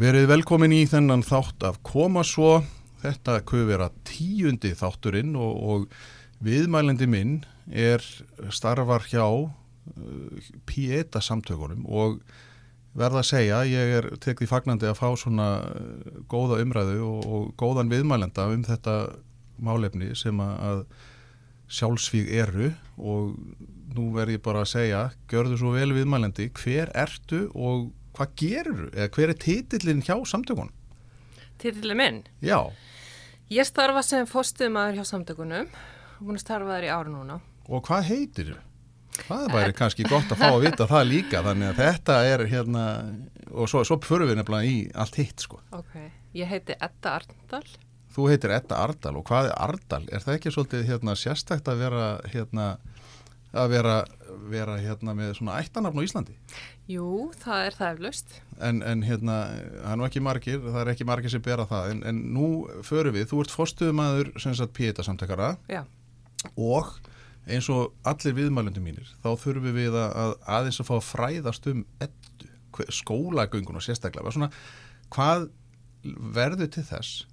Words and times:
Verið 0.00 0.30
velkomin 0.30 0.72
í 0.72 0.84
þennan 0.88 1.20
þátt 1.26 1.64
af 1.68 1.74
koma 1.84 2.22
svo, 2.24 2.62
þetta 3.02 3.34
kuð 3.44 3.66
vera 3.68 3.88
tíundi 4.08 4.70
þátturinn 4.78 5.34
og, 5.36 5.58
og 5.60 6.40
viðmælendi 6.40 7.08
minn 7.10 7.34
er 7.68 8.00
starfar 8.48 9.04
hjá 9.10 9.26
uh, 9.26 9.50
Pieta 10.64 11.20
samtökunum 11.20 11.84
og 11.84 12.16
verða 12.96 13.20
að 13.20 13.28
segja, 13.28 13.60
ég 13.68 13.92
er 13.98 14.08
tekið 14.24 14.48
fagnandi 14.54 14.88
að 14.88 14.96
fá 15.02 15.10
svona 15.20 15.50
uh, 15.68 16.24
góða 16.32 16.62
umræðu 16.64 16.96
og, 17.04 17.20
og 17.28 17.52
góðan 17.60 17.92
viðmælenda 17.92 18.48
um 18.54 18.64
þetta 18.64 18.96
málefni 19.60 20.14
sem 20.16 20.40
að 20.40 20.86
sjálfsvíg 21.68 22.32
eru 22.40 22.72
og 22.96 23.36
nú 23.92 24.08
verð 24.16 24.38
ég 24.38 24.46
bara 24.48 24.64
að 24.64 24.72
segja, 24.78 25.06
gjörðu 25.28 25.60
svo 25.60 25.76
vel 25.76 25.92
viðmælendi, 25.92 26.48
hver 26.56 26.88
ertu 26.96 27.50
og 27.52 27.90
hvað 28.20 28.36
gerur, 28.40 28.86
eða 28.94 29.10
hver 29.16 29.32
er 29.32 29.40
titillin 29.40 30.04
hjá 30.04 30.14
samtökunum? 30.28 30.72
Titillin 31.60 32.00
minn? 32.00 32.22
Já. 32.44 32.60
Ég 33.50 33.66
starfa 33.68 34.02
sem 34.06 34.28
fóstuðmaður 34.28 35.00
hjá 35.00 35.08
samtökunum 35.08 35.70
og 35.70 36.26
búin 36.26 36.38
að 36.38 36.44
starfa 36.44 36.76
þær 36.76 36.86
í 36.86 36.92
ára 36.94 37.12
núna. 37.12 37.38
Og 37.70 37.82
hvað 37.86 38.10
heitir 38.10 38.52
þau? 38.54 38.66
Það 39.20 39.50
bara 39.52 39.72
kannski 39.76 40.06
gott 40.08 40.30
að 40.32 40.40
fá 40.40 40.46
að 40.48 40.62
vita 40.64 40.86
það 40.88 41.08
líka, 41.10 41.42
þannig 41.44 41.72
að 41.72 41.80
þetta 41.82 42.14
er 42.24 42.44
hérna, 42.48 42.84
og 43.50 43.68
svo, 43.68 43.82
svo 43.84 43.98
fyrir 44.04 44.30
við 44.30 44.38
nefnilega 44.38 44.70
í 44.70 44.78
allt 45.02 45.18
hitt 45.20 45.44
sko. 45.44 45.60
Ok, 45.76 45.96
ég 46.38 46.48
heiti 46.48 46.76
Edda 46.78 47.18
Arndal. 47.18 47.64
Þú 48.10 48.28
heitir 48.30 48.54
Edda 48.54 48.78
Ardal 48.86 49.12
og 49.20 49.26
hvað 49.28 49.50
er 49.50 49.58
Ardal? 49.66 50.02
Er 50.10 50.24
það 50.24 50.38
ekki 50.38 50.54
svolítið 50.54 50.88
hérna 50.88 51.16
sérstækt 51.18 51.68
að 51.70 51.82
vera 51.84 52.06
hérna 52.32 52.70
að 53.50 53.72
vera, 53.74 53.96
vera 54.50 54.78
hérna 54.80 55.14
með 55.18 55.34
svona 55.38 55.58
ættanafn 55.62 56.00
á 56.00 56.06
Íslandi? 56.06 56.36
Jú, 56.90 57.28
það 57.38 57.64
er 57.68 57.76
það 57.76 57.92
eflaust. 57.94 58.34
En, 58.58 58.80
en 58.86 59.04
hérna, 59.06 59.36
það 59.76 59.92
er 59.92 59.98
nú 60.00 60.06
ekki 60.08 60.22
margir, 60.24 60.58
það 60.64 60.80
er 60.82 60.90
ekki 60.94 61.06
margir 61.08 61.32
sem 61.32 61.44
bera 61.44 61.66
það, 61.70 61.92
en, 61.94 62.02
en 62.10 62.20
nú 62.34 62.48
förum 62.86 63.14
við, 63.14 63.28
þú 63.30 63.44
ert 63.44 63.54
fórstuðumæður 63.54 64.32
sem 64.42 64.56
sagt 64.58 64.74
Pieta 64.76 65.04
samtakara 65.06 65.52
Já. 65.70 65.84
og 66.56 66.92
eins 67.50 67.70
og 67.72 67.94
allir 68.06 68.36
viðmælundum 68.36 68.84
mínir, 68.84 69.14
þá 69.22 69.30
þurfum 69.40 69.76
við 69.76 69.96
að, 69.96 70.10
að 70.24 70.34
aðeins 70.58 70.82
að 70.82 70.90
fá 70.90 70.94
að 70.98 71.08
fræðast 71.08 71.70
um 71.70 71.82
eddu, 72.02 72.50
skólagöngun 73.00 73.78
og 73.78 73.84
sérstaklega, 73.84 74.32
svona, 74.34 74.50
hvað 75.14 75.50
verður 76.34 76.70
til 76.74 76.86
þess 76.90 77.24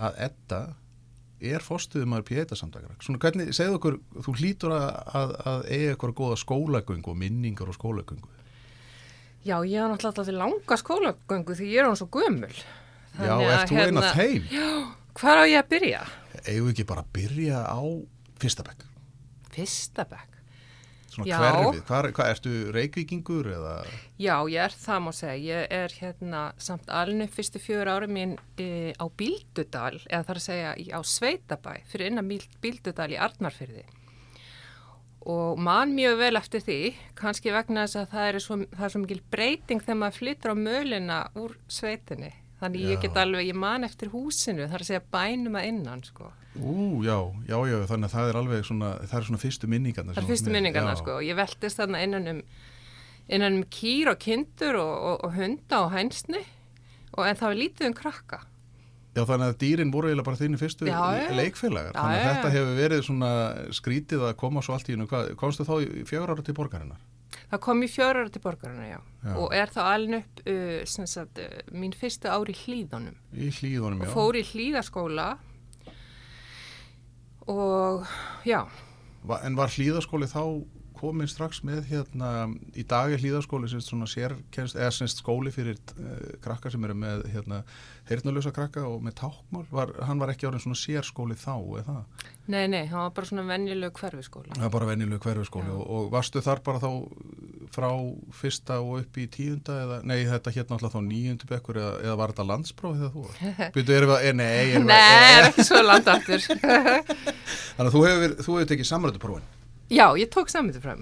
að 0.00 0.22
edda 0.26 0.62
er 1.44 1.62
fórstuðumæður 1.62 2.28
Pieta 2.28 2.58
samtakara? 2.58 2.96
Svona 3.04 3.20
hvernig, 3.22 3.50
segðu 3.54 3.78
okkur, 3.78 3.98
þú 4.26 4.38
hlýtur 4.40 4.74
að, 4.74 4.86
að, 5.20 5.34
að 5.50 5.66
eiga 5.70 5.92
eitthvað 5.92 6.16
góða 6.18 6.38
skólagöngu 6.40 7.12
og 7.12 7.20
minningar 7.20 7.70
og 7.70 7.76
skólagöngu 7.78 8.33
Já, 9.44 9.58
ég 9.68 9.76
hef 9.76 9.90
náttúrulega 9.92 10.10
alltaf 10.10 10.28
langa 10.32 10.76
skólagöngu 10.80 11.56
því 11.58 11.66
ég 11.68 11.82
er 11.82 11.88
hann 11.90 11.98
svo 12.00 12.08
gömul. 12.12 12.52
Já, 13.20 13.34
ert 13.44 13.68
þú 13.70 13.80
eina 13.84 14.04
þeim? 14.16 14.46
Já, 14.50 14.68
hvað 15.20 15.40
á 15.40 15.44
ég 15.46 15.58
að 15.60 15.68
byrja? 15.74 16.04
Við 16.44 16.70
ekki 16.72 16.86
bara 16.88 17.04
að 17.04 17.10
byrja 17.18 17.58
á 17.68 17.80
fyrsta 18.40 18.64
bekk? 18.66 18.86
Fyrsta 19.54 20.06
bekk? 20.08 20.30
Svona 21.14 21.28
Já. 21.28 21.36
hverfið, 21.38 21.82
hvað, 21.86 22.08
hvað 22.16 22.30
ertu 22.32 22.52
reykvíkingur 22.74 23.48
eða? 23.54 23.74
Já, 24.18 24.34
ég 24.50 24.64
er 24.64 24.72
það 24.74 25.04
má 25.04 25.10
segja. 25.14 25.36
Ég 25.60 25.74
er 25.76 25.92
hérna 26.00 26.40
samt 26.58 26.88
alinu 26.90 27.28
fyrstu 27.30 27.60
fjögur 27.62 27.90
ári 27.92 28.08
mín 28.10 28.32
e, 28.58 28.90
á 28.98 29.06
Bíldudal, 29.14 30.00
eða 30.10 30.24
þar 30.26 30.40
að 30.40 30.46
segja 30.48 30.72
á 30.74 31.00
Sveitabæ, 31.06 31.76
fyrir 31.92 32.10
innan 32.10 32.26
Bíld- 32.32 32.58
Bíldudal 32.64 33.12
í 33.14 33.20
Arnarfyrði. 33.20 33.84
Og 35.24 35.60
man 35.60 35.94
mjög 35.96 36.18
vel 36.20 36.36
eftir 36.36 36.60
því, 36.60 36.78
kannski 37.16 37.52
vegna 37.54 37.86
þess 37.86 38.00
að 38.02 38.08
það 38.12 38.26
er 38.28 38.38
svo, 38.44 38.56
það 38.74 38.86
er 38.86 38.92
svo 38.92 39.02
mikil 39.04 39.20
breyting 39.32 39.84
þegar 39.84 40.00
maður 40.02 40.18
flyttur 40.18 40.52
á 40.52 40.56
mölina 40.60 41.20
úr 41.40 41.54
sveitinni. 41.72 42.32
Þannig 42.60 42.84
ég 42.84 42.98
Já. 42.98 43.02
get 43.02 43.16
alveg, 43.20 43.48
ég 43.48 43.56
man 43.58 43.84
eftir 43.84 44.12
húsinu, 44.12 44.68
þar 44.68 44.84
að 44.84 44.90
segja 44.90 45.02
bænum 45.12 45.56
að 45.58 45.68
innan, 45.70 46.04
sko. 46.06 46.28
Ú, 46.54 47.02
já, 47.02 47.16
já, 47.48 47.56
já, 47.66 47.78
þannig 47.90 48.06
að 48.08 48.14
það 48.14 48.28
er 48.28 48.38
alveg 48.40 48.68
svona, 48.68 48.90
það 49.02 49.18
er 49.18 49.26
svona 49.28 49.42
fyrstu 49.42 49.70
minningarna. 49.72 50.14
Það 50.14 50.22
er 50.22 50.30
fyrstu 50.30 50.54
minningarna, 50.54 50.94
sko. 51.00 51.18
og 51.18 51.26
Ég 51.26 51.38
veltist 51.40 51.80
þarna 51.80 52.04
innan 52.04 52.30
um, 52.30 52.42
innan 53.28 53.60
um 53.60 53.64
kýr 53.72 54.12
og 54.12 54.20
kindur 54.22 54.78
og, 54.80 54.94
og, 54.94 55.24
og 55.24 55.38
hunda 55.38 55.80
og 55.86 55.94
hænsni 55.96 56.44
og 57.14 57.26
en 57.28 57.38
það 57.38 57.50
var 57.50 57.60
lítið 57.60 57.88
um 57.88 57.96
krakka. 57.96 58.40
Já, 59.14 59.22
þannig 59.28 59.46
að 59.52 59.58
dýrin 59.62 59.92
voru 59.94 60.08
eiginlega 60.10 60.26
bara 60.26 60.40
þínu 60.40 60.58
fyrstu 60.58 60.88
Já, 60.88 61.00
leikfélagar. 61.38 61.92
Já, 61.94 62.00
þannig 62.00 62.20
að 62.20 62.30
þetta 62.32 62.52
hefur 62.56 62.78
verið 62.80 63.02
svona 63.06 63.28
skrítið 63.78 64.24
að 64.26 64.32
koma 64.40 64.62
svo 64.66 64.74
allt 64.74 64.88
í 64.90 64.96
hennu. 64.96 65.06
Komstu 65.38 65.66
þá 65.68 65.74
í 65.84 66.02
fjögur 66.08 66.32
ára 66.34 66.42
til 66.48 66.54
borgarinnar? 66.58 67.02
Það 67.50 67.60
kom 67.62 67.82
í 67.82 67.88
fjórar 67.90 68.28
til 68.34 68.40
borgarina, 68.42 68.86
já. 68.88 68.98
Já. 69.22 69.32
Og 69.38 69.52
er 69.54 69.70
þá 69.70 69.80
alin 69.92 70.16
upp 70.18 70.40
uh, 70.50 70.80
sem 70.90 71.06
sagt, 71.06 71.38
uh, 71.38 71.60
mín 71.74 71.94
fyrstu 71.94 72.26
ári 72.30 72.54
í 72.54 72.58
hlýðunum. 72.64 73.14
Í 73.38 73.50
hlýðunum, 73.54 74.00
Og 74.02 74.08
já. 74.08 74.14
fór 74.16 74.38
í 74.38 74.42
hlýðaskóla 74.50 75.28
og 77.46 78.06
já, 78.48 78.64
Va- 79.24 79.40
En 79.46 79.54
var 79.56 79.68
hlýðaskóli 79.72 80.26
þá 80.28 80.42
komin 80.98 81.30
strax 81.30 81.62
með 81.66 81.88
hérna, 81.90 82.30
í 82.76 82.84
dag 82.88 83.12
er 83.14 83.22
hlýðaskóli 83.22 83.70
sem 83.70 83.82
svona 83.84 84.08
sérkenst, 84.10 84.78
eða 84.78 84.92
sem 84.94 85.10
skóli 85.10 85.52
fyrir 85.54 85.80
uh, 85.96 86.36
krakka 86.44 86.72
sem 86.72 86.84
eru 86.86 86.96
með 86.98 87.26
hérna, 87.32 87.62
heyrnulösa 88.08 88.52
krakka 88.54 88.84
og 88.88 89.02
með 89.04 89.18
tákmál, 89.22 89.64
var, 89.72 89.94
hann 90.06 90.22
var 90.22 90.34
ekki 90.34 90.48
árið 90.48 90.66
svona 90.66 90.80
sérskóli 90.80 91.38
þá, 91.38 91.56
eða 91.82 91.98
nei, 92.50 92.66
nei, 92.68 92.84
það 92.90 93.00
var 93.00 93.12
bara 93.16 93.30
svona 93.30 93.46
venjulegu 93.48 93.98
hverfiskóla. 94.00 94.56
Það 94.58 94.66
er 94.68 94.74
bara 94.74 94.88
venjulegu 94.90 95.24
hverfiskóli 95.24 95.74
og, 95.74 95.84
og 95.96 96.08
varstu 96.12 96.42
þar 96.44 96.62
bara 96.66 96.82
þá 96.82 96.90
frá 97.74 97.88
fyrsta 98.36 98.78
og 98.84 99.00
upp 99.00 99.18
í 99.18 99.26
tíunda 99.32 99.76
eða, 99.82 99.98
nei 100.06 100.20
þetta 100.28 100.52
hérna 100.54 100.76
alltaf 100.76 100.94
þá 100.94 101.00
níundu 101.08 101.48
bekkur 101.50 101.80
eða, 101.80 101.92
eða 102.04 102.16
var 102.20 102.34
þetta 102.34 102.46
landspróf 102.50 103.00
eða 103.00 103.10
þú? 103.14 103.24
Byrju, 103.74 103.96
erum 103.96 104.12
við 104.12 104.16
að, 104.16 104.28
eh, 104.28 104.36
nei, 104.38 104.64
erum 104.74 104.88
við 104.88 104.92
Nei, 104.92 105.34
er 105.34 105.48
ekki 105.48 105.66
svo 105.70 105.82
langt 105.82 106.10
aftur. 106.12 106.46
Þannig 107.76 107.88
að 107.88 107.94
þú 107.96 108.04
hefur, 108.08 108.36
þú 108.40 108.58
hefur 108.58 108.72
tekið 108.74 108.90
samrættuprófin. 108.90 109.52
Já, 109.90 110.06
ég 110.18 110.28
tók 110.32 110.48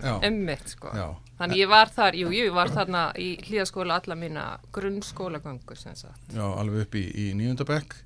Já. 0.02 0.16
emmitt, 0.28 0.68
sko. 0.68 0.92
Já. 0.96 1.08
Þannig 1.38 1.58
ég 1.58 1.68
var 1.68 1.90
þar, 1.90 2.14
jú, 2.14 2.30
jú, 2.30 2.46
ég 2.46 2.54
var 2.54 2.70
þarna 2.70 3.02
í 3.18 3.34
hlýðaskóla 3.42 3.98
alla 3.98 4.14
mína 4.14 4.46
grunnskólagöngu, 4.72 5.76
sem 5.76 5.94
sagt. 5.98 6.32
Já, 6.34 6.44
alveg 6.44 6.86
upp 6.86 6.94
í, 6.94 7.06
í 7.14 7.32
níunda 7.34 7.66
bekk 7.66 7.96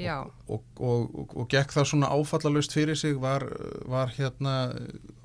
Já, 0.00 0.22
og, 0.48 0.62
og, 0.80 1.10
og, 1.12 1.34
og 1.42 1.48
gekk 1.52 1.74
það 1.74 1.88
svona 1.90 2.08
áfallalust 2.14 2.72
fyrir 2.72 2.96
sig 2.96 3.18
var, 3.20 3.44
var 3.90 4.12
hérna 4.16 4.54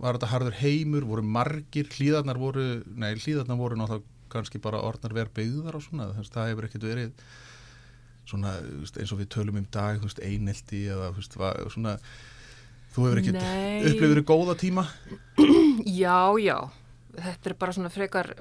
var 0.02 0.18
þetta 0.18 0.32
harður 0.34 0.58
heimur, 0.60 1.08
voru 1.08 1.24
margir 1.24 1.88
hlýðarnar 1.96 2.40
voru, 2.42 2.66
nei 2.86 3.14
hlýðarnar 3.16 3.60
voru 3.60 3.80
náttúrulega 3.80 4.12
kannski 4.36 4.60
bara 4.60 4.82
orðnar 4.84 5.16
verð 5.16 5.36
byggðar 5.38 5.78
og 5.78 5.86
svona, 5.86 6.10
þess, 6.18 6.34
það 6.34 6.50
hefur 6.52 6.68
ekkert 6.68 6.88
verið 6.90 7.28
svona 8.26 8.56
eins 8.58 9.14
og 9.14 9.22
við 9.22 9.30
tölum 9.38 9.62
um 9.62 9.68
dag, 9.72 10.02
einelti 10.26 10.82
eða 10.92 11.14
svona 11.72 11.96
þú 12.96 13.06
hefur 13.06 13.22
ekkert 13.22 13.40
Nei. 13.42 13.84
upplifir 13.92 14.24
góða 14.26 14.56
tíma 14.60 14.88
já, 16.02 16.18
já. 16.40 16.58
Þetta 17.16 17.50
er 17.52 17.56
bara 17.60 17.76
svona 17.76 17.92
frekar 17.94 18.32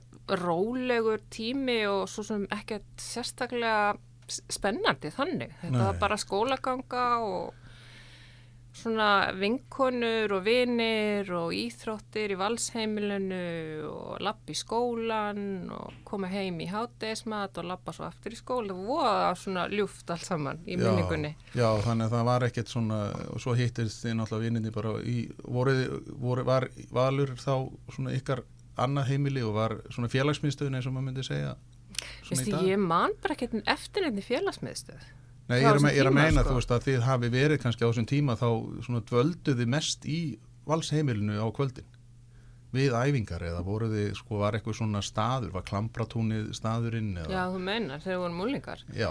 rólegur 0.41 1.21
tími 1.31 1.83
og 1.91 2.07
svo 2.11 2.25
sem 2.27 2.47
ekkert 2.55 2.87
sérstaklega 3.03 3.95
spennandi 4.27 5.11
þannig. 5.13 5.53
Þetta 5.61 5.75
Nei. 5.75 5.85
var 5.85 5.99
bara 6.01 6.19
skólaganga 6.19 7.05
og 7.27 7.64
svona 8.75 9.09
vinkonur 9.39 10.33
og 10.35 10.43
vinir 10.47 11.29
og 11.37 11.53
íþróttir 11.55 12.35
í 12.35 12.39
valsheimilinu 12.39 13.41
og 13.89 14.23
lapp 14.25 14.51
í 14.51 14.57
skólan 14.59 15.71
og 15.75 16.01
koma 16.07 16.31
heim 16.33 16.59
í 16.63 16.69
hátegismat 16.71 17.61
og 17.63 17.69
lappa 17.71 17.95
svo 17.95 18.09
aftur 18.09 18.35
í 18.35 18.39
skóla. 18.39 18.75
Það 18.75 18.89
voða 18.89 19.31
svona 19.39 19.67
ljúft 19.73 20.11
allt 20.11 20.27
saman 20.27 20.63
í 20.67 20.79
minningunni. 20.81 21.35
Já, 21.55 21.69
þannig 21.87 22.09
að 22.09 22.17
það 22.17 22.27
var 22.31 22.49
ekkert 22.49 22.73
svona 22.75 23.01
og 23.31 23.43
svo 23.45 23.55
hittist 23.59 24.05
þið 24.05 24.19
náttúrulega 24.21 24.49
vininni 24.49 24.75
bara 24.75 24.97
í, 25.01 25.19
voru, 25.45 25.77
voru, 26.19 26.47
var 26.47 26.69
Valur 26.95 27.37
þá 27.39 27.55
svona 27.95 28.15
ykkar 28.19 28.45
annað 28.81 29.13
heimili 29.13 29.43
og 29.47 29.55
var 29.55 29.79
svona 29.95 30.11
félagsmyndstöðin 30.11 30.81
eins 30.81 30.89
og 30.91 30.97
maður 30.97 31.11
myndi 31.11 31.27
segja 31.27 31.55
svona 32.25 32.41
Veistu, 32.41 32.49
í 32.51 32.55
dag? 32.57 32.71
ég 32.73 32.81
man 32.83 33.15
bara 33.23 33.37
ekkert 33.37 33.61
eftir 33.71 34.07
nefnir 34.07 34.27
félagsmiðstöð. 34.27 35.05
Nei, 35.51 35.59
ég 35.61 35.67
frá 35.69 35.77
er, 35.77 35.93
ég 35.93 36.01
er 36.01 36.09
að 36.09 36.15
tíma, 36.15 36.23
meina 36.23 36.43
sko. 36.45 36.51
þú 36.51 36.61
veist 36.61 36.75
að 36.75 36.87
þið 36.89 37.03
hafi 37.05 37.31
verið 37.35 37.63
kannski 37.65 37.85
á 37.85 37.89
þessum 37.89 38.09
tíma 38.09 38.37
þá 38.41 38.49
svona 38.87 39.03
dvölduði 39.11 39.67
mest 39.75 40.07
í 40.09 40.21
valsheimilinu 40.65 41.37
á 41.37 41.49
kvöldin 41.53 41.91
við 42.75 42.95
æfingar 42.97 43.45
eða 43.47 43.61
voru 43.63 43.91
þið 43.93 44.15
sko 44.19 44.41
var 44.41 44.57
eitthvað 44.57 44.79
svona 44.81 45.03
staður, 45.05 45.53
var 45.55 45.67
klampratúnið 45.69 46.55
staðurinn 46.57 47.13
eða 47.23 47.31
Já, 47.31 47.43
þú 47.53 47.61
meinar, 47.69 48.01
þegar 48.03 48.17
við 48.17 48.25
vorum 48.25 48.41
múlingar. 48.41 48.87
Já, 48.97 49.11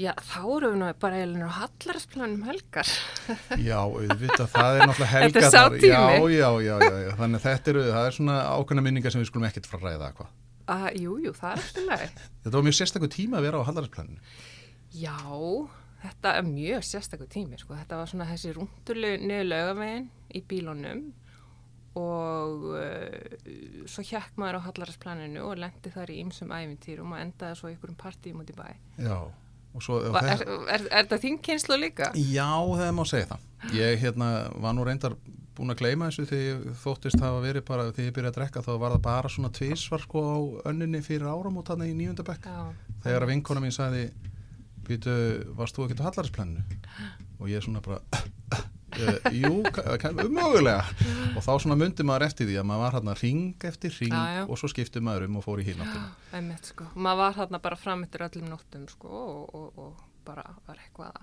Já, 0.00 0.14
þá 0.24 0.38
erum 0.40 0.72
við 0.72 0.78
nú 0.80 0.86
bara 1.02 1.18
eiginlega 1.20 1.48
á 1.52 1.56
hallarsplanum 1.58 2.44
helgar. 2.48 2.92
Já, 3.68 3.76
auðvitað, 3.76 4.46
það 4.54 4.78
er 4.78 4.86
náttúrulega 4.88 5.10
helgar. 5.12 5.34
Þetta 5.34 5.42
er 5.42 5.52
sá 5.52 5.64
tími. 5.74 5.90
Já, 5.90 6.06
já, 6.32 6.48
já, 6.64 6.76
já, 7.02 7.10
þannig 7.18 7.38
að 7.38 7.44
þetta 7.44 7.72
eru, 7.74 7.82
það 7.90 8.06
er 8.08 8.16
svona 8.16 8.36
ákveðna 8.56 8.84
minningar 8.86 9.14
sem 9.14 9.20
við 9.22 9.28
skulum 9.28 9.46
ekkert 9.50 9.68
að 9.68 9.84
ræða 9.84 10.08
eitthvað. 10.08 10.32
Uh, 10.62 10.88
jú, 10.96 11.18
jú, 11.26 11.34
það 11.36 11.52
er 11.52 11.60
alltaf 11.60 11.86
leið. 11.90 12.24
Þetta 12.46 12.54
var 12.56 12.66
mjög 12.70 12.78
sérstaklega 12.78 13.14
tíma 13.18 13.38
að 13.38 13.46
vera 13.50 13.60
á 13.60 13.68
hallarsplaninu. 13.68 14.32
Já, 14.92 15.16
þetta 16.02 16.34
er 16.38 16.46
mjög 16.48 16.84
sérstaklega 16.84 17.32
tími, 17.32 17.58
sko. 17.60 17.74
Þetta 17.78 17.98
var 18.00 18.10
svona 18.10 18.26
þessi 18.30 18.54
rúndulegu 18.56 19.26
niður 19.26 19.48
lögavegin 19.52 20.08
í 20.36 20.42
bílónum 20.50 21.04
og 22.00 22.62
uh, 22.72 23.86
svo 23.90 24.04
hjekk 24.08 24.38
maður 24.40 24.62
á 24.64 24.66
hallarsplaninu 24.70 25.42
og 25.44 25.58
lendi 25.60 25.90
þar 25.92 26.12
í 26.14 26.20
ymsum 26.22 26.52
æfintýrum 26.56 27.12
og 27.12 27.20
endaði 27.20 27.58
svo 27.58 27.68
í 27.68 27.74
einhverjum 27.74 27.98
partíum 28.00 28.40
út 28.40 28.52
í 28.52 28.56
bæ. 28.56 28.70
Já, 29.04 29.18
og 29.76 29.84
svo... 29.84 29.98
og 30.00 30.16
Og 30.16 30.16
Er, 30.22 30.30
þess- 30.30 30.46
er, 30.48 30.86
er 30.88 31.02
þetta 31.02 31.18
þín 31.26 31.36
kynslu 31.44 31.76
líka? 31.82 32.08
Já, 32.16 32.48
það 32.80 32.94
má 32.96 33.04
segja 33.08 33.28
það. 33.34 33.44
Ég 33.76 34.00
hérna, 34.06 34.30
var 34.64 34.74
nú 34.78 34.86
reyndar 34.88 35.18
búin 35.52 35.74
að 35.74 35.82
gleyma 35.82 36.08
þessu 36.08 36.24
ég 36.40 36.62
þóttist 36.80 37.20
hafa 37.20 37.42
verið 37.44 37.66
bara, 37.68 37.90
þegar 37.92 38.08
ég 38.08 38.14
byrjaði 38.16 38.32
að 38.32 38.38
drekka 38.40 38.62
þá 38.64 38.72
var 38.80 38.94
það 38.96 39.02
bara 39.04 39.28
svona 39.36 39.50
tvísvar 39.52 40.00
sko 40.06 40.22
á 40.32 40.36
önninni 40.72 41.02
fyrir 41.04 41.28
áramót 41.28 41.68
hann 41.74 41.84
í 41.84 41.92
nýjöndabekk. 41.98 42.48
Já. 42.48 42.72
Þegar 43.04 43.26
að 43.26 43.32
vinkona 43.34 43.60
mín 43.66 43.74
sagði, 43.76 44.06
býtu, 44.86 45.14
varst 45.58 45.76
þú 45.78 45.86
ekki 45.88 45.98
á 46.02 46.06
hallarinsplaninu? 46.08 46.62
Og 47.40 47.48
ég 47.50 47.64
svona 47.64 47.80
bara, 47.82 47.98
uh, 48.52 49.32
jú, 49.34 49.62
ka- 49.72 49.96
ka- 49.98 50.12
mögulega. 50.14 50.84
Og 51.36 51.42
þá 51.42 51.52
svona 51.64 51.76
myndi 51.80 52.04
maður 52.06 52.26
eftir 52.28 52.46
því 52.50 52.58
að 52.60 52.66
maður 52.70 52.84
var 52.84 52.96
hérna 52.98 53.14
ring 53.22 53.66
eftir 53.70 53.94
ring 54.00 54.12
Já, 54.14 54.22
já. 54.38 54.42
og 54.48 54.58
svo 54.60 54.68
skipti 54.70 55.00
maður 55.02 55.28
um 55.30 55.36
og 55.40 55.44
fór 55.46 55.62
í 55.62 55.66
hínáttina. 55.70 56.08
Einmitt, 56.32 56.70
sko. 56.72 56.86
Maður 56.94 57.22
var 57.24 57.38
þarna 57.40 57.62
bara 57.62 57.76
fram 57.80 58.04
eftir 58.06 58.26
öllum 58.28 58.50
nóttum, 58.52 58.88
sko, 58.92 59.08
og, 59.08 59.54
og, 59.54 59.78
og 59.78 60.02
bara 60.26 60.44
var 60.66 60.76
eitthvað 60.82 61.16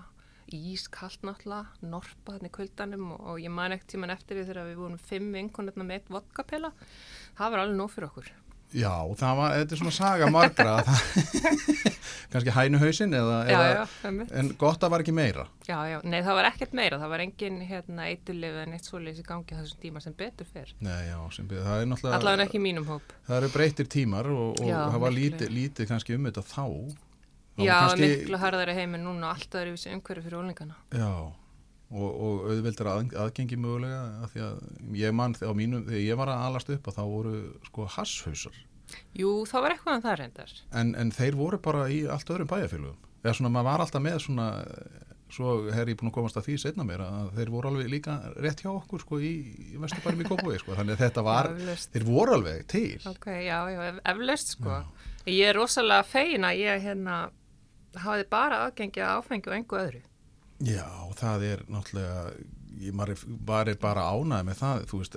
ískalt 0.50 1.22
náttúrulega, 1.22 1.66
norpa 1.86 2.32
þarna 2.34 2.48
í 2.50 2.54
kuldanum 2.56 3.04
og, 3.14 3.20
og 3.32 3.36
ég 3.38 3.52
man 3.54 3.70
ekkert 3.76 3.92
tíman 3.94 4.10
eftir 4.10 4.40
því 4.40 4.48
þegar 4.48 4.66
við 4.72 4.80
vorum 4.82 4.98
fimm 4.98 5.28
vinkonirna 5.36 5.84
með 5.86 6.00
eitt 6.00 6.08
vodkapela. 6.10 6.72
Það 7.38 7.52
var 7.54 7.62
alveg 7.62 7.78
nóg 7.78 7.92
fyrir 7.94 8.08
okkur. 8.10 8.30
Já, 8.70 8.92
það 9.18 9.38
var, 9.40 9.54
þetta 9.58 9.74
er 9.74 9.80
svona 9.80 9.92
saga 9.96 10.26
margra, 10.30 10.74
kannski 12.30 12.52
hænuhausin 12.54 13.14
eða, 13.18 13.38
Já, 13.48 13.54
eða 13.56 13.70
já, 13.74 14.12
en 14.38 14.50
gott 14.60 14.84
að 14.86 14.92
var 14.94 15.02
ekki 15.04 15.14
meira. 15.16 15.46
Já, 15.66 15.78
já, 15.90 15.96
nei, 16.06 16.20
það 16.22 16.38
var 16.38 16.48
ekkert 16.52 16.76
meira. 16.78 17.00
Það 17.02 17.12
var 17.14 17.24
engin, 17.24 17.58
hérna, 17.66 18.06
eiturlif 18.12 18.60
en 18.62 18.76
eitt 18.76 18.86
svoleiðis 18.86 19.22
í 19.22 19.26
gangi 19.26 19.58
þessum 19.58 19.82
tíma 19.82 20.02
sem 20.04 20.14
betur 20.18 20.46
fyrr. 20.52 20.70
Nei, 20.86 21.00
já, 21.08 21.18
sem 21.34 21.50
byrja, 21.50 21.66
það 21.66 21.82
er 21.82 21.90
náttúrulega, 21.90 22.20
Allavega 22.20 22.46
ekki 22.46 22.62
mínum 22.62 22.86
hóp. 22.92 23.14
það 23.26 23.38
eru 23.40 23.52
breytir 23.56 23.90
tímar 23.96 24.30
og, 24.30 24.48
og 24.60 24.70
Já, 24.70 24.78
það 24.86 25.04
var 25.06 25.16
lítið, 25.18 25.54
lítið 25.58 25.90
kannski 25.90 26.18
um 26.18 26.30
þetta 26.30 26.46
þá. 26.46 26.64
Það 27.60 27.66
Já, 27.66 27.74
kannski, 27.82 28.10
miklu 28.14 28.38
harðari 28.40 28.78
heiminn 28.78 29.02
núna 29.04 29.32
og 29.32 29.36
allt 29.40 29.58
öðru 29.60 29.74
vissi 29.74 29.90
umhverju 29.92 30.22
fyrir 30.28 30.38
ólingana. 30.44 30.78
Já, 30.94 31.10
og, 31.90 32.08
og 32.10 32.48
auðveldar 32.52 32.90
að, 32.92 33.14
aðgengi 33.24 33.56
mögulega, 33.58 34.00
af 34.24 34.32
því 34.34 34.42
að 34.46 34.96
ég 35.00 35.14
mann 35.18 35.34
þegar, 35.34 35.56
mínum, 35.58 35.84
þegar 35.88 36.04
ég 36.06 36.18
var 36.20 36.30
að 36.32 36.44
alast 36.48 36.70
upp 36.76 36.88
að 36.92 36.98
þá 37.00 37.04
voru 37.10 37.36
sko 37.66 37.86
hasshausar, 37.98 38.58
Jú, 39.14 39.28
það 39.46 39.62
var 39.62 39.72
eitthvað 39.76 39.94
en 39.96 40.02
það 40.02 40.16
reyndar. 40.18 40.52
en, 40.80 40.88
en 40.98 41.10
þeir 41.14 41.36
voru 41.38 41.58
bara 41.62 41.84
í 41.94 42.00
allt 42.10 42.30
öðrum 42.34 42.48
bæjarfélögum. 42.50 42.96
Eða 43.22 43.34
svona, 43.36 43.50
maður 43.54 43.68
var 43.68 43.82
alltaf 43.84 44.02
með 44.02 44.16
svona, 44.24 44.46
svo 45.30 45.50
er 45.70 45.90
ég 45.92 45.98
búin 46.00 46.10
að 46.10 46.14
komast 46.16 46.38
að 46.40 46.46
því 46.48 46.56
setna 46.58 46.86
mér 46.88 47.04
að 47.04 47.28
þeir 47.36 47.52
voru 47.54 47.70
alveg 47.70 47.90
líka 47.92 48.16
rétt 48.42 48.64
hjá 48.64 48.70
okkur 48.72 49.04
sko 49.04 49.20
í, 49.22 49.30
í 49.74 49.78
vesturbærum 49.78 50.24
í 50.24 50.26
Kópaví, 50.26 50.58
sko, 50.58 50.74
þannig 50.74 50.96
að 50.96 51.04
þetta 51.04 51.24
var, 51.28 51.50
Eflaust. 51.54 51.92
þeir 51.94 52.06
voru 52.08 52.34
alveg 52.38 52.64
til. 52.72 52.98
Ok, 53.12 53.28
já, 53.46 53.58
já, 53.70 53.80
ef- 53.92 54.00
eflaust 54.14 54.54
sko. 54.56 54.80
Ég 55.30 55.52
er 55.52 55.58
rosalega 55.60 56.06
fegin 56.10 56.48
að 56.50 56.62
ég 56.64 56.82
hérna 56.88 57.20
hafiði 58.00 58.26
bara 58.32 58.64
aðgengi 58.66 59.04
að 59.06 59.20
áfengi 59.20 59.50
og 59.52 59.58
engu 59.60 59.78
öðru. 59.84 60.02
Já, 60.60 60.88
það 61.16 61.44
er 61.48 61.62
náttúrulega, 61.72 62.24
ég 62.80 62.96
er 62.96 63.70
bara 63.80 64.04
ánæði 64.12 64.46
með 64.46 64.58
það, 64.58 64.82
veist, 64.92 65.16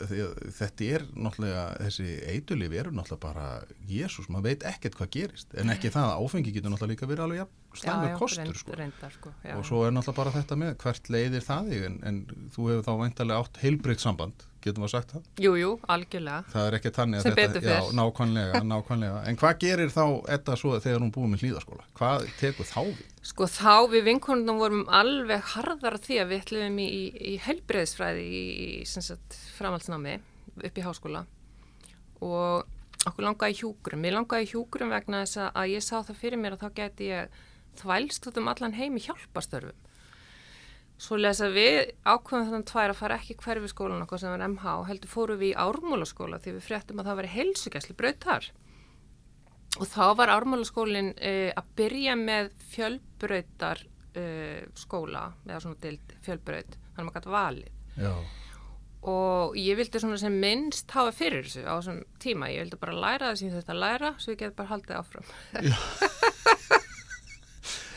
þetta 0.57 0.87
er 0.87 1.03
náttúrulega, 1.15 1.65
þessi 1.81 2.07
eitulif 2.31 2.75
eru 2.79 2.93
náttúrulega 2.95 3.23
bara, 3.25 3.47
Jésús, 3.89 4.29
maður 4.31 4.47
veit 4.49 4.63
ekkert 4.71 4.95
hvað 4.99 5.11
gerist, 5.17 5.51
en 5.59 5.73
ekki 5.73 5.91
það 5.93 6.13
að 6.13 6.23
áfengi 6.23 6.55
getur 6.55 6.73
náttúrulega 6.73 6.95
líka 6.95 7.11
verið 7.11 7.25
alveg 7.27 7.81
slæmur 7.83 8.15
kostur, 8.21 8.45
reynd, 8.45 8.61
sko. 8.61 8.79
reyndar 8.79 9.15
sko. 9.17 9.35
Og 9.57 9.67
svo 9.67 9.83
er 9.83 9.95
náttúrulega 9.95 10.21
bara 10.21 10.35
þetta 10.37 10.59
með, 10.63 10.73
hvert 10.85 11.13
leiðir 11.17 11.47
það 11.49 11.71
þig, 11.73 11.85
en, 11.89 11.99
en 12.07 12.49
þú 12.55 12.69
hefur 12.71 12.87
þá 12.87 12.93
væntalega 13.03 13.43
átt 13.43 13.63
heilbreytt 13.65 14.03
samband, 14.03 14.47
getum 14.65 14.83
við 14.85 14.91
sagt 14.93 15.13
það? 15.13 15.23
Jú, 15.45 15.51
jú, 15.59 15.71
algjörlega. 15.95 16.43
Það 16.53 16.67
er 16.69 16.77
ekki 16.77 16.91
þannig 16.97 17.19
að 17.19 17.23
Sem 17.27 17.35
þetta, 17.39 17.61
já, 17.67 17.79
nákvæmlega, 17.99 18.61
nákvæmlega, 18.71 19.21
en 19.29 19.39
hvað 19.41 19.57
gerir 19.63 19.93
þá 19.93 20.03
þetta 20.29 20.57
svo 20.61 20.73
þegar 20.83 21.03
hún 21.05 21.13
búið 21.15 21.31
með 21.33 21.43
hlýðaskóla? 21.45 21.87
Hvað 21.99 22.27
tekur 22.39 22.69
þá 22.69 22.79
við? 22.89 23.05
Sko 23.23 23.47
þá 23.47 23.73
við 23.93 24.03
vinkonunum 24.09 24.61
vorum 24.63 24.83
alveg 25.01 25.45
harðar 25.53 25.97
því 26.03 26.19
að 26.23 26.31
við 26.33 26.43
ætlum 26.45 26.79
í, 26.83 26.87
í, 26.87 27.03
í 27.33 27.37
helbreyðsfræði 27.47 28.25
í, 28.27 28.43
í 28.81 28.85
sagt, 28.89 29.39
framhaldsnámi 29.57 30.17
upp 30.63 30.77
í 30.77 30.85
háskóla 30.85 31.25
og 32.23 33.07
okkur 33.07 33.25
langaði 33.25 33.55
í 33.55 33.59
hjúgrum. 33.61 33.99
Mér 34.03 34.15
langaði 34.19 34.45
í 34.47 34.51
hjúgrum 34.53 34.91
vegna 34.93 35.23
þess 35.25 35.41
að- 35.49 35.71
ég 35.73 35.83
sá 35.83 35.97
það 36.03 36.19
fyrir 36.21 36.39
mér 36.39 36.55
að 36.55 36.61
þá 36.63 36.69
geti 36.77 37.09
ég 37.11 37.41
þvælst 37.81 38.27
út 38.29 38.37
um 38.37 38.47
allan 38.47 38.73
heim 38.77 38.95
í 38.95 39.01
hjálpastörfum. 39.03 39.75
Svo 41.03 41.17
lesa 41.19 41.49
við 41.51 41.89
ákveðum 42.07 42.45
þannig 42.47 42.67
tvær 42.69 42.93
að 42.93 42.99
fara 43.01 43.15
ekki 43.19 43.35
hverfi 43.43 43.71
skólan 43.71 44.03
okkur 44.05 44.21
sem 44.21 44.31
var 44.31 44.43
MH 44.47 44.75
og 44.79 44.85
heldur 44.87 45.11
fóru 45.11 45.35
við 45.39 45.49
í 45.51 45.57
ármúlaskóla 45.59 46.39
því 46.39 46.53
við 46.57 46.67
fréttum 46.69 47.01
að 47.01 47.09
það 47.09 47.19
veri 47.19 47.31
heilsugjæsli 47.33 47.95
braut 47.99 48.21
þar. 48.23 48.47
Og 49.81 49.89
þá 49.89 50.05
var 50.19 50.31
ármálaskólinn 50.35 51.11
uh, 51.17 51.49
að 51.57 51.73
byrja 51.79 52.15
með 52.19 52.53
fjölbrautar 52.71 53.81
uh, 53.83 54.61
skóla, 54.77 55.25
eða 55.49 55.59
svona 55.65 55.81
dild 55.83 56.15
fjölbraut, 56.23 56.77
þannig 56.93 57.01
að 57.01 57.09
maður 57.09 57.19
gæti 57.19 57.35
valið. 57.35 57.75
Já, 57.97 58.13
Og 59.03 59.57
ég 59.59 59.75
vildi 59.75 59.99
svona 59.99 60.15
sem 60.21 60.35
minnst 60.39 60.93
hafa 60.95 61.11
fyrir 61.11 61.43
þessu 61.43 61.65
á 61.67 61.75
þessum 61.75 61.97
tíma. 62.23 62.47
Ég 62.53 62.63
vildi 62.63 62.79
bara 62.79 62.95
læra 62.95 63.33
það 63.33 63.39
sem 63.41 63.49
ég 63.49 63.57
þurfti 63.57 63.73
að 63.73 63.81
læra, 63.83 64.11
svo 64.15 64.31
ég 64.31 64.39
geti 64.39 64.55
bara 64.61 64.71
haldið 64.71 64.99
áfram. 65.01 65.27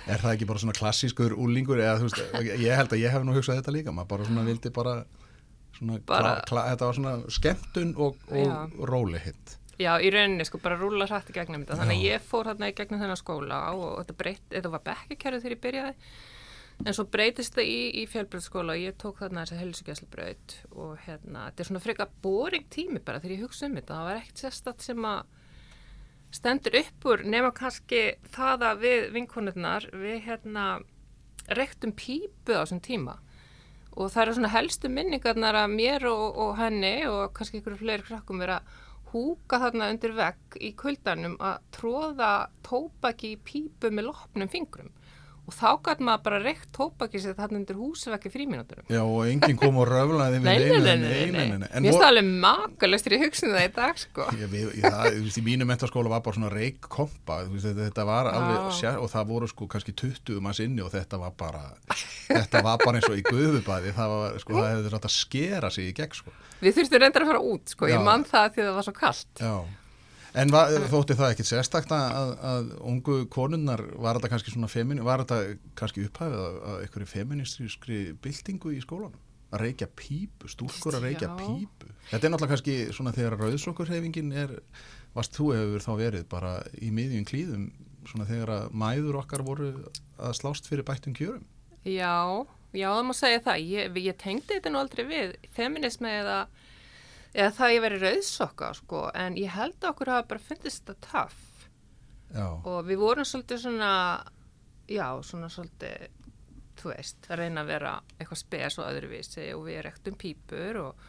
Er 0.07 0.21
það 0.23 0.33
ekki 0.37 0.47
bara 0.47 0.63
svona 0.63 0.75
klassískur 0.77 1.35
úlingur 1.35 1.81
eða 1.83 1.99
þú 2.01 2.09
veist, 2.09 2.21
ég 2.63 2.77
held 2.79 2.93
að 2.95 3.01
ég 3.03 3.11
hef 3.15 3.25
nú 3.27 3.35
hugsað 3.35 3.59
þetta 3.61 3.75
líka, 3.75 3.95
maður 3.95 4.11
bara 4.13 4.27
svona 4.29 4.45
vildi 4.47 4.71
bara 4.75 4.93
svona, 5.77 5.99
Bara- 6.07 6.35
kla, 6.37 6.45
kla, 6.51 6.67
þetta 6.73 6.89
var 6.91 6.99
svona 7.01 7.15
skemmtun 7.39 7.95
og, 7.99 8.21
og 8.31 8.77
róli 8.91 9.19
hitt. 9.25 9.57
Já, 9.77 9.91
í 10.01 10.09
rauninni 10.09 10.47
sko 10.49 10.57
bara 10.63 10.79
rúla 10.81 11.05
hrætt 11.11 11.29
í 11.29 11.35
gegnum 11.37 11.67
þetta. 11.67 11.77
Þannig 11.83 11.99
að 11.99 12.07
ég 12.07 12.23
fór 12.25 12.49
hérna 12.49 12.71
í 12.71 12.77
gegnum 12.79 13.03
þennan 13.03 13.19
skóla 13.21 13.59
og 13.77 13.99
þetta, 14.01 14.15
breytt, 14.23 14.47
þetta 14.55 14.73
var 14.73 14.85
bekkakerfið 14.87 15.43
þegar 15.43 15.57
ég 15.57 15.63
byrjaði. 15.67 16.15
En 16.87 16.97
svo 16.97 17.05
breytist 17.09 17.57
það 17.57 17.69
í, 17.73 17.77
í 18.01 18.05
fjölbröðskóla 18.13 18.77
og 18.77 18.81
ég 18.81 18.97
tók 19.01 19.21
þarna 19.21 19.45
þessa 19.45 19.61
helsugjæslubraut 19.61 20.57
og 20.77 20.97
hérna, 21.07 21.47
þetta 21.51 21.63
er 21.65 21.69
svona 21.71 21.83
freka 21.85 22.07
boring 22.25 22.67
tími 22.73 23.01
bara 23.05 23.21
þegar 23.21 23.37
ég 23.37 23.45
hugsa 23.47 23.69
um 23.69 23.77
þetta. 23.77 23.97
Það 24.01 24.09
var 24.11 24.21
ekkert 24.23 24.43
sérstatt 24.45 24.85
sem 24.85 25.07
að 25.09 25.36
stendur 26.35 26.79
upp 26.81 27.07
úr 27.11 27.23
nema 27.25 27.53
kannski 27.55 28.17
það 28.35 28.67
að 28.71 28.83
við 28.85 29.07
vinkonurnar, 29.15 29.89
við 29.95 30.19
hérna 30.27 30.67
rektum 31.57 31.95
pípu 31.97 32.57
á 32.57 32.65
þessum 32.65 32.83
tíma. 32.83 33.19
Og 33.97 34.11
það 34.13 34.23
eru 34.23 34.35
svona 34.37 34.53
helstu 34.53 34.91
minningarnar 34.93 35.57
að 35.63 35.73
mér 35.73 36.09
og, 36.11 36.27
og 36.37 36.57
henni 36.59 36.97
og 37.09 37.31
kannski 37.37 37.63
ykkur 37.63 37.79
fleiri 37.81 38.05
krakkum 38.05 38.43
vera 38.43 38.61
að 38.61 38.83
húka 39.13 39.61
þarna 39.63 39.91
undir 39.95 40.13
vegg 40.17 40.59
í 40.61 40.73
kuldanum 40.77 41.37
að 41.41 41.61
tróða 41.77 42.33
tópaki 42.67 43.37
í 43.37 43.41
pípu 43.41 43.93
með 43.95 44.11
lopnum 44.11 44.51
fingrum 44.53 44.91
og 45.47 45.55
þá 45.55 45.69
gæti 45.87 46.07
maður 46.07 46.23
bara 46.27 46.39
reykt 46.43 46.69
tópaki 46.75 47.21
sér 47.23 47.37
þarna 47.39 47.61
undir 47.61 47.79
húsveggi 47.79 48.33
fríminúturum. 48.35 48.87
Já, 48.91 49.03
og 49.05 49.29
enginn 49.31 49.59
kom 49.61 49.79
og 49.79 49.87
röflaði 49.87 50.41
við. 50.43 50.49
En 50.51 51.85
Mér 51.87 51.87
finnst 51.87 52.01
það 52.01 52.09
alveg 52.09 52.31
makalöstur 52.43 53.15
í 53.15 53.21
hugsun 53.23 53.55
það 53.55 53.67
í 53.69 53.71
dag, 53.77 54.01
sko. 54.01 54.27
Ég, 54.35 54.51
við, 54.51 54.67
ég, 54.81 54.87
það, 54.91 55.21
í 55.31 55.45
mínu 55.47 55.69
mentaskóla 55.69 56.11
var 56.13 56.25
bara 56.27 56.39
svona 56.39 56.51
veist, 57.53 57.69
þetta, 57.69 57.87
þetta 57.87 58.07
var 58.09 58.31
alveg 58.33 58.75
sér, 58.81 58.99
og 59.01 59.11
það 59.13 59.31
voru 59.31 59.51
sko 59.51 59.71
kannski 59.71 59.95
20 59.97 60.43
manns 60.45 60.61
inni 60.65 60.85
og 60.85 60.93
þetta 60.95 61.21
var 61.23 61.35
bara 61.39 61.65
þetta 62.27 62.63
var 62.67 62.83
bara 62.83 63.01
eins 63.01 63.09
og 63.11 63.19
í 63.19 63.25
guðubæði 63.27 63.95
það 63.97 64.15
var 64.15 64.39
sko, 64.43 64.59
það 64.59 64.71
hefði 64.73 64.95
rátt 64.97 65.09
að 65.09 65.17
skera 65.17 65.73
sig 65.75 65.91
í 65.91 65.97
gegn 65.97 66.21
sko. 66.21 66.35
Við 66.61 66.79
þurftum 66.81 67.03
reyndar 67.03 67.27
að 67.27 67.33
fara 67.33 67.43
út, 67.55 67.75
sko. 67.75 67.91
Já. 67.91 67.97
Ég 67.97 68.07
man 68.07 68.25
það 68.27 68.47
því 68.55 68.63
að 68.63 68.71
það 68.71 68.79
var 68.81 68.89
svo 68.89 68.97
kallt. 68.97 69.43
Já, 69.43 69.55
en 70.43 70.53
va, 70.53 70.65
þótti 70.91 71.17
það 71.19 71.33
ekkit 71.35 71.49
sérstakt 71.51 71.93
að, 71.97 72.33
að, 72.51 72.73
ungu 72.93 73.21
konunnar 73.33 73.83
var 73.97 74.19
þetta 74.19 74.33
kannski 74.35 74.55
svona 74.55 74.71
femini, 74.71 75.05
var 75.07 75.25
þetta 75.25 75.57
kannski 75.79 76.05
upphæfið 76.07 76.43
að, 76.43 76.59
að 76.71 76.83
einhverju 76.85 77.09
feministrískri 77.13 78.01
byltingu 78.25 78.75
í 78.77 78.83
skólanum? 78.85 79.23
Að 79.55 79.63
reykja 79.63 79.87
pípu, 79.95 80.51
stúlkur 80.51 80.97
að 80.99 81.07
reykja 81.07 81.31
Já. 81.31 81.35
pípu. 81.39 81.91
Þetta 82.11 82.27
er 82.27 82.33
náttúrulega 82.33 82.53
kannski 82.53 82.77
svona 82.97 83.15
þegar 83.15 83.37
rauðsokkurhefingin 83.41 84.33
er, 84.37 84.57
varst 85.15 85.37
þú 85.39 85.53
hefur 85.55 85.85
þá 85.85 85.93
verið 86.01 86.25
bara 86.33 86.57
í 86.83 86.91
miðjum 86.95 87.29
klíðum 87.29 87.69
svona 88.11 88.27
þegar 88.29 88.53
að 88.57 88.75
mæður 88.83 89.21
okkar 89.23 89.45
voru 89.47 89.71
að 90.19 90.35
slást 90.39 90.69
fyrir 90.69 90.87
bættum 90.87 91.15
kjörum. 91.17 91.45
Já, 91.87 92.45
já, 92.75 92.89
það 92.91 93.05
má 93.07 93.15
segja 93.17 93.43
það. 93.47 93.67
Ég, 93.71 93.99
ég 94.03 94.19
tengdi 94.21 94.57
þetta 94.57 94.73
nú 94.73 94.83
aldrei 94.83 95.05
við 95.07 95.35
feminismi 95.55 96.11
eða, 96.11 96.39
eða 97.37 97.53
það 97.57 97.67
að 97.67 97.75
ég 97.75 97.85
veri 97.85 97.99
rauðsokka, 98.03 98.71
sko, 98.81 99.03
en 99.15 99.37
ég 99.41 99.53
held 99.53 99.77
að 99.83 99.91
okkur 99.93 100.13
hafa 100.15 100.29
bara 100.33 100.47
fundist 100.47 100.87
þetta 100.87 101.11
töff 101.11 101.43
Já, 102.35 102.47
og 102.49 102.79
við 102.89 103.01
vorum 103.01 103.29
svolítið 103.29 103.61
svona 103.63 103.91
já, 104.91 105.07
svona 105.23 105.51
svolítið, 105.53 106.09
þú 106.81 106.91
veist, 106.93 107.29
að 107.31 107.43
reyna 107.43 107.63
að 107.63 107.71
vera 107.71 107.93
eitthvað 108.17 108.41
spes 108.43 108.79
og 108.81 108.89
öðruvísi 108.89 109.47
og 109.55 109.63
við 109.69 109.85
rektum 109.87 110.19
pípur 110.19 110.81
og 110.83 111.07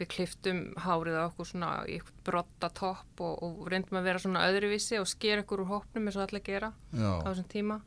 við 0.00 0.08
kliftum 0.14 0.62
hárið 0.82 1.18
á 1.20 1.28
okkur 1.28 1.48
svona 1.48 1.72
í 1.90 1.98
brotta 2.26 2.70
topp 2.74 3.22
og, 3.22 3.42
og 3.44 3.68
reyndum 3.70 4.00
að 4.00 4.08
vera 4.08 4.22
svona 4.22 4.46
öðruvísi 4.48 4.98
og 5.00 5.10
sker 5.10 5.44
okkur 5.44 5.64
úr 5.64 5.72
hópnum 5.74 6.08
eins 6.08 6.18
og 6.18 6.26
allir 6.26 6.44
gera 6.46 6.72
Já. 6.90 7.12
á 7.22 7.26
þessum 7.28 7.50
tíma 7.52 7.78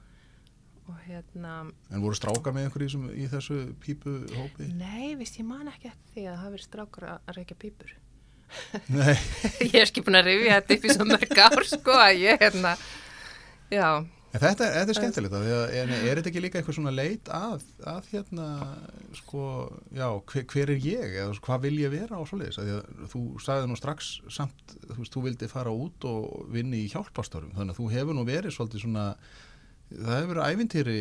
og 0.89 0.97
hérna, 1.07 1.53
En 1.89 2.03
voru 2.03 2.17
strákar 2.17 2.55
með 2.55 2.67
einhverju 2.67 2.89
sem, 2.95 3.05
í 3.17 3.27
þessu 3.31 3.59
pípuhópi? 3.83 4.69
nei, 4.77 5.15
vist 5.19 5.39
ég 5.39 5.47
man 5.49 5.69
ekki 5.71 5.89
eftir 5.91 6.11
því 6.13 6.25
að 6.25 6.33
það 6.33 6.41
hafi 6.43 6.55
verið 6.55 6.67
strákur 6.67 7.07
að 7.11 7.31
reykja 7.37 7.59
pípur. 7.63 7.95
Nei. 8.93 9.15
ég 9.71 9.79
er 9.81 9.87
ekki 9.87 10.03
búin 10.05 10.19
að 10.21 10.29
rifja 10.29 10.59
þetta 10.59 10.77
upp 10.77 10.85
í 10.85 10.93
svo 10.93 11.07
mörg 11.09 11.39
ár 11.47 11.65
sko 11.65 11.95
að 11.97 12.19
ég 12.21 12.43
hérna 12.45 12.75
já, 13.73 13.87
En 14.35 14.41
þetta, 14.43 14.65
þetta 14.67 14.91
er 14.91 14.97
skemmtilegt 14.97 15.35
að 15.37 15.43
því 15.45 15.51
að 15.55 15.73
en 15.79 15.91
er 15.95 16.19
þetta 16.19 16.29
ekki 16.31 16.41
líka 16.43 16.59
eitthvað 16.59 16.75
svona 16.75 16.91
leit 16.91 17.29
að, 17.31 17.61
að 17.87 18.09
hérna, 18.11 18.47
sko, 19.15 19.43
já, 19.95 20.07
hver, 20.31 20.43
hver 20.51 20.71
er 20.73 20.81
ég? 20.83 21.13
Eða 21.21 21.37
hvað 21.45 21.61
vil 21.63 21.77
ég 21.79 21.93
vera 21.93 22.19
á 22.19 22.23
svoleiðis? 22.27 22.57
Að 22.59 22.67
því 22.67 22.73
að 22.75 23.13
þú 23.13 23.21
sagði 23.45 23.69
nú 23.71 23.77
strax 23.79 24.09
samt, 24.35 24.75
þú 24.89 24.97
veist, 24.97 25.13
þú 25.15 25.23
vildi 25.29 25.49
fara 25.53 25.71
út 25.71 26.07
og 26.09 26.49
vinni 26.51 26.81
í 26.83 26.89
hjálpastörum, 26.91 27.53
þannig 27.55 27.77
að 27.77 27.79
þú 27.79 27.87
hefur 27.93 28.17
nú 28.19 28.25
verið 28.27 28.57
svolítið 28.57 28.83
svona, 28.83 29.05
það 29.91 30.15
hefur 30.19 30.31
verið 30.33 30.53
ævintýri, 30.53 30.99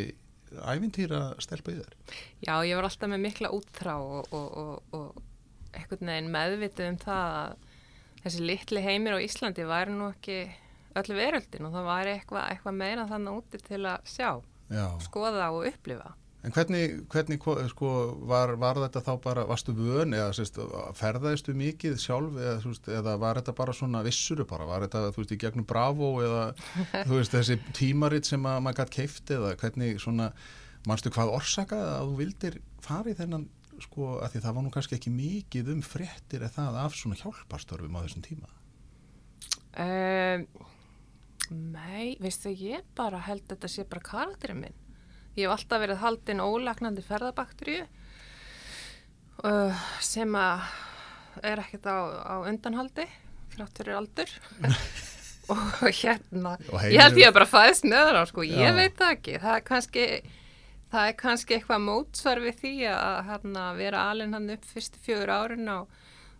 ævintýra 0.74 1.20
stelpa 1.42 1.72
í 1.74 1.78
þér. 1.80 1.94
já, 2.46 2.54
ég 2.68 2.76
var 2.78 2.88
alltaf 2.88 3.10
með 3.10 3.22
mikla 3.26 3.52
útþrá 3.56 3.94
og, 4.00 4.34
og, 4.34 4.58
og, 4.64 4.98
og 4.98 5.22
einhvern 5.74 6.10
veginn 6.12 6.32
meðvitið 6.34 6.90
um 6.92 6.98
það 7.02 7.38
að 7.38 7.56
þessi 8.24 8.44
litli 8.48 8.82
heimir 8.84 9.16
á 9.18 9.24
Íslandi 9.24 9.66
væri 9.68 9.94
nú 9.96 10.10
ekki 10.12 10.38
öllu 10.94 11.16
veröldin 11.18 11.66
og 11.66 11.74
það 11.74 11.88
væri 11.90 12.12
eitthvað, 12.18 12.44
eitthvað 12.52 12.76
meira 12.78 13.06
þannig 13.10 13.40
úti 13.40 13.60
til 13.66 13.80
að 13.90 14.04
sjá, 14.08 14.30
Já. 14.70 14.86
skoða 15.04 15.48
og 15.52 15.66
upplifa 15.68 16.14
En 16.44 16.52
hvernig, 16.52 17.06
hvernig 17.08 17.38
ko- 17.40 17.56
sko, 17.72 17.90
var, 18.28 18.50
var 18.60 18.76
þetta 18.82 19.00
þá 19.06 19.12
bara, 19.24 19.44
varstu 19.48 19.72
vön 19.72 20.12
eða 20.12 20.34
sérst, 20.36 20.58
ferðaðistu 20.98 21.54
mikið 21.56 21.94
sjálf 22.02 22.34
eða, 22.36 22.58
veist, 22.66 22.90
eða 22.92 23.14
var 23.22 23.40
þetta 23.40 23.54
bara 23.56 23.72
svona 23.72 24.02
vissuru 24.04 24.44
bara, 24.50 24.66
var 24.68 24.84
þetta 24.84 25.06
þú 25.14 25.22
veist 25.22 25.32
í 25.32 25.38
gegnum 25.40 25.64
Bravo 25.70 26.10
eða 26.20 26.42
þú 27.08 27.16
veist 27.16 27.32
þessi 27.38 27.56
tímarit 27.78 28.28
sem 28.28 28.44
að 28.50 28.60
maður 28.66 28.82
gætt 28.82 28.92
keift 28.98 29.32
eða 29.38 29.54
hvernig 29.62 29.96
svona, 30.04 30.28
manstu 30.84 31.14
hvað 31.16 31.32
orsakaði 31.38 31.88
að 31.94 32.10
þú 32.12 32.18
vildir 32.20 32.60
fara 32.84 33.14
í 33.14 33.16
þennan 33.22 33.48
sko 33.88 34.10
að 34.22 34.36
því 34.36 34.44
það 34.44 34.54
var 34.60 34.66
nú 34.68 34.74
kannski 34.76 34.98
ekki 35.00 35.14
mikið 35.16 35.72
um 35.72 35.80
fréttir 35.82 36.44
eða 36.44 36.52
það 36.60 36.76
af 36.84 37.00
svona 37.00 37.16
hjálparstörfum 37.24 37.96
á 37.96 38.04
þessum 38.04 38.28
tíma. 38.28 38.52
um, 39.80 40.46
Nei, 41.74 42.14
veistu, 42.22 42.52
ég 42.56 42.84
bara 42.96 43.18
held 43.20 43.42
að 43.44 43.56
þetta 43.56 43.68
sé 43.68 43.84
bara 43.88 44.04
karakterinn 44.06 44.62
minn 44.62 44.78
Ég 45.34 45.46
hef 45.46 45.54
alltaf 45.56 45.82
verið 45.82 46.02
haldin 46.02 46.42
ólagnandi 46.44 47.02
ferðabakteríu 47.04 47.86
uh, 49.42 49.84
sem 50.04 50.36
að 50.38 50.68
er 51.42 51.62
ekkert 51.64 51.88
á, 51.90 51.98
á 52.22 52.34
undanhaldi 52.46 53.08
þrátt 53.54 53.80
fyrir 53.80 53.98
aldur. 53.98 54.30
Og 55.52 55.90
hérna 55.92 56.54
Og 56.72 56.86
ég 56.88 57.02
held 57.02 57.18
ég 57.20 57.28
að 57.28 57.34
bara 57.36 57.48
fæðist 57.50 57.84
með 57.84 58.06
það 58.14 58.28
sko, 58.30 58.46
ég 58.48 58.64
Já. 58.64 58.76
veit 58.78 58.94
það 58.96 59.10
ekki. 59.18 59.34
Það 59.42 59.56
er 59.58 59.64
kannski 59.66 60.06
það 60.94 61.08
er 61.10 61.16
kannski 61.18 61.56
eitthvað 61.58 61.84
mótsvar 61.84 62.40
við 62.44 62.60
því 62.62 62.72
að 62.94 63.18
hérna, 63.28 63.64
vera 63.78 64.06
alinn 64.12 64.36
hann 64.36 64.54
upp 64.54 64.66
fyrstu 64.70 65.02
fjögur 65.04 65.32
árin 65.34 65.68
á 65.68 65.78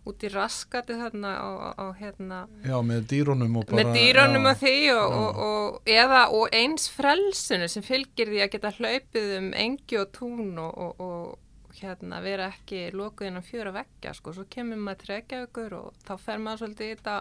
út 0.05 0.23
í 0.25 0.29
raskati 0.29 0.97
þarna 0.99 1.31
á, 1.41 1.49
á, 1.49 1.69
á 1.81 1.85
hérna 1.97 2.39
Já, 2.65 2.75
með 2.85 3.07
dýrónum 3.13 3.55
og 3.61 3.65
bara... 3.69 3.77
með 3.79 3.95
dýrunum 3.97 4.45
já, 4.45 4.51
og 4.51 4.59
því 4.61 4.75
og, 4.93 5.15
og, 5.21 5.39
og, 5.45 5.79
eða, 5.95 6.19
og 6.37 6.53
eins 6.53 6.85
frelsinu 6.93 7.69
sem 7.71 7.85
fylgir 7.85 8.29
því 8.29 8.43
að 8.45 8.51
geta 8.55 8.73
hlaupið 8.77 9.31
um 9.39 9.49
engi 9.65 9.97
og 10.01 10.11
tún 10.13 10.59
og, 10.61 10.77
og, 10.77 11.01
og 11.01 11.79
hérna 11.79 12.21
vera 12.23 12.51
ekki 12.53 12.85
lokuð 12.95 13.27
innan 13.31 13.43
fjöra 13.43 13.73
veggja 13.75 14.13
sko, 14.15 14.31
svo 14.37 14.45
kemur 14.49 14.77
maður 14.79 15.01
trekja 15.07 15.41
ykkur 15.47 15.73
og 15.79 15.97
þá 16.07 16.13
fer 16.21 16.39
maður 16.39 16.61
svolítið 16.65 16.85
í 16.91 16.93
þetta 16.95 17.15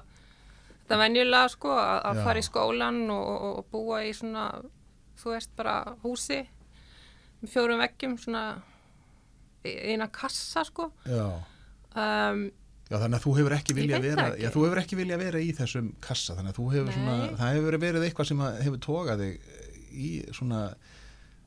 þetta 0.85 0.99
venjulega 1.01 1.49
sko 1.57 1.73
að, 1.81 1.97
að 2.11 2.21
fara 2.29 2.43
í 2.43 2.47
skólan 2.47 3.01
og, 3.11 3.25
og, 3.33 3.57
og 3.63 3.67
búa 3.73 4.03
í 4.05 4.13
svona 4.15 4.45
þú 5.19 5.33
veist 5.33 5.51
bara 5.57 5.79
húsi 6.05 6.43
með 7.41 7.51
fjórum 7.55 7.81
veggjum 7.83 8.15
svona 8.21 8.45
í- 9.65 9.79
eina 9.95 10.07
kassa 10.13 10.63
sko. 10.69 10.91
Já. 11.09 11.27
um, 11.97 12.45
Já, 12.85 12.99
þannig 13.01 13.17
að 13.17 13.23
þú 13.25 13.35
hefur 13.39 13.55
ekki 13.57 13.75
vilja 13.79 13.99
veit 13.99 14.11
vera, 14.11 14.25
já, 14.37 14.49
þú 14.53 14.65
hefur 14.67 14.81
ekki 14.83 14.97
vilja 14.99 15.17
vera 15.21 15.41
í 15.41 15.53
þessum 15.57 15.87
kassa, 16.05 16.35
þannig 16.37 16.53
að 16.53 16.59
þú 16.59 16.67
hefur 16.75 16.91
Nei. 16.91 16.97
svona, 16.99 17.29
það 17.39 17.55
hefur 17.57 17.77
verið 17.81 18.05
eitthvað 18.09 18.29
sem 18.29 18.43
að 18.45 18.59
hefur 18.67 18.83
tókað 18.85 19.23
þig 19.25 19.47
í 19.95 20.11
svona 20.37 20.59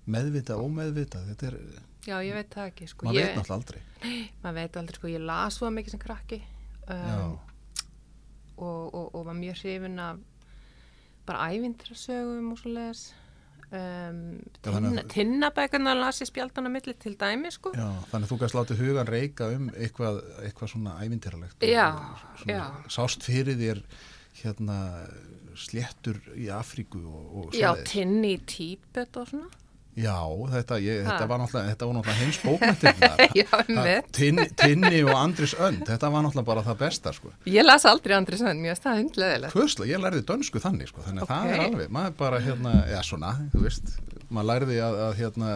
meðvita, 0.08 0.58
ómeðvita, 0.58 1.22
þetta 1.28 1.52
er, 1.52 1.60
já 2.08 2.16
ég 2.26 2.40
veit 2.40 2.50
það 2.56 2.72
ekki 2.72 2.88
sko. 2.90 3.06
Maður 3.06 3.20
veit 3.22 3.38
náttúrulega 3.38 3.60
aldrei. 3.60 3.84
maður 4.42 4.58
veit 4.58 4.80
aldrei 4.82 5.00
sko, 5.02 5.12
ég 5.14 5.26
las 5.30 5.60
svo 5.60 5.72
mikið 5.78 5.94
sem 5.94 6.02
krakki 6.02 6.42
um, 6.96 7.38
og, 8.58 8.84
og, 8.88 9.06
og 9.12 9.30
var 9.30 9.38
mjög 9.38 9.62
hrifin 9.62 10.02
af 10.02 10.26
bara 11.28 11.52
ævintrasögum 11.52 12.52
og 12.54 12.62
svo 12.64 12.74
leiðis 12.74 13.08
um, 13.72 14.20
tinna, 14.64 14.92
að- 15.02 15.08
tinnabækarna 15.14 15.94
las 16.00 16.22
ég 16.24 16.30
spjaldan 16.32 16.68
á 16.68 16.72
milli 16.72 16.94
til 16.98 17.16
dæmi 17.20 17.52
sko. 17.52 17.74
Já, 17.76 17.88
þannig 18.12 18.28
að 18.28 18.32
þú 18.32 18.40
gæst 18.44 18.58
látið 18.60 18.82
hugan 18.84 19.12
reyka 19.12 19.50
um 19.56 19.70
eitthvað, 19.76 20.22
eitthvað 20.48 20.72
svona 20.74 20.98
já. 22.48 22.62
Sást 22.90 23.24
fyrir 23.28 23.58
þér 23.60 23.82
hérna 24.44 24.78
sléttur 25.58 26.20
í 26.38 26.48
Afríku 26.54 27.00
og, 27.02 27.24
og 27.48 27.56
já, 27.58 27.72
tinni 27.90 28.36
í 28.38 28.42
Tíbet 28.46 29.18
og 29.18 29.28
svona 29.32 29.50
Já, 29.98 30.18
þetta, 30.52 30.78
ég, 30.84 31.00
þetta 31.08 31.26
var 31.30 31.40
náttúrulega, 31.42 31.72
já, 33.40 33.48
með 33.72 34.10
Tinni, 34.14 35.00
og 35.08 35.16
Andris 35.18 35.56
Önd, 35.58 35.82
þetta 35.88 36.12
var 36.14 36.26
náttúrulega 36.26 36.50
bara 36.52 36.64
það 36.68 36.78
besta, 36.84 37.14
sko. 37.18 37.32
ég 37.50 37.66
las 37.66 37.88
aldrei 37.90 38.14
Andri 38.20 38.38
Svend, 38.38 38.62
mér 38.62 38.76
finnst 38.76 38.86
það 38.86 39.00
hundleðilegt 39.02 39.58
Hvösla, 39.58 39.88
ég 39.90 40.04
lærði 40.04 40.22
dönsku 40.30 40.62
þannig 40.62 40.92
sko, 40.92 41.02
þannig 41.08 41.26
að 41.26 41.34
það 41.34 41.56
er 41.56 41.64
alveg, 41.66 41.90
maður 41.98 42.16
bara 42.22 42.44
hérna, 42.46 42.76
já 42.92 43.00
svona, 43.10 43.34
þú 43.56 43.64
veist, 43.66 43.96
maður 44.30 44.50
lærði 44.52 44.80
að, 44.86 45.00
að 45.08 45.18
hérna, 45.24 45.52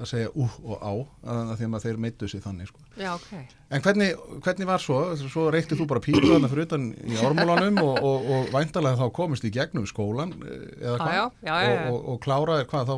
að 0.00 0.08
segja 0.10 0.30
ú 0.32 0.46
og 0.46 0.80
á, 0.82 0.92
að, 1.32 1.52
því 1.60 1.68
að 1.68 1.84
þeir 1.84 2.00
meittu 2.04 2.28
sig 2.30 2.42
þannig 2.44 2.70
sko. 2.70 2.82
já, 2.96 3.10
ok 3.14 3.56
En 3.70 3.84
hvernig, 3.84 4.16
hvernig 4.42 4.66
var 4.66 4.82
svo, 4.82 4.96
svo 5.20 5.44
reykti 5.54 5.76
þú 5.78 5.86
bara 5.90 6.02
pípu 6.02 6.24
þarna 6.24 6.50
fyrir 6.50 6.66
utan 6.66 6.88
í 7.06 7.18
ármúlanum 7.22 7.78
og, 7.84 8.00
og, 8.08 8.26
og 8.34 8.50
væntalega 8.54 8.98
þá 8.98 9.14
komist 9.14 9.46
í 9.46 9.52
gegnum 9.54 9.86
skólan 9.86 10.34
eh, 10.42 10.64
eða 10.80 10.96
hvað? 10.98 11.14
já, 11.14 11.54
já. 11.62 11.84
Og, 11.92 12.00
og, 12.00 12.18
kláraði 12.24 12.66
hvað 12.72 12.90
þá 12.90 12.96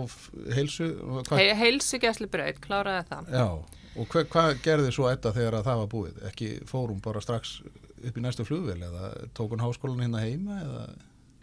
heilsu, 0.57 0.89
hvað? 1.29 1.43
He, 1.43 1.53
heilsugjæslu 1.61 2.31
braut, 2.33 2.63
kláraði 2.65 3.05
það 3.11 3.31
Já, 3.37 3.47
og 3.93 4.17
hver, 4.17 4.27
hvað 4.33 4.55
gerði 4.65 4.97
svo 4.97 5.11
þetta 5.11 5.35
þegar 5.37 5.59
að 5.59 5.69
það 5.69 5.83
var 5.83 5.93
búið? 5.97 6.25
Ekki 6.31 6.51
fórum 6.71 7.05
bara 7.05 7.25
strax 7.25 7.59
upp 8.03 8.19
í 8.19 8.25
næstu 8.25 8.47
flugvél 8.49 8.81
eða 8.81 9.13
tók 9.37 9.53
hún 9.53 9.63
háskólan 9.63 10.01
hérna 10.07 10.25
heima 10.25 10.59
eða? 10.65 10.83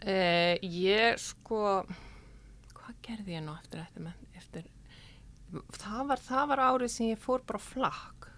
Uh, 0.00 0.54
ég 0.64 1.20
sko 1.20 1.62
hvað 2.74 3.00
gerði 3.04 3.38
ég 3.38 3.44
nú 3.44 3.54
eftir, 3.54 3.84
eftir, 3.84 4.10
eftir 4.40 4.68
það, 5.76 6.00
var, 6.10 6.22
það 6.24 6.48
var 6.52 6.62
árið 6.68 6.92
sem 6.94 7.10
ég 7.12 7.20
fór 7.22 7.44
bara 7.46 7.62
flakk 7.62 8.28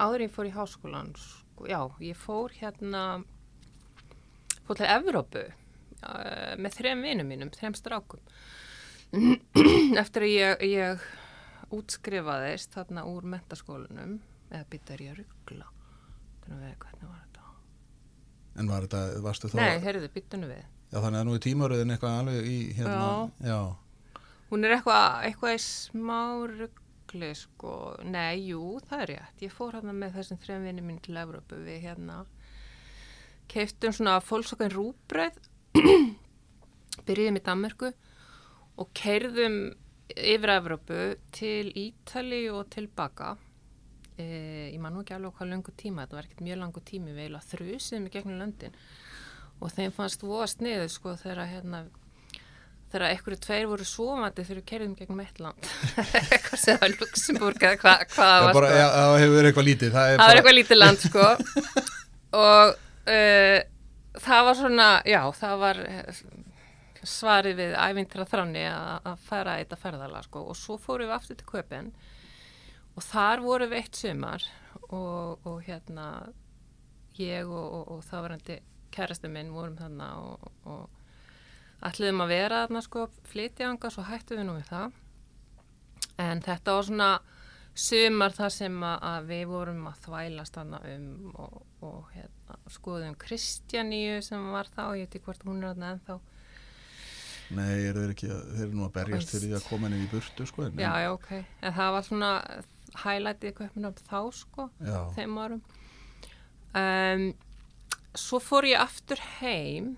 áður 0.00 0.26
ég 0.26 0.32
fór 0.32 0.48
í 0.48 0.54
háskólan 0.54 1.12
sko, 1.18 1.66
já, 1.68 1.80
ég 2.02 2.18
fór 2.18 2.54
hérna 2.56 3.02
fór 4.66 4.78
til 4.80 4.88
Evrópu 4.88 5.44
uh, 5.44 6.52
með 6.58 6.78
þrem 6.78 7.04
vinum 7.04 7.32
mínum, 7.32 7.52
þrem 7.54 7.76
strákum 7.78 8.22
eftir 10.02 10.26
að 10.26 10.32
ég, 10.32 10.66
ég 10.72 11.08
útskrifaðist 11.72 12.72
þarna 12.76 13.04
úr 13.08 13.26
mentaskólanum 13.34 14.18
eða 14.52 14.68
býttar 14.72 15.04
ég 15.04 15.14
að 15.14 15.22
ruggla 15.22 15.68
hvernig 16.46 17.08
var 17.08 17.20
þetta 17.20 17.40
En 18.60 18.68
var 18.68 18.84
þetta, 18.84 18.98
varstu 19.24 19.48
þá? 19.48 19.60
Nei, 19.62 19.78
heyrðu, 19.80 20.08
byttunum 20.12 20.50
við 20.52 20.64
Já, 20.92 20.98
þannig 21.00 21.22
að 21.22 21.24
nú 21.24 21.34
er 21.36 21.40
tímaröðin 21.40 21.94
eitthvað 21.94 22.16
alveg 22.20 22.48
í 22.52 22.56
hérna. 22.76 23.04
Já. 23.40 23.60
Hún 24.52 24.66
er 24.68 24.74
eitthvað 24.76 25.22
eitthva 25.24 25.50
í 25.54 25.60
smá 25.64 26.18
ruggli, 26.44 27.30
sko. 27.32 27.70
Nei, 28.04 28.50
jú, 28.50 28.76
það 28.84 29.04
er 29.04 29.10
rétt. 29.14 29.44
Ég 29.46 29.54
fór 29.54 29.78
hérna 29.78 29.94
með 29.96 30.18
þessum 30.18 30.40
þrejum 30.42 30.66
vinni 30.68 30.84
mín 30.84 30.98
til 31.00 31.16
Evrópu. 31.16 31.56
Við 31.64 31.86
hérna 31.86 32.18
keiftum 33.48 33.94
svona 33.96 34.18
fólksokkan 34.20 34.74
rúbröð, 34.74 35.38
byrjuðum 37.08 37.40
í 37.40 37.44
Danmörku 37.46 37.90
og 38.76 38.92
keirðum 39.00 39.56
yfir 40.12 40.54
Evrópu 40.58 41.00
til 41.32 41.72
Ítali 41.72 42.42
og 42.52 42.68
tilbaka. 42.76 43.32
E, 44.20 44.28
ég 44.68 44.78
man 44.84 44.92
nú 44.92 45.00
ekki 45.00 45.16
alveg 45.16 45.38
hvað 45.38 45.52
löngu 45.54 45.72
tíma, 45.80 46.04
þetta 46.04 46.18
var 46.18 46.28
ekkert 46.28 46.44
mjög 46.44 46.60
langu 46.60 46.84
tími, 46.92 47.16
við 47.16 47.24
eiginlega 47.24 47.50
þrjusiðum 47.54 48.08
í 48.10 48.14
gegnum 48.18 48.44
löndin 48.44 48.76
og 49.62 49.72
þeim 49.72 49.96
fannst 49.96 50.24
voða 50.26 50.48
sniðu 50.50 50.88
sko 50.90 51.16
þegar 51.20 51.48
hérna 51.48 51.84
þegar 52.92 53.06
einhverju 53.08 53.40
tveir 53.46 53.66
voru 53.70 53.86
svomandi 53.88 54.44
þegar 54.44 54.60
við 54.60 54.68
kerðum 54.68 54.94
gegnum 54.98 55.22
eitt 55.24 55.40
land 55.42 55.68
eitthvað 56.34 56.60
sem 56.60 56.80
var 56.82 56.94
Luxemburg 57.00 57.66
eða 57.66 57.80
hvað 57.80 58.04
hva 58.04 58.28
það 58.28 58.46
var 58.46 58.56
bara, 58.58 58.70
sko. 58.70 58.78
já, 58.78 58.86
það 58.92 59.18
hefur 59.22 59.36
verið 59.38 59.50
eitthvað 59.50 59.68
lítið. 59.68 59.92
Það 59.96 60.12
er 60.12 60.16
var 60.20 60.24
bara, 60.24 60.40
eitthvað 60.40 60.58
lítið 60.58 60.80
land 60.82 61.04
sko 61.06 61.28
og 62.42 62.74
uh, 63.16 63.58
það 64.26 64.46
var 64.48 64.58
svona 64.60 64.88
já 65.08 65.20
það 65.40 65.58
var 65.62 65.82
eh, 65.88 66.22
svarið 67.02 67.60
við 67.62 67.76
ævintra 67.80 68.26
þranni 68.28 68.64
að 68.70 69.22
fara 69.26 69.58
eitt 69.58 69.72
að 69.74 69.84
ferðala 69.86 70.22
sko 70.26 70.44
og 70.52 70.58
svo 70.58 70.78
fórum 70.80 71.08
við 71.08 71.16
aftur 71.16 71.40
til 71.40 71.48
köpinn 71.48 71.92
og 72.92 73.06
þar 73.06 73.42
voru 73.42 73.70
við 73.70 73.80
eitt 73.80 73.98
sumar 73.98 74.44
og, 74.92 75.40
og 75.48 75.62
hérna 75.66 76.08
ég 77.18 77.48
og, 77.48 77.64
og, 77.64 77.88
og 77.96 78.04
þáverandi 78.06 78.60
kærastu 78.92 79.30
minn 79.32 79.52
vorum 79.54 79.78
þarna 79.80 80.10
og 80.68 81.00
ætliðum 81.88 82.24
að 82.24 82.32
vera 82.32 82.62
þarna 82.64 82.82
sko 82.86 83.04
flytjanga 83.30 83.90
svo 83.92 84.04
hættu 84.06 84.38
við 84.38 84.48
nú 84.48 84.56
við 84.58 84.68
það. 84.70 84.98
En 86.22 86.42
þetta 86.44 86.76
var 86.76 86.88
svona 86.88 87.10
sumar 87.74 88.34
þar 88.36 88.52
sem 88.52 88.82
að 88.84 89.30
við 89.30 89.44
vorum 89.48 89.86
að 89.88 90.02
þvælast 90.06 90.58
þarna 90.58 90.80
um 90.92 91.32
og 91.82 92.10
hérna, 92.14 92.58
skoðum 92.70 93.16
Kristjaníu 93.18 94.20
sem 94.22 94.42
var 94.52 94.68
þá, 94.70 94.84
ég 95.00 95.06
veit 95.08 95.16
ekki 95.16 95.24
hvort 95.26 95.46
hún 95.48 95.62
er 95.62 95.72
þarna 95.72 95.94
ennþá. 95.96 96.18
Nei, 97.52 97.72
er 97.84 97.96
þeir 97.98 98.12
ekki 98.14 98.28
þeir 98.32 98.66
eru 98.66 98.76
nú 98.78 98.84
að 98.86 98.92
berjast 98.96 99.32
fyrir 99.32 99.48
því 99.50 99.56
að 99.58 99.64
koma 99.68 99.88
inn 99.90 100.04
í 100.04 100.10
burtu 100.12 100.46
sko 100.48 100.66
en, 100.68 100.78
Já, 100.80 100.92
já, 101.02 101.08
ok, 101.12 101.30
en 101.42 101.74
það 101.76 101.94
var 101.96 102.06
svona 102.06 102.30
hælætið 103.02 103.56
köpnum 103.58 103.96
þá 103.98 104.20
sko 104.36 104.68
já. 104.78 105.00
þeim 105.16 105.40
árum. 105.42 105.64
Um, 106.72 107.26
Svo 108.12 108.36
fór 108.44 108.66
ég 108.68 108.76
aftur 108.76 109.20
heim 109.40 109.94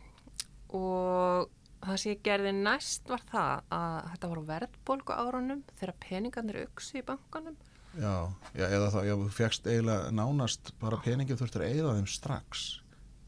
og 0.70 1.50
það 1.88 2.00
sem 2.02 2.14
ég 2.14 2.22
gerði 2.26 2.54
næst 2.56 3.10
var 3.10 3.24
það 3.30 3.74
að 3.78 3.98
þetta 4.12 4.30
var 4.30 4.40
á 4.40 4.48
verðbólgu 4.50 5.18
árunum 5.18 5.62
þegar 5.78 5.94
peningarnir 6.04 6.62
auksu 6.64 7.00
í 7.00 7.04
bankanum. 7.06 7.58
Já, 7.94 8.14
já 8.58 8.64
eða 8.66 8.88
þá, 8.90 8.98
þú 9.10 9.28
fegst 9.34 9.68
eiginlega 9.70 10.10
nánast 10.14 10.72
bara 10.80 10.98
peningið 11.04 11.42
þurftur 11.42 11.62
að 11.62 11.76
eigða 11.76 11.94
þeim 11.98 12.08
strax. 12.10 12.64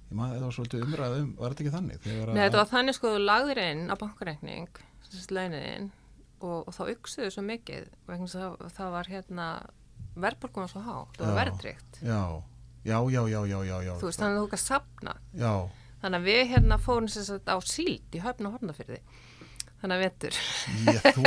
Ég 0.06 0.18
maður, 0.18 0.34
þetta 0.36 0.46
var 0.46 0.56
svolítið 0.56 0.84
umræðum 0.86 1.30
var 1.38 1.52
þetta 1.54 1.64
ekki 1.64 1.74
þannig? 1.76 2.04
Nei, 2.06 2.42
þetta 2.42 2.60
var 2.60 2.68
þannig 2.70 2.96
sko, 2.96 3.14
þú 3.14 3.22
lagðir 3.22 3.62
inn 3.62 3.86
á 3.90 3.94
bankreikning 3.98 4.82
launin 5.30 5.88
og, 6.40 6.66
og 6.66 6.74
þá 6.74 6.82
auksuðu 6.92 7.32
svo 7.32 7.44
mikið 7.46 7.88
vegna 8.08 8.28
það, 8.30 8.60
það 8.76 8.92
var 8.96 9.10
hérna 9.10 9.46
verðbólgum 10.16 10.64
var 10.64 10.72
svo 10.72 10.82
há, 10.84 10.96
það 11.16 11.26
var 11.30 11.40
verðtrykt 11.40 11.98
Já, 12.02 12.22
já, 12.86 12.98
já, 13.12 13.22
já, 13.24 13.42
já, 13.46 13.76
já, 13.86 13.92
Þú 14.00 14.10
veist, 14.10 14.20
þannig 14.20 14.36
að 14.36 14.42
þú 14.42 14.50
kannski 14.52 14.72
sapna 14.72 15.16
Já 15.36 15.52
Þannig 16.06 16.22
að 16.22 16.28
við 16.30 16.42
hérna 16.54 16.78
fórum 16.78 17.08
sérstaklega 17.10 17.58
á 17.58 17.60
síld 17.66 18.14
í 18.14 18.22
höfn 18.22 18.46
og 18.46 18.60
hornafyrði 18.60 19.00
þannig 19.82 20.04
að 20.06 21.08
þú 21.16 21.24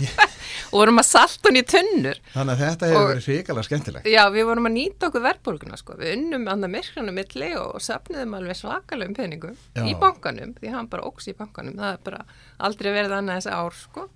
og 0.70 0.76
vorum 0.78 1.00
að 1.02 1.06
salta 1.08 1.50
hún 1.50 1.58
í 1.58 1.62
tunnur. 1.66 2.18
Þannig 2.32 2.54
að 2.54 2.62
þetta 2.64 2.90
hefur 2.90 3.00
og, 3.00 3.08
verið 3.10 3.28
hrikalega 3.28 3.66
skemmtilegt. 3.66 4.10
Já, 4.10 4.20
við 4.32 4.46
vorum 4.48 4.68
að 4.70 4.74
nýta 4.76 5.08
okkur 5.08 5.24
verðbólguna 5.24 5.78
sko. 5.80 5.96
við 6.00 6.12
unnum 6.16 6.46
annað 6.50 6.74
myrkranum 6.76 7.18
milli 7.20 7.50
og 7.60 7.80
sapniðum 7.84 8.36
alveg 8.38 8.60
svakalegum 8.60 9.16
peningum 9.18 9.56
já. 9.76 9.82
í 9.84 9.96
bankanum, 10.00 10.54
því 10.58 10.74
hann 10.74 10.90
bara 10.92 11.08
óks 11.10 11.30
í 11.30 11.36
bankanum. 11.38 11.78
Það 11.80 11.96
er 11.96 12.04
bara 12.06 12.22
aldrei 12.68 12.92
verið 12.92 13.16
annað 13.18 13.40
þessi 13.40 13.56
ár 13.58 13.80
sko. 13.80 14.06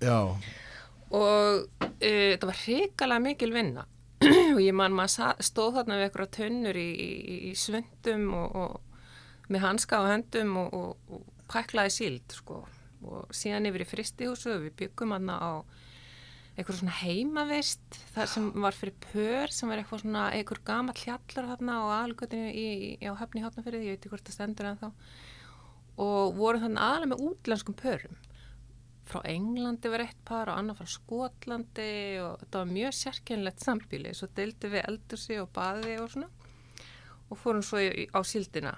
og 1.15 1.85
e, 1.99 2.13
það 2.39 2.47
var 2.49 2.63
hrikalega 2.63 3.25
mikil 3.27 3.51
vinna. 3.55 3.85
Og 4.55 4.61
ég 4.63 4.73
man 4.73 4.93
maður 4.95 5.41
stóð 5.43 5.75
þarna 5.75 5.97
við 5.99 6.05
eitthvað 6.07 6.29
tunnur 6.37 6.77
í, 6.79 6.85
í, 7.03 7.35
í 7.49 7.55
svöndum 7.59 8.29
og, 8.33 8.55
og 8.55 8.84
með 9.51 9.65
hanska 9.65 10.01
á 10.01 10.03
höndum 10.13 10.55
og, 10.61 10.95
og 11.09 11.25
pæklaði 11.51 11.93
síld 11.93 12.37
sko. 12.37 12.63
Og 13.05 13.35
síðan 13.35 13.67
yfir 13.69 13.85
í 13.85 13.89
fristihúsu 13.89 14.55
við 14.63 14.77
byggum 14.79 15.13
aðna 15.17 15.35
á 15.37 15.51
eitthvað 16.55 16.77
svona 16.79 16.95
heimavist 17.01 17.97
þar 18.13 18.29
sem 18.31 18.45
var 18.63 18.75
fyrir 18.77 18.95
pör 19.03 19.51
sem 19.51 19.69
var 19.69 19.81
eitthvað 19.81 20.05
svona 20.05 20.27
eitthvað 20.37 20.61
gammal 20.69 20.95
hjallar 20.95 21.49
þarna 21.51 21.79
á 21.83 21.85
algötinu 21.97 22.45
á 23.03 23.11
höfni 23.19 23.43
hátnafyrði, 23.43 23.81
ég 23.83 23.97
veit 23.97 23.99
ekki 23.99 24.11
hvort 24.13 24.29
það 24.29 24.37
stendur 24.37 24.69
en 24.69 24.79
þá 24.79 24.87
og 26.05 26.37
voru 26.39 26.61
þannig 26.63 26.83
aðalega 26.83 27.11
með 27.11 27.25
útlenskum 27.29 27.75
pörum. 27.79 28.15
Frá 29.05 29.19
Englandi 29.29 29.91
var 29.91 30.03
eitt 30.05 30.21
par 30.27 30.49
og 30.49 30.59
annar 30.59 30.79
frá 30.79 30.87
Skotlandi 30.89 31.91
og 32.23 32.39
þetta 32.41 32.61
var 32.63 32.71
mjög 32.71 32.95
sérkennlegt 32.99 33.63
sambíli 33.63 34.15
svo 34.17 34.31
deildi 34.35 34.71
við 34.71 34.87
eldursi 34.87 35.37
og 35.43 35.51
baði 35.55 35.99
og 36.01 36.09
svona 36.15 36.31
og 37.29 37.37
fórum 37.41 37.63
svo 37.65 37.81
í, 37.81 38.07
á 38.13 38.19
síldina. 38.23 38.75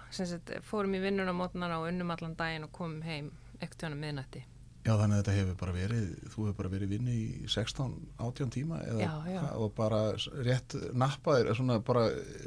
Fórum 0.63 0.95
í 0.95 1.01
vinnuna 1.03 1.33
mótnana 1.35 1.81
og 1.81 1.89
unnum 1.91 2.13
allan 2.15 2.37
daginn 2.39 2.67
og 2.67 2.71
komum 2.75 3.01
heim 3.05 3.33
ekkert 3.59 3.81
tjónum 3.81 4.05
miðnætti 4.05 4.45
Já 4.87 4.93
þannig 4.95 5.17
að 5.17 5.19
þetta 5.19 5.33
hefur 5.35 5.55
bara 5.59 5.73
verið, 5.75 6.03
þú 6.31 6.43
hefur 6.45 6.55
bara 6.61 6.69
verið 6.71 6.91
vinni 6.93 7.13
í 7.17 7.47
16-18 7.51 8.51
tíma 8.55 8.77
eða, 8.85 8.99
já, 9.03 9.11
já. 9.33 9.39
og 9.59 9.73
bara 9.75 9.99
rétt 10.45 10.75
nappaðir 10.95 11.49
svona 11.57 11.79
bara 11.83 12.05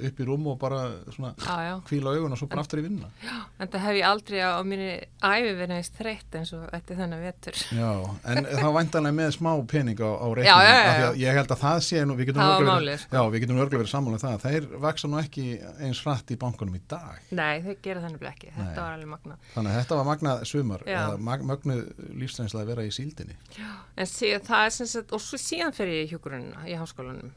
upp 0.08 0.22
í 0.22 0.26
rúm 0.28 0.46
og 0.48 0.56
bara 0.62 0.78
svona 1.12 1.34
já, 1.36 1.74
kvíla 1.84 2.14
augun 2.16 2.32
og 2.32 2.40
svo 2.40 2.48
bara 2.48 2.62
en, 2.62 2.64
aftur 2.64 2.80
í 2.80 2.84
vinna. 2.86 3.10
Já, 3.20 3.34
en 3.60 3.72
það 3.74 3.84
hef 3.84 3.98
ég 3.98 4.06
aldrei 4.08 4.40
á 4.40 4.60
minni 4.64 4.88
æfi 5.20 5.52
verið 5.58 5.74
eins 5.76 5.92
þreytt 5.98 6.38
eins 6.40 6.54
og 6.56 6.64
eftir 6.78 7.00
þennan 7.02 7.24
vetur. 7.26 7.60
Já, 7.76 7.90
en 8.32 8.48
það 8.62 8.72
væntanlega 8.78 9.18
með 9.20 9.36
smá 9.36 9.50
pening 9.74 10.00
á, 10.00 10.10
á 10.16 10.26
reiknum. 10.40 11.20
Ég 11.20 11.40
held 11.40 11.54
að 11.56 11.62
það 11.66 11.82
sé 11.90 12.06
nú, 12.08 12.16
við 12.16 12.30
getum 12.32 12.46
örgulega 12.46 12.78
verið, 12.80 13.04
sko. 13.04 13.68
verið 13.76 13.92
saman 13.92 14.16
um 14.16 14.24
það, 14.24 14.38
þeir 14.46 14.70
vaksa 14.86 15.12
nú 15.12 15.20
ekki 15.20 15.46
eins 15.84 16.00
hratt 16.06 16.32
í 16.32 16.40
bankunum 16.40 16.80
í 16.80 16.82
dag. 16.88 17.20
Nei, 17.36 17.60
þeir 17.66 17.78
gera 17.84 18.06
þannig 18.06 18.26
ekki, 18.32 18.52
þetta 18.56 18.70
Nei. 18.70 18.80
var 18.80 18.96
alveg 18.96 19.12
magnað. 19.12 19.46
Þannig 19.52 19.74
að 19.74 19.80
þetta 19.82 20.00
var 20.00 20.08
magnað 20.08 20.44
sumar, 20.48 20.86
magnuð 21.20 21.84
lífsreynsla 22.30 22.62
að 22.62 22.70
vera 22.72 22.86
í 22.86 22.92
síldinni. 22.94 23.36
Já, 23.56 23.70
en 23.98 24.08
síðan 24.08 24.46
það 24.46 24.66
er 24.66 24.76
sem 24.76 24.90
sagt 24.94 25.14
og 25.16 25.24
svo 25.24 25.40
síðan 25.40 25.74
fer 25.76 25.90
ég 25.90 26.06
í 26.06 26.10
hjúkurununa 26.12 26.66
í 26.70 26.76
háskólanum 26.78 27.34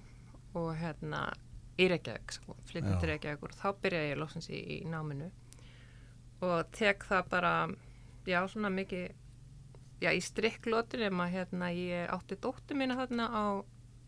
og 0.60 0.70
hérna 0.78 1.26
í 1.82 1.88
Reykjavík, 1.90 2.36
sko, 2.38 2.56
flyttum 2.70 3.00
til 3.02 3.10
Reykjavík 3.10 3.48
og 3.48 3.58
þá 3.58 3.68
byrja 3.82 4.04
ég 4.12 4.20
lóksins 4.22 4.50
í, 4.54 4.62
í 4.62 4.80
náminu 4.86 5.32
og 6.44 6.70
tek 6.76 7.06
það 7.10 7.30
bara 7.32 7.54
já, 8.30 8.40
svona 8.52 8.70
mikið 8.74 9.10
já, 10.04 10.12
í 10.12 10.22
strikklótur 10.24 11.06
ef 11.08 11.16
maður 11.16 11.38
hérna, 11.40 11.72
ég 11.74 12.12
átti 12.14 12.38
dóttu 12.44 12.78
mína 12.78 12.98
þarna 13.00 13.28
á 13.32 13.44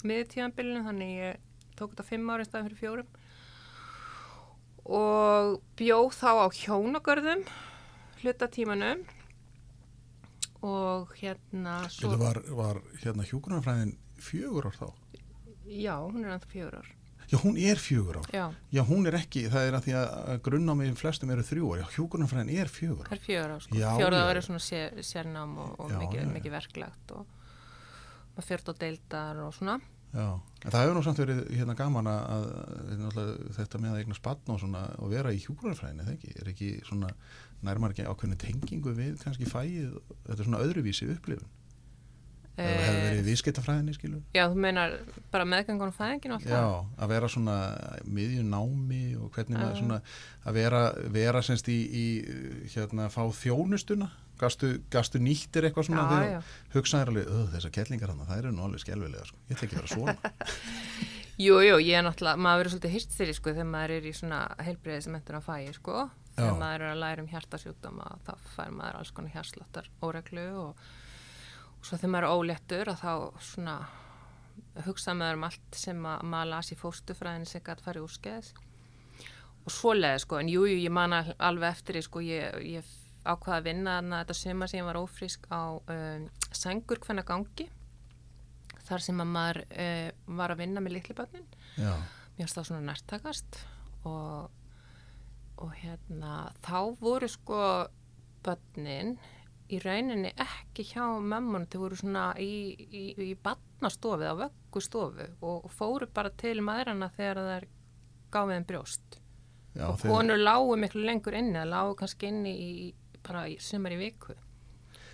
miðtíðanbylunum, 0.06 0.86
þannig 0.90 1.14
ég 1.16 1.44
tók 1.80 1.94
þetta 1.94 2.08
fimm 2.08 2.30
ári 2.30 2.46
staðin 2.46 2.70
fyrir 2.70 2.82
fjórum. 2.82 3.14
Og 4.86 5.56
bjóð 5.80 6.12
þá 6.14 6.30
á 6.46 6.48
hjónagörðum 6.54 7.46
hlutatímanum 8.22 9.02
og 10.66 11.14
hérna 11.20 11.78
svo... 11.94 12.16
var, 12.22 12.42
var 12.58 12.82
hérna 13.04 13.26
hjúgrunarfræðin 13.28 13.96
fjögur 14.22 14.70
ár 14.70 14.78
þá? 14.80 14.88
Já, 15.66 15.96
hún 16.02 16.24
er 16.26 16.36
alltaf 16.36 16.54
fjögur 16.54 16.80
ár. 16.82 16.92
Já, 17.26 17.40
hún 17.42 17.58
er 17.58 17.82
fjögur 17.82 18.20
ár. 18.22 18.30
Já, 18.34 18.46
Já 18.72 18.82
hún 18.86 19.08
er 19.10 19.18
ekki, 19.18 19.48
það 19.50 19.68
er 19.70 19.78
að 19.78 19.88
því 19.88 19.96
að 20.02 20.42
grunnámi 20.46 20.92
flestum 21.00 21.32
eru 21.34 21.46
þrjú 21.46 21.72
ár, 21.74 21.82
já 21.82 21.88
hjúgrunarfræðin 21.96 22.54
er 22.54 22.70
fjögur 22.70 23.02
ár. 23.02 23.10
Það 23.10 23.18
er 23.18 23.26
fjögur 23.26 23.56
ár, 23.56 23.66
sko, 23.66 23.80
fjögur 23.82 24.18
ár 24.20 24.38
er 24.38 24.46
svona 24.46 24.62
sér, 24.62 25.02
sérnám 25.02 25.58
og, 25.64 25.74
og 25.80 25.96
já, 25.96 26.00
mikið, 26.04 26.30
mikið 26.38 26.56
verklagt 26.60 27.16
og 27.18 27.26
maður 28.36 28.50
fjört 28.52 28.72
og 28.74 28.80
deildar 28.84 29.44
og 29.46 29.58
svona. 29.58 29.80
Já, 30.16 30.28
en 30.64 30.72
það 30.72 30.84
hefur 30.86 30.96
nú 30.96 31.02
samt 31.04 31.20
verið 31.20 31.40
hérna 31.52 31.74
gaman 31.76 32.08
að, 32.08 32.46
að 33.10 33.32
þetta 33.58 33.82
með 33.84 33.96
að 33.96 34.04
eigna 34.04 34.16
spann 34.16 34.54
og, 34.54 34.60
svona, 34.62 34.84
og 35.04 35.12
vera 35.12 35.34
í 35.36 35.42
hjúgrunarfræðin, 35.44 36.06
eða 36.06 36.14
ekki? 36.14 36.36
Er 36.40 36.52
ekki 36.54 36.70
svona 36.88 37.10
nærmar 37.66 37.94
ekki 37.94 38.08
ákveðinu 38.08 38.40
tengingu 38.42 38.96
við 38.96 39.20
kannski 39.24 39.50
fæið, 39.50 40.00
þetta 40.26 40.40
er 40.40 40.50
svona 40.50 40.64
öðruvísi 40.66 41.10
upplifun. 41.14 41.54
Eða 42.56 42.72
e... 42.72 42.84
hefur 42.86 43.02
verið 43.04 43.26
viðskiptafræðinni 43.28 43.94
skilur 43.98 44.36
Já, 44.36 44.46
þú 44.48 44.62
meinar 44.64 44.94
bara 45.34 45.48
meðgangunum 45.52 45.96
fæðingin 45.96 46.36
Já, 46.46 46.62
að 46.96 47.12
vera 47.12 47.30
svona 47.32 47.56
miðjun 48.08 48.54
námi 48.54 49.02
og 49.20 49.34
hvernig 49.36 49.60
maður 49.60 49.82
svona 49.82 49.98
að 50.46 50.60
vera, 50.62 50.84
vera 51.18 51.42
semst 51.44 51.68
í, 51.72 51.80
í 51.84 52.06
hérna, 52.72 53.10
fá 53.12 53.26
þjónustuna. 53.42 54.08
Gastu, 54.40 54.74
gastu 54.92 55.20
nýttir 55.24 55.68
eitthvað 55.68 55.88
svona 55.88 56.06
já, 56.06 56.16
þegar 56.16 56.74
hugsaður 56.74 57.12
alveg, 57.14 57.30
þessar 57.54 57.72
kettlingar 57.76 58.12
hann 58.12 58.26
það 58.28 58.42
eru 58.42 58.50
nú 58.52 58.66
alveg 58.66 58.82
skjálfilega, 58.84 59.28
sko. 59.30 59.40
ég 59.48 59.56
ætla 59.56 59.68
ekki 59.68 59.78
að 59.78 59.80
vera 59.80 59.94
svona. 59.94 60.18
Jú, 61.46 61.56
jú, 61.60 61.78
ég 61.84 62.00
er 62.00 62.04
náttúrulega 62.04 62.40
maður 62.40 62.62
verður 62.62 62.74
svolítið 62.74 62.94
hýrt 62.96 63.16
þeirri, 63.16 63.36
sko, 63.36 63.54
þegar 63.56 63.72
maður 63.72 63.94
er 63.96 64.06
í 64.08 64.12
svona 64.16 64.42
eftir 64.66 65.40
að 65.40 65.48
fæi, 65.48 65.74
sko 65.76 66.04
þegar 66.36 66.58
maður 66.60 66.86
er 66.86 66.92
að 66.94 67.02
læra 67.04 67.24
um 67.24 67.30
hjartasjúkdama 67.32 68.10
þá 68.26 68.34
fær 68.56 68.74
maður 68.76 69.00
alls 69.00 69.14
konar 69.16 69.36
hjarsláttar 69.36 69.92
óreglu 70.04 70.48
og, 70.62 70.82
og 71.80 71.88
svo 71.88 72.00
þegar 72.00 72.14
maður 72.16 72.28
er 72.28 72.36
óléttur 72.40 72.92
að 72.92 73.02
þá 73.04 73.14
svona 73.52 73.78
hugsa 74.86 75.16
maður 75.16 75.40
um 75.40 75.48
allt 75.48 75.80
sem 75.80 76.06
að 76.10 76.28
maður 76.32 76.52
lasi 76.52 76.78
fóstufræðin 76.80 77.48
sem 77.50 77.64
gæti 77.64 77.86
farið 77.86 78.08
úr 78.08 78.16
skeðs 78.16 78.52
og 79.66 79.74
svolega 79.74 80.20
sko 80.22 80.40
en 80.40 80.52
jújú 80.52 80.76
jú, 80.76 80.84
ég 80.86 80.94
man 80.94 81.16
alveg 81.16 81.72
eftir 81.72 82.02
sko 82.06 82.22
ég, 82.24 82.60
ég 82.76 82.92
ákvaði 83.26 83.58
að 83.58 83.70
vinna 83.70 83.96
þarna 83.98 84.20
þetta 84.22 84.38
suma 84.38 84.68
sem 84.70 84.80
ég 84.82 84.90
var 84.90 85.00
ófrísk 85.00 85.48
á 85.50 85.64
um, 85.80 86.28
sengur 86.54 87.02
hvenna 87.02 87.26
gangi 87.26 87.70
þar 88.86 89.02
sem 89.02 89.24
að 89.24 89.32
maður 89.32 89.62
uh, 89.66 90.10
var 90.38 90.54
að 90.54 90.62
vinna 90.62 90.84
með 90.84 91.00
litlibötnin 91.00 91.48
mér 92.36 92.52
stáð 92.52 92.70
svona 92.70 92.86
nærtakast 92.92 93.64
og 94.06 94.52
og 95.62 95.72
hérna 95.80 96.52
þá 96.66 96.78
voru 97.00 97.30
sko 97.32 97.62
börnin 98.46 99.16
í 99.72 99.80
rauninni 99.82 100.32
ekki 100.38 100.86
hjá 100.92 101.06
mömmun 101.18 101.68
þau 101.72 101.80
voru 101.86 101.98
svona 102.00 102.26
í, 102.42 102.76
í, 102.76 103.06
í 103.18 103.32
barnastofið 103.42 104.30
á 104.30 104.36
vöggustofu 104.44 105.30
og, 105.40 105.66
og 105.66 105.72
fóru 105.74 106.10
bara 106.14 106.34
til 106.38 106.60
maðurana 106.66 107.10
þegar 107.16 107.42
það 107.42 107.54
er 107.56 107.70
gáðið 108.36 108.60
en 108.60 108.68
brjóst 108.70 109.20
Já, 109.76 109.88
og 109.90 110.00
þeir... 110.02 110.12
konur 110.12 110.42
lágu 110.44 110.78
miklu 110.80 111.06
lengur 111.08 111.38
inni 111.38 111.58
það 111.58 111.72
lágu 111.74 111.98
kannski 112.02 112.30
inni 112.30 112.56
í 112.56 112.74
bara 113.26 113.48
í 113.50 113.58
sumar 113.64 113.96
í 113.96 114.00
viku 114.00 114.36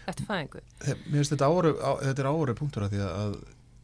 eftir 0.10 0.28
fæðingu. 0.28 0.62
Mér 0.82 1.20
finnst 1.20 1.34
þetta 1.36 1.48
áru, 1.48 1.74
á, 1.78 1.92
þetta 2.02 2.24
er 2.24 2.30
áru 2.32 2.56
punktur 2.58 2.86
að 2.86 2.96
því 2.96 3.02
að 3.08 3.38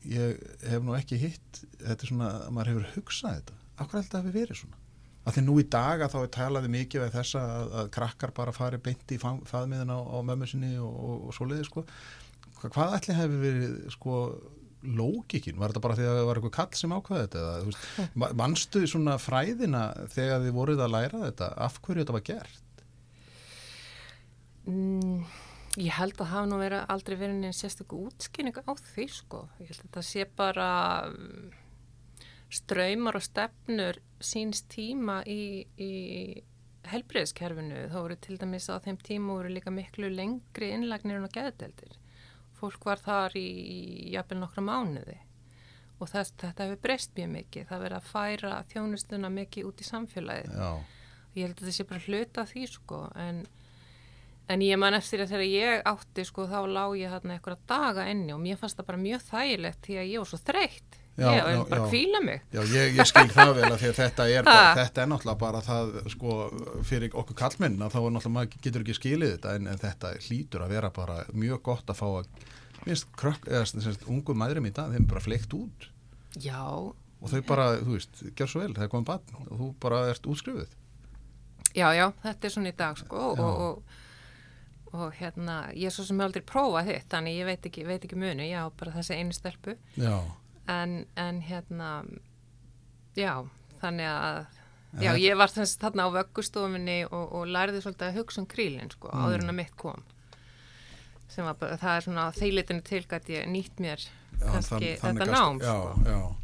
ég 0.07 0.43
hef 0.71 0.83
nú 0.85 0.95
ekki 0.97 1.19
hitt, 1.21 1.61
þetta 1.83 1.97
er 1.97 2.11
svona 2.11 2.29
að 2.39 2.51
maður 2.55 2.71
hefur 2.73 2.91
hugsað 2.95 3.39
þetta. 3.39 3.57
Akkur 3.77 3.99
held 3.99 4.07
að 4.07 4.13
það 4.15 4.25
hefur 4.25 4.37
verið 4.39 4.61
svona? 4.61 4.81
Að 5.27 5.35
því 5.35 5.43
nú 5.43 5.57
í 5.59 5.65
dag 5.67 6.03
að 6.05 6.13
þá 6.13 6.19
er 6.21 6.29
talaði 6.37 6.69
mikið 6.71 7.03
við 7.03 7.15
þessa 7.17 7.41
að, 7.43 7.73
að 7.81 7.89
krakkar 7.97 8.31
bara 8.35 8.53
fari 8.55 8.79
beint 8.79 9.11
í 9.11 9.17
faðmiðin 9.19 9.91
á, 9.91 9.99
á 9.99 10.17
mömmu 10.23 10.47
sinni 10.47 10.77
og, 10.79 10.93
og, 10.93 11.17
og 11.27 11.35
svo 11.35 11.47
leiði 11.49 11.65
sko. 11.67 11.83
Hva, 12.61 12.69
hvað 12.71 12.95
ætli 12.97 13.17
hefur 13.17 13.41
verið 13.41 13.73
sko 13.91 14.21
lógikin? 14.87 15.57
Var 15.59 15.73
þetta 15.73 15.83
bara 15.83 15.97
því 15.97 16.05
að 16.07 16.15
það 16.19 16.29
var 16.29 16.39
eitthvað 16.39 16.55
kall 16.57 16.79
sem 16.79 16.95
ákvaði 16.95 17.25
þetta? 17.25 17.41
Eða, 17.41 17.57
þú 17.59 17.73
veist, 17.73 18.39
mannstu 18.39 18.85
svona 18.87 19.17
fræðina 19.19 19.83
þegar 20.13 20.45
þið 20.45 20.57
voruð 20.61 20.85
að 20.85 20.95
læra 20.95 21.21
þetta? 21.25 21.51
Af 21.67 21.81
hverju 21.83 22.05
þetta 22.05 22.17
var 22.17 22.25
gert? 22.31 22.81
Mm, 24.67 25.21
ég 25.79 25.95
held 25.99 26.19
að 26.23 26.33
hafa 26.33 26.47
nú 26.49 26.63
verið 26.63 26.91
aldrei 26.95 27.15
verið 27.19 27.39
neina 27.41 27.55
sérstaklega 27.55 28.11
útskynninga 28.11 28.63
á 28.63 28.73
því 28.93 29.11
sko. 29.11 29.47
Ég 29.59 29.71
held 29.71 29.81
að 29.81 29.87
þetta 29.89 30.07
sé 30.07 30.27
bara 30.39 30.71
ströymar 32.53 33.17
og 33.19 33.25
stefnur 33.25 33.99
síns 34.23 34.63
tíma 34.71 35.19
í, 35.27 35.67
í 35.77 35.91
helbriðskerfinu. 36.87 37.87
Þá 37.91 37.97
voru 37.99 38.17
til 38.23 38.37
dæmis 38.39 38.69
á 38.71 38.79
þeim 38.83 38.99
tíma 39.03 39.37
voru 39.37 39.51
líka 39.53 39.73
miklu 39.73 40.09
lengri 40.13 40.71
innlagnir 40.75 41.19
en 41.19 41.27
á 41.27 41.35
geðdeldir. 41.35 41.97
Fólk 42.57 42.87
var 42.89 43.01
þar 43.03 43.35
í 43.37 43.49
jafnvel 44.15 44.41
nokkra 44.41 44.63
mánuði 44.65 45.19
og 45.97 46.09
þess, 46.11 46.35
þetta 46.37 46.65
hefur 46.67 46.81
breyst 46.81 47.13
mjög 47.17 47.29
mikið. 47.33 47.67
Það 47.69 47.83
verið 47.83 47.97
að 47.97 48.09
færa 48.11 48.57
þjónustuna 48.71 49.29
mikið 49.33 49.69
út 49.69 49.79
í 49.81 49.87
samfélagið. 49.87 50.57
Já. 50.57 50.71
Ég 51.37 51.45
held 51.45 51.55
að 51.57 51.63
þetta 51.63 51.75
sé 51.77 51.85
bara 51.89 52.05
hluta 52.07 52.45
því 52.49 52.65
sko 52.71 53.05
en 53.17 53.45
En 54.47 54.61
ég 54.63 54.79
man 54.79 54.95
eftir 54.95 55.19
að 55.19 55.33
þegar 55.33 55.49
ég 55.51 55.81
átti 55.91 56.23
sko 56.23 56.45
þá 56.47 56.59
lág 56.71 56.93
ég 56.95 57.11
hérna 57.11 57.35
eitthvað 57.35 57.65
daga 57.67 58.05
enni 58.07 58.31
og 58.31 58.39
mér 58.39 58.59
fannst 58.59 58.77
það 58.79 58.87
bara 58.87 59.01
mjög 59.01 59.25
þægilegt 59.27 59.81
því 59.83 59.97
að 59.99 60.07
ég 60.07 60.21
var 60.23 60.29
svo 60.29 60.39
þreytt. 60.39 60.96
Já, 61.17 61.31
ég 61.33 61.47
já, 61.49 61.61
bara 61.65 61.87
kvíla 61.89 62.19
mig. 62.21 62.43
Já, 62.53 62.59
ég, 62.69 62.91
ég 62.99 63.07
skil 63.09 63.31
það 63.33 63.53
vel 63.57 63.69
að 63.71 63.79
því 63.81 63.87
að 63.89 63.95
þetta 63.97 64.25
er, 64.29 64.43
bara, 64.45 64.75
þetta 64.77 65.01
er 65.01 65.07
náttúrulega 65.09 65.39
bara 65.41 65.61
það 65.65 65.95
sko 66.13 66.35
fyrir 66.85 67.15
okkur 67.17 67.37
kallmenn 67.39 67.79
að 67.81 67.95
þá 67.95 67.97
er 68.03 68.13
náttúrulega 68.13 68.33
maður 68.35 68.61
getur 68.67 68.85
ekki 68.85 68.95
skilið 68.99 69.33
þetta 69.33 69.55
en, 69.57 69.71
en 69.71 69.81
þetta 69.81 70.11
hlýtur 70.27 70.65
að 70.67 70.75
vera 70.75 70.91
bara 70.93 71.17
mjög 71.33 71.63
gott 71.65 71.89
að 71.89 71.99
fá 72.03 72.05
að 72.11 72.29
minnst 72.85 73.09
krökk, 73.17 73.49
eða 73.49 73.65
sem 73.65 73.81
sagt, 73.81 74.05
ungu 74.07 74.35
mæðurum 74.37 74.69
í 74.69 74.73
dag, 74.77 74.93
þeim 74.93 75.09
bara 75.09 75.23
fleikt 75.25 75.57
út 75.57 75.89
Já, 76.37 76.61
og 76.69 77.31
þau 77.31 77.41
bara, 77.49 77.69
þú 77.81 77.95
veist, 77.97 78.21
gjör 78.37 78.51
svo 78.51 78.61
vel, 78.61 78.73
það 78.77 78.85
er 78.85 78.91
komið 78.93 79.09
barn 79.09 79.39
og 79.41 79.53
þú 79.57 79.69
bara 79.81 80.03
ert 80.11 80.29
útskrifuð. 80.29 80.75
já, 81.73 81.87
já, 81.97 82.05
þetta 82.23 82.47
er 82.47 82.53
svona 82.53 82.69
í 82.73 82.77
dag 82.77 82.99
sko 83.01 83.23
Já. 83.33 83.41
og, 83.41 83.61
og, 83.65 84.97
og 84.97 85.17
hérna, 85.17 85.55
ég 85.73 85.89
er 85.89 85.95
svo 85.97 86.05
sem 86.07 86.21
aldrei 86.21 86.45
prófað 86.45 86.91
þitt, 86.93 87.09
þannig 87.09 87.39
ég 87.41 87.49
veit 87.49 87.65
ekki, 87.71 87.87
veit 87.89 88.05
ekki 88.05 88.19
munu, 88.21 88.45
já, 88.45 88.61
bara 88.79 88.93
þessi 88.95 89.17
einu 89.17 89.35
stelpu. 89.35 89.75
Já. 89.97 90.13
En, 90.67 91.05
en 91.15 91.41
hérna, 91.41 91.89
já, 93.15 93.33
þannig 93.81 94.09
að, 94.11 94.39
já, 95.01 95.11
ég 95.21 95.37
var 95.39 95.47
þess 95.53 95.77
þarna 95.79 96.07
á 96.07 96.15
vöggustofinni 96.17 96.97
og, 97.07 97.31
og 97.39 97.45
lærði 97.47 97.81
svolítið 97.85 98.09
að 98.09 98.17
hugsa 98.19 98.41
um 98.43 98.47
krílinn 98.51 98.91
sko, 98.91 99.07
Mm. 99.13 99.21
áður 99.25 99.43
en 99.45 99.49
að 99.53 99.57
mitt 99.61 99.75
kom. 99.79 100.03
Sem 101.31 101.45
var 101.45 101.55
það 101.77 101.93
er 101.97 102.01
svona 102.05 102.25
þeilitinu 102.35 102.83
tilgætt 102.87 103.29
ég 103.29 103.47
nýtt 103.51 103.79
mér 103.83 103.99
Já, 104.39 104.45
kannski 104.51 104.93
þann- 105.01 105.17
þetta 105.21 105.31
nám 105.31 105.59
sko. 105.61 106.03
já. 106.05 106.35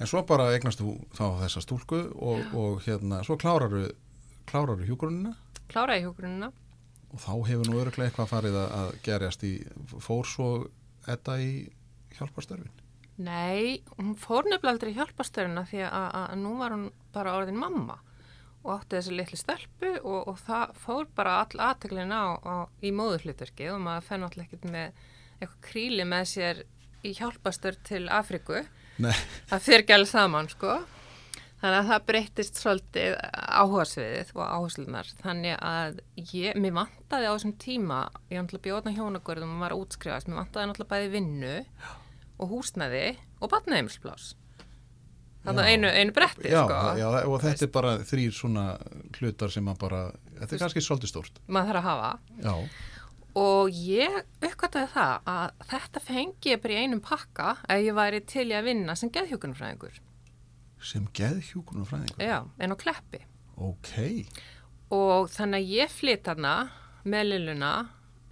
En 0.00 0.06
svo 0.08 0.22
bara 0.26 0.46
eignast 0.54 0.80
þú 0.80 0.94
þá 1.12 1.24
þessa 1.42 1.60
stúlku 1.60 1.98
og, 2.16 2.54
og 2.56 2.80
hérna, 2.86 3.18
svo 3.24 3.36
kláraru, 3.36 3.90
kláraru 4.48 4.86
hjúgrunina 4.88 5.34
Kláraði 5.68 6.04
hjúgrunina. 6.06 6.52
og 7.12 7.20
þá 7.20 7.32
hefur 7.48 7.68
nú 7.68 7.80
öruglega 7.82 8.08
eitthvað 8.10 8.30
farið 8.32 8.56
að, 8.64 8.92
gerjast 9.04 9.42
í, 9.44 9.52
fór 10.00 10.24
svo 10.26 10.68
þetta 11.06 11.36
í 11.40 11.50
hjálpastörfin. 12.16 12.70
Nei, 13.20 13.82
hún 13.98 14.14
fór 14.16 14.46
nefnilega 14.48 14.72
aldrei 14.72 14.94
hjálpastöruna 14.96 15.66
því 15.68 15.82
að, 15.88 16.36
nú 16.40 16.54
var 16.60 16.72
hún 16.72 16.86
bara 17.12 17.34
orðin 17.36 17.58
mamma 17.60 17.98
og 18.60 18.74
átti 18.74 18.96
þessi 18.96 19.16
litlu 19.16 19.38
stelpu 19.40 19.90
og, 19.98 20.30
og 20.30 20.38
það 20.44 20.72
fór 20.80 21.08
bara 21.16 21.38
all 21.42 21.62
aðteglin 21.70 22.12
á, 22.12 22.24
á 22.40 22.54
í 22.84 22.92
móðuhlutverki 22.96 23.70
og 23.72 23.80
maður 23.84 24.06
fenn 24.08 24.24
alltaf 24.26 24.46
ekkert 24.46 24.66
með 24.72 25.02
eitthvað 25.40 25.60
kríli 25.68 26.06
með 26.08 26.24
sér 26.32 26.62
í 27.04 27.12
hjálpastör 27.16 27.78
til 27.88 28.06
Afriku. 28.12 28.64
Nei, 29.00 29.14
Það 29.48 29.62
fyrir 29.64 29.94
alveg 29.96 30.10
saman, 30.10 30.50
sko. 30.52 30.74
Þannig 31.60 31.78
að 31.78 31.88
það 31.90 32.04
breyttist 32.08 32.58
svolítið 32.60 33.14
áhersviðið 33.60 34.30
og 34.36 34.44
áherslunar. 34.48 35.08
Þannig 35.20 35.56
að 35.60 35.98
ég, 36.16 36.56
mér 36.56 36.76
vantaði 36.76 37.28
á 37.28 37.32
þessum 37.34 37.56
tíma, 37.60 37.98
ég 38.32 38.38
var 38.38 38.46
náttúrulega 38.46 38.66
bjóðna 38.68 38.94
hjónagörðum 38.96 39.56
og 39.56 39.64
var 39.66 39.76
útskrifast, 39.76 40.28
mér 40.28 40.40
vantaði 40.40 40.70
náttúrulega 40.70 40.94
bæði 40.94 41.10
vinnu 41.16 41.56
og 42.40 42.50
húsnæði 42.54 43.06
og 43.40 43.50
batnaheimilsplás. 43.52 44.30
Þannig 45.44 45.62
að 45.64 45.70
einu, 45.72 45.88
einu 45.96 46.12
bretti, 46.12 46.50
já, 46.52 46.62
sko. 46.66 46.78
já, 47.00 47.06
og 47.24 47.36
þetta 47.40 47.64
er 47.64 47.70
bara 47.72 47.92
þrýr 48.04 48.32
svona 48.36 48.64
hlutar 49.16 49.52
sem 49.54 49.68
að 49.72 49.78
bara, 49.80 50.00
þetta 50.36 50.56
er 50.56 50.60
kannski 50.66 50.82
svolítið 50.84 51.12
stórt. 51.14 51.38
Maður 51.48 51.70
þarf 51.70 51.80
að 51.80 51.86
hafa. 51.90 52.10
Já, 52.44 52.56
Og 53.40 53.68
ég 53.70 54.16
uppkvæmtaði 54.42 54.88
það 54.90 55.28
að 55.30 55.66
þetta 55.70 56.00
fengi 56.02 56.50
ég 56.50 56.62
bara 56.64 56.74
í 56.74 56.80
einum 56.82 57.00
pakka 57.00 57.52
ef 57.70 57.82
ég 57.86 57.94
væri 57.94 58.20
til 58.26 58.48
í 58.50 58.56
að 58.58 58.66
vinna 58.66 58.96
sem 58.98 59.12
geðhjókunarfræðingur. 59.14 60.00
sem 60.82 61.06
geðhjúkunum 61.14 61.86
fræðingur. 61.86 62.24
Já, 62.26 62.40
en 62.58 62.74
á 62.74 62.76
kleppi. 62.80 63.20
Ok, 63.56 63.92
og 64.90 65.28
þannig 65.30 65.60
að 65.62 65.72
ég 65.76 65.92
flytt 65.94 66.26
hana 66.26 66.54
með 67.04 67.26
Lilluna 67.30 67.72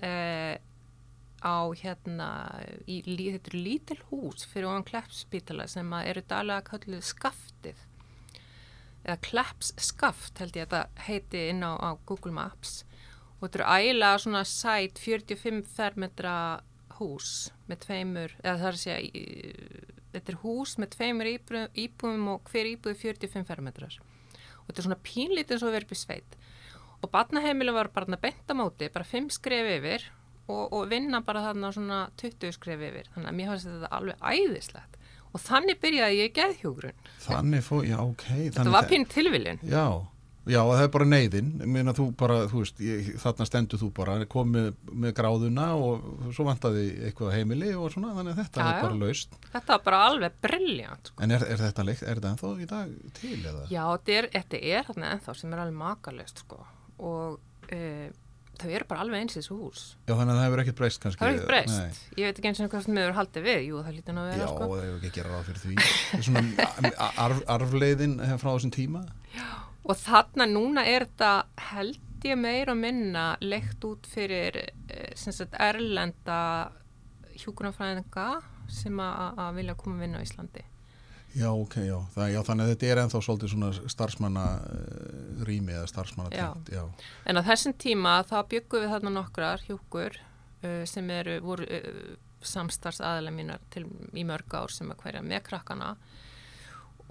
eh, 0.02 0.56
á 1.44 1.70
hérna 1.78 2.28
í, 2.86 3.00
þetta 3.04 3.52
eru 3.52 3.60
lítil 3.62 3.98
hús 4.10 4.46
fyrir 4.48 4.68
ofan 4.70 4.86
Kleppspítala 4.88 5.68
sem 5.70 5.92
eru 6.00 6.22
dalega 6.28 6.66
kallið 6.66 7.04
skaftið. 7.06 7.84
Eða 9.06 9.18
Kleppsskaft 9.24 10.42
held 10.42 10.58
ég 10.58 10.66
að 10.66 10.74
þetta 10.74 11.04
heiti 11.06 11.44
inn 11.52 11.62
á, 11.64 11.72
á 11.78 11.90
Google 12.08 12.34
Maps. 12.34 12.82
Og 13.38 13.46
þetta 13.46 13.60
eru 13.60 13.68
ægilega 13.78 14.22
svona 14.24 14.42
sæt 14.48 14.98
45 14.98 15.62
fermetra 15.76 16.34
hús 16.98 17.52
með 17.70 17.84
tveimur, 17.86 18.34
eða 18.42 18.58
það 18.58 18.68
er 18.68 18.76
að 18.76 18.82
segja 18.82 19.00
þetta 20.12 20.32
er 20.32 20.40
hús 20.42 20.74
með 20.80 20.92
tveimur 20.96 21.30
íbúðum, 21.30 22.28
og 22.34 22.50
hver 22.50 22.70
íbúði 22.72 22.98
45 22.98 23.46
fermetrar. 23.46 23.98
Og 24.64 24.70
þetta 24.70 24.80
er 24.82 24.88
svona 24.88 25.02
pínlítið 25.06 25.66
upp 25.68 25.94
í 25.94 25.98
sveit. 25.98 26.38
Og 26.98 27.12
barnaheimilu 27.14 27.72
var 27.76 27.92
bara 27.94 28.08
þarna 28.08 28.18
beint 28.20 28.50
á 28.50 28.54
móti, 28.58 28.88
bara 28.90 29.06
5 29.06 29.30
skref 29.36 29.68
yfir 29.76 30.08
og, 30.48 30.72
og 30.72 30.88
vinna 30.90 31.20
bara 31.26 31.44
þarna 31.48 31.72
svona 31.76 32.02
20 32.20 32.54
skref 32.56 32.84
yfir, 32.90 33.08
þannig 33.14 33.32
að 33.32 33.38
mér 33.40 33.50
fannst 33.52 33.70
þetta 33.70 33.92
alveg 33.98 34.28
æðislegt 34.34 34.94
og 35.28 35.42
þannig 35.44 35.80
byrjaði 35.82 36.20
ég 36.22 36.36
geðhjúgrun, 36.38 37.00
þannig 37.20 37.66
fór, 37.66 37.82
já, 37.84 37.98
ok. 38.00 38.28
þetta 38.54 38.70
var 38.72 38.86
pín 38.88 39.04
tilviljun 39.12 39.58
Já, 39.68 39.82
já, 40.48 40.60
það 40.64 40.82
er 40.86 40.92
bara 40.94 41.06
neyðin, 41.10 41.50
meina 41.68 41.92
þú 41.92 42.06
bara, 42.16 42.38
þú 42.48 42.62
veist, 42.62 42.78
ég, 42.80 43.10
þarna 43.20 43.46
stendur 43.50 43.82
þú 43.82 43.90
bara, 43.98 44.14
komið 44.32 44.70
með 45.04 45.12
gráðuna 45.18 45.66
og 45.76 46.06
svo 46.32 46.46
vantaði 46.48 46.86
eitthvað 47.10 47.34
heimili 47.36 47.74
og 47.76 47.92
svona, 47.92 48.14
þannig 48.16 48.32
að 48.32 48.40
þetta 48.40 48.62
Já, 48.62 48.68
er 48.70 48.78
já. 48.78 48.84
bara 48.86 49.00
laust. 49.02 49.36
þetta 49.52 49.74
var 49.74 49.82
bara 49.90 49.98
alveg 50.06 50.38
briljant 50.48 51.10
sko. 51.12 51.22
En 51.26 51.36
er, 51.36 51.44
er 51.44 51.60
þetta 51.66 51.84
leikt, 51.90 52.06
er 52.08 52.22
þetta 52.22 52.32
ennþá 52.32 52.54
í 52.64 52.70
dag 52.72 52.94
til 53.20 53.34
eða? 53.42 53.66
já, 53.68 53.82
þetta 53.92 54.16
er, 54.16 54.30
þetta 54.38 54.62
er 54.72 54.88
þarna 54.88 55.12
ennþá 55.18 55.36
sem 55.42 55.52
er 55.52 55.62
alveg 55.66 55.78
makalist 55.84 56.42
sko. 56.46 56.62
og 57.04 57.36
uh, 57.68 58.08
þau 58.58 58.70
eru 58.78 58.86
bara 58.90 59.00
alveg 59.04 59.22
eins 59.24 59.36
í 59.36 59.38
þessu 59.40 59.56
hús 59.58 59.82
Já, 60.08 60.12
þannig 60.14 60.32
að 60.32 60.38
það 60.38 60.44
hefur 60.48 60.62
ekkert 60.64 60.78
breyst 60.80 61.00
kannski. 61.04 61.20
það 61.22 61.30
ekki 61.32 61.42
Nei. 61.42 61.50
breyst, 61.52 62.02
ég 62.18 62.24
veit 62.28 62.38
ekki 62.42 62.50
eins 62.50 62.60
og 62.64 62.70
hvað 62.72 62.84
sem 62.88 62.94
meður 62.98 63.16
haldið 63.18 63.46
við, 63.48 63.60
jú 63.68 63.82
það 63.86 63.96
lítur 63.98 64.16
nú 64.16 64.22
að 64.24 64.28
Já, 64.28 64.34
vera 64.38 64.48
sko. 64.48 64.68
það 64.72 64.84
hefur 64.84 64.98
ekki 64.98 65.08
að 65.12 65.16
gera 65.18 65.32
ráð 65.34 65.48
fyrir 65.48 65.62
því. 65.62 65.74
Svona 66.28 67.08
arf, 67.26 67.40
arfleiðin 67.56 68.16
frá 68.42 68.50
þessum 68.54 68.74
tíma. 68.78 69.04
Og 69.88 69.96
þarna 70.02 70.46
núna 70.50 70.84
er 70.90 71.06
þetta 71.06 71.32
held 71.72 72.26
ég 72.28 72.40
meir 72.42 72.72
og 72.72 72.76
minna 72.80 73.26
leikt 73.40 73.84
út 73.86 74.06
fyrir 74.10 74.58
eh, 74.58 75.12
sagt 75.14 75.54
erlenda 75.54 76.40
hjúkunarfræðinga 77.38 78.26
sem 78.68 78.98
að 79.00 79.38
að 79.44 79.54
vilja 79.60 79.76
koma 79.78 79.96
að 79.96 80.02
vinna 80.04 80.20
á 80.20 80.24
Íslandi. 80.26 80.64
Já, 81.36 81.50
ok, 81.52 81.74
já. 81.84 81.96
Það, 82.14 82.30
já, 82.32 82.38
þannig 82.46 82.64
að 82.64 82.70
þetta 82.72 82.86
er 82.88 83.00
ennþá 83.02 83.20
svolítið 83.24 83.52
svona 83.52 83.90
starfsmanna 83.92 84.44
uh, 84.64 85.42
rými 85.48 85.74
eða 85.76 85.90
starfsmanna 85.90 86.32
tengt, 86.32 86.70
já. 86.72 86.84
En 87.28 87.40
á 87.40 87.42
þessum 87.44 87.74
tíma 87.78 88.14
þá 88.28 88.38
byggum 88.48 88.84
við 88.84 88.94
þarna 88.94 89.12
nokkrar 89.12 89.66
hjúkur 89.66 90.16
uh, 90.16 90.82
sem 90.88 91.12
eru, 91.14 91.36
voru 91.44 91.68
uh, 91.68 92.16
samstarfs 92.40 93.02
aðalega 93.02 93.36
mínar 93.36 93.62
til, 93.74 93.84
í 94.16 94.24
mörg 94.26 94.56
ár 94.56 94.72
sem 94.72 94.88
að 94.94 95.04
hverja 95.04 95.22
með 95.26 95.44
krakkana 95.50 95.92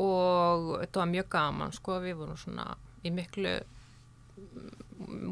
og 0.01 0.73
þetta 0.81 1.01
var 1.01 1.09
mjög 1.13 1.29
gaman 1.33 1.73
sko, 1.75 1.97
við 2.03 2.19
vorum 2.19 2.39
svona 2.39 2.67
í 3.05 3.11
miklu 3.13 3.57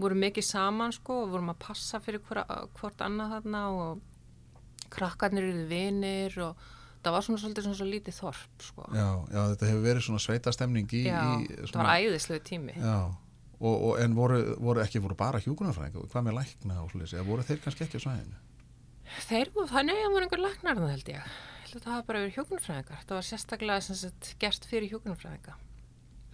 vorum 0.01 0.21
mikið 0.21 0.45
saman 0.45 0.93
sko 0.93 1.23
og 1.23 1.33
vorum 1.33 1.51
að 1.53 1.61
passa 1.65 2.01
fyrir 2.03 2.21
hvora, 2.25 2.45
hvort 2.77 3.01
annað 3.05 3.37
þarna 3.37 3.61
og 3.73 4.89
krakkarnir 4.93 5.49
eru 5.49 5.65
vinir 5.69 6.37
og 6.45 6.65
það 7.05 7.15
var 7.15 7.25
svona 7.27 7.41
svolítið 7.43 7.65
svona 7.67 7.79
svo 7.79 7.87
lítið 7.89 8.17
þorp 8.19 8.65
sko. 8.69 8.87
Já, 8.95 9.07
já, 9.31 9.41
þetta 9.53 9.69
hefur 9.71 9.83
verið 9.85 10.05
svona 10.07 10.23
sveita 10.25 10.53
stemning 10.55 10.95
í, 10.97 11.03
Já, 11.07 11.21
í 11.39 11.59
það 11.71 11.79
var 11.81 11.91
æðislegu 11.99 12.43
tími. 12.49 12.75
Já, 12.81 12.95
og, 13.59 13.75
og, 13.75 13.91
en 14.03 14.17
voru, 14.17 14.39
voru 14.59 14.83
ekki 14.83 15.01
voru 15.03 15.17
bara 15.19 15.41
hjúkunarfræðingar, 15.45 16.09
hvað 16.11 16.27
með 16.29 16.37
lækna 16.41 16.79
og 16.83 16.89
slúðis, 16.93 17.13
eða 17.15 17.27
voru 17.29 17.45
þeir 17.47 17.61
kannski 17.65 17.85
ekki 17.87 18.01
á 18.01 18.05
svæðinu? 18.05 18.41
Þeir 19.29 19.51
voru, 19.55 19.69
það 19.71 19.87
nefnir 19.91 20.11
voru 20.15 20.25
einhver 20.27 20.43
lagnarna 20.43 20.89
held 20.91 21.11
ég. 21.13 21.29
Ég 21.65 21.69
held 21.69 21.75
að 21.77 21.85
það 21.85 21.93
hafa 21.95 22.07
bara 22.09 22.23
verið 22.23 22.37
hjókunarfræðingar. 22.39 23.03
Það 23.05 23.17
var 23.19 23.27
sérstaklega 23.29 23.83
sagt, 23.85 24.31
gert 24.41 24.65
fyrir 24.69 24.91
hjókunarfræðinga. 24.95 25.55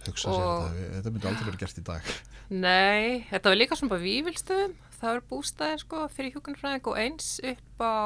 Hugsa 0.06 0.32
sér 0.32 0.46
Og- 0.46 0.62
þetta, 0.72 0.86
þetta 0.96 1.10
myndi 1.14 1.28
aldrei 1.30 1.46
verið 1.46 1.60
gert 1.62 1.78
í 1.78 1.84
dag. 1.86 2.08
Nei, 2.66 3.26
þetta 3.30 3.52
var 3.52 3.58
líka 3.60 3.78
svona 3.78 3.94
bara 3.94 4.02
vívilstöðum. 4.06 4.74
Það 5.02 5.08
var 5.12 5.22
bústæðir 5.30 5.82
sko 5.82 6.00
fyrir 6.14 6.34
hjúkunarfræðing 6.36 6.88
og 6.90 6.98
eins 7.02 7.28
upp 7.52 7.82
á 7.82 7.98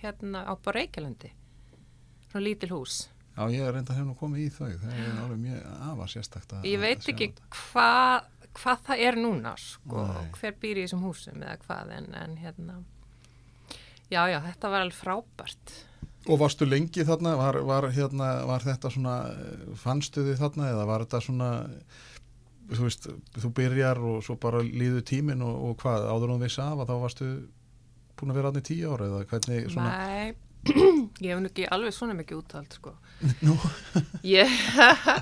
hérna 0.00 0.42
á 0.46 0.52
bara 0.62 0.84
Svona 2.30 2.44
lítil 2.46 2.70
hús. 2.74 3.00
Já, 3.36 3.42
ég 3.50 3.62
er 3.64 3.72
reynda 3.74 3.94
að 3.94 4.00
hef 4.00 4.06
nú 4.08 4.16
komið 4.18 4.42
í 4.44 4.50
þau, 4.52 4.70
það 4.82 4.96
er 5.00 5.18
alveg 5.22 5.38
mjög 5.40 5.66
afar 5.90 6.10
sérstakt 6.12 6.54
að 6.54 6.66
Ég 6.68 6.82
veit 6.82 7.06
ekki 7.12 7.30
hvað 7.54 8.28
hva 8.58 8.74
það 8.82 9.02
er 9.06 9.18
núna 9.18 9.52
sko, 9.60 10.06
hver 10.38 10.56
býr 10.60 10.80
í 10.80 10.86
þessum 10.86 11.04
húsum 11.06 11.38
eða 11.38 11.58
hvað 11.64 11.92
en, 11.96 12.08
en 12.18 12.34
hérna. 12.40 12.80
Já, 14.10 14.24
já, 14.26 14.40
þetta 14.42 14.72
var 14.72 14.84
alveg 14.84 14.98
frábært. 14.98 15.74
Og 16.28 16.40
varstu 16.40 16.66
lengi 16.66 17.04
þarna, 17.06 17.36
var, 17.38 17.60
var, 17.64 17.86
hérna, 17.94 18.30
var 18.48 18.64
þetta 18.66 18.90
svona, 18.92 19.14
fannstu 19.80 20.26
þið 20.26 20.42
þarna 20.42 20.68
eða 20.74 20.88
var 20.90 21.04
þetta 21.06 21.22
svona, 21.24 21.50
þú 22.74 22.82
veist, 22.88 23.08
þú 23.38 23.52
byrjar 23.56 24.02
og 24.10 24.20
svo 24.26 24.36
bara 24.42 24.60
líðu 24.66 25.04
tíminn 25.06 25.46
og, 25.46 25.70
og 25.70 25.80
hvað, 25.80 26.10
áður 26.10 26.34
þú 26.34 26.38
vissi 26.42 26.62
af 26.64 26.82
að 26.82 26.92
þá 26.92 26.94
varstu 27.06 27.30
búin 28.20 28.34
að 28.34 28.40
vera 28.40 28.52
aðni 28.52 28.66
tíu 28.66 28.92
ára 28.92 29.08
eða 29.08 29.24
hvernig 29.30 29.70
svona, 29.72 29.94
Nei, 29.96 30.49
ég 30.68 31.30
hef 31.30 31.40
nú 31.40 31.48
ekki 31.48 31.64
alveg 31.72 31.94
svona 31.96 32.14
mikið 32.18 32.40
úttalt 32.42 32.76
sko. 32.76 32.92
Nú, 33.46 33.54
Ég, 34.26 34.50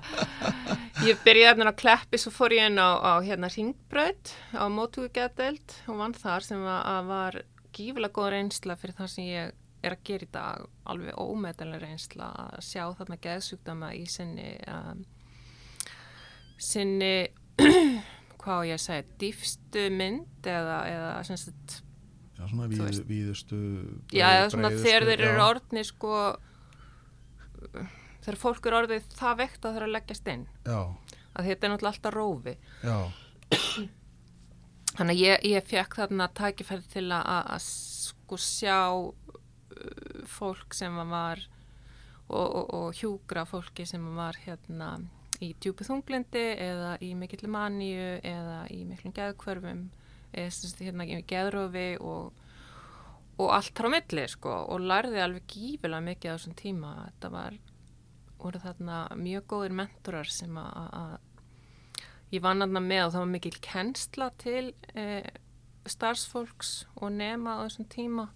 ég 1.08 1.20
byrjaði 1.24 1.46
hérna 1.46 1.70
á 1.70 1.78
kleppi 1.78 2.18
svo 2.18 2.32
fór 2.34 2.54
ég 2.56 2.70
inn 2.70 2.80
á, 2.82 2.98
á 2.98 3.12
hérna 3.22 3.50
ringbraut 3.52 4.34
á 4.54 4.66
mótugugæðdelt 4.72 5.78
og 5.86 6.00
vann 6.02 6.16
þar 6.18 6.46
sem 6.46 6.62
var, 6.66 7.06
var 7.06 7.40
gífilega 7.74 8.14
góð 8.14 8.30
reynsla 8.34 8.78
fyrir 8.78 8.98
það 8.98 9.12
sem 9.14 9.30
ég 9.30 9.56
er 9.86 9.94
að 9.94 10.04
gera 10.10 10.26
í 10.26 10.32
dag. 10.34 10.66
Alveg 10.90 11.18
ómeðalega 11.22 11.84
reynsla 11.84 12.32
að 12.48 12.60
sjá 12.66 12.84
þarna 12.98 13.20
geðsjúkdama 13.22 13.92
í 13.94 14.04
sinni 14.10 14.52
um, 14.66 15.04
sinni 16.58 17.28
hvað 18.42 18.70
ég 18.70 18.78
að 18.78 18.84
segja, 18.84 19.06
dýfstu 19.20 19.84
mynd 19.94 20.46
eða, 20.50 20.80
eða 20.90 21.12
sagt 21.28 21.82
já, 22.38 22.44
svona 22.48 22.68
víð, 22.70 23.00
víðustu, 23.08 23.58
Já, 24.14 24.26
eða 24.38 24.50
svona 24.54 24.70
þegar 24.74 25.06
þeir 25.10 25.24
eru 25.26 25.40
já. 25.40 25.46
orðni 25.48 25.84
sko 25.86 26.12
þegar 28.22 28.38
fólk 28.38 28.68
eru 28.68 28.80
orðið 28.82 29.08
það 29.18 29.40
vekt 29.42 29.66
að 29.66 29.76
þeir 29.76 29.86
að 29.88 29.94
leggjast 29.96 30.30
inn. 30.32 30.46
Já, 30.68 30.80
að 31.34 31.50
þetta 31.50 31.66
er 31.66 31.72
náttúrulega 31.74 31.94
alltaf 31.94 32.16
rófi. 32.16 32.54
Já, 32.84 32.98
þannig 34.94 35.14
að 35.14 35.22
ég, 35.22 35.46
ég 35.52 35.68
fekk 35.68 36.00
þarna 36.00 36.30
tækifæri 36.38 36.90
til 36.92 37.06
að, 37.10 37.28
að, 37.42 37.68
sko 38.08 38.40
sjá 38.42 38.80
uh, 38.94 40.24
fólk 40.28 40.76
sem 40.76 40.96
var 41.10 41.44
og, 42.28 42.46
og, 42.46 42.64
og 42.76 42.98
hjúgra 42.98 43.46
fólki 43.48 43.86
sem 43.88 44.04
var 44.16 44.36
hérna 44.44 44.98
í 45.40 45.52
djúpi 45.62 45.86
þunglindi 45.86 46.44
eða 46.60 46.96
í 47.04 47.12
mikill 47.16 47.48
maníu 47.50 48.18
eða 48.26 48.64
í 48.74 48.82
miklum 48.88 49.14
geðkvörfum 49.16 49.86
hérna 50.32 51.06
í 51.06 51.22
geðrófi 51.28 51.86
og, 52.00 52.32
og 53.38 53.50
allt 53.54 53.72
þar 53.74 53.88
á 53.88 53.94
milli 53.96 54.26
sko 54.28 54.54
og 54.74 54.80
lærði 54.80 55.22
alveg 55.22 55.46
gífilega 55.48 56.04
mikið 56.04 56.30
á 56.30 56.34
þessum 56.36 56.56
tíma. 56.58 56.92
Þetta 57.08 57.30
var 57.32 57.58
voru 58.38 58.60
þarna 58.62 58.98
mjög 59.18 59.46
góðir 59.50 59.74
mentorar 59.74 60.28
sem 60.30 60.54
að- 60.58 61.18
ég 62.32 62.42
vann 62.44 62.60
þarna 62.60 62.80
með 62.84 63.04
og 63.06 63.12
það 63.12 63.18
var 63.24 63.32
mikil 63.34 63.58
kennsla 63.60 64.30
til 64.38 64.74
eh, 64.94 65.30
starfsfólks 65.88 66.86
og 67.00 67.12
nema 67.12 67.56
á 67.58 67.64
þessum 67.66 67.88
tíma. 67.88 68.28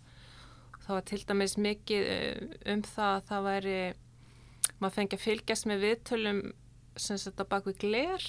Það 0.83 0.95
var 0.97 1.05
til 1.07 1.25
dæmis 1.29 1.57
mikið 1.57 2.07
eh, 2.09 2.73
um 2.73 2.83
það 2.83 3.13
að 3.17 3.27
það 3.29 3.45
væri 3.47 3.77
maður 4.81 4.95
fengi 4.97 5.17
að 5.19 5.25
fylgjast 5.27 5.67
með 5.71 5.85
viðtölum 5.87 6.41
sem 6.97 7.17
þetta 7.17 7.45
bak 7.49 7.67
við 7.69 7.79
gler 7.85 8.25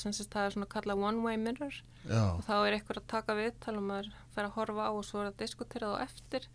sem 0.00 0.14
þetta 0.16 0.38
það 0.38 0.48
er 0.48 0.56
svona 0.56 0.70
kallað 0.72 1.04
one 1.10 1.22
way 1.24 1.38
mirror. 1.40 1.78
Já, 2.06 2.22
og 2.32 2.42
þá 2.46 2.54
er 2.58 2.76
eitthvað 2.76 3.02
að 3.02 3.08
taka 3.12 3.36
viðtal 3.38 3.76
og 3.76 3.86
maður 3.90 4.10
fer 4.34 4.48
að 4.48 4.56
horfa 4.58 4.88
á 4.88 4.92
og 4.92 5.06
svo 5.06 5.22
er 5.22 5.30
að 5.30 5.40
diskutera 5.42 5.92
það 5.94 6.04
eftir. 6.06 6.50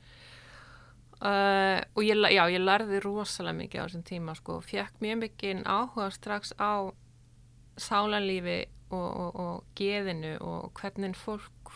Uh, 1.21 1.77
og 1.93 2.01
ég, 2.01 2.17
já, 2.34 2.41
ég 2.49 2.63
lærði 2.63 3.01
rosalega 3.04 3.60
mikið 3.60 3.82
á 3.82 3.86
þessum 3.86 4.06
tíma 4.10 4.34
sko, 4.39 4.58
og 4.58 4.65
fekk 4.65 5.04
mjög 5.04 5.19
mikið 5.21 5.60
áhuga 5.69 6.08
strax 6.15 6.56
á 6.58 6.89
sálanlífi 7.77 8.63
og, 8.91 9.06
og, 9.06 9.36
og 9.36 9.77
geðinu 9.77 10.34
og 10.41 10.71
hvernig 10.80 11.13
fólk 11.19 11.75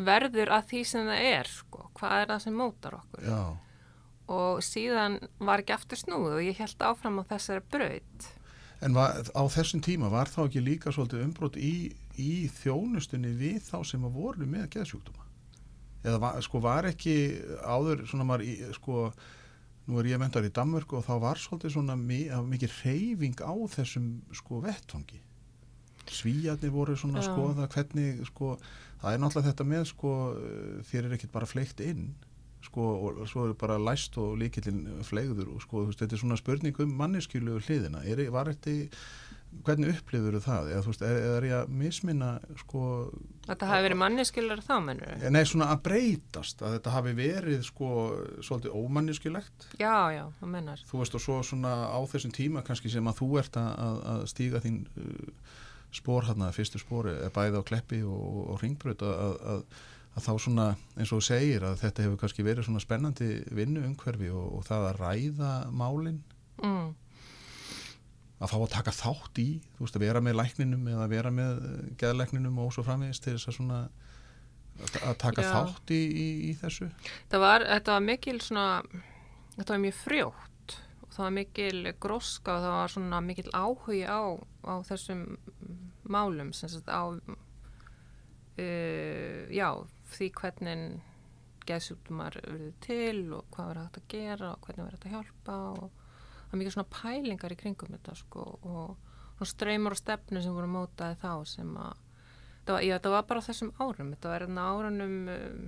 verður 0.00 0.52
að 0.54 0.70
því 0.70 0.84
sem 0.88 1.10
það 1.10 1.26
er 1.32 1.50
sko, 1.50 1.88
hvað 1.98 2.22
er 2.22 2.30
það 2.32 2.44
sem 2.46 2.56
mótar 2.56 2.96
okkur. 3.00 3.26
Já. 3.26 3.42
og 4.30 4.62
síðan 4.62 5.18
var 5.42 5.64
ekki 5.64 5.74
aftur 5.74 5.98
snúið 5.98 6.36
og 6.36 6.44
ég 6.46 6.60
held 6.62 6.84
áfram 6.86 7.18
á 7.20 7.22
þessari 7.34 7.66
braut 7.74 8.28
En 8.80 8.96
var, 8.96 9.18
á 9.36 9.42
þessum 9.52 9.82
tíma 9.84 10.08
var 10.12 10.30
þá 10.32 10.46
ekki 10.46 10.62
líka 10.64 10.92
svolítið 10.94 11.24
umbrot 11.26 11.56
í, 11.60 11.90
í 12.16 12.48
þjónustunni 12.62 13.34
við 13.36 13.60
þá 13.66 13.82
sem 13.84 14.06
að 14.08 14.16
voru 14.16 14.48
með 14.48 14.70
geðsjúkdóma? 14.76 15.26
Eða 16.00 16.20
var, 16.22 16.38
sko 16.40 16.62
var 16.64 16.88
ekki 16.88 17.16
áður 17.60 18.06
svona 18.08 18.24
maður, 18.24 18.46
í, 18.48 18.54
sko, 18.78 19.10
nú 19.84 20.00
er 20.00 20.08
ég 20.14 20.22
mentar 20.22 20.46
í 20.48 20.52
Danmörku 20.56 20.96
og 20.96 21.04
þá 21.04 21.12
var 21.26 21.42
svolítið 21.42 21.74
svona 21.74 21.96
mikið 22.00 22.78
reyfing 22.80 23.42
á 23.44 23.52
þessum 23.74 24.08
sko 24.38 24.62
vettvangi. 24.64 25.20
Svíjarnir 26.10 26.72
voru 26.72 26.96
svona 26.96 27.20
Já. 27.20 27.28
skoða 27.28 27.68
hvernig, 27.70 28.24
sko, 28.30 28.54
það 29.02 29.12
er 29.12 29.20
náttúrulega 29.20 29.52
þetta 29.52 29.68
með, 29.74 29.84
sko, 29.92 30.14
þér 30.88 31.10
er 31.10 31.18
ekkit 31.18 31.34
bara 31.36 31.50
fleikt 31.52 31.84
inn, 31.84 32.14
sko, 32.66 32.86
og 33.08 33.24
svo 33.30 33.48
er 33.48 33.56
bara 33.58 33.78
læst 33.80 34.18
og 34.20 34.36
líkillin 34.40 34.84
fleigður 35.06 35.54
og 35.56 35.62
sko, 35.64 35.86
veist, 35.88 36.02
þetta 36.02 36.16
er 36.18 36.22
svona 36.26 36.36
spurning 36.40 36.80
um 36.84 36.90
manneskjulegu 37.00 37.62
hliðina. 37.64 38.02
Er, 38.04 38.20
var 38.34 38.50
þetta, 38.52 38.74
hvernig 39.66 39.94
upplifur 39.96 40.36
það? 40.44 40.68
Eða 40.74 40.82
þú 40.84 40.92
veist, 40.92 41.04
er, 41.08 41.16
er 41.38 41.46
ég 41.48 41.54
að 41.56 41.72
misminna, 41.80 42.28
sko, 42.60 42.82
Þetta 43.50 43.66
hafi 43.72 43.82
verið 43.88 43.98
manneskjular 43.98 44.60
þá, 44.62 44.74
mennur 44.86 45.24
nei, 45.34 45.40
svona 45.48 45.70
að 45.72 45.80
breytast, 45.88 46.60
að 46.62 46.76
þetta 46.76 46.92
hafi 46.94 47.14
verið, 47.18 47.64
sko, 47.66 47.88
svolítið 48.46 48.76
ómanneskjulegt? 48.78 49.66
Já, 49.80 49.96
já, 50.14 50.22
það 50.38 50.52
mennar 50.54 50.84
Þú 50.92 51.00
veist, 51.02 51.16
og 51.18 51.24
svo 51.24 51.40
svona 51.48 51.72
á 51.90 51.98
þessum 52.12 52.36
tíma 52.36 52.62
kannski 52.66 52.92
sem 52.92 53.08
að 53.10 53.18
þú 53.24 53.30
ert 53.42 53.58
að, 53.58 53.72
að- 53.88 54.04
að 54.12 54.22
stíga 54.30 54.60
þín 54.62 54.78
uh, 55.00 55.56
spór 55.90 56.28
hérna, 56.28 56.52
fyrstu 56.54 56.78
spóri, 56.78 57.16
er 57.18 57.32
bæði 57.34 57.58
á 57.58 57.62
kleppi 57.66 58.04
og, 58.06 58.52
og 58.54 58.60
ringbröð 58.62 59.02
að, 59.08 59.34
að, 59.56 59.64
að, 60.16 60.24
þá 60.26 60.32
svona, 60.46 60.66
eins 60.96 61.14
og 61.14 61.22
segir, 61.24 61.66
að 61.66 61.78
þetta 61.84 62.06
hefur 62.06 62.20
kannski 62.24 62.46
verið 62.46 62.68
svona 62.68 62.82
spennandi 62.82 63.30
vinnu 63.54 63.84
umhverfi 63.88 64.32
og, 64.32 64.48
og 64.58 64.66
það 64.68 64.88
að 64.88 65.00
ræða 65.04 65.54
málin, 65.70 66.20
mm. 66.62 66.90
að 68.40 68.52
fá 68.52 68.58
að 68.60 68.70
taka 68.74 68.96
þátt 68.96 69.42
í, 69.42 69.48
þú 69.76 69.86
veist, 69.86 69.98
að 69.98 70.06
vera 70.06 70.24
með 70.24 70.38
lækninum 70.42 70.92
eða 70.94 71.10
vera 71.14 71.34
með 71.34 71.64
geðlækninum 72.00 72.62
og 72.64 72.72
svo 72.74 72.86
framvegist 72.86 73.26
til 73.26 73.36
þess 73.36 73.52
að 73.52 73.60
svona 73.60 73.82
að 74.80 75.16
taka 75.20 75.44
Já. 75.44 75.50
þátt 75.52 75.92
í, 75.92 76.00
í, 76.08 76.28
í 76.48 76.50
þessu. 76.60 76.88
Það 77.30 77.40
var, 77.44 77.64
þetta 77.68 77.96
var 77.96 78.06
mikil 78.06 78.38
svona, 78.42 78.66
þetta 79.56 79.74
var 79.74 79.82
mjög 79.84 79.96
frjótt 79.98 80.76
og 81.04 81.14
það 81.14 81.24
var 81.24 81.36
mikil 81.36 81.92
gróska 82.00 82.54
og 82.54 82.64
það 82.64 82.76
var 82.76 82.94
svona 82.94 83.22
mikil 83.26 83.48
áhugi 83.52 84.02
á, 84.06 84.22
á 84.64 84.74
þessum 84.88 85.20
málum, 86.10 86.52
sem 86.56 86.72
sagt 86.72 86.90
á, 86.90 87.02
uh, 88.58 89.40
já, 89.52 89.68
því 90.14 90.26
hvernig 90.40 90.80
geðsjúkdumar 91.68 92.34
verður 92.40 92.72
til 92.82 93.18
og 93.36 93.44
hvað 93.54 93.68
verður 93.70 93.84
hægt 93.84 94.00
að 94.00 94.10
gera 94.14 94.48
og 94.54 94.60
hvernig 94.64 94.84
verður 94.86 94.96
hægt 94.96 95.06
að 95.06 95.14
hjálpa 95.16 95.56
og 95.70 95.86
það 96.40 96.52
er 96.52 96.60
mikið 96.60 96.74
svona 96.76 96.94
pælingar 96.96 97.54
í 97.54 97.60
kringum 97.60 97.94
þetta 97.96 98.12
sko 98.18 98.42
og 98.60 98.88
svona 99.36 99.52
streymur 99.52 99.96
og 99.96 100.00
stefnu 100.00 100.38
sem 100.42 100.56
voru 100.56 100.70
mótaði 100.70 101.14
þá 101.20 101.32
sem 101.48 101.70
að 101.76 101.94
það 102.64 102.74
var, 102.74 102.82
já, 102.84 102.94
þetta 102.96 103.14
var 103.14 103.24
bara 103.30 103.46
þessum 103.46 103.72
árum, 103.78 104.12
þetta 104.14 104.32
var 104.32 104.40
hérna 104.44 104.62
árunum 104.74 105.16
um, 105.36 105.62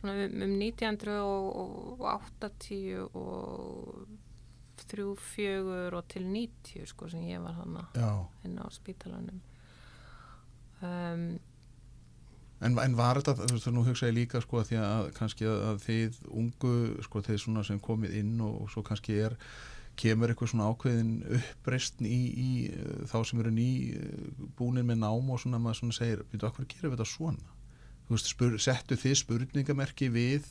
svona 0.00 0.14
um, 0.16 0.20
um 0.46 0.54
1980 0.60 2.96
og 3.20 3.28
þrjú, 4.90 5.08
fjögur 5.20 5.92
og 5.98 6.04
til 6.10 6.24
90 6.26 6.88
sko 6.88 7.04
sem 7.12 7.22
ég 7.28 7.38
var 7.44 7.54
hana 7.60 7.82
Já. 7.94 8.12
inn 8.46 8.56
á 8.58 8.66
spítalanum 8.72 9.40
um, 10.82 11.38
En, 12.60 12.76
en 12.76 12.94
var 12.96 13.16
þetta, 13.16 13.38
þú 13.40 13.56
veist, 13.56 13.68
nú 13.72 13.82
hugsa 13.86 14.10
ég 14.10 14.16
líka 14.18 14.40
sko 14.44 14.60
að 14.60 14.70
því 14.70 14.78
að 14.84 15.06
kannski 15.16 15.46
að, 15.48 15.78
þið 15.86 16.16
ungu, 16.42 16.72
sko 17.06 17.22
þeir 17.24 17.38
svona 17.40 17.62
sem 17.64 17.78
komið 17.80 18.16
inn 18.20 18.34
og, 18.44 18.58
og 18.64 18.72
svo 18.72 18.82
kannski 18.84 19.16
er, 19.24 19.36
kemur 20.00 20.32
eitthvað 20.32 20.52
svona 20.52 20.68
ákveðin 20.68 21.14
uppreistn 21.38 22.08
í, 22.08 22.20
í 22.30 22.50
uh, 22.72 23.06
þá 23.08 23.16
sem 23.30 23.40
eru 23.42 23.52
ný 23.54 23.70
uh, 23.96 24.44
búnir 24.58 24.84
með 24.86 25.00
nám 25.02 25.32
og 25.32 25.40
svona 25.40 25.60
maður 25.62 25.80
svona 25.80 25.96
segir, 25.96 26.24
veitu, 26.32 26.44
okkur 26.48 26.68
gerum 26.68 26.92
við 26.92 27.00
þetta 27.00 27.08
svona? 27.14 27.56
Þú 28.06 28.16
veist, 28.16 28.30
spur, 28.34 28.58
settu 28.60 28.98
þið 29.00 29.16
spurningamerki 29.22 30.10
við 30.12 30.48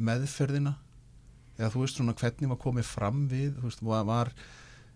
meðferðina? 0.00 0.78
Eða 1.58 1.72
þú 1.74 1.84
veist 1.84 2.00
svona 2.00 2.16
hvernig 2.16 2.52
var 2.54 2.60
komið 2.62 2.88
fram 2.88 3.22
við, 3.28 3.52
þú 3.58 3.68
veist, 3.68 3.84
var, 3.84 4.08
var 4.08 4.32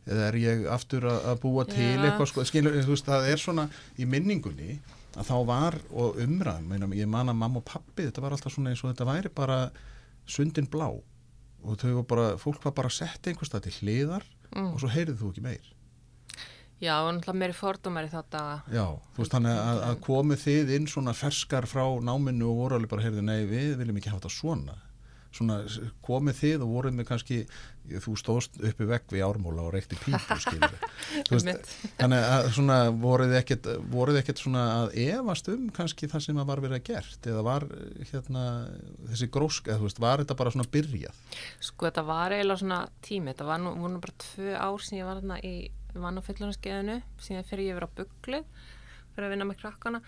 eða 0.09 0.27
er 0.31 0.41
ég 0.41 0.67
aftur 0.73 1.07
að, 1.11 1.21
að 1.31 1.41
búa 1.45 1.69
til 1.69 1.93
Já. 1.93 2.03
eitthvað 2.09 2.33
sko, 2.33 2.49
skilur, 2.49 2.81
þú 2.83 2.97
veist, 2.97 3.09
það 3.09 3.29
er 3.31 3.43
svona 3.43 3.69
í 3.99 4.09
minningunni 4.09 4.81
að 5.17 5.29
þá 5.29 5.35
var 5.49 5.79
og 5.93 6.21
umræðum, 6.23 6.93
ég 6.97 7.09
man 7.11 7.29
að 7.33 7.41
mamma 7.41 7.61
og 7.61 7.67
pappi 7.69 8.07
þetta 8.09 8.25
var 8.25 8.37
alltaf 8.37 8.55
svona 8.55 8.73
eins 8.73 8.83
og 8.85 8.93
þetta 8.93 9.09
væri 9.09 9.33
bara 9.35 9.59
sundin 10.27 10.69
blá 10.71 10.89
og 10.93 11.77
þau 11.79 11.93
var 12.01 12.07
bara, 12.11 12.29
fólk 12.41 12.65
var 12.65 12.75
bara 12.75 12.91
að 12.91 12.99
setja 13.03 13.33
einhverstað 13.33 13.69
til 13.69 13.77
hliðar 13.81 14.25
Mm. 14.53 14.75
og 14.75 14.83
svo 14.83 14.91
heyrið 14.93 15.17
þú 15.17 15.31
ekki 15.33 15.45
meir 15.47 15.69
Já, 16.83 16.97
og 17.07 17.13
náttúrulega 17.15 17.39
meiri 17.39 17.55
fordómar 17.55 18.09
í 18.09 18.11
daga. 18.11 18.57
Já, 18.75 18.85
þú 19.15 19.21
veist 19.23 19.35
þannig 19.37 19.55
að, 19.55 19.79
að 19.87 20.01
komið 20.03 20.41
þið 20.43 20.73
inn 20.77 20.89
svona 20.91 21.13
ferskar 21.15 21.67
frá 21.71 21.85
náminu 22.03 22.49
og 22.51 22.57
voru 22.59 22.75
alveg 22.77 22.91
bara 22.91 23.05
heyrðu 23.07 23.23
nei 23.23 23.47
við 23.47 23.77
viljum 23.79 24.01
ekki 24.01 24.11
hafa 24.11 24.25
þetta 24.25 24.35
svona 24.35 24.75
svona 25.37 25.59
komið 26.05 26.39
þið 26.41 26.65
og 26.65 26.75
voruð 26.77 26.97
með 26.99 27.09
kannski 27.09 27.39
þú 27.83 28.15
stóðst 28.21 28.59
uppi 28.63 28.87
vegg 28.87 29.11
við 29.11 29.25
ármóla 29.27 29.65
og 29.67 29.73
reykti 29.75 29.99
pípu 29.99 30.37
skilur 30.41 30.77
veist, 31.33 31.73
þannig 31.99 32.27
að 32.29 32.49
svona 32.55 32.79
voruð 32.95 33.35
ekkert, 33.41 33.69
voruð 33.93 34.21
ekkert 34.21 34.43
svona 34.43 34.65
að 34.77 34.97
efast 35.03 35.51
um 35.53 35.69
kannski 35.75 36.09
það 36.11 36.27
sem 36.27 36.43
að 36.43 36.51
var 36.53 36.63
verið 36.63 36.79
að 36.79 36.87
gert? 36.91 37.29
Eða 37.33 37.45
var 37.47 37.67
hérna 38.13 38.45
þessi 39.11 39.31
grósk, 39.35 39.71
eða 39.71 39.81
þú 39.81 39.89
veist, 39.89 40.03
var 40.05 40.23
þetta 40.23 40.39
bara 40.39 40.55
svona 40.55 40.71
byrjað? 40.77 41.23
Sko 41.63 41.89
þetta 41.89 42.07
var 42.13 42.37
eiginlega 42.37 42.63
svona 42.63 42.83
tími, 43.05 43.33
þetta 43.33 43.49
var 43.51 43.65
nú, 43.65 43.75
voru 43.81 43.97
nú 43.97 44.05
bara 44.05 44.19
tvö 44.27 44.55
ár 44.55 44.85
sem 44.87 45.01
ég 45.01 45.09
var 45.09 45.21
þarna 45.21 45.41
í 45.43 45.57
vann 45.93 46.21
á 46.21 46.23
fyllunarskeiðinu, 46.25 47.01
síðan 47.21 47.49
fyrir 47.49 47.73
ég 47.73 47.81
verið 47.81 47.91
á 47.91 47.97
bugglið, 47.99 48.63
fyrir 49.13 49.27
að 49.27 49.35
vinna 49.35 49.49
með 49.49 49.61
krakkana. 49.65 50.01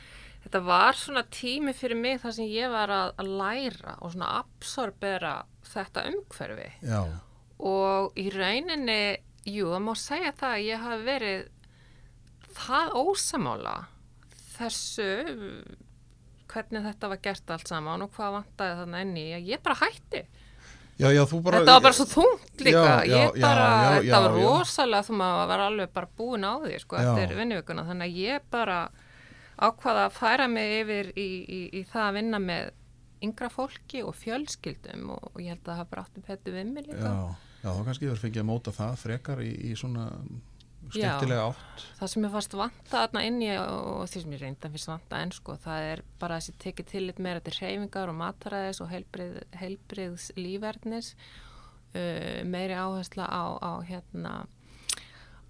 Þetta 0.44 0.60
var 0.66 0.98
svona 1.00 1.22
tími 1.32 1.72
fyrir 1.76 1.96
mig 1.96 2.20
þar 2.20 2.34
sem 2.36 2.48
ég 2.52 2.72
var 2.72 2.92
að, 2.92 3.14
að 3.22 3.30
læra 3.40 3.94
og 4.04 4.12
svona 4.12 4.32
absorbera 4.42 5.34
þetta 5.70 6.04
umhverfi. 6.10 6.68
Já, 6.84 7.00
og 7.64 8.18
í 8.20 8.28
rauninni, 8.34 9.00
jú, 9.48 9.70
það 9.72 9.84
má 9.86 9.94
segja 9.96 10.34
það 10.36 10.56
að 10.58 10.66
ég 10.68 10.84
hafi 10.84 11.08
verið 11.08 11.46
það 12.54 12.96
ósamála 13.00 13.74
þessu 14.54 15.08
hvernig 16.54 16.84
þetta 16.84 17.10
var 17.10 17.20
gert 17.24 17.50
allt 17.50 17.70
saman 17.70 18.04
og 18.04 18.12
hvað 18.14 18.36
inn 19.00 19.16
í 19.18 19.28
að 19.34 19.48
ég 19.54 19.62
bara 19.64 19.80
hætti. 19.80 20.22
já, 21.00 21.08
já 21.10 21.24
bara 21.42 21.62
þetta 21.62 21.74
var 21.74 21.86
bara 21.88 21.96
svo 21.98 22.06
þungt 22.06 22.60
líka. 22.62 22.84
Já, 23.08 23.16
ég 23.16 23.40
bara, 23.42 23.70
þetta 23.96 24.20
var 24.22 24.36
rosalega 24.38 25.06
þú 25.08 25.16
maður 25.18 25.48
var 25.50 25.64
alveg 25.64 25.96
bara 25.96 26.12
búin 26.20 26.46
á 26.46 26.52
því 26.62 26.78
sko, 26.84 27.00
eftir 27.00 27.34
vinnuvikuna, 27.40 27.86
þannig 27.88 28.12
að 28.12 28.20
ég 28.22 28.46
bara 28.54 28.78
ákvaða 29.58 30.06
að 30.08 30.16
færa 30.16 30.48
mig 30.50 30.78
yfir 30.80 31.12
í, 31.14 31.28
í, 31.44 31.60
í 31.80 31.84
það 31.90 32.08
að 32.08 32.16
vinna 32.18 32.40
með 32.42 32.72
yngra 33.24 33.50
fólki 33.52 34.02
og 34.04 34.16
fjölskyldum 34.18 35.12
og, 35.14 35.28
og 35.32 35.38
ég 35.42 35.54
held 35.54 35.68
að 35.68 35.82
það 35.82 36.00
áttu 36.02 36.24
betur 36.26 36.56
við 36.58 36.72
mig 36.72 36.88
líka. 36.88 37.12
Já, 37.12 37.52
já, 37.62 37.68
þá 37.68 37.84
kannski 37.88 38.10
þurf 38.10 38.26
fengið 38.26 38.42
að 38.42 38.50
móta 38.50 38.74
það 38.74 38.98
frekar 39.04 39.44
í, 39.44 39.52
í 39.70 39.76
svona 39.78 40.08
skemmtilega 40.92 41.46
átt. 41.48 41.84
það 41.98 42.10
sem 42.12 42.26
ég 42.26 42.34
fannst 42.34 42.56
vanta 42.58 42.90
þarna 43.04 43.22
inn 43.28 43.38
í 43.42 43.50
og 43.56 44.02
því 44.10 44.22
sem 44.24 44.34
ég 44.34 44.42
reynda 44.42 44.70
fyrst 44.74 44.90
vanta 44.90 45.20
enn 45.22 45.32
sko, 45.34 45.56
það 45.64 45.88
er 45.92 46.02
bara 46.20 46.38
þessi 46.40 46.56
tekið 46.64 46.90
tillit 46.90 47.22
meira 47.24 47.42
til 47.44 47.54
hreyfingar 47.56 48.12
og 48.12 48.18
mataræðis 48.20 48.82
og 48.84 48.90
heilbrið, 48.92 49.38
heilbriðs 49.60 50.28
lífverðnis 50.38 51.14
uh, 51.14 52.42
meiri 52.50 52.76
áhersla 52.76 53.28
á, 53.28 53.44
á 53.58 53.72
hérna 53.86 54.34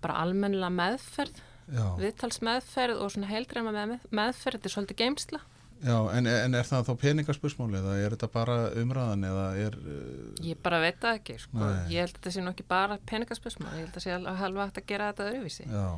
bara 0.04 0.20
almennilega 0.20 0.72
meðferð. 0.74 1.38
Já, 1.40 1.53
viðtalsmeðferð 1.72 3.02
og 3.02 3.12
svona 3.14 3.30
heildræma 3.30 3.74
með, 3.74 3.98
meðferð 4.10 4.58
þetta 4.58 4.70
er 4.70 4.74
svolítið 4.76 5.00
geimsla 5.02 5.40
já 5.84 5.96
en, 6.16 6.28
en 6.28 6.56
er 6.56 6.68
það 6.68 6.88
þá 6.88 6.92
peningarspursmáli 7.02 7.80
eða 7.80 7.98
er 8.00 8.16
þetta 8.16 8.30
bara 8.32 8.56
umræðan 8.80 9.28
eða 9.28 9.44
er 9.60 9.76
uh, 9.80 10.32
ég 10.44 10.60
bara 10.64 10.80
veit 10.84 11.00
það 11.02 11.20
ekki 11.20 11.38
sko. 11.42 11.68
Ég 11.92 12.04
held 12.04 12.14
að 12.14 12.18
þetta 12.18 12.34
sé 12.36 12.44
nú 12.44 12.54
ekki 12.54 12.66
bara 12.68 12.98
peningaspösmál 13.10 13.72
ég 13.74 13.84
held 13.84 13.92
að 13.92 13.98
það 13.98 14.06
sé 14.06 14.16
alveg 14.16 14.42
halva 14.42 14.68
hægt 14.68 14.80
að 14.80 14.90
gera 14.92 15.12
þetta 15.12 15.30
öðruvísi. 15.30 15.68
Já. 15.68 15.88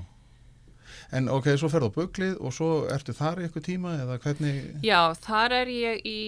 En 1.15 1.29
ok, 1.31 1.49
svo 1.59 1.71
ferðu 1.71 1.91
á 1.91 1.97
buglið 1.97 2.37
og 2.41 2.55
svo 2.55 2.69
ertu 2.91 3.15
þar 3.17 3.41
í 3.41 3.47
eitthvað 3.47 3.67
tíma 3.69 3.95
eða 4.03 4.19
hvernig? 4.23 4.61
Já, 4.87 5.01
þar 5.23 5.55
er 5.61 5.73
ég 5.73 6.05
í 6.07 6.21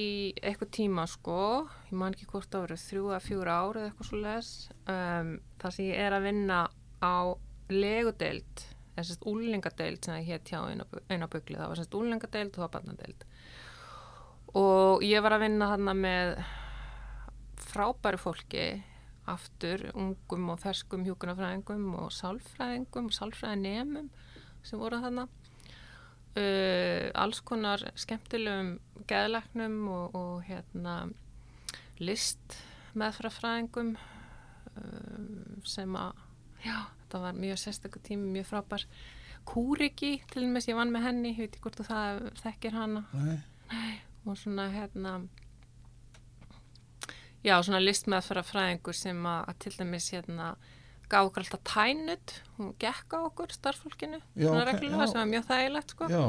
eitthvað 0.42 0.72
tíma 0.78 1.06
sko, 1.10 1.42
ég 1.90 1.94
man 1.98 2.16
ekki 2.16 2.28
hvort 2.30 2.58
verið 2.58 2.82
þrjú 2.84 3.12
að 3.14 3.26
fjóra 3.26 3.58
ár 3.62 3.78
eða 3.80 3.90
eitthvað 3.90 4.10
svo 4.10 4.22
les 4.22 4.50
um, 4.84 5.30
þar 5.62 5.76
sem 5.76 5.90
ég 5.90 6.02
er 6.06 6.18
að 6.18 6.26
vinna 6.28 6.60
á 7.02 7.16
legudeild 7.70 8.66
sérst 9.06 9.26
úlingadeild 9.28 10.04
sem 10.04 10.14
það 10.16 10.28
hétt 10.32 10.50
hjá 10.50 10.60
eina 11.08 11.28
buglið, 11.30 11.60
það 11.60 11.68
var 11.68 11.80
sérst 11.80 11.96
úlingadeild 11.98 12.50
og 12.50 12.58
það 12.58 12.64
var 12.66 12.74
barnadeild. 12.76 13.26
Og 14.58 15.04
ég 15.04 15.22
var 15.22 15.36
að 15.36 15.44
vinna 15.44 15.70
þarna 15.72 15.94
með 15.94 16.34
frábæru 17.68 18.20
fólki 18.20 18.68
aftur, 19.28 19.90
ungum 19.92 20.48
og 20.54 20.62
ferskum 20.62 21.04
hjúkunarfræðingum 21.04 21.90
og 22.00 22.12
sálfræðingum 22.16 23.10
og 23.10 23.16
sálfræðinemum 23.16 24.08
sem 24.64 24.80
voru 24.80 25.00
þarna. 25.02 25.28
Uh, 26.38 27.08
alls 27.18 27.40
konar 27.42 27.82
skemmtilegum 27.98 28.76
geðlæknum 29.10 29.78
og, 29.90 30.14
og 30.14 30.44
hérna 30.46 31.08
list 31.98 32.58
meðfrafræðingum 32.98 33.96
um, 34.78 35.58
sem 35.66 35.96
að 35.98 36.20
já, 36.62 36.76
þetta 37.08 37.22
var 37.24 37.38
mjög 37.40 37.58
sérstakku 37.64 38.02
tími, 38.04 38.28
mjög 38.36 38.46
frábær. 38.52 38.84
Kúriki, 39.48 40.18
til 40.28 40.44
og 40.44 40.50
með 40.52 40.68
ég 40.68 40.76
vann 40.76 40.92
með 40.92 41.06
henni 41.08 41.30
ég 41.32 41.38
veit 41.40 41.54
ekki 41.56 41.64
hvort 41.64 41.78
þú 41.80 41.86
það 41.88 42.18
þekkir 42.42 42.74
hana. 42.76 43.04
Nei, 43.72 43.94
og 44.28 44.36
svona 44.36 44.68
hérna 44.72 45.14
já, 47.46 47.54
svona 47.62 47.80
listmeðfrafræðingur 47.80 48.96
sem 48.96 49.24
að, 49.30 49.54
til 49.64 49.72
dæmis 49.78 50.10
hérna 50.12 50.50
gaf 51.08 51.30
okkur 51.30 51.46
alltaf 51.46 51.62
tænut, 51.64 52.34
hún 52.58 52.74
gekk 52.82 53.14
á 53.16 53.18
okkur 53.24 53.54
starffólkinu, 53.54 54.18
Já, 54.36 54.48
svona 54.50 54.64
ok, 54.66 54.70
reglulega 54.74 55.06
já. 55.06 55.10
sem 55.12 55.20
var 55.22 55.30
mjög 55.30 55.46
þægilegt 55.48 55.94
sko. 55.94 56.08
Já, 56.12 56.24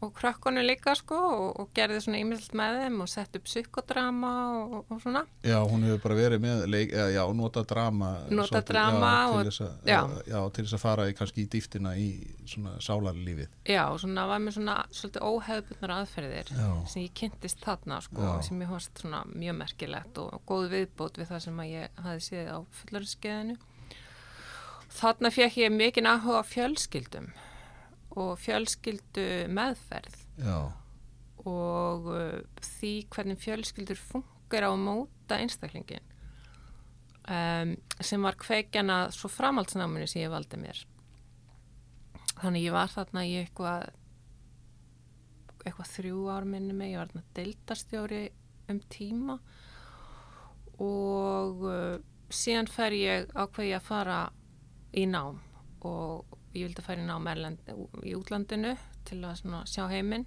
og 0.00 0.12
krökkunum 0.16 0.64
líka 0.64 0.94
sko 0.96 1.16
og, 1.20 1.58
og 1.60 1.70
gerði 1.76 1.98
svona 2.00 2.20
ímynd 2.22 2.54
með 2.56 2.78
þeim 2.80 3.00
og 3.04 3.08
sett 3.12 3.34
upp 3.36 3.44
psykodrama 3.44 4.30
og, 4.62 4.76
og 4.94 5.00
svona 5.02 5.22
já, 5.44 5.58
hún 5.68 5.82
hefur 5.84 6.00
bara 6.06 6.16
verið 6.16 6.40
með 6.44 6.62
leik, 6.72 6.94
eða, 6.96 7.08
já, 7.12 7.22
nota 7.36 7.62
drama 7.68 8.10
Nota 8.30 8.48
svolítið, 8.62 8.70
drama 8.72 9.10
já, 9.10 9.26
og- 9.28 9.40
til 9.42 9.50
þess 9.50 9.60
að, 9.66 9.74
já. 9.90 10.00
já, 10.32 10.38
til 10.56 10.64
þess 10.64 10.76
að 10.78 10.82
fara 10.86 11.08
í, 11.10 11.16
kannski 11.18 11.44
í 11.44 11.48
dýftina 11.52 11.92
í 12.00 12.08
svona 12.54 12.72
sálarlífið 12.80 13.48
já, 13.68 13.82
og 13.92 14.00
svona 14.00 14.24
var 14.30 14.40
með 14.46 14.56
svona 14.56 14.76
svolítið 14.90 15.26
óhefðbundnar 15.30 15.94
aðferðir 15.98 16.52
Já. 16.56 16.70
sem 16.94 17.02
ég 17.04 17.12
kynntist 17.20 17.60
þarna 17.66 18.00
sko 18.08 18.24
Já. 18.24 18.32
sem 18.48 18.62
ég 18.64 18.72
fannst 18.72 19.04
svona 19.04 19.20
mjög 19.34 19.58
merkilegt 19.60 20.18
og 20.24 20.40
góð 20.48 20.70
viðbót 20.72 21.20
við 21.20 21.28
það 21.34 21.44
sem 21.44 21.60
að 21.66 21.74
ég 21.74 22.00
hafi 22.06 22.24
séð 22.30 22.48
á 22.50 22.58
fullarinskeðinu 22.80 23.58
þarna 25.00 25.30
fekk 25.30 25.60
ég 25.62 25.70
mikinn 25.76 26.08
áhuga 26.10 26.40
á 26.42 26.44
fjölskyldum 26.50 27.30
og 28.18 28.36
fjölskyldu 28.42 29.26
meðferð. 29.54 30.16
Já, 30.40 30.72
og 31.48 32.08
uh, 32.10 32.40
því 32.60 32.92
hvernig 33.12 33.40
fjölskyldur 33.40 34.00
funkar 34.00 34.66
á 34.66 34.70
að 34.70 34.82
móta 34.82 35.38
einstaklingin 35.40 36.04
um, 37.30 37.76
sem 38.00 38.26
var 38.26 38.38
kveikjana 38.40 39.06
svo 39.14 39.30
framhaldsnáminu 39.32 40.08
sem 40.10 40.24
ég 40.24 40.32
valdi 40.32 40.60
mér. 40.60 40.82
Þannig 42.40 42.66
ég 42.66 42.76
var 42.76 42.92
þarna 42.92 43.24
í 43.28 43.34
eitthvað 43.42 43.90
eitthvað 45.60 45.90
þrjú 45.92 46.20
ár 46.32 46.46
minni 46.48 46.72
mig, 46.72 46.94
ég 46.94 47.00
var 47.02 47.10
þarna 47.10 47.34
deildarstjóri 47.36 48.22
um 48.72 48.80
tíma. 48.92 49.36
Og 50.80 51.64
uh, 51.68 51.96
síðan 52.32 52.70
fer 52.70 52.96
ég 52.96 53.32
ákveði 53.36 53.74
að 53.76 53.88
fara 53.88 54.20
í 54.96 55.04
nám 55.08 55.40
og 55.86 56.39
ég 56.54 56.64
vildi 56.66 56.82
fara 56.82 57.00
í 57.02 57.06
nám 57.06 57.26
erlend, 57.30 57.58
í 58.02 58.14
útlandinu 58.18 58.76
til 59.08 59.20
að 59.24 59.42
sjá 59.70 59.84
heiminn. 59.90 60.26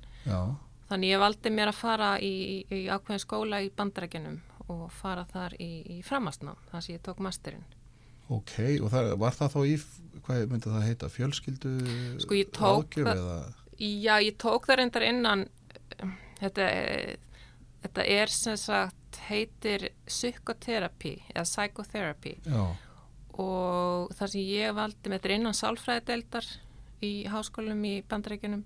Þannig 0.90 1.10
ég 1.14 1.20
valdi 1.24 1.50
mér 1.52 1.72
að 1.72 1.80
fara 1.80 2.10
í, 2.22 2.32
í, 2.32 2.58
í 2.76 2.82
ákveðin 2.92 3.24
skóla 3.24 3.62
í 3.64 3.70
bandarækjunum 3.76 4.42
og 4.74 4.84
fara 4.92 5.24
þar 5.32 5.56
í, 5.60 5.70
í 5.98 6.02
framhastnám, 6.06 6.60
þar 6.72 6.82
sem 6.86 6.96
ég 6.96 7.02
tók 7.04 7.20
masterinn. 7.24 7.64
ok, 8.30 8.54
og 8.82 8.90
það, 8.94 9.10
var 9.20 9.36
það 9.36 9.52
þá 9.54 9.60
í, 9.68 9.74
hvað 10.26 10.46
myndi 10.52 10.70
það 10.72 10.86
heita, 10.88 11.10
fjölskyldu 11.12 11.72
Sko, 12.24 12.38
ég 12.40 12.52
tók 12.56 12.96
það- 12.96 13.54
Já, 13.84 14.16
ég 14.24 14.38
tók 14.40 14.68
það 14.70 14.78
reyndar 14.80 15.04
innan, 15.08 15.44
þetta, 16.40 16.68
þetta 17.84 18.06
er 18.08 18.28
sem 18.32 18.56
sagt, 18.58 19.20
heitir 19.28 19.90
psykoterapi 20.08 21.16
eða 21.34 21.44
psychotherapy. 21.48 22.38
Já, 22.48 22.64
og 23.42 24.12
þar 24.18 24.32
sem 24.34 24.46
ég 24.46 24.76
valdi 24.78 25.10
með 25.10 25.20
þetta 25.20 25.30
er 25.30 25.36
innan 25.38 25.58
sálfræðideldar 25.58 26.50
í 27.04 27.14
háskólum 27.32 27.82
í 27.88 27.96
bandarækjunum. 28.10 28.62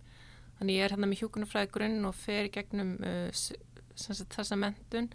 Þannig 0.57 0.79
ég 0.79 0.85
er 0.85 0.95
hérna 0.95 1.09
með 1.09 1.21
hjúkunarfræði 1.21 1.71
grunn 1.73 2.09
og 2.09 2.17
fer 2.17 2.49
í 2.49 2.53
gegnum 2.53 2.95
uh, 3.05 3.29
sagt, 3.33 4.33
þessa 4.33 4.57
mentun 4.59 5.11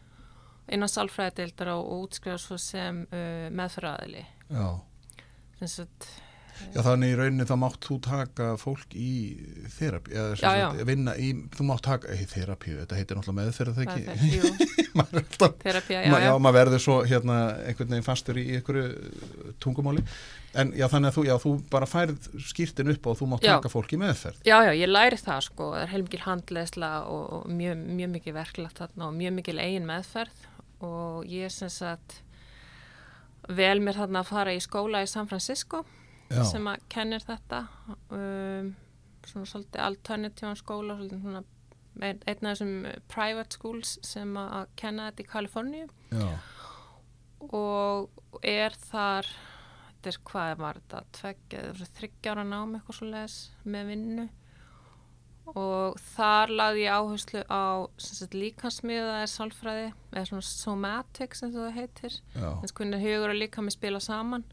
innan 0.73 0.91
sálfræðideildar 0.91 1.73
og, 1.75 1.85
og 1.85 2.07
útskrifa 2.07 2.39
svo 2.41 2.59
sem 2.61 3.03
uh, 3.11 3.49
meðfæraðili. 3.53 4.25
já, 4.49 4.67
Sem 5.59 5.73
sagt, 5.77 6.09
Já, 6.73 6.81
þannig 6.87 7.11
í 7.13 7.17
rauninni 7.19 7.45
þá 7.49 7.55
mátt 7.61 7.85
þú 7.85 7.97
taka 8.07 8.47
fólk 8.61 8.95
í 8.97 9.09
þerapi, 9.75 10.13
eða 10.17 10.29
Já, 10.41 10.53
já. 10.57 10.67
sagt, 10.71 10.85
vinna 10.89 11.15
í, 11.21 11.31
þú 11.57 11.67
mátt 11.69 11.83
taka 11.85 12.15
í 12.17 12.27
þerapi, 12.31 12.77
þetta 12.81 12.99
heitir 13.01 13.19
náttúrulega 13.19 13.39
meðferð 13.41 13.77
það 13.77 13.91
ekki, 13.93 14.55
maður 15.01 15.19
alltaf, 15.23 15.57
Terapía, 15.65 15.99
ma- 16.09 16.21
já, 16.23 16.25
já, 16.25 16.29
já. 16.31 16.39
maður 16.47 16.57
verður 16.61 16.85
svo 16.87 16.97
hérna 17.11 17.37
einhvern 17.67 17.93
veginn 17.93 18.07
fastur 18.09 18.41
í 18.41 18.47
einhverju 18.57 19.53
tungumáli, 19.67 20.05
en 20.63 20.73
já, 20.77 20.87
þannig 20.93 21.13
að 21.13 21.19
þú, 21.19 21.27
já, 21.29 21.35
þú 21.45 21.55
bara 21.77 21.89
færð 21.93 22.31
skýrtin 22.49 22.93
upp 22.95 23.07
og 23.13 23.21
þú 23.21 23.31
mátt 23.35 23.47
taka 23.49 23.73
fólk 23.73 23.93
í 23.93 24.01
meðferð. 24.01 24.41
Já, 24.49 24.57
já, 24.69 24.73
ég 24.81 24.89
læri 24.93 25.21
það 25.21 25.45
sko, 25.51 25.71
það 25.77 25.85
er 25.87 25.93
heilmikil 25.97 26.25
handleðsla 26.27 26.93
og, 27.13 27.23
og 27.39 27.47
mjög, 27.61 27.87
mjög 28.01 28.15
mikið 28.17 28.37
verklagt 28.41 28.81
þarna 28.81 29.09
og 29.11 29.17
mjög 29.21 29.37
mikil 29.43 29.59
eigin 29.61 29.89
meðferð. 29.89 30.45
Og 30.83 31.29
ég 31.31 31.47
er 31.47 31.53
sem 31.55 31.71
sagt 31.71 32.19
vel 33.49 33.79
mér 33.83 33.97
þarna 34.01 34.21
að 34.23 34.29
fara 34.33 34.53
í 34.55 34.61
skóla 34.63 35.01
í 35.05 35.09
San 35.11 35.29
Francisco 35.31 35.85
Já, 36.33 36.43
sem 36.49 36.69
að 36.71 36.85
kennir 36.93 37.25
þetta 37.27 37.63
um, 38.11 38.73
svona 39.29 39.49
svolítið 39.51 39.85
alternatívan 39.87 40.59
skóla 40.59 40.97
svolítið 40.99 41.25
svona 41.27 41.43
ein, 42.01 42.21
einn 42.27 42.49
af 42.49 42.57
þessum 42.57 42.75
private 43.13 43.59
schools 43.59 43.97
sem 44.07 44.37
að 44.41 44.69
kenna 44.81 45.11
þetta 45.11 45.25
í 45.25 45.31
Kaliforníu. 45.33 45.89
Og 47.53 48.45
er 48.47 48.77
þar 48.91 49.29
þetta 50.03 50.13
er 50.13 50.21
hvað 50.27 50.53
var 50.59 50.79
þetta 50.81 51.03
tveggja, 51.19 51.65
þryggjára 51.99 52.45
nám 52.47 52.77
eitthvað 52.77 52.99
svo 52.99 53.11
les 53.13 53.37
með 53.65 53.93
vinnu. 53.93 54.29
Og 55.59 55.99
þar 56.15 56.53
lagði 56.55 56.85
ég 56.85 56.97
áherslu 56.97 57.41
á 57.51 57.63
sem 57.99 58.17
sagt, 58.19 58.35
líkansmiðaðir 58.39 59.31
sálfræði 59.31 59.87
eða 60.13 60.25
svona 60.31 60.47
somatics 60.47 61.43
eins 61.43 61.57
og 61.57 61.67
það 61.67 61.79
heitir. 61.81 62.19
Þess 62.63 62.77
hvernig 62.79 63.03
hugur 63.03 63.33
og 63.35 63.41
líkami 63.41 63.75
spila 63.75 64.01
saman 64.03 64.47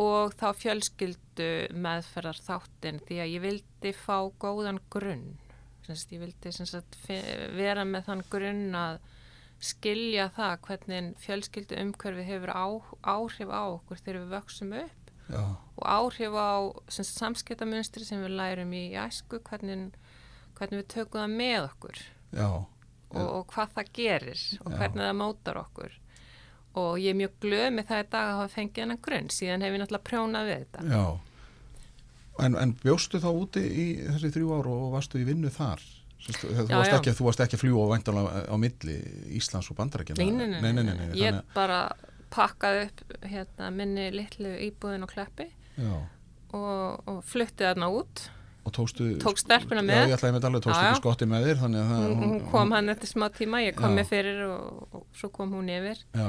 og 0.00 0.34
þá 0.40 0.48
fjölskyldu 0.56 1.50
meðferðar 1.76 2.40
þáttinn 2.46 3.00
því 3.06 3.20
að 3.22 3.32
ég 3.34 3.44
vildi 3.44 3.94
fá 3.96 4.16
góðan 4.40 4.80
grunn. 4.92 5.38
Sem 5.84 5.96
sagt, 5.96 6.14
ég 6.14 6.22
vildi 6.24 6.52
sagt, 6.54 6.98
vera 7.56 7.84
með 7.88 8.06
þann 8.08 8.24
grunn 8.32 8.76
að 8.78 9.00
skilja 9.60 10.30
það 10.36 10.54
hvernig 10.66 11.10
fjölskyldu 11.20 11.78
umhverfi 11.82 12.24
hefur 12.24 12.52
á, 12.56 12.66
áhrif 13.04 13.52
á 13.52 13.62
okkur 13.76 14.00
þegar 14.00 14.20
við 14.22 14.34
vöksum 14.34 14.72
upp 14.80 15.10
já, 15.28 15.42
og 15.76 15.84
áhrif 15.84 16.36
á 16.36 16.52
samskiptamunstri 16.88 18.06
sem 18.08 18.24
við 18.24 18.38
lærum 18.40 18.72
í 18.72 18.84
æsku 18.96 19.42
hvernig, 19.44 19.90
hvernig 20.56 20.82
við 20.82 20.88
tökum 20.94 21.20
það 21.20 21.36
með 21.36 21.66
okkur 21.68 22.02
og, 22.40 23.26
og 23.26 23.44
hvað 23.52 23.76
það 23.76 23.92
gerir 24.00 24.46
og 24.62 24.72
Já. 24.72 24.76
hvernig 24.78 25.04
það 25.04 25.18
mótar 25.20 25.60
okkur 25.60 25.99
og 26.78 26.98
ég 27.02 27.10
er 27.14 27.18
mjög 27.18 27.32
glöð 27.42 27.66
með 27.74 27.88
það 27.90 28.02
í 28.04 28.08
dag 28.12 28.28
að 28.28 28.36
hafa 28.40 28.52
fengið 28.54 28.84
hennan 28.84 29.00
grunn 29.02 29.30
síðan 29.34 29.64
hef 29.66 29.74
ég 29.74 29.82
náttúrulega 29.82 30.08
prjónað 30.10 30.50
við 30.50 30.60
þetta 30.60 30.84
já. 30.90 31.04
En, 32.40 32.54
en 32.56 32.74
bjóstu 32.80 33.20
þá 33.20 33.30
úti 33.34 33.62
í 33.66 33.86
þessi 34.06 34.30
þrjú 34.36 34.52
ár 34.56 34.68
og 34.70 34.84
varstu 34.94 35.20
í 35.20 35.26
vinnu 35.28 35.50
þar? 35.52 35.82
Sest, 36.20 36.42
þú, 36.44 36.52
Já, 36.68 36.76
varst 36.76 36.92
já. 36.92 36.96
ekki, 37.00 37.12
þú 37.16 37.26
varst 37.26 37.40
ekki 37.40 37.56
að 37.56 37.62
fljúa 37.64 37.84
á 37.84 37.92
væntanlega 37.94 38.40
á 38.52 38.56
milli 38.60 38.96
Íslands 39.40 39.70
og 39.72 39.76
Bandarækjana? 39.78 40.20
nei, 40.20 40.30
nei, 40.36 40.60
nei, 40.60 40.72
nei, 40.76 40.94
nei, 40.94 41.06
ég 41.16 41.32
þannig 41.32 41.54
bara 41.56 41.78
pakkaði 42.30 42.82
upp 42.86 43.14
hérna, 43.24 43.70
minni 43.74 44.04
litlu 44.14 44.52
íbúðin 44.68 45.06
og 45.06 45.14
kleppi 45.14 45.48
Já, 45.80 45.94
og, 46.52 47.08
og 47.08 47.24
flutti 47.26 47.64
þarna 47.66 47.88
út 47.96 48.26
og 48.68 48.74
tókstu... 48.76 49.06
Tók 49.22 49.40
stelpuna 49.40 49.80
Já, 49.80 49.86
með. 49.88 50.02
ég 50.10 50.16
ætlaði 50.18 50.36
með 50.36 50.46
alveg, 50.50 50.64
tókstu 50.66 50.84
Já, 50.84 50.90
já. 50.92 50.98
skotti 51.00 51.28
með 51.30 51.46
þér, 51.48 51.60
hún, 51.64 51.76
hún 52.20 52.40
kom 52.52 52.74
hann 52.76 52.92
eftir 52.92 53.08
smá 53.08 53.26
tíma, 53.32 53.62
ég 53.64 53.76
kom 53.78 53.94
Já. 53.94 53.96
með 54.02 54.10
fyrir 54.12 54.42
og, 54.46 54.82
og 54.92 55.06
svo 55.16 55.30
kom 55.32 55.54
hún 55.56 55.72
yfir 55.72 56.02
Já, 56.12 56.28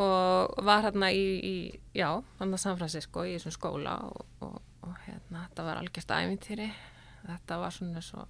og 0.00 0.64
var 0.64 0.86
hérna 0.86 1.10
í, 1.12 1.24
í 1.44 1.56
já, 1.96 2.08
hann 2.38 2.54
að 2.54 2.62
San 2.62 2.78
Francisco 2.78 3.26
í 3.28 3.34
þessum 3.36 3.56
skóla 3.56 3.98
og, 4.08 4.24
og, 4.40 4.60
og 4.86 4.94
hérna, 5.06 5.46
þetta 5.50 5.66
var 5.66 5.82
algjörst 5.82 6.14
æfintýri 6.16 6.70
þetta 7.26 7.58
var 7.60 7.74
svona 7.74 8.04
svo 8.04 8.26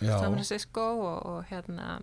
Já. 0.00 0.18
San 0.20 0.32
Francisco 0.32 0.84
og, 1.00 1.26
og 1.26 1.50
hérna 1.50 1.98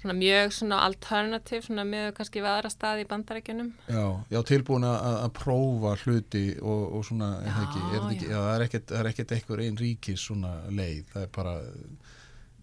svona 0.00 0.14
mjög 0.16 0.54
svona 0.56 0.78
alternativ 0.86 1.66
svona 1.66 1.84
með 1.84 2.14
kannski 2.16 2.40
við 2.40 2.48
aðra 2.54 2.70
staði 2.72 3.04
í 3.04 3.08
bandarækjunum 3.10 3.70
já, 3.84 4.04
já, 4.32 4.38
tilbúin 4.48 4.86
að, 4.88 5.26
prófa 5.36 5.92
hluti 6.04 6.44
og, 6.62 6.84
og 6.96 7.04
svona, 7.04 7.34
Já, 7.44 7.52
ekki, 7.64 7.82
er 7.82 7.98
það 7.98 8.14
ekki, 8.14 8.30
já. 8.30 8.32
já, 8.32 8.38
það 8.38 8.54
er 8.54 8.64
ekkert, 8.66 8.86
það 8.92 9.02
er 9.02 9.10
ekkert 9.12 9.34
einhver 9.36 9.62
einn 9.66 9.80
ríkis 9.80 10.24
svona 10.24 10.54
leið, 10.72 11.02
það 11.12 11.26
er 11.26 11.34
bara 11.36 11.54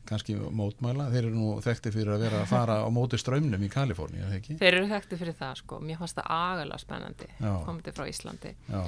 kannski 0.09 0.37
mótmæla, 0.37 1.09
þeir 1.13 1.25
eru 1.27 1.33
nú 1.35 1.49
þekkti 1.65 1.91
fyrir 1.95 2.13
að 2.15 2.23
vera 2.27 2.39
að 2.43 2.49
fara 2.53 2.79
á 2.83 2.87
móti 2.93 3.19
strömmnum 3.21 3.63
í 3.67 3.69
Kaliforni, 3.73 4.21
er 4.23 4.31
það 4.31 4.39
ekki? 4.41 4.57
þeir 4.63 4.79
eru 4.81 4.87
þekkti 4.95 5.19
fyrir 5.21 5.37
það 5.41 5.59
sko, 5.61 5.79
mér 5.83 5.99
fannst 6.01 6.17
það 6.21 6.33
agalega 6.39 6.81
spennandi 6.83 7.29
Já. 7.37 7.53
komandi 7.67 7.93
frá 7.97 8.07
Íslandi 8.11 8.53
Já, 8.71 8.81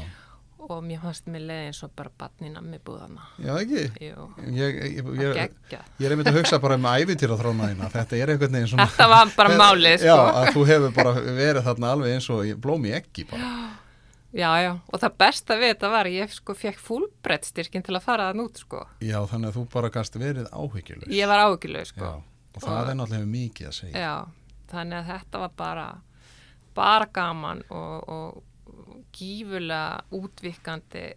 og 0.69 0.81
mér 0.83 0.99
fannst 0.99 1.27
mér 1.31 1.43
leið 1.47 1.65
eins 1.69 1.77
og 1.87 1.91
bara 1.95 2.11
batni 2.19 2.49
nammi 2.51 2.79
búðana 2.83 3.27
já 3.39 3.53
ekki? 3.61 3.83
Jú, 4.09 4.25
Ég, 4.57 4.79
ég, 4.97 5.05
að 5.07 5.21
ég, 5.23 5.37
gegja 5.37 5.79
ég 6.01 6.05
er 6.09 6.15
einmitt 6.15 6.27
að 6.33 6.39
hugsa 6.41 6.59
bara 6.59 6.75
um 6.75 6.87
ævintýra 6.91 7.37
þrónaðina, 7.39 7.87
þetta 7.93 8.19
er 8.19 8.33
einhvern 8.33 8.57
veginn 8.57 8.67
svona... 8.73 8.87
Þetta 8.91 9.07
var 9.13 9.31
bara 9.37 9.55
málið, 9.61 10.03
Já, 10.03 10.15
sko. 10.17 10.39
að 10.41 10.49
þú 10.57 10.65
hefur 10.73 10.97
bara 10.99 11.13
verið 11.39 11.63
þarna 11.69 11.93
alveg 11.95 12.17
eins 12.17 12.27
og 12.35 12.43
í- 12.49 12.57
blóm 12.59 12.89
í 12.89 12.95
eggi 12.99 13.23
bara. 13.31 13.39
Já, 13.39 13.69
já, 14.35 14.49
og 14.77 15.01
það 15.01 15.15
besta 15.23 15.57
við 15.59 15.73
þetta 15.73 15.91
var 15.93 16.09
ég 16.11 16.33
sko 16.33 16.55
fekk 16.57 16.81
fúlbrettstyrkin 16.83 17.85
til 17.85 17.95
að 17.97 18.05
fara 18.05 18.27
þann 18.29 18.43
út 18.45 18.59
sko. 18.61 18.83
Já, 19.01 19.17
þannig 19.29 19.51
að 19.51 19.57
þú 19.59 19.63
bara 19.73 19.93
gast 19.93 20.19
verið 20.19 20.51
áhyggjulegs. 20.51 21.13
Ég 21.15 21.31
var 21.31 21.45
áhugileg 21.45 21.89
sko. 21.89 22.03
Já, 22.03 22.51
og 22.55 22.65
það 22.65 22.91
er 22.91 22.99
náttúrulega 22.99 23.31
mikið 23.31 23.71
að 23.71 23.79
segja. 23.79 24.03
Já, 24.03 24.59
þannig 24.73 24.99
að 24.99 25.09
þetta 25.13 25.41
var 25.45 25.55
bara, 25.63 25.87
bara 26.77 27.09
gaman 27.19 27.65
og, 27.69 28.13
og 28.13 29.01
gífulega 29.15 30.03
útvikandi 30.15 31.07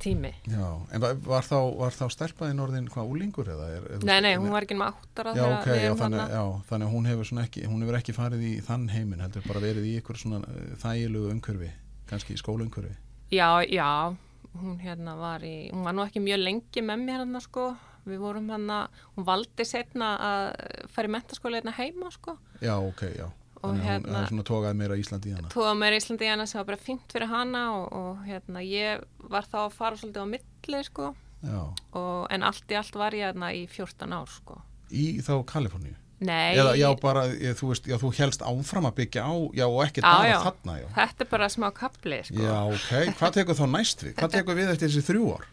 tími. 0.00 0.30
Já, 0.48 0.68
en 0.94 1.02
var, 1.26 1.44
þá, 1.44 1.58
þá 1.92 2.04
stelpaðin 2.14 2.62
orðin 2.64 2.88
hvað 2.90 3.10
úlingur 3.12 3.50
eða? 3.52 3.66
Er, 3.76 3.86
er, 3.96 4.06
Nei, 4.08 4.16
nei, 4.24 4.32
hún 4.40 4.52
var 4.54 4.64
ekki 4.64 4.78
með 4.80 4.94
áttara 4.94 5.34
Já, 5.36 5.44
ok, 5.58 5.68
já, 5.76 5.90
þannig, 6.00 6.32
já, 6.32 6.44
þannig 6.70 6.88
að 6.88 6.94
hún 6.94 7.08
hefur, 7.10 7.32
ekki, 7.44 7.64
hún 7.68 7.84
hefur 7.84 7.98
ekki 8.00 8.14
farið 8.16 8.46
í 8.48 8.52
þann 8.64 8.86
heiminn, 8.94 9.20
heldur 9.20 9.44
bara 9.44 9.62
verið 9.64 9.90
í 9.90 9.94
ykkur 10.00 10.20
svona 10.22 10.40
eh, 10.48 10.72
þægilegu 10.80 11.34
umhverfi, 11.34 11.68
kannski 12.10 12.34
í 12.36 12.40
skólaumhverfi. 12.40 12.96
Já, 13.30 13.62
já, 13.70 14.16
hún 14.60 14.78
hérna 14.82 15.14
var 15.18 15.44
í, 15.46 15.70
hún 15.72 15.84
var 15.86 15.94
nú 15.94 16.02
ekki 16.06 16.22
mjög 16.24 16.42
lengi 16.42 16.82
með 16.82 17.04
mér 17.06 17.22
hérna 17.24 17.40
sko. 17.44 17.70
Við 18.08 18.18
vorum 18.22 18.48
hérna, 18.50 18.88
hún 19.16 19.26
valdi 19.28 19.64
setna 19.68 20.14
að 20.24 20.46
fara 20.90 21.08
í 21.10 21.12
mentaskóla 21.14 21.60
hérna 21.60 21.74
heima 21.76 22.08
sko. 22.14 22.38
Já, 22.64 22.74
ok, 22.80 23.02
já. 23.18 23.28
Og 23.60 23.74
Þannig 23.74 23.84
hérna- 23.84 24.22
er 24.22 24.30
svona 24.30 24.44
tókað 24.48 24.76
meira 24.80 24.96
Íslandi 24.96 25.28
í 25.28 25.34
hana. 25.36 25.48
tóða 25.52 25.74
meira 25.76 25.96
Íslandi 26.00 26.24
í 26.24 26.30
hana 26.32 26.46
sem 26.48 26.58
var 26.58 26.64
bara 26.70 26.80
fínt 26.80 27.12
fyrir 27.12 27.28
hana 27.28 27.64
og, 27.76 27.92
og 27.92 28.22
hérna 28.24 28.62
ég 28.64 29.02
var 29.28 29.44
þá 29.44 29.58
að 29.66 29.74
fara 29.76 29.96
svolítið 30.00 30.24
á 30.24 30.32
milli 30.32 30.80
sko 30.86 31.10
og, 31.92 32.26
en 32.32 32.42
allt 32.42 32.72
í 32.72 32.78
allt 32.80 32.96
var 32.96 33.12
ég 33.12 33.26
hérna 33.28 33.52
í 33.52 33.66
14 33.68 34.12
ár 34.16 34.32
sko. 34.32 34.56
í 34.90 35.20
þá 35.20 35.44
Kaliforníu. 35.44 35.92
Nei, 36.20 36.52
Eða, 36.52 36.74
já, 36.76 36.88
bara, 37.00 37.22
ég, 37.32 37.54
þú 37.56 37.70
veist, 37.70 37.86
já, 37.88 37.96
þú 37.96 38.10
helst 38.18 38.42
áfram 38.44 38.88
að 38.90 38.98
byggja 38.98 39.22
á, 39.24 39.32
já, 39.56 39.64
og 39.64 39.78
ekki 39.86 40.02
já. 40.04 40.34
þarna, 40.44 40.74
já. 40.82 40.88
þetta 40.98 41.24
er 41.24 41.30
bara 41.30 41.48
smá 41.48 41.66
kapli 41.72 42.18
sko. 42.28 42.42
Já, 42.44 42.58
ok, 42.74 43.14
hvað 43.16 43.38
tekur 43.38 43.56
þá 43.56 43.64
næst 43.72 44.04
við? 44.04 44.12
Hvað 44.18 44.34
tekur 44.34 44.58
við 44.58 44.74
eftir 44.74 44.92
þessi 44.92 45.06
þrjú 45.06 45.30
ár? 45.38 45.48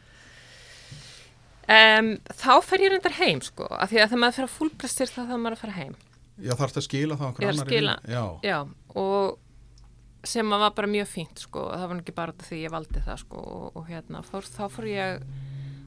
Um, 1.67 2.13
þá 2.31 2.51
fer 2.63 2.83
ég 2.83 2.93
reyndar 2.93 3.15
heim 3.21 3.39
sko, 3.43 3.65
af 3.71 3.91
því 3.91 4.01
að 4.03 4.11
þegar 4.11 4.21
maður 4.25 4.37
fer 4.37 4.47
að 4.47 4.53
fúlbrestir 4.57 5.11
þá 5.11 5.17
þarf 5.21 5.41
maður 5.45 5.55
að 5.55 5.63
fara 5.63 5.77
heim. 5.79 5.97
Já, 6.37 6.51
þarf 6.53 6.69
þetta 6.69 6.81
að 6.83 6.87
skila 6.89 7.17
þá 7.17 7.25
okkur 7.31 7.47
annar 7.47 7.71
skila. 7.71 7.95
Já, 8.07 8.23
Já, 8.43 8.57
og 8.99 10.27
sem 10.27 10.53
að 10.53 10.63
var 10.63 10.75
bara 10.77 10.89
mjög 10.91 11.09
fínt 11.11 11.43
sko, 11.43 11.63
það 11.71 11.87
var 11.91 12.01
ekki 12.01 12.15
bara 12.17 12.35
því 12.43 12.59
ég 12.63 12.73
valdi 12.73 13.03
það 13.05 13.21
sko 13.23 13.43
og, 13.43 13.65
og 13.79 13.87
hérna, 13.87 14.23
fór, 14.25 14.47
þá 14.47 14.63
fór 14.73 14.89
ég, 14.89 15.23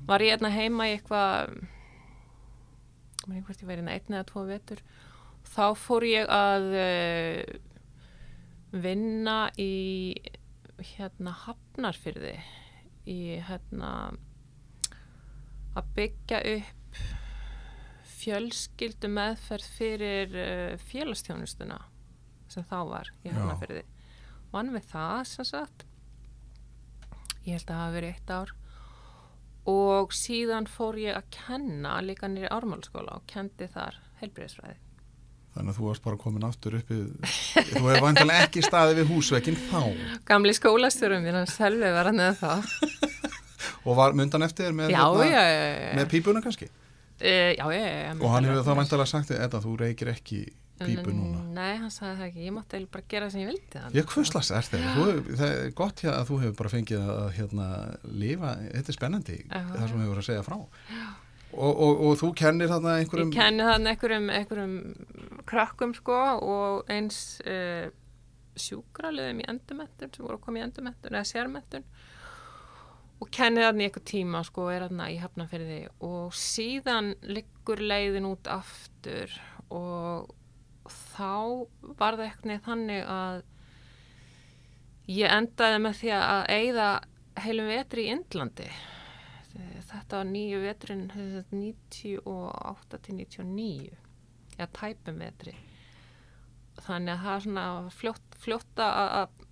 var 0.08 0.24
ég 0.24 0.34
hérna 0.34 0.52
heima 0.54 0.88
í 0.88 0.96
eitthvað, 0.96 1.56
maður 3.26 3.38
einhvert 3.40 3.62
ég 3.62 3.68
væri 3.68 3.82
hérna 3.82 3.96
einn 3.96 4.16
eða 4.16 4.28
tvo 4.30 4.44
vetur, 4.48 4.82
þá 5.50 5.66
fór 5.78 6.06
ég 6.08 6.30
að 6.32 6.66
uh, 6.80 7.42
vinna 8.70 9.38
í 9.60 9.72
hérna 10.94 11.34
Hafnarfyrði, 11.44 12.34
í 13.10 13.20
hérna 13.48 13.92
að 15.78 15.90
byggja 15.96 16.40
upp 16.56 17.00
fjölskyldu 18.20 19.08
meðferð 19.12 19.68
fyrir 19.78 20.36
uh, 20.36 20.74
félagstjónustuna 20.90 21.80
sem 22.50 22.66
þá 22.66 22.78
var 22.88 23.12
í. 23.24 23.30
Hafnarfyrði. 23.32 23.84
Vann 24.50 24.72
við 24.74 24.88
það 24.90 25.20
sem 25.30 25.46
sagt. 25.46 25.86
Ég 27.46 27.54
held 27.56 27.68
að 27.68 27.70
það 27.70 27.84
hafi 27.84 27.96
verið 27.96 28.16
eitt 28.16 28.32
ár. 28.34 28.54
Og 29.68 30.14
síðan 30.16 30.68
fór 30.70 30.96
ég 31.02 31.18
að 31.18 31.26
kenna 31.34 31.98
líka 32.04 32.28
nýri 32.30 32.48
ármálskóla 32.48 33.18
og 33.18 33.26
kendi 33.28 33.68
þar 33.68 33.98
heilbreyðsfræði. 34.22 34.78
þannig 35.50 35.72
að 35.74 35.78
þú 35.80 35.86
varst 35.88 36.04
bara 36.04 36.16
komin 36.16 36.44
aftur 36.46 36.76
uppi, 36.78 36.96
þú 37.72 37.80
hefur 37.82 38.04
vantilega 38.04 38.44
ekki 38.46 38.62
staðið 38.62 39.00
við 39.00 39.08
húsvekkin 39.10 39.56
þá 39.66 39.80
Gamli 40.28 40.52
skólastjórum 40.54 41.24
mér 41.26 41.40
hans 41.40 41.56
helvi 41.58 41.90
var 41.90 42.06
hann 42.06 42.22
eða 42.22 42.36
það. 42.38 42.68
og 43.84 43.96
var 43.98 44.14
mundan 44.14 44.46
eftir 44.46 44.76
með, 44.76 44.92
já, 44.94 45.02
hérna, 45.02 45.26
já, 45.26 45.42
já, 45.50 45.96
með 45.98 46.12
pípuna 46.14 46.44
kannski 46.44 46.70
E, 47.20 47.52
já, 47.58 47.66
já, 47.68 47.80
já. 47.84 48.12
og 48.16 48.30
hann 48.32 48.46
hefur 48.48 48.62
þá 48.64 48.76
vantilega 48.78 49.10
sagt 49.10 49.30
Edda, 49.36 49.58
þú 49.60 49.74
reykir 49.82 50.08
ekki 50.14 50.38
pípu 50.82 51.14
núna? 51.14 51.42
Nei, 51.54 51.76
hann 51.80 51.92
sagði 51.94 52.18
það 52.18 52.26
ekki, 52.26 52.44
ég 52.46 52.54
mátti 52.56 52.76
eiginlega 52.76 52.94
bara 52.96 53.08
gera 53.14 53.28
það 53.28 53.34
sem 53.34 53.42
ég 53.42 53.50
vildi. 53.50 53.82
Ég 53.98 54.12
hvurslags 54.14 54.52
er 54.56 54.68
þú, 54.68 55.06
það 55.30 55.48
er 55.48 55.72
gott 55.80 56.04
að 56.10 56.22
þú 56.30 56.38
hefur 56.44 56.58
bara 56.60 56.72
fengið 56.74 57.08
að 57.14 57.24
hérna, 57.38 57.66
lifa, 58.24 58.52
þetta 58.66 58.92
er 58.94 58.98
spennandi, 58.98 59.38
Já. 59.46 59.60
það 59.72 59.88
sem 59.92 60.04
hefur 60.04 60.22
að 60.22 60.28
segja 60.30 60.46
frá. 60.46 60.58
Og, 61.50 61.72
og, 61.74 62.02
og 62.06 62.12
þú 62.20 62.28
kennir 62.38 62.70
þarna 62.70 62.98
einhverjum, 63.00 63.32
Ég 63.34 63.40
kenni 63.40 63.64
þannig 63.66 63.96
einhverjum, 63.96 64.28
einhverjum 64.36 64.76
krakkum 65.50 65.94
sko 65.98 66.18
og 66.46 66.92
eins 66.94 67.40
uh, 67.42 67.90
sjúkraliðum 68.60 69.42
í 69.42 69.48
endurmettun 69.50 70.12
sem 70.14 70.26
voru 70.26 70.38
að 70.38 70.44
koma 70.46 70.60
í 70.60 70.64
endurmettun 70.66 71.16
eða 71.16 71.26
sérmettun 71.26 71.86
og 73.20 73.30
kenni 73.34 73.64
þannig 73.64 73.88
einhver 73.88 74.04
tíma 74.08 74.42
sko 74.46 74.66
og 74.66 74.74
er 74.74 74.84
þarna 74.86 75.08
í 75.12 75.18
hafnafyrði 75.20 75.80
og 76.06 76.36
síðan 76.36 77.12
liggur 77.26 77.82
leiðin 77.82 78.28
út 78.30 78.50
aftur 78.50 79.34
og 79.68 80.30
þá 81.20 81.94
var 82.00 82.18
það 82.18 82.26
eitthvað 82.26 82.66
þannig 82.66 83.08
að 83.14 83.42
ég 85.10 85.34
endaði 85.36 85.80
með 85.84 85.98
því 86.00 86.12
að 86.16 86.42
eigða 86.56 86.90
heilum 87.44 87.70
vetri 87.70 88.06
í 88.06 88.12
Indlandi. 88.14 88.68
Þetta 89.90 90.20
var 90.20 90.28
nýju 90.30 90.60
veturinn 90.62 91.08
98 91.50 93.00
til 93.06 93.16
99 93.18 93.90
eða 94.56 94.70
tæpum 94.76 95.18
vetri 95.20 95.56
þannig 96.84 97.14
að 97.14 97.24
það 97.24 97.34
er 97.34 97.44
svona 97.44 97.64
fljótt, 97.94 98.36
fljótt 98.40 98.82
að 98.84 99.46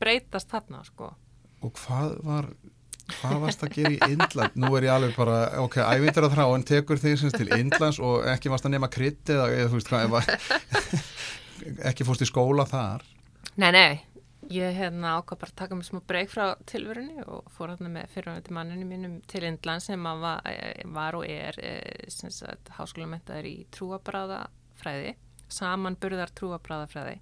breytast 0.00 0.52
þarna 0.52 0.82
sko. 0.86 1.12
Og 1.64 1.72
hvað 1.80 2.16
var, 2.26 2.50
hvað 3.14 3.42
varst 3.44 3.64
að 3.66 3.76
gera 3.76 3.92
í 3.94 4.10
Indland? 4.14 4.56
Nú 4.58 4.72
er 4.78 4.88
ég 4.88 4.94
alveg 4.94 5.14
bara, 5.18 5.38
ok, 5.62 5.78
ævindur 5.84 6.26
að 6.28 6.36
þrá, 6.36 6.44
en 6.54 6.66
tekur 6.66 7.00
þig 7.02 7.20
sem 7.20 7.34
til 7.34 7.48
Indlands 7.56 8.00
og 8.02 8.26
ekki 8.32 8.52
varst 8.52 8.68
að 8.68 8.76
nema 8.76 8.90
krydd 8.92 9.32
eða, 9.34 9.46
eða 9.54 9.70
þú 9.72 9.80
veist 9.80 9.92
hvað, 9.92 10.18
ekki 11.90 12.06
fórst 12.08 12.26
í 12.26 12.30
skóla 12.30 12.66
þar. 12.68 13.06
Nei, 13.56 13.70
nei, 13.72 14.00
ég 14.52 14.74
hérna 14.76 15.16
ákvað 15.18 15.42
bara 15.42 15.54
að 15.54 15.60
taka 15.62 15.78
mig 15.78 15.86
smá 15.88 16.00
breyk 16.06 16.32
frá 16.32 16.46
tilverunni 16.68 17.24
og 17.26 17.46
fór 17.54 17.72
hérna 17.72 17.92
með 17.92 18.10
fyrirvændi 18.14 18.56
manninu 18.56 18.88
mínum 18.88 19.20
til 19.30 19.46
Indland 19.48 19.84
sem 19.84 20.10
var, 20.22 20.42
var 20.94 21.18
og 21.18 21.26
er 21.28 21.58
sagt 22.10 22.74
háskólamentaður 22.76 23.48
í 23.50 23.56
trúabráðafræði 23.74 25.16
samanburðar 25.52 26.32
trúabráðafræði 26.36 27.18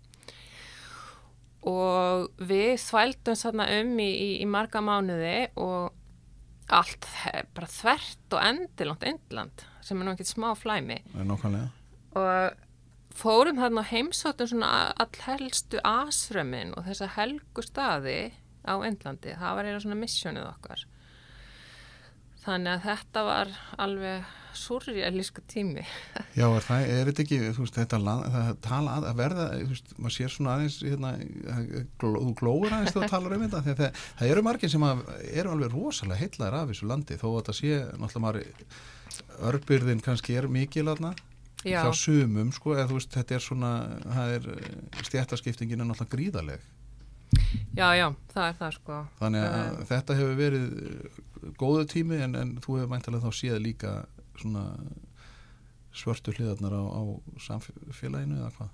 og 1.68 2.42
við 2.44 2.74
þvældum 2.82 3.38
þarna 3.40 3.68
um 3.80 3.94
í, 4.02 4.08
í, 4.10 4.30
í 4.44 4.48
marga 4.48 4.82
mánuði 4.84 5.36
og 5.60 5.94
allt 6.72 7.08
bara 7.56 7.68
þvert 7.68 8.36
og 8.36 8.44
endilangt 8.44 9.06
Indland 9.08 9.64
sem 9.84 10.00
er 10.00 10.06
nú 10.06 10.14
ekkert 10.14 10.32
smá 10.32 10.52
flæmi. 10.56 11.02
Nákvæmlega. 11.12 11.68
og 12.16 12.62
fórum 13.14 13.60
þarna 13.60 13.84
heimsóttum 13.88 14.48
svona 14.50 14.70
allhelstu 15.02 15.80
asrömmin 15.86 16.72
og 16.78 16.88
þessa 16.88 17.10
helgu 17.18 17.64
staði 17.64 18.32
á 18.64 18.74
Indlandi, 18.80 19.34
það 19.36 19.58
var 19.58 19.68
eða 19.68 19.82
svona 19.84 20.00
missjónið 20.00 20.48
okkar 20.48 20.86
þannig 22.44 22.72
að 22.76 22.88
þetta 22.88 23.26
var 23.28 23.52
alveg 23.80 24.32
surrealísku 24.54 25.42
tími. 25.50 25.82
Já, 26.38 26.46
er, 26.46 26.62
það, 26.62 26.84
er 26.94 27.08
þetta 27.10 27.22
ekki, 27.24 27.38
þú 27.56 27.64
veist, 27.64 27.78
þetta 27.78 27.98
land, 28.02 28.26
það 28.30 28.50
tala 28.64 28.94
að, 28.94 29.06
að 29.10 29.18
verða, 29.18 29.46
þú 29.54 29.70
veist, 29.72 29.92
maður 29.98 30.14
sér 30.16 30.34
svona 30.34 30.54
aðeins, 30.54 30.76
hérna, 30.84 31.10
gló, 32.00 32.12
þú 32.14 32.34
glóður 32.38 32.76
aðeins 32.76 32.94
þegar 32.94 33.08
þú 33.08 33.10
talar 33.14 33.36
um 33.36 33.44
þetta, 33.44 33.62
að 33.62 33.80
það, 33.82 34.02
það 34.20 34.34
eru 34.34 34.44
margir 34.46 34.72
sem 34.74 34.86
að, 34.86 35.02
eru 35.32 35.54
alveg 35.54 35.74
rosalega 35.74 36.20
heitlaðir 36.22 36.58
af 36.60 36.70
þessu 36.72 36.90
landi, 36.90 37.18
þó 37.20 37.26
að 37.32 37.42
það 37.48 37.58
sé, 37.60 37.80
náttúrulega 38.04 38.24
maður, 38.28 38.78
örbyrðin 39.50 40.04
kannski 40.06 40.38
er 40.38 40.50
mikil 40.60 40.86
aðna, 40.94 41.12
hjá 41.64 41.90
sumum, 41.98 42.54
sko, 42.54 42.78
eða 42.78 42.88
þú 42.92 43.00
veist, 43.00 43.18
þetta 43.18 43.38
er 43.38 43.44
svona, 43.48 43.74
það 44.06 44.38
er, 44.38 44.48
stjættaskiptingin 45.02 45.82
er 45.82 45.90
náttúrulega 45.90 46.14
gríðaleg, 46.14 46.72
já, 47.74 47.88
já, 47.98 48.08
það 48.30 48.48
er 48.48 48.58
það 48.60 48.74
sko. 48.78 49.04
Þannig 49.18 49.46
að 49.48 49.62
Um, 49.64 49.86
þetta 49.88 50.14
hefur 50.18 50.36
verið 50.38 50.66
góðu 51.60 51.88
tími, 51.90 52.20
en, 52.24 52.38
en 52.38 52.54
þú 52.62 52.78
hefur 52.80 52.92
mæntalega 52.92 53.26
þá 53.26 53.40
séð 53.40 53.60
líka 53.64 53.92
svona 54.40 54.64
svörtu 55.94 56.34
hliðarnar 56.34 56.74
á, 56.74 56.82
á 56.90 57.02
samfélaginu 57.42 58.40
eða 58.40 58.52
hvað? 58.56 58.72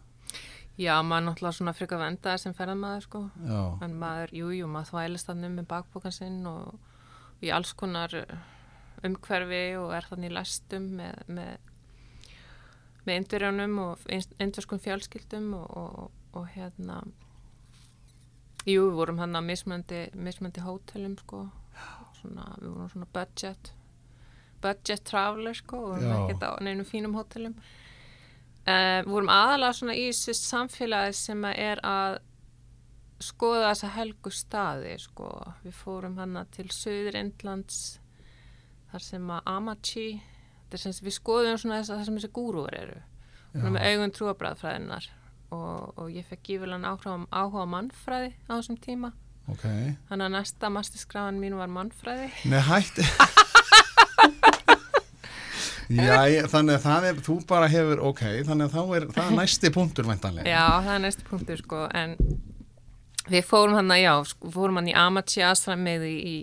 Já, 0.81 0.95
maður 1.05 1.27
náttúrulega 1.27 1.57
svona 1.59 1.75
frika 1.77 1.99
vendaði 2.01 2.41
sem 2.41 2.55
ferðamaður 2.57 3.05
sko. 3.05 3.21
Já, 3.45 3.63
en 3.85 3.97
maður, 4.01 4.33
jú, 4.39 4.53
jú, 4.57 4.69
maður 4.71 4.95
þvælist 4.95 5.29
þannig 5.29 5.53
með 5.59 5.67
bakbókan 5.75 6.15
sinn 6.17 6.39
og, 6.49 6.79
og 7.37 7.45
í 7.45 7.51
alls 7.53 7.75
konar 7.77 8.15
umhverfi 9.05 9.65
og 9.81 9.93
er 9.97 10.09
þannig 10.09 10.31
í 10.31 10.37
læstum 10.37 10.87
með, 10.97 11.21
með, 11.29 12.31
með 13.07 13.21
indverjónum 13.21 13.77
og 13.85 14.07
indverskun 14.41 14.83
fjölskyldum 14.85 15.53
og, 15.59 15.69
og, 15.83 16.17
og 16.37 16.49
hérna 16.55 17.01
jú, 18.69 18.89
við 18.89 18.97
vorum 18.99 19.21
hann 19.23 19.37
að 19.39 19.49
mismöndi, 19.49 20.03
mismöndi 20.17 20.65
hótelum 20.65 21.17
sko 21.21 21.47
svona, 22.21 22.47
við 22.61 22.73
vorum 22.73 22.91
svona 22.93 23.13
budget 23.15 23.75
budget 24.61 25.05
traveler 25.09 25.57
sko 25.57 25.85
og 25.87 25.95
við 25.95 26.09
vorum 26.09 26.25
ekkert 26.25 26.45
á 26.45 26.53
neinum 26.65 26.89
fínum 26.89 27.17
hótelum. 27.17 27.55
Uh, 28.69 29.01
við 29.05 29.13
vorum 29.15 29.33
aðalega 29.33 29.77
svona 29.79 29.97
í 29.97 30.09
þessu 30.11 30.35
samfélagi 30.37 31.15
sem 31.17 31.47
er 31.51 31.81
að 31.87 32.19
skoða 33.21 33.71
þessa 33.71 33.93
helgu 33.97 34.33
staði 34.33 34.97
sko. 35.01 35.31
við 35.65 35.77
fórum 35.77 36.19
hana 36.21 36.45
til 36.53 36.69
Suður 36.73 37.19
Indlands 37.21 38.01
þar 38.91 39.05
sem 39.05 39.31
að 39.31 39.49
Amachi 39.55 40.09
sem 40.71 40.93
við 41.03 41.17
skoðum 41.17 41.59
svona 41.59 41.81
þess 41.81 41.91
að 41.91 41.99
það 41.99 42.07
sem 42.07 42.19
þessi 42.21 42.33
gúrúar 42.37 42.77
eru. 42.79 43.01
Svona 43.51 43.73
með 43.75 43.87
augun 43.89 44.13
trúabræðfræðinar 44.15 45.09
og, 45.51 45.99
og 45.99 46.13
ég 46.15 46.29
fekk 46.29 46.45
gífurlega 46.47 46.93
áhuga, 46.93 47.17
áhuga 47.35 47.65
á 47.67 47.73
mannfræði 47.75 48.31
á 48.47 48.53
þessum 48.53 48.79
tíma 48.85 49.11
ok. 49.51 49.67
þannig 50.11 50.27
að 50.27 50.35
næsta 50.37 50.73
masterskrafan 50.73 51.41
mín 51.43 51.59
var 51.59 51.71
mannfræði 51.73 52.31
Nei, 52.51 52.61
hætti 52.71 53.07
Já, 55.91 56.23
ég, 56.31 56.47
þannig 56.47 56.77
að 56.77 56.85
það 56.85 57.05
er, 57.09 57.17
þú 57.27 57.35
bara 57.51 57.67
hefur, 57.71 58.01
ok, 58.13 58.21
þannig 58.47 58.69
að 58.69 58.75
þá 58.77 58.95
er, 58.95 59.07
það 59.11 59.25
er 59.25 59.33
næsti 59.41 59.71
punktur 59.75 60.07
væntanlega. 60.07 60.47
Já, 60.47 60.67
það 60.85 60.93
er 60.93 61.03
næstu 61.03 61.25
punktur 61.27 61.63
sko 61.65 61.81
en 61.99 62.15
við 63.31 63.49
fórum 63.49 63.75
hann 63.79 63.91
að, 63.91 64.03
já, 64.05 64.13
sko, 64.31 64.53
fórum 64.55 64.79
hann 64.79 64.91
í 64.93 64.95
Amachi 64.95 65.43
asramið 65.47 66.07
í, 66.07 66.15
í, 66.31 66.37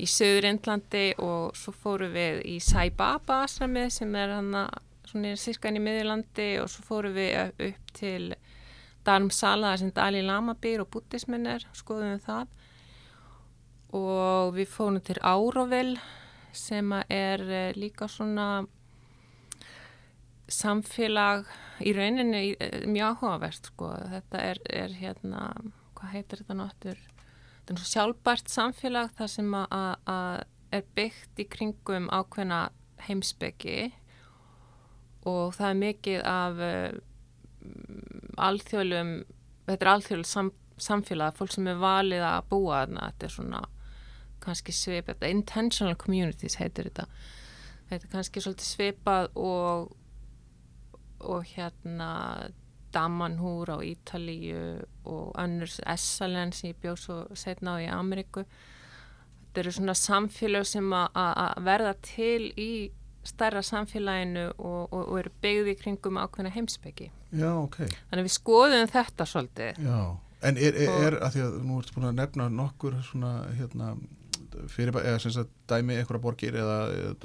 í 0.00 0.08
Söður 0.08 0.48
Indlandi 0.48 1.04
og 1.20 1.52
svo 1.60 1.74
fórum 1.76 2.16
við 2.16 2.40
í 2.54 2.56
Sai 2.64 2.88
Baba 2.96 3.42
asramið 3.44 3.92
sem 3.98 4.16
er 4.20 4.32
hann 4.38 4.50
að, 4.64 4.80
svona 5.10 5.34
er 5.34 5.44
sirkan 5.44 5.76
í 5.76 5.84
miðjulandi 5.84 6.48
og 6.62 6.72
svo 6.72 6.86
fórum 6.88 7.16
við 7.18 7.36
upp 7.68 7.94
til 8.00 8.32
Dharmsala, 9.04 9.72
þar 9.72 9.82
sem 9.82 9.94
Dalai 9.96 10.22
Lama 10.24 10.54
býr 10.60 10.84
og 10.84 10.90
buddhismin 10.94 11.48
er, 11.50 11.66
skoðum 11.76 12.14
við 12.14 12.22
það. 12.26 12.54
Og 13.94 14.54
við 14.56 14.70
fórum 14.72 15.02
til 15.04 15.20
Árovil 15.22 15.98
sem 16.54 16.92
er 17.08 17.42
eh, 17.50 17.76
líka 17.76 18.08
svona 18.10 18.64
samfélag 20.50 21.48
í 21.84 21.94
rauninni 21.96 22.54
eh, 22.58 22.84
mjög 22.86 23.18
áhugavert 23.18 23.70
sko. 23.70 23.90
þetta 24.12 24.42
er, 24.50 24.60
er 24.70 24.96
hérna 24.98 25.48
hvað 25.94 26.14
heitir 26.14 26.42
þetta 26.42 26.58
náttur 26.58 27.00
þetta 27.64 27.76
er 27.76 27.88
sjálfbært 27.90 28.52
samfélag 28.52 29.12
þar 29.18 29.32
sem 29.32 29.54
að, 29.56 30.44
er 30.74 30.86
byggt 30.96 31.40
í 31.40 31.48
kringum 31.48 32.10
ákveðna 32.12 32.66
heimsbyggi 33.06 33.92
og 35.24 35.54
það 35.56 35.70
er 35.70 35.80
mikið 35.80 36.24
af 36.28 36.60
uh, 36.60 36.90
alþjóðlum 38.40 39.14
þetta 39.68 39.80
er 39.80 39.92
alþjóðlum 39.92 40.28
sam, 40.28 40.50
samfélag 40.76 41.38
fólk 41.38 41.54
sem 41.54 41.70
er 41.70 41.80
valið 41.80 42.26
að 42.28 42.50
búa 42.50 42.82
þarna 42.82 43.08
þetta 43.10 43.28
er 43.28 43.34
svona 43.36 43.62
kannski 44.44 44.74
svipað, 44.76 45.24
intentional 45.24 45.96
communities 45.96 46.58
heitir 46.60 46.90
þetta. 46.90 47.06
Þetta 47.88 48.06
er 48.06 48.12
kannski 48.12 48.42
svolítið 48.44 48.68
svipað 48.68 49.30
og 49.40 49.92
og 51.24 51.44
hérna 51.54 52.50
Damanhúr 52.94 53.70
á 53.74 53.78
Ítalíu 53.82 54.84
og 55.04 55.32
önnur 55.40 55.70
Essalen 55.86 56.52
sem 56.52 56.70
ég 56.70 56.80
bjóð 56.82 56.98
svo 57.00 57.16
setna 57.34 57.74
á 57.74 57.82
í 57.82 57.88
Ameríku. 57.90 58.44
Þetta 58.44 59.62
eru 59.62 59.72
svona 59.72 59.94
samfélag 59.98 60.66
sem 60.68 60.92
að 60.92 61.64
verða 61.64 61.94
til 62.04 62.52
í 62.54 62.92
stærra 63.28 63.62
samfélaginu 63.64 64.46
og, 64.58 64.82
og, 64.92 65.00
og 65.02 65.20
eru 65.22 65.32
byggði 65.44 65.76
kringum 65.80 66.20
ákveðna 66.22 66.52
heimsbyggi 66.54 67.10
Já, 67.34 67.50
ok. 67.56 67.80
þannig 68.10 68.28
við 68.28 68.36
skoðum 68.36 68.90
þetta 68.92 69.26
svolítið. 69.26 69.80
Já, 69.84 70.00
en 70.48 70.60
er, 70.60 70.76
er, 70.84 70.98
er 71.08 71.16
að 71.24 71.36
því 71.36 71.46
að 71.46 71.56
nú 71.64 71.78
ertu 71.80 71.96
búin 71.96 72.10
að 72.10 72.20
nefna 72.20 72.50
nokkur 72.52 73.00
svona, 73.06 73.32
hérna, 73.58 73.94
fyrir, 74.70 74.94
eða 75.00 75.20
sem 75.22 75.32
sagt 75.34 75.52
dæmi 75.70 75.96
einhverja 75.98 76.22
borgir 76.22 76.56
eða 76.58 76.76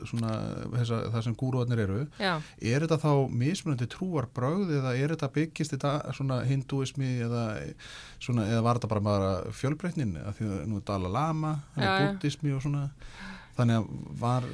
svona 0.07 0.33
þessa, 0.73 0.99
það 1.13 1.25
sem 1.25 1.35
gúruarnir 1.39 1.81
eru, 1.83 2.03
Já, 2.21 2.31
er 2.71 2.85
þetta 2.85 2.99
þá 3.03 3.11
mismunandi 3.41 3.87
trúar 3.91 4.29
brögð 4.35 4.73
eða 4.79 4.93
er 4.97 5.13
þetta 5.13 5.31
byggist 5.35 5.75
þetta 5.75 5.93
svona 6.17 6.39
hinduismi 6.49 7.11
eða, 7.25 7.45
svona, 8.23 8.47
eða 8.49 8.63
var 8.65 8.79
þetta 8.79 8.91
bara 8.93 9.05
bara 9.09 9.33
fjölbreytnin, 9.55 10.15
að 10.23 10.39
því 10.39 10.49
að 10.49 10.63
nú 10.71 10.79
er 10.79 10.87
Dalai 10.89 11.11
Lama, 11.17 11.55
hann 11.75 11.85
er 11.87 12.07
buddhismi 12.07 12.55
og 12.55 12.63
svona, 12.65 12.87
þannig 13.59 13.81
að 13.81 14.15
var, 14.23 14.49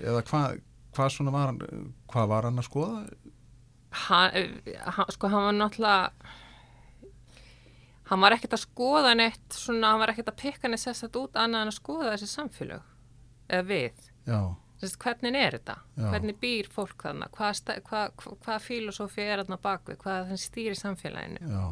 eða 0.00 0.24
hvað, 0.30 0.62
hvað 0.94 1.12
svona 1.14 1.34
var 1.34 1.52
hann, 1.52 1.92
hvað 2.12 2.32
var 2.32 2.48
hann 2.48 2.62
að 2.62 2.68
skoða? 2.68 3.04
hann, 3.94 4.48
hann, 4.96 5.12
sko 5.14 5.30
hann 5.30 5.46
var 5.48 5.54
náttúrulega 5.58 6.10
hann 8.10 8.24
var 8.24 8.36
ekkert 8.36 8.56
að 8.56 8.64
skoða 8.64 9.14
neitt 9.16 9.54
svona, 9.56 9.92
hann 9.92 10.02
var 10.02 10.12
ekkert 10.12 10.32
að 10.34 10.40
pikka 10.42 10.70
neitt 10.70 10.82
sessat 10.82 11.16
út 11.18 11.38
annað 11.40 11.64
en 11.64 11.72
að 11.72 11.78
skoða 11.78 12.12
þessi 12.14 12.28
samfélög. 12.34 12.92
Eða 13.48 13.66
við. 13.68 14.10
Já, 14.28 14.40
Þess, 14.84 14.98
hvernig 15.00 15.36
er 15.38 15.54
þetta, 15.54 15.74
Já. 15.94 16.06
hvernig 16.10 16.36
býr 16.42 16.68
fólk 16.72 17.04
þarna, 17.06 17.28
hvað 17.32 17.80
hva, 17.86 18.00
hva, 18.44 18.56
filosófi 18.60 19.22
er 19.22 19.40
þarna 19.40 19.58
bakvið, 19.62 19.98
hvað 20.02 20.30
þann 20.30 20.40
stýri 20.42 20.76
samfélaginu? 20.76 21.52
Já, 21.54 21.62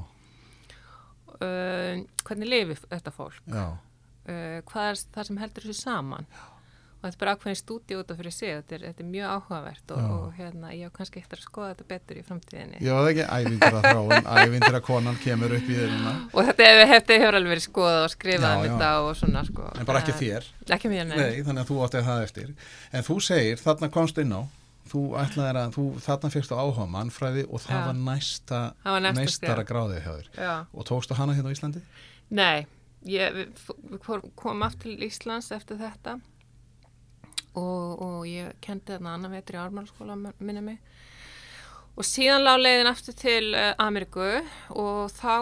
uh, 1.34 2.04
hvernig 2.22 2.48
lifir 2.48 2.80
þetta 2.86 3.12
fólk? 3.12 3.42
Já, 3.50 3.66
uh, 3.74 4.58
hvað 4.70 4.88
er 4.92 5.02
það 5.16 5.28
sem 5.28 5.40
heldur 5.42 5.66
þessu 5.66 5.82
saman 5.82 6.30
og 7.02 7.08
þetta 7.08 7.16
er 7.16 7.22
bara 7.24 7.32
ákveðin 7.34 7.58
stúdíu 7.58 7.98
út 7.98 8.10
af 8.12 8.18
fyrir 8.20 8.34
sig 8.34 8.52
þetta 8.54 8.74
er, 8.76 8.82
þetta 8.86 9.02
er 9.02 9.06
mjög 9.10 9.30
áhugavert 9.32 9.92
og, 9.96 10.02
og 10.14 10.36
hérna, 10.36 10.68
ég 10.70 10.86
á 10.86 10.94
kannski 10.94 11.18
eftir 11.18 11.40
að 11.40 11.46
skoða 11.48 11.70
þetta 11.72 11.86
betur 11.90 12.20
í 12.20 12.22
framtíðinni. 12.28 12.78
Já, 12.78 12.92
það 12.94 13.08
er 13.08 13.10
ekki 13.12 13.26
ævindir 13.42 13.78
að 13.78 13.86
þráin, 13.88 14.28
ævindir 14.38 14.78
að 14.78 14.84
konan 14.86 15.18
kemur 15.24 15.54
upp 15.56 15.66
í 15.66 15.78
þeirra, 15.80 16.14
og 16.36 16.48
þetta 16.48 16.68
þetta 16.92 17.18
hefur 17.18 17.38
alveg 17.40 17.54
verið 17.56 17.66
skoðað 17.66 18.06
og 18.06 18.12
skrifað 18.14 18.54
um 18.54 18.66
þetta 18.68 18.90
og 19.02 19.12
svona 19.18 19.44
sko. 19.48 19.68
En 19.74 19.88
bara 19.88 20.02
ekki 20.04 20.16
þér, 20.20 20.50
ekki 20.78 20.92
mér, 20.92 21.08
nei, 21.10 21.16
nei, 21.18 21.42
þannig 21.42 21.64
að 21.64 21.72
þú 21.72 21.78
átti 21.88 22.04
það 22.06 22.26
eftir, 22.28 22.52
en 22.92 23.06
þú 23.08 23.16
segir, 23.26 23.62
þarna 23.66 23.90
komst 23.98 24.22
inn 24.22 24.36
á, 24.38 24.42
þú 24.92 25.02
ætlaðir 25.18 25.58
að, 25.58 25.74
þú, 25.74 25.86
þarna 26.06 26.30
fyrst 26.36 26.54
á 26.54 26.56
áhuga 26.62 26.86
mannfræði 26.94 27.46
og 27.48 27.64
það 27.64 27.78
Já. 27.80 27.86
var 27.88 27.98
næsta, 28.06 28.60
var 28.86 29.04
næsta 29.08 29.34
skref. 29.40 29.64
gráðið 29.72 30.00
hjá 30.04 30.12
þér. 30.12 30.30
Hérna? 30.36 31.82
Nei, 32.32 32.66
ég 33.08 33.34
við 33.34 33.64
við 33.90 34.28
kom 34.38 34.62
aftur 34.66 34.92
til 34.92 35.08
Íslands 35.08 35.50
eftir 35.54 35.80
þetta 35.80 36.18
og, 37.58 38.02
og 38.02 38.18
ég 38.28 38.54
kendi 38.64 38.94
þarna 38.94 39.16
annan 39.16 39.34
vetri 39.34 39.58
í 39.58 39.62
ármálskóla 39.62 40.16
minni 40.16 40.64
mig. 40.64 40.78
Og 41.92 42.06
síðan 42.08 42.46
lág 42.46 42.62
leiðin 42.62 42.88
aftur 42.88 43.16
til 43.20 43.52
uh, 43.52 43.74
Ameríku 43.82 44.28
og 44.80 45.10
þá 45.12 45.34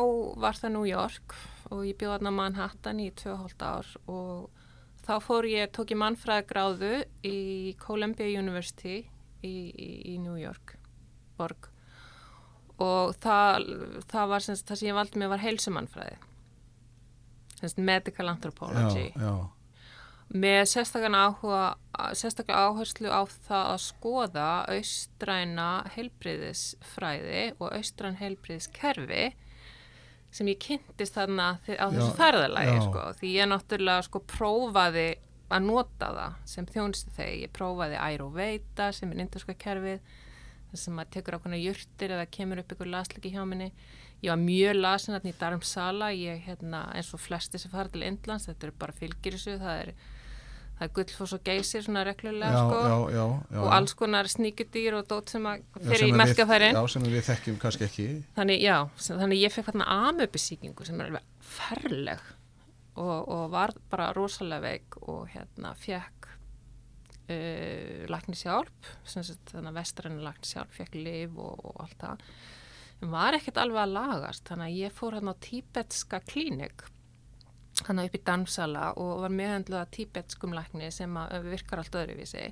var 0.43 0.59
það 0.59 0.75
New 0.75 0.89
York 0.89 1.37
og 1.71 1.85
ég 1.87 1.99
bjóð 1.99 2.17
þarna 2.17 2.33
Manhattan 2.35 3.03
í 3.03 3.11
2,5 3.15 3.63
ár 3.63 3.93
og 4.11 4.49
þá 5.07 5.15
fór 5.23 5.47
ég, 5.47 5.71
tók 5.71 5.95
ég 5.95 6.01
mannfræðagráðu 6.03 7.05
í 7.27 7.39
Columbia 7.83 8.27
University 8.41 9.05
í, 9.47 9.55
í, 9.71 9.91
í 10.11 10.17
New 10.23 10.35
York 10.41 10.75
borg. 11.39 11.71
Og 12.81 13.15
það, 13.21 13.71
það 14.11 14.35
var 14.35 14.45
semst, 14.45 14.67
það 14.69 14.81
sem 14.81 14.91
ég 14.91 14.99
valdi 14.99 15.21
mig 15.21 15.31
var 15.31 15.43
heilsumannfræði. 15.45 16.19
Semst 17.61 17.81
medical 17.85 18.31
anthropology. 18.33 19.11
Já, 19.13 19.21
já, 19.21 19.60
með 20.31 20.61
sérstaklega 20.71 21.25
áhuga 21.27 21.63
sérstaklega 22.17 22.67
áherslu 22.71 23.11
á 23.11 23.23
það 23.27 23.65
að 23.75 23.81
skoða 23.85 24.49
austræna 24.71 25.71
heilbriðisfræði 25.97 27.47
og 27.59 27.73
austræn 27.75 28.21
heilbriðiskerfi 28.21 29.25
sem 30.31 30.53
ég 30.53 30.61
kynntist 30.63 31.17
þarna 31.19 31.57
á 31.59 31.87
þessu 31.91 32.13
ferðalagi 32.19 32.79
sko, 32.85 33.09
því 33.19 33.35
ég 33.35 33.51
náttúrulega 33.51 34.07
sko 34.07 34.23
prófaði 34.31 35.09
að 35.51 35.67
nota 35.67 36.11
það 36.15 36.35
sem 36.53 36.69
þjónustu 36.71 37.15
þegar 37.17 37.39
ég 37.41 37.55
prófaði 37.55 37.99
Ayurveda 37.99 38.91
sem 38.95 39.11
er 39.11 39.25
indurska 39.25 39.57
kerfið 39.59 39.99
sem 40.79 40.95
maður 40.95 41.17
tekur 41.17 41.37
ákveðna 41.39 41.59
jurtir 41.59 42.15
eða 42.15 42.29
kemur 42.31 42.61
upp 42.63 42.75
ykkur 42.75 42.91
lasliki 42.93 43.33
hjá 43.35 43.43
minni. 43.49 43.73
Ég 44.23 44.31
var 44.31 44.39
mjög 44.39 44.77
lasin 44.79 45.17
þarna 45.17 45.33
í 45.33 45.39
Dharamsala. 45.41 46.11
Ég 46.15 46.45
hérna 46.47 46.85
eins 46.95 47.11
og 47.17 47.23
flesti 47.23 47.59
sem 47.59 47.73
fara 47.73 47.91
til 47.91 48.05
Indlands 48.07 48.47
þetta 48.47 48.69
eru 48.69 48.77
bara 48.79 48.95
fylgirissu 48.95 49.57
það 49.59 49.83
er, 49.83 49.93
það 50.81 50.87
er 50.87 50.93
gullfoss 50.97 51.37
og 51.37 51.43
geysir 51.45 51.83
svona 51.85 52.03
reglulega 52.09 52.57
já, 52.57 52.61
sko. 52.65 52.77
já, 52.81 52.99
já, 53.13 53.25
já. 53.53 53.61
og 53.61 53.73
alls 53.77 53.95
konar 53.99 54.29
sníkudýr 54.33 54.97
og 54.97 55.09
dót 55.11 55.33
sem 55.33 55.49
fyrir 55.77 56.07
í 56.09 56.15
merkjafærin 56.17 56.79
Já, 56.79 56.83
sem 56.89 57.05
við 57.05 57.25
þekkjum 57.27 57.59
kannski 57.61 57.85
ekki. 57.85 58.07
Þannig 58.39 58.63
já, 58.65 58.77
sem, 58.97 59.19
þannig 59.21 59.43
ég 59.43 59.53
fekk 59.53 59.69
þarna 59.69 59.89
amöpusíkingu 60.09 60.87
sem 60.89 61.03
er 61.03 61.11
alveg 61.11 61.51
ferleg 61.51 62.23
og, 62.97 63.19
og 63.21 63.43
var 63.53 63.75
bara 63.93 64.09
rosalega 64.17 64.65
veik 64.65 64.97
og 65.05 65.27
hérna 65.35 65.75
fekk 65.77 66.31
uh, 67.29 68.87
sem 69.05 69.27
sagt, 69.27 69.53
þannig 69.53 69.69
að 69.69 69.77
vestrænu 69.83 70.25
læknishjálp 70.25 70.73
fekk 70.79 70.97
liv 70.97 71.37
og, 71.37 71.61
og 71.61 71.85
allt 71.85 72.01
það. 72.01 72.25
En 73.01 73.13
var 73.13 73.37
ekkert 73.37 73.61
alveg 73.61 73.85
að 73.85 73.95
lagast 73.99 74.49
þannig 74.49 74.73
að 74.73 74.81
ég 74.81 74.97
fór 74.97 75.19
hérna 75.19 75.37
á 75.37 75.43
tíbetska 75.45 76.23
klínik 76.25 76.89
hann 77.89 78.03
upp 78.03 78.17
í 78.17 78.23
Dansala 78.27 78.91
og 79.01 79.23
var 79.25 79.33
meðhandluð 79.35 79.81
að 79.81 79.95
tíbetskum 79.97 80.57
lækni 80.57 80.91
sem 80.95 81.15
virkar 81.47 81.83
allt 81.83 81.97
öðruvísi. 82.03 82.51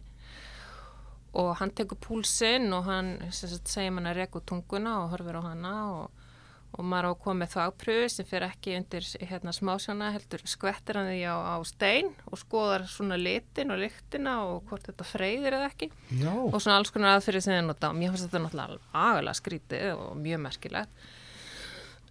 Og 1.39 1.51
hann 1.61 1.75
tekur 1.77 2.01
púlsinn 2.01 2.73
og 2.73 2.87
hann 2.89 3.19
sagt, 3.35 3.69
segir 3.69 3.93
mann 3.95 4.09
að 4.09 4.23
reka 4.23 4.41
út 4.41 4.49
tunguna 4.49 5.03
og 5.03 5.13
horfir 5.13 5.37
á 5.37 5.43
hana 5.45 5.75
og, 5.93 6.25
og 6.73 6.89
maður 6.89 7.09
á 7.09 7.11
að 7.11 7.21
koma 7.25 7.43
með 7.43 7.53
þágpröfu 7.57 8.09
sem 8.15 8.29
fyrir 8.31 8.49
ekki 8.49 8.79
undir 8.79 9.11
hérna, 9.29 9.53
smásjóna 9.53 10.09
heldur 10.17 10.45
skvettir 10.49 10.99
hann 10.99 11.11
því 11.13 11.21
á, 11.29 11.37
á 11.37 11.57
stein 11.69 12.11
og 12.33 12.41
skoðar 12.41 12.89
svona 12.89 13.21
litin 13.21 13.75
og 13.75 13.83
lyktina 13.85 14.39
og 14.49 14.65
hvort 14.71 14.89
þetta 14.89 15.07
freyðir 15.07 15.59
eða 15.61 15.69
ekki. 15.69 15.93
Já, 16.17 16.33
og 16.33 16.57
svona 16.57 16.81
alls 16.81 16.95
konar 16.95 17.19
aðferði 17.19 17.45
sem 17.45 17.59
þið 17.59 17.69
nota. 17.69 17.93
Og 17.93 18.01
mér 18.01 18.15
fannst 18.15 18.31
þetta 18.31 18.45
náttúrulega 18.47 18.83
agalega 19.05 19.41
skrítið 19.43 19.89
og 19.99 20.21
mjög 20.25 20.45
merkilegt 20.49 21.09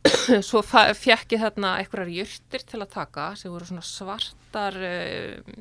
svo 0.47 0.61
fékk 0.63 1.35
ég 1.35 1.43
þarna 1.43 1.77
einhverjar 1.81 2.13
jurtir 2.13 2.65
til 2.67 2.81
að 2.81 2.93
taka 2.93 3.31
sem 3.39 3.51
voru 3.53 3.67
svona 3.67 3.85
svartar 3.85 4.77
uh, 4.77 5.57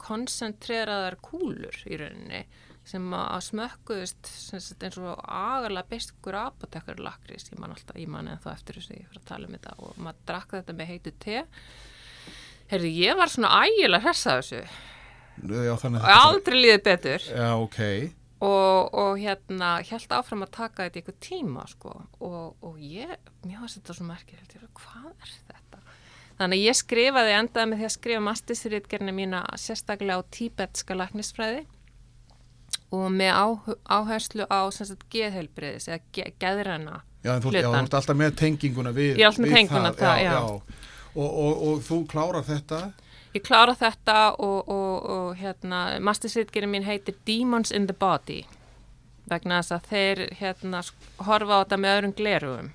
koncentreraðar 0.00 1.16
kúlur 1.24 1.76
í 1.88 1.98
rauninni 2.00 2.44
sem 2.90 3.04
að 3.14 3.42
smökkuðust 3.46 4.30
sem 4.30 4.62
eins 4.80 4.98
og 4.98 5.20
agalega 5.22 5.86
bestur 5.92 6.36
apotekar 6.40 6.98
lakrís, 7.02 7.46
ég 7.52 7.60
man 7.60 7.74
alltaf, 7.74 7.98
ég 8.00 8.10
man 8.10 8.30
eða 8.30 8.40
þá 8.46 8.50
eftir 8.54 8.80
þess 8.80 8.90
að 8.90 8.96
ég 8.96 9.10
fyrir 9.10 9.20
að 9.20 9.28
tala 9.28 9.46
um 9.46 9.56
þetta 9.56 9.74
og 9.78 10.00
maður 10.00 10.24
drakk 10.30 10.54
þetta 10.56 10.76
með 10.78 10.90
heitu 10.90 11.12
te. 11.22 11.42
Heyrðu, 12.70 12.94
ég 12.96 13.20
var 13.20 13.30
svona 13.30 13.52
ægilega 13.66 14.08
hressa 14.08 14.32
af 14.32 14.40
þessu. 14.40 14.62
Já 15.40 15.74
þannig 15.84 16.00
og 16.00 16.16
aldrei 16.16 16.56
líðið 16.58 16.82
betur. 16.88 17.28
Já, 17.30 17.46
ok 17.60 17.80
og, 18.40 18.94
og 18.96 19.18
hérna 19.20 19.72
held 19.84 20.14
áfram 20.16 20.44
að 20.46 20.54
taka 20.56 20.86
þetta 20.86 21.00
eitthvað 21.00 21.18
tíma 21.24 21.66
sko 21.68 21.92
og, 22.24 22.54
og 22.64 22.78
ég, 22.80 23.12
mér 23.44 23.60
var 23.60 23.72
þetta 23.74 23.96
svo 23.96 24.06
var, 24.08 24.70
hvað 24.80 25.10
er 25.10 25.34
þetta? 25.50 25.82
Þannig 26.40 26.62
að 26.62 26.64
ég 26.70 26.78
skrifaði, 26.78 27.34
endaði 27.36 27.68
með 27.68 27.82
því 27.82 27.88
að 27.90 27.94
skrifa 27.98 28.24
mastersritgerna 28.24 29.12
mína 29.12 29.42
sérstaklega 29.60 30.24
á 30.24 30.30
tíbetska 30.32 30.96
læknisfræði 30.96 31.66
og 32.96 33.06
með 33.12 33.36
á, 33.36 33.46
áherslu 34.00 34.48
á 34.48 34.60
geðheilbriðis 35.12 35.90
eða 35.90 36.00
ge, 36.16 36.32
geðræna 36.40 37.02
Já, 37.20 37.34
en 37.34 37.42
þú, 37.44 37.52
já, 37.52 37.66
ert 37.68 37.94
alltaf 37.98 38.16
með 38.16 38.36
tenginguna 38.40 38.94
við 38.96 39.18
við 39.20 39.52
tenginguna, 39.52 39.92
það, 39.92 40.22
já. 40.24 40.36
Og, 40.40 41.26
og, 41.28 41.64
og 41.68 41.82
þú 41.84 41.98
klárar 42.08 42.46
þetta 42.46 42.78
Ég 43.34 43.44
klára 43.46 43.76
þetta 43.78 44.16
og, 44.42 44.68
og, 44.68 45.10
og 45.14 45.36
hérna, 45.38 46.00
mastersritgerinn 46.02 46.72
mín 46.72 46.86
heitir 46.86 47.14
Demons 47.28 47.70
in 47.70 47.86
the 47.86 47.94
Body 47.94 48.40
vegna 49.30 49.60
þess 49.62 49.76
að 49.76 49.88
þeir 49.92 50.22
hérna 50.40 50.80
horfa 51.28 51.60
á 51.60 51.62
þetta 51.62 51.78
með 51.78 51.96
öðrum 51.98 52.14
glerugum 52.18 52.70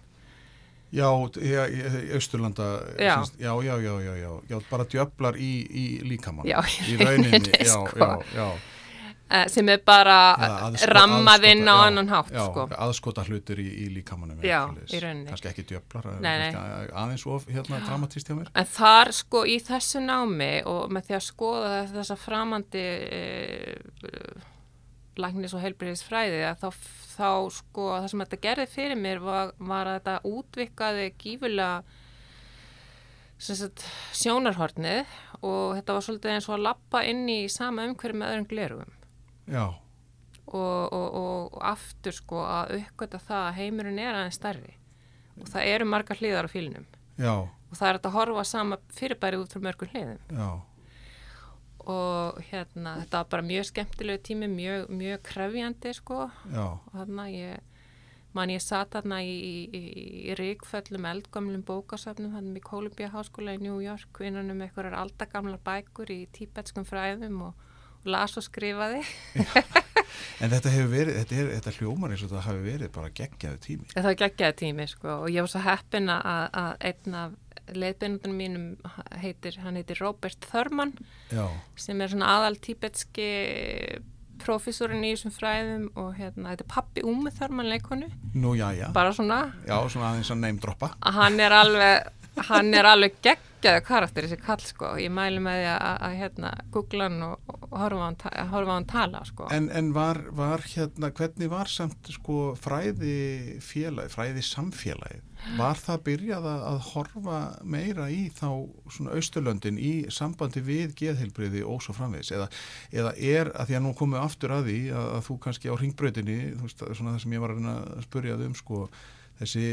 Já, 0.95 1.09
já, 1.43 1.65
í 1.67 2.13
Austurlanda 2.15 2.67
Já. 2.95 3.17
já, 3.41 3.51
já, 3.65 3.73
já, 3.83 3.93
já, 3.99 4.13
já, 4.15 4.29
já, 4.47 4.59
bara 4.69 4.85
djöflar 4.87 5.35
í, 5.35 5.51
í 5.67 5.85
líkamann 6.07 6.47
Já, 6.47 6.61
í 6.87 6.95
rauninni, 7.01 7.51
já, 7.59 7.73
sko. 7.73 7.99
já, 7.99 8.09
já 8.37 8.47
eh, 8.53 8.74
sem 9.49 9.69
er 9.73 9.79
bara 9.85 10.35
Eða 10.37 10.57
aðsko- 10.69 10.89
rammað 10.93 11.45
inn 11.49 11.63
á 11.65 11.75
annan 11.87 12.09
hátt 12.11 12.29
já, 12.31 12.43
sko. 12.45 12.67
aðskota 12.77 13.23
hlutur 13.25 13.57
í, 13.57 13.65
í 13.85 13.87
líkamannum 13.95 14.37
kannski 14.39 15.49
ekki 15.49 15.65
djöflar 15.71 16.05
Nei, 16.21 16.35
nei. 16.43 16.51
aðeins 16.93 17.25
of 17.25 17.47
hérna, 17.49 17.79
dramatist 17.87 18.29
hjá 18.29 18.35
mér. 18.37 18.51
En 18.53 18.65
þar 18.69 19.11
sko 19.17 19.41
í 19.49 19.57
þessu 19.65 20.03
námi 20.05 20.51
og 20.69 20.91
með 20.93 21.07
því 21.09 21.17
að 21.17 21.25
skoða 21.25 21.79
þessa 21.95 22.17
framandi 22.21 22.85
e, 22.85 23.23
læknis 25.17 25.53
og 25.57 25.61
heilbriðisfræði 25.65 26.41
þá, 26.61 26.69
þá 27.17 27.29
sko 27.57 27.89
það 27.95 28.09
sem 28.11 28.23
þetta 28.25 28.41
gerði 28.45 28.67
fyrir 28.77 28.99
mér 28.99 29.21
var, 29.23 29.53
var 29.57 29.87
að 29.89 29.99
þetta 30.01 30.15
útvikkaði 30.35 31.07
gífulega 31.17 31.83
sjónarhornið 34.15 35.05
og 35.43 35.73
þetta 35.77 35.95
var 35.97 36.05
svolítið 36.05 36.33
eins 36.35 36.45
og 36.49 36.55
að 36.57 36.63
lappa 36.69 37.01
inn 37.07 37.25
í 37.29 37.39
sama 37.51 37.83
umhverju 37.89 38.19
með 38.21 38.31
öðrum 38.33 38.47
glerugum 38.51 38.93
og, 40.45 40.93
og, 40.93 41.07
og 41.19 41.57
aftur 41.65 42.15
sko 42.15 42.43
að 42.45 42.77
uppgöta 42.79 43.19
það 43.21 43.47
að 43.47 43.57
heimurinn 43.59 44.01
er 44.01 44.13
aðeins 44.13 44.39
stærri. 44.39 44.75
Og 45.41 45.49
það 45.51 45.71
eru 45.73 45.89
margar 45.89 46.21
hlýðar 46.21 46.47
á 46.47 46.53
fílinum 46.53 46.85
já, 47.19 47.33
og 47.43 47.75
það 47.75 47.89
er 47.89 47.99
að 47.99 48.15
horfa 48.15 48.45
sama 48.47 48.79
fyrirbæri 48.95 49.39
út 49.41 49.51
frá 49.51 49.63
mörgum 49.65 49.91
hliðum. 49.91 50.21
Já. 50.31 50.49
Og 51.85 52.41
hérna 52.49 52.95
þetta 53.03 53.21
var 53.21 53.31
bara 53.33 53.45
mjög 53.45 53.67
skemmtilegu 53.69 54.23
tími 54.25 54.49
mjög, 54.49 54.87
mjög 54.89 55.23
krefjandi 55.27 55.93
sko. 55.93 56.27
Já, 56.53 56.67
og 56.79 56.93
þarna 56.95 57.27
ég 57.33 57.73
man 58.35 58.51
ég 58.51 58.63
satt 58.63 58.95
þarna 58.95 59.21
í, 59.23 59.35
í, 59.69 59.81
í 60.31 60.33
ríkföllum 60.35 61.05
eldgamlum 61.07 61.63
bókasöfnum 61.67 62.33
þarna 62.35 62.59
í 62.59 62.63
Columbia 62.65 63.11
Háskóla 63.13 63.55
í 63.55 63.61
New 63.63 63.77
York 63.83 64.19
innan 64.27 64.51
um 64.51 64.63
einhverjar 64.65 64.97
aldagamlar 64.99 65.61
bækur 65.63 66.11
í 66.11 66.25
tíbetskum 66.35 66.87
fræðum 66.87 67.45
og 67.47 67.64
las 68.11 68.37
og 68.39 68.45
skrifaði 68.45 69.01
En 70.43 70.51
þetta 70.51 70.71
hefur 70.71 70.89
verið, 70.91 71.15
þetta, 71.21 71.35
er, 71.39 71.49
þetta 71.57 71.71
hljómar 71.77 72.11
eins 72.11 72.21
og 72.25 72.29
þetta 72.31 72.43
hafi 72.45 72.61
verið 72.65 72.89
bara 72.95 73.09
geggjaðu 73.15 73.59
tími. 73.63 73.87
Það 73.93 74.05
var 74.09 74.17
geggjaði 74.19 74.55
tími 74.61 74.85
sko 74.91 75.13
og 75.23 75.27
ég 75.31 75.45
var 75.45 75.51
svo 75.51 75.61
heppin 75.63 76.11
að, 76.11 76.41
að 76.61 76.71
einn 76.89 77.17
af 77.19 77.35
leiðbeinundunum 77.75 78.37
mínum 78.37 78.65
heitir, 79.23 79.55
hann 79.63 79.79
heitir 79.79 79.97
Robert 80.03 80.37
Thurman 80.51 80.91
Já, 81.33 81.47
sem 81.81 82.03
er 82.03 82.11
svona 82.11 82.27
aðal 82.35 82.59
tíbetski 82.61 83.29
professorinn 84.43 85.05
í 85.07 85.13
þessum 85.15 85.33
fræðum 85.33 85.85
og 85.97 86.11
hérna, 86.19 86.51
þetta 86.53 86.65
er 86.67 86.71
pappi 86.75 87.03
Úmi 87.07 87.31
Thurman 87.35 87.69
leikonu, 87.71 88.09
nú 88.35 88.51
já, 88.59 88.67
já. 88.75 88.89
bara 88.95 89.13
svona 89.15 89.39
Já, 89.65 89.77
svona 89.89 90.11
aðeins 90.11 90.31
að 90.35 90.41
neymdroppa. 90.43 90.91
hann 91.17 91.39
er 91.41 91.55
alveg 91.55 92.11
hann 92.49 92.73
er 92.75 92.87
alveg 92.89 93.15
geggjaðu 93.23 93.83
karakter 93.85 94.25
þessi 94.27 94.37
kall 94.43 94.63
sko, 94.63 94.91
ég 94.99 95.11
mæli 95.13 95.41
með 95.43 95.61
því 95.61 95.69
að, 95.75 96.15
hérna, 96.19 96.51
googla 96.73 97.07
hann 97.07 97.23
og, 97.25 97.53
og 97.55 97.77
horfa 97.79 98.09
hann, 98.09 98.49
horfa 98.51 98.75
hann 98.75 98.87
tala 98.89 99.21
sko 99.27 99.47
En, 99.55 99.69
en 99.71 99.91
var, 99.95 100.19
var 100.35 100.65
hérna, 100.67 101.11
hvernig 101.15 101.51
var 101.51 101.71
samt 101.71 102.11
sko 102.15 102.39
fræði 102.59 103.15
félagi, 103.63 104.11
fræði 104.13 104.43
samfélagi? 104.45 105.21
Var 105.59 105.77
það 105.77 106.03
byrjað 106.05 106.47
að, 106.49 106.77
horfa 106.91 107.39
meira 107.67 108.07
í 108.09 108.29
þá 108.33 108.47
svona 108.89 109.17
austurlöndin 109.17 109.77
í 109.77 109.93
sambandi 110.13 110.63
við 110.65 110.95
geðheilbriði 111.01 111.65
og 111.67 111.83
svo 111.85 111.95
framvegis? 111.97 112.31
Eða, 112.35 112.47
eða 112.95 113.11
er, 113.19 113.51
að 113.53 113.69
því 113.69 113.79
að 113.79 113.85
nú 113.85 113.93
komum 113.97 114.17
við 114.17 114.25
aftur 114.25 114.55
að 114.55 114.71
því 114.71 114.79
að, 114.95 115.11
að 115.17 115.27
þú 115.27 115.37
kannski 115.45 115.69
á 115.69 115.75
ringbrautinni, 115.81 116.39
þú 116.55 116.69
veist, 116.69 116.87
svona 116.97 117.13
það 117.13 117.21
sem 117.25 117.35
ég 117.35 117.43
var 117.43 117.53
að 117.53 117.61
reyna 117.61 117.75
að 117.83 118.07
spurja 118.07 118.39
þig 118.39 118.49
um 118.49 118.57
sko, 118.61 118.81
þessi 119.41 119.67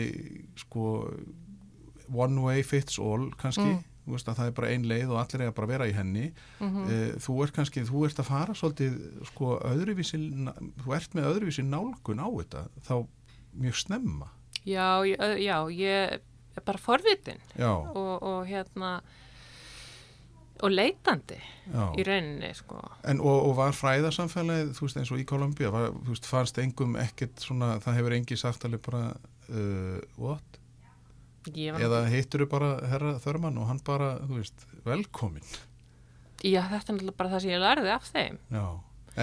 sko 0.64 0.86
one 2.10 2.40
way 2.42 2.62
fits 2.62 2.98
all 2.98 3.30
kannski, 3.38 3.62
Mm. 3.72 3.84
veist 4.08 4.26
að 4.26 4.34
það 4.40 4.46
er 4.46 4.50
bara 4.56 4.68
ein 4.74 4.84
leið 4.84 5.10
og 5.14 5.18
allir 5.22 5.52
bara 5.54 5.66
að 5.66 5.70
vera 5.70 5.86
í 5.86 5.92
henni 5.94 6.32
Mhm. 6.60 6.90
Eh, 6.90 7.12
þú 7.22 7.42
ert 7.44 7.52
kannski, 7.54 7.84
þú 7.86 8.04
ert 8.08 8.18
að 8.18 8.24
fara 8.24 8.52
svolítið 8.54 9.26
sko 9.26 9.58
öðruvísi 9.62 10.18
þú 10.82 10.94
ert 10.96 11.14
með 11.14 11.28
öðruvísi 11.30 11.62
nálgun 11.64 12.18
á 12.18 12.28
þetta 12.42 12.68
þá 12.88 13.06
mjög 13.60 13.74
snemma 13.86 14.28
já, 14.66 15.04
já, 15.38 15.56
ég 15.70 16.18
er 16.56 16.62
bara 16.64 16.78
forvitin 16.78 17.38
og, 17.60 18.22
og 18.22 18.46
hérna 18.46 19.00
og 20.62 20.70
leitandi 20.70 21.38
já. 21.72 21.84
í 21.98 22.04
rauninni 22.06 22.52
sko 22.54 22.78
En, 23.04 23.20
og, 23.20 23.48
og 23.48 23.56
var 23.58 23.72
fræðarsamfélagið 23.74 24.74
þú 24.76 24.86
veist 24.86 24.96
eins 25.00 25.10
og 25.14 25.18
í 25.18 25.24
Kolumbía 25.26 25.70
var, 25.74 25.90
veist, 26.06 26.26
fannst 26.28 26.58
engum 26.62 26.94
ekkert 27.02 27.40
svona, 27.42 27.78
það 27.82 27.96
hefur 27.98 28.12
engi 28.18 28.36
sagt 28.38 28.64
alveg 28.68 28.82
bara 28.82 29.16
uh, 29.50 29.98
what? 30.18 30.58
Eða 31.50 32.04
hittur 32.12 32.46
bara 32.50 32.72
herra 32.90 33.16
Þörmann 33.22 33.58
og 33.62 33.68
hann 33.70 33.82
bara, 33.86 34.14
þú 34.26 34.40
veist, 34.40 34.66
velkomin 34.86 35.44
já, 36.42 36.62
þetta 36.70 36.80
er 36.90 36.96
náttúrulega 36.96 37.18
bara 37.20 37.34
það 37.34 37.44
sem 37.44 37.52
ég 37.52 37.62
lærði 37.62 37.92
af 37.92 38.08
þeim. 38.10 38.38
Já, 38.52 38.64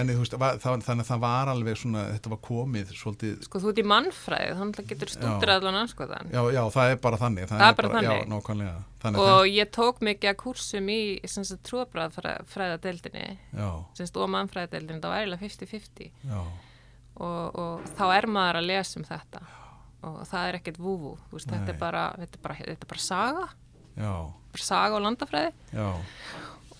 en 0.00 0.12
veist, 0.20 0.36
það, 0.38 0.60
þannig 0.62 1.02
að 1.04 1.08
það 1.10 1.22
var 1.24 1.50
alveg 1.52 1.78
svona, 1.80 2.04
þetta 2.14 2.32
var 2.32 2.40
komið 2.46 2.92
svolítið 2.94 3.44
sko 3.46 3.60
þú 3.62 3.72
ert 3.72 3.82
í 3.82 3.86
mannfræði, 3.90 4.54
þannig 4.60 4.80
að 4.80 4.88
getur 4.92 5.12
stútur 5.12 5.52
allan 5.56 5.78
anskoðan 5.82 6.30
Já, 6.30 6.40
já, 6.54 6.60
það 6.76 6.94
er 6.94 7.00
bara 7.04 7.20
þannig. 7.20 7.50
Það 7.50 7.66
er 7.66 7.76
bara 7.80 7.90
Já, 7.90 7.98
þannig. 7.98 8.32
nákvæmlega. 8.34 8.74
Þannig 9.00 9.22
og 9.26 9.44
ég 9.50 9.70
tók 9.76 10.02
mikið 10.06 10.32
að 10.32 10.40
kursum 10.44 10.90
í 10.92 11.00
trúabræðafræðadeildinni 11.68 13.28
Já, 13.56 13.70
og 13.70 14.34
mannfræðadeildinni, 14.36 15.00
það 15.00 15.14
var 15.14 15.24
eiginlega 15.24 15.48
50-50 15.48 16.12
já, 16.30 16.40
og, 17.20 17.58
og 17.60 17.90
þá 17.98 18.04
er 18.16 18.30
maður 18.30 18.60
að 18.60 18.70
lesa 18.70 19.00
um 19.00 19.08
þetta 19.08 19.42
og 20.06 20.22
það 20.28 20.48
er 20.48 20.60
ekkert 20.60 20.80
vúvú 20.80 21.16
veist, 21.32 21.50
þetta 21.50 21.74
er 21.74 21.80
bara, 21.80 22.06
þetta 22.20 22.38
er 22.38 22.44
bara, 22.44 22.58
þetta 22.62 22.86
er 22.86 22.92
bara 22.94 23.04
saga. 23.04 23.48
Bara 24.00 24.64
saga 24.64 24.96
og 24.96 25.04
landafræði. 25.04 25.52
Já. 25.76 25.90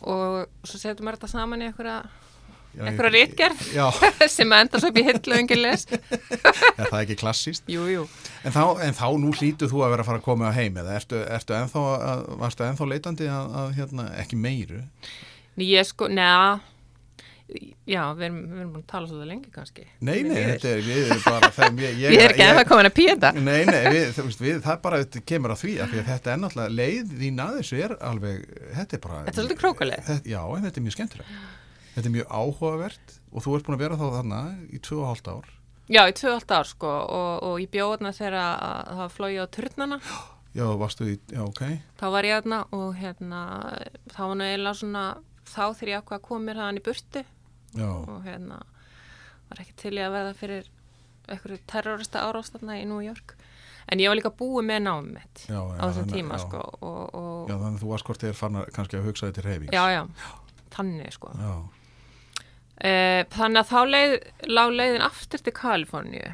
og 0.01 0.65
svo 0.65 0.81
setur 0.81 1.05
maður 1.05 1.21
þetta 1.21 1.33
saman 1.35 1.63
í 1.63 1.69
einhverja, 1.69 2.01
Já, 3.75 3.87
sem 4.31 4.53
endar 4.55 4.79
svo 4.79 4.93
upp 4.93 4.99
í 5.01 5.03
hillu 5.03 5.35
og 5.35 5.41
engin 5.41 5.59
les. 5.59 5.89
Er 5.91 6.85
það 6.87 7.01
ekki 7.01 7.17
klassíst? 7.19 7.65
Jú, 7.71 7.83
jú. 7.91 8.05
En 8.47 8.55
þá, 8.55 8.63
en 8.87 8.95
þá 8.95 9.07
nú 9.19 9.33
hlýtu 9.35 9.67
þú 9.71 9.83
að 9.83 9.97
vera 9.97 10.05
að 10.05 10.11
fara 10.13 10.21
að 10.23 10.27
koma 10.29 10.53
á 10.55 10.55
heim 10.55 10.79
eða 10.79 10.95
ertu, 11.01 11.19
ertu 11.35 11.57
ennþá, 11.57 11.83
að, 12.13 12.23
ennþá 12.69 12.89
leitandi 12.93 13.27
að, 13.27 13.57
að 13.63 13.75
hérna, 13.81 14.07
ekki 14.23 14.39
meiru? 14.39 14.85
Ný, 15.59 15.67
ég 15.67 15.89
sko, 15.91 16.07
neða 16.15 16.61
Já, 17.91 18.01
við 18.15 18.25
erum, 18.27 18.39
við 18.51 18.59
erum 18.61 18.73
búin 18.75 18.83
að 18.85 18.89
tala 18.93 19.09
svolítið 19.11 19.31
lengi 19.31 19.53
kannski. 19.55 19.85
Nei, 20.07 20.19
nei, 20.27 20.37
þetta 20.37 20.69
er, 20.71 20.83
við 20.87 21.01
erum 21.07 21.23
bara 21.27 21.51
þeim, 21.57 21.79
ég, 21.83 21.97
Ég 22.05 22.23
er 22.25 22.35
ekki 22.35 22.45
ennþá 22.47 22.65
komin 22.71 22.89
að 22.91 22.95
píða 22.99 23.31
Nei, 23.37 23.61
nei, 23.67 23.79
við, 23.91 24.11
veist, 24.21 24.43
við, 24.45 24.59
það 24.67 24.81
bara 24.85 25.01
þetta 25.03 25.23
kemur 25.33 25.55
að 25.55 25.63
því 25.65 25.73
að, 25.83 25.95
því 25.95 26.05
þetta 26.11 26.33
er 26.35 26.43
náttúrulega 26.45 26.77
leið 26.81 27.15
þín 27.23 27.41
að 27.45 27.57
þessu 27.61 27.81
er 27.87 27.95
alveg, 28.11 28.45
þetta 28.77 28.99
er 28.99 29.03
bara 29.07 29.21
Þetta 29.21 29.33
er 29.35 29.39
svolítið 29.41 29.61
krókuleið. 29.65 30.05
þetta, 30.11 30.31
Já, 30.35 30.41
en 30.57 30.67
þetta 30.69 30.81
er 30.83 30.87
mjög 30.87 30.97
skemmtilegt. 30.99 31.39
Þetta 31.95 32.07
er 32.07 32.15
mjög 32.15 32.35
áhugavert 32.41 33.17
og 33.31 33.45
þú 33.47 33.57
ert 33.59 33.67
búin 33.67 33.79
að 33.79 33.83
vera 33.87 33.99
þá 34.01 34.07
þarna 34.19 34.43
í 34.71 34.83
tvö 34.87 35.01
og 35.01 35.09
hálft 35.11 35.31
ár. 35.33 35.49
Já, 35.91 36.03
í 36.07 36.15
tvö 36.15 36.35
allt 36.37 36.53
ár 36.55 36.69
sko 36.71 36.87
og, 36.87 37.33
og 37.49 37.57
ég 37.65 37.73
bjóðna 37.75 38.13
þegar 38.15 38.37
að 38.39 38.93
það 38.93 39.01
var 39.03 39.11
flóið 39.17 39.41
á 39.43 39.47
turnana. 39.57 39.99
Já, 40.55 40.65
varstu 40.79 41.07
í, 41.07 41.17
já, 41.31 41.43
ok. 41.43 41.65
Þá 41.99 42.07
var 42.15 42.27
ég 42.27 42.39
þarna 42.41 42.61
og 42.79 42.89
hérna 42.99 43.41
þá 44.15 44.21
var 44.23 44.39
nú 44.39 44.47
eiginlega 44.47 44.79
svona 44.81 45.03
þá 45.51 45.63
þegar 45.79 45.91
ég 45.91 46.01
ákvað 46.05 46.17
að 46.21 46.25
koma 46.29 46.47
mér 46.47 46.61
hafðan 46.63 46.79
í 46.81 46.83
burtu 46.87 47.23
Já, 47.79 47.91
og 47.91 48.23
hérna 48.27 48.61
var 49.51 49.63
ekki 49.63 49.77
til 49.79 49.97
ég 49.99 50.07
að 50.07 50.17
veða 50.17 50.35
fyrir 50.39 50.69
einhverju 51.31 51.61
terrorista 51.71 52.25
árástanna 52.27 52.79
í 52.81 52.87
New 52.89 53.03
York. 53.05 53.37
En 53.91 53.99
ég 54.03 54.11
var 54.11 54.19
líka 54.19 54.31
búið 54.35 54.67
með 54.69 54.83
námið 54.87 55.15
mitt 55.17 55.45
já, 55.49 55.59
já 55.59 55.81
á 55.83 55.85
þessum 55.89 56.11
tíma 56.11 56.37
já. 56.37 56.43
sko 56.45 56.61
og, 56.61 57.15
og 57.17 57.51
Já, 57.51 57.55
þannig 57.57 57.79
að 57.79 57.83
þú 57.83 58.01
hvort 58.07 58.25
þér 58.25 58.37
fann 58.39 58.59
að 58.61 58.69
kannski 58.77 58.99
að 58.99 59.07
hugsa 59.09 59.27
þetta 59.27 59.41
til 59.41 59.47
reyfings 59.49 59.75
já, 59.75 59.85
já, 59.91 60.03
þannig 60.77 61.17
sko. 61.17 61.33
Já, 61.41 61.55
e, 62.77 62.93
þannig 63.35 63.63
að 63.63 63.73
þá 63.73 63.81
leið, 63.95 64.15
lág 64.51 64.77
leiðin 64.77 65.07
aftur 65.09 65.43
til 65.43 65.57
Kaliforníu. 65.57 66.29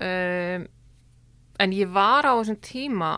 E, 0.00 0.12
en 1.66 1.76
ég 1.76 1.92
var 1.92 2.28
á 2.28 2.32
þessum 2.32 2.60
tíma 2.64 3.12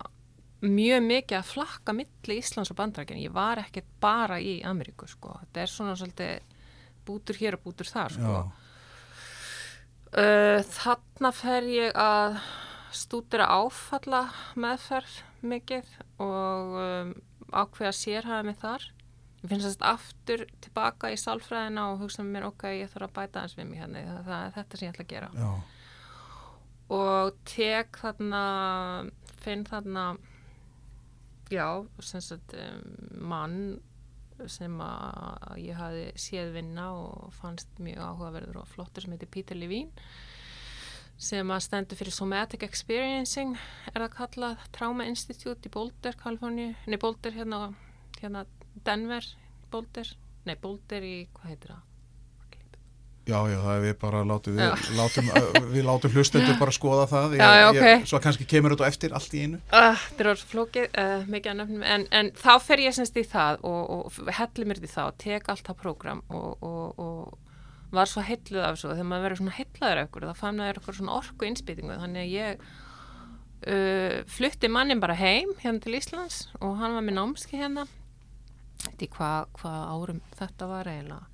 mjög 0.65 1.05
mikið 1.05 1.39
að 1.39 1.53
flakka 1.53 1.95
milli 1.95 2.41
Íslands 2.41 2.73
og 2.73 2.81
Bandrækjan, 2.81 3.23
ég 3.23 3.35
var 3.35 3.61
ekkert 3.63 3.87
bara 4.03 4.41
í 4.41 4.57
Ameríku 4.67 5.07
sko, 5.11 5.37
þetta 5.45 5.63
er 5.63 5.71
svona 5.71 5.95
svolítið 6.01 6.54
bútur 7.07 7.39
hér 7.41 7.59
og 7.59 7.67
bútur 7.67 7.91
þar 7.91 8.15
sko 8.19 8.37
Uh, 10.15 10.61
þarna 10.71 11.33
fer 11.35 11.65
ég 11.67 11.97
að 11.99 12.37
stúdira 12.95 13.49
áfalla 13.51 14.29
meðferð 14.55 15.17
mikið 15.43 15.89
og 16.23 16.77
um, 16.79 17.09
ákveða 17.51 17.91
sérhæða 17.99 18.45
mig 18.47 18.61
þar. 18.61 18.85
Ég 19.43 19.51
finnst 19.51 19.67
þess 19.67 19.81
að 19.81 19.89
aftur 19.91 20.45
tilbaka 20.63 21.11
í 21.11 21.17
sálfræðina 21.19 21.89
og 21.91 22.05
hugsa 22.05 22.23
með 22.23 22.37
mér, 22.37 22.47
ok, 22.53 22.63
ég 22.79 22.93
þarf 22.93 23.09
að 23.09 23.17
bæta 23.19 23.43
hans 23.43 23.57
við 23.59 23.67
mig 23.73 23.83
hérna, 23.83 24.05
það, 24.07 24.21
það 24.29 24.45
er 24.47 24.55
þetta 24.55 24.79
sem 24.79 24.87
ég 24.87 24.95
ætla 24.95 25.05
að 25.05 25.11
gera. 25.17 25.31
já, 25.35 25.51
Og 26.95 27.43
tek 27.51 27.99
þarna, 28.05 28.45
finn 29.43 29.67
þarna, 29.67 30.07
já, 31.51 31.67
sem 32.07 32.23
sagt, 32.23 32.55
um, 32.55 32.87
mann 33.35 33.59
sem 34.51 34.79
að 34.83 35.59
ég 35.63 35.79
hafi 35.79 36.07
séð 36.19 36.55
vinna 36.59 36.91
og 36.99 37.35
fannst 37.39 37.71
mjög 37.83 38.03
áhugaverður 38.03 38.63
og 38.63 38.71
flottur 38.71 39.05
sem 39.05 39.15
heitir 39.15 39.31
Peter 39.31 39.59
Levine 39.59 39.93
sem 41.21 41.51
að 41.55 41.63
stendur 41.63 41.99
fyrir 42.01 42.15
Somatic 42.15 42.65
Experiencing 42.67 43.55
er 43.93 44.03
það 44.03 44.15
kallað 44.19 44.69
Trauma 44.75 45.07
Institute 45.07 45.69
í 45.69 45.73
Boulder, 45.73 46.19
Kaliforníu 46.19 46.75
nei 46.91 46.99
Boulder 47.01 47.37
hérna, 47.37 47.61
hérna 48.21 48.45
Denver, 48.87 49.27
Boulder 49.71 50.11
nei 50.45 50.57
Boulder 50.61 51.07
í, 51.07 51.17
hvað 51.37 51.53
heitir 51.53 51.77
það? 51.77 51.94
Já, 53.25 53.39
já, 53.49 53.57
það 53.61 53.75
er 53.75 53.83
við 53.85 53.95
bara 54.03 54.23
látum 54.29 54.59
við, 54.59 54.89
látum, 54.99 55.31
við 55.73 55.87
látum 55.89 56.13
hlustendur 56.15 56.59
bara 56.61 56.75
skoða 56.75 57.07
það. 57.11 57.37
Já, 57.39 57.47
já, 57.59 57.67
ok. 57.71 58.07
svo 58.11 58.21
kannski 58.25 58.47
kemur 58.49 58.75
þetta 58.75 58.91
eftir 58.91 59.17
allt 59.17 59.35
í 59.37 59.45
einu. 59.47 59.61
Uh, 59.73 60.05
þetta 60.09 60.25
er 60.25 60.31
orðið 60.35 60.53
flókið, 60.53 60.87
uh, 61.01 61.25
mikið 61.33 61.53
að 61.53 61.59
nöfnum, 61.63 61.87
en, 61.95 62.07
en 62.21 62.31
þá 62.39 62.53
fer 62.67 62.85
ég 62.85 62.97
semst 62.97 63.19
í 63.21 63.25
það 63.33 63.65
og, 63.71 63.83
og 63.97 64.31
helli 64.41 64.69
mér 64.69 64.83
í 64.83 64.93
það 64.93 65.11
og 65.11 65.19
tek 65.25 65.51
allt 65.55 65.67
það 65.71 65.81
prógram 65.83 66.23
og, 66.29 66.69
og, 66.69 67.03
og 67.05 67.93
var 67.95 68.11
svo 68.11 68.25
heilluð 68.27 68.63
af 68.63 68.77
þessu. 68.77 68.89
Og 68.91 68.97
þegar 68.99 69.11
maður 69.11 69.29
verður 69.29 69.43
svona 69.43 69.59
heillaður 69.59 70.01
af 70.03 70.09
ykkur 70.09 70.29
þá 70.29 70.41
fann 70.41 70.61
maður 70.61 70.81
ykkur 70.83 70.99
svona 71.01 71.19
orku 71.19 71.49
innspýtingu. 71.49 71.99
Þannig 72.05 72.25
að 72.25 72.33
ég 72.35 72.65
uh, 73.73 74.17
flutti 74.37 74.73
mannin 74.73 75.03
bara 75.03 75.19
heim 75.19 75.55
hérna 75.63 75.85
til 75.85 75.99
Íslands 76.01 76.49
og 76.61 76.81
hann 76.83 76.97
var 76.99 77.07
með 77.07 77.21
námski 77.21 77.61
hérna. 77.61 77.87
Þetta 78.85 79.07
í 79.07 79.15
hvað 79.15 79.55
hva 79.61 79.79
árum 79.95 80.21
þetta 80.37 80.69
var 80.69 80.91
eiginlega 80.91 81.34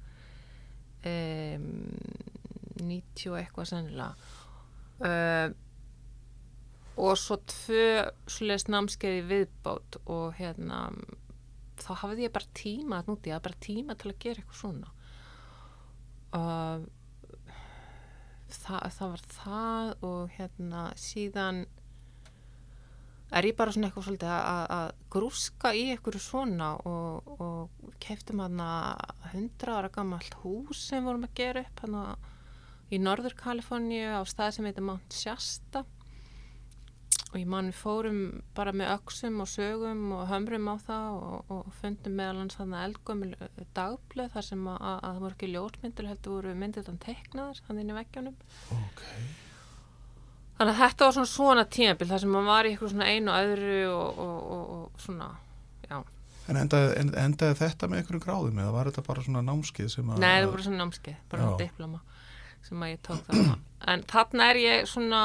90 2.80 3.32
og 3.32 3.38
eitthvað 3.40 3.70
sennilega. 3.70 4.14
Uh, 5.00 5.48
og 7.00 7.16
svo 7.16 7.38
tvö 7.48 7.84
svoleiðis 8.28 8.66
námskeiði 8.68 9.22
viðbót 9.30 10.00
og 10.10 10.34
hérna 10.36 10.90
þá 11.80 11.92
hafði 12.02 12.26
ég 12.26 12.34
bara 12.34 12.54
tíma 12.56 13.02
núti, 13.06 13.30
ég 13.30 13.38
hafði 13.38 13.46
bara 13.48 13.64
tíma 13.64 13.96
til 13.96 14.10
að 14.10 14.18
gera 14.24 14.42
eitthvað 14.42 14.60
svona. 14.60 14.90
Og 16.36 16.88
það, 18.52 18.80
það 18.98 19.14
var 19.14 19.24
það 19.36 19.92
og 20.10 20.34
hérna 20.36 20.82
síðan 21.00 21.62
er 23.30 23.46
ég 23.46 23.56
bara 23.58 23.74
svona 23.74 23.90
eitthvað 23.90 24.06
svolítið 24.08 24.32
að, 24.34 24.90
grúska 25.12 25.72
í 25.76 25.86
eitthvað 25.92 26.18
svona 26.24 26.72
og, 26.88 27.30
og 27.40 27.94
keftum 28.02 28.42
hann 28.42 28.60
að 28.64 29.14
hundra 29.34 29.78
ára 29.78 29.92
gammalt 29.94 30.34
hús 30.42 30.82
sem 30.88 31.06
vorum 31.06 31.28
að 31.28 31.36
gera 31.42 31.64
upp 31.64 31.84
hann 31.84 31.96
í 32.90 32.98
Norður 32.98 33.36
Kaliforníu 33.38 34.18
á 34.18 34.22
stað 34.26 34.56
sem 34.56 34.66
heitir 34.66 34.86
Mount 34.86 35.14
Shasta 35.14 35.84
og 37.30 37.36
ég 37.38 37.46
man 37.46 37.68
við 37.70 37.78
fórum 37.78 38.22
bara 38.56 38.72
með 38.74 38.90
öksum 38.96 39.36
og 39.44 39.48
sögum 39.50 40.08
og 40.16 40.24
hömrum 40.32 40.66
á 40.66 40.76
það 40.82 41.18
og, 41.18 41.52
og 41.54 41.68
fundum 41.78 42.16
meðal 42.18 42.40
hans 42.42 42.58
þannig 42.58 42.86
eldgömmil 42.88 43.36
dagblöð 43.76 44.32
þar 44.34 44.46
sem 44.48 44.64
að, 44.72 44.80
að 44.88 45.04
það 45.04 45.20
voru 45.24 45.36
ekki 45.36 45.52
ljósmyndir 45.52 46.10
heldur 46.10 46.34
voru 46.34 46.56
myndir 46.64 46.88
þann 46.88 46.98
teiknaðar 47.06 47.62
hann 47.68 47.80
inn 47.84 47.94
í 47.94 47.98
veggjónum 48.00 48.42
ok. 48.80 49.04
Þannig 50.60 50.74
að 50.74 50.80
þetta 50.84 51.06
var 51.06 51.16
svona 51.16 51.30
svona 51.32 51.66
tímabil 51.72 52.08
þar 52.10 52.22
sem 52.22 52.34
maður 52.36 52.50
var 52.52 52.66
í 52.68 52.72
eitthvað 52.74 52.92
svona 52.94 53.10
einu 53.10 53.32
og 53.32 53.44
öðru 53.46 53.78
og, 53.90 54.18
og, 54.24 54.38
og, 54.56 54.72
og 54.76 55.04
svona 55.06 55.30
já, 55.88 55.98
En 56.50 56.58
endaði, 56.58 56.94
en, 57.00 57.12
endaði 57.24 57.56
þetta 57.60 57.88
með 57.88 58.02
einhverju 58.02 58.22
gráðum 58.24 58.60
eða 58.60 58.74
var 58.74 58.90
þetta 58.90 59.06
bara 59.06 59.24
svona 59.24 59.42
námskeið 59.46 59.90
sem 59.94 60.08
að... 60.10 60.22
nei 60.22 60.32
það 60.34 60.48
voru 60.50 60.66
svona 60.66 60.82
námskeið 60.84 61.18
bara 61.30 61.42
Já. 61.42 61.46
svona 61.46 61.62
diploma 61.64 62.00
sem 62.66 62.84
að 62.84 62.90
ég 62.92 63.02
tók 63.06 63.20
þarna. 63.28 63.58
En 63.88 64.02
þarna 64.10 64.46
er 64.52 64.58
ég 64.60 64.88
svona 64.90 65.20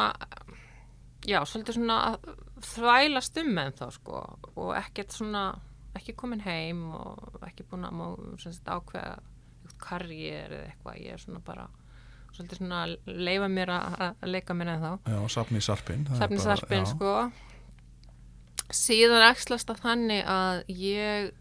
já, 1.27 1.39
svolítið 1.43 1.79
svona 1.79 1.97
að 2.09 2.29
þvælast 2.65 3.39
um 3.41 3.49
með 3.57 3.71
þá 3.81 3.85
sko 3.97 4.21
og 4.55 4.69
ekkert 4.79 5.15
svona, 5.15 5.45
ekki 5.97 6.15
komin 6.17 6.43
heim 6.45 6.85
og 6.95 7.41
ekki 7.49 7.65
búin 7.67 7.87
að 7.87 7.97
má 7.99 8.05
sagt, 8.39 8.69
ákveða 8.69 9.17
eitthvað 9.65 9.81
karriér 9.81 10.55
eða 10.55 10.69
eitthvað, 10.69 11.01
ég 11.03 11.17
er 11.17 11.25
svona 11.25 11.41
bara 11.45 11.67
svolítið 12.35 12.59
svona 12.61 12.81
leifa 13.05 13.47
mér 13.51 13.71
að, 13.75 14.05
leika 14.29 14.53
mér 14.57 14.73
en 14.75 14.83
þá 14.85 14.91
Já, 15.15 15.19
safni 15.35 15.61
sarpin. 15.63 16.05
það 16.07 16.15
er 16.15 16.21
Safni 16.23 16.37
bara- 16.43 16.55
sarpin 16.59 16.85
sko. 16.91 17.13
Síðan 18.75 19.23
æxlast 19.29 19.69
að 19.69 19.81
þannig 19.83 20.23
að 20.25 20.61
ég 20.73 21.33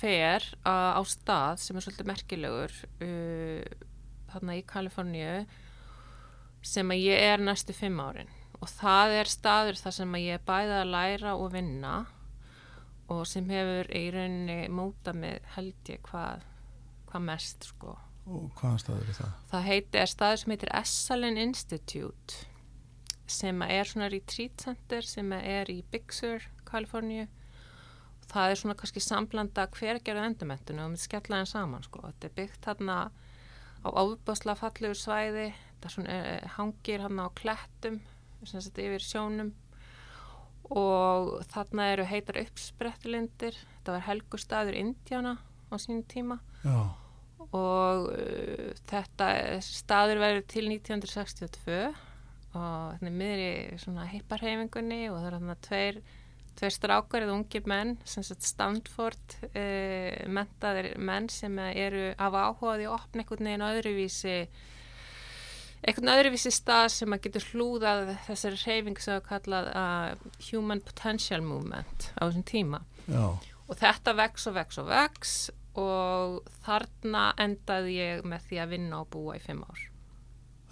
fer 0.00 0.46
á, 0.64 1.00
stað 1.08 1.60
sem 1.62 1.76
er 1.78 1.84
svolítið 1.84 2.08
merkilegur 2.10 2.72
uh, 3.04 3.84
þarna 4.32 4.56
í 4.58 4.64
Kaliforníu 4.68 5.44
sem 6.64 6.90
að 6.92 7.02
ég 7.04 7.26
er 7.34 7.44
næstu 7.44 7.76
fimm 7.76 8.00
árin. 8.00 8.30
Og 8.64 8.70
það 8.72 9.14
er 9.20 9.28
staður 9.28 9.76
þar 9.80 9.92
sem 9.98 10.14
að 10.16 10.24
ég 10.24 10.38
er 10.38 10.44
bæði 10.48 10.76
að 10.80 10.92
læra 10.94 11.34
og 11.36 11.50
vinna 11.52 11.94
og 13.12 13.26
sem 13.28 13.48
hefur 13.52 13.90
í 13.92 14.04
rauninni 14.14 14.58
móta 14.72 15.12
með 15.12 15.44
held 15.58 15.90
ég 15.92 16.00
hvað 16.08 16.46
hvað 17.10 17.26
mest 17.28 17.66
sko 17.68 17.92
Og 18.24 18.48
hvaðan 18.56 18.80
staður 18.80 19.08
er 19.08 19.16
það? 19.18 19.32
Það 19.50 19.66
heiti, 19.68 20.00
er 20.00 20.10
staður 20.10 20.40
sem 20.40 20.52
heitir 20.54 20.74
Esalen 20.80 21.40
Institute 21.40 22.44
sem 23.30 23.64
er 23.64 23.88
svona 23.88 24.10
retreat 24.12 24.64
center 24.64 25.06
sem 25.06 25.32
er 25.36 25.70
í 25.72 25.78
Big 25.92 26.12
Sur, 26.12 26.44
Kaliforníu. 26.68 27.26
Það 28.28 28.50
er 28.50 28.60
svona 28.60 28.76
kannski 28.80 29.02
samblanda 29.04 29.66
hvergerðu 29.72 30.24
endurmentinu 30.24 30.84
og 30.84 30.94
við 30.94 31.04
skella 31.04 31.40
henn 31.40 31.50
saman 31.50 31.84
sko. 31.84 32.02
Þetta 32.06 32.28
er 32.28 32.34
byggt 32.38 32.68
hérna 32.70 32.96
á 33.84 33.88
ábúðsla 33.92 34.56
fallegu 34.56 34.96
svæði, 34.96 35.50
þetta 35.52 35.90
er 35.90 35.94
svona, 35.96 36.16
eh, 36.16 36.48
hangir 36.56 37.04
hérna 37.04 37.28
á 37.28 37.30
klettum 37.36 38.00
sem 38.44 38.60
þetta 38.60 38.84
yfir 38.84 39.04
sjónum 39.04 39.52
og 40.72 41.44
þarna 41.52 41.92
eru 41.92 42.04
heitar 42.04 42.40
uppsprettulindir. 42.40 43.56
Þetta 43.76 43.92
var 43.92 44.06
helgustadur 44.08 44.76
Indjána 44.76 45.38
á 45.72 45.74
sínum 45.76 46.04
tíma 46.08 46.40
Já, 46.64 46.92
og 47.54 48.10
uh, 48.10 48.74
þetta 48.90 49.30
staður 49.64 50.20
verður 50.22 50.44
til 50.50 50.66
1962 50.72 51.78
og 52.54 52.92
þetta 52.94 53.08
er 53.08 53.16
miðri 53.22 53.78
svona 53.82 54.10
heiparhefingunni 54.10 55.00
og 55.10 55.18
það 55.18 55.26
er 55.28 55.36
þarna 55.38 55.56
tveir, 55.66 55.96
tveir 56.58 56.74
strákar 56.76 57.26
eða 57.26 57.38
ungir 57.38 57.66
menn 57.70 57.96
sem 58.06 58.26
sagt 58.26 58.46
Stanford 58.46 59.38
uh, 59.50 60.22
mentaðir 60.30 60.92
menn 60.98 61.30
sem 61.32 61.58
eru 61.70 62.12
af 62.14 62.38
áhugaði 62.38 62.88
að 62.88 62.96
opna 62.98 63.24
einhvern 63.24 63.50
veginn 63.50 63.68
öðruvísi 63.70 64.36
einhvern 65.84 66.14
öðruvísi 66.14 66.52
stað 66.54 66.86
sem 66.94 67.12
að 67.12 67.26
getur 67.26 67.48
hlúðað 67.52 68.14
þessari 68.28 68.60
hreyfing 68.62 69.02
sem 69.02 69.18
að 69.18 69.26
kallað 69.28 69.72
uh, 69.74 70.30
Human 70.50 70.80
Potential 70.84 71.42
Movement 71.44 72.08
á 72.16 72.24
þessum 72.24 72.46
tíma. 72.48 72.80
Já, 73.04 73.26
og 73.64 73.78
þetta 73.80 74.14
vex 74.16 74.48
og 74.48 74.56
vex 74.56 74.80
og 74.80 74.88
vex 74.88 75.34
og 75.80 76.38
þarna 76.64 77.24
endaði 77.42 77.98
ég 77.98 78.22
með 78.28 78.46
því 78.48 78.62
að 78.62 78.72
vinna 78.76 79.02
og 79.02 79.10
búa 79.12 79.36
í 79.38 79.42
fimm 79.42 79.64
ár. 79.66 79.82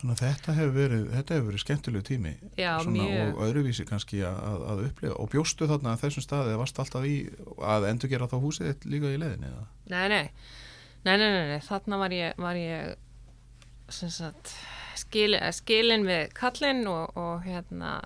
þannig 0.00 0.14
að 0.14 0.22
þetta 0.22 0.55
hefur 0.59 0.74
verið, 0.76 1.05
þetta 1.12 1.34
hefur 1.36 1.48
verið 1.48 1.62
skemmtilegu 1.62 2.07
tími 2.09 2.32
Já, 2.59 2.72
og 2.78 3.42
öðruvísi 3.46 3.86
kannski 3.86 4.22
að, 4.26 4.66
að, 4.72 4.84
upplifa 4.88 5.18
og 5.18 5.30
bjóstu 5.34 5.68
þarna 5.70 5.94
að 5.94 6.05
þessum 6.07 6.26
staði 6.26 6.59
varst 6.59 6.82
alltaf 6.82 7.07
í 7.07 7.16
að 7.62 7.88
endur 7.90 8.12
gera 8.12 8.30
þá 8.30 8.36
húsið 8.42 8.70
þitt 8.72 8.88
líka 8.90 9.12
í 9.12 9.20
leiðinni 9.22 9.50
eða? 9.50 9.66
Nei, 9.92 10.07
nei, 10.09 10.24
nei, 11.05 11.16
nei, 11.16 11.28
nei, 11.28 11.46
nei. 11.53 11.61
þarna 11.66 12.00
var 12.03 12.16
ég, 12.16 12.38
var 12.42 12.59
ég 12.59 12.94
sagt, 13.92 14.55
skil, 14.98 15.36
skilin 15.55 16.07
við 16.09 16.32
kallinn 16.38 16.86
og, 16.90 17.14
og 17.18 17.46
hérna 17.46 18.00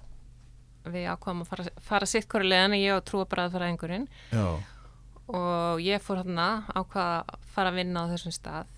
við 0.86 1.08
ákvæmum 1.10 1.44
að 1.44 1.50
fara, 1.50 1.66
fara 1.82 2.08
sitt 2.08 2.28
hverju 2.30 2.50
leiðan 2.50 2.78
ég 2.78 2.94
og 2.94 3.04
trúa 3.06 3.26
bara 3.28 3.46
að 3.48 3.56
fara 3.56 3.70
einhverjinn 3.70 4.06
Já, 4.30 4.46
og 5.26 5.82
ég 5.82 6.02
fór 6.02 6.20
hérna 6.22 6.66
ákvað 6.74 7.14
að 7.34 7.46
fara 7.54 7.72
að 7.72 7.78
vinna 7.80 8.04
á 8.06 8.10
þessum 8.12 8.34
stað 8.34 8.68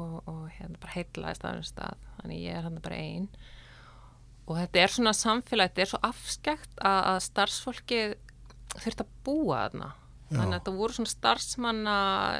og, 0.00 0.14
og 0.30 0.46
hérna 0.56 0.80
bara 0.80 0.94
heitlaðist 0.96 1.44
á 1.44 1.48
þessum 1.50 1.68
stað. 1.68 2.06
Þannig 2.20 2.44
ég 2.44 2.56
er 2.56 2.66
hérna 2.66 2.84
bara 2.84 3.00
ein. 3.00 3.26
Og 4.44 4.58
þetta 4.60 4.80
er 4.80 4.94
svona 4.94 5.14
samfélag 5.16 5.72
þetta 5.72 5.84
er 5.84 5.90
svo 5.92 6.00
afskekt 6.08 6.80
að, 6.80 7.00
að 7.12 7.18
starfsfólkið 7.28 8.16
þurft 8.74 9.04
að 9.04 9.12
búa 9.26 9.60
þarna. 9.66 9.90
Já. 10.24 10.38
þannig 10.38 10.54
að 10.54 10.58
þetta 10.58 10.72
voru 10.78 10.96
svona 10.96 11.12
starfsmanna 11.12 11.96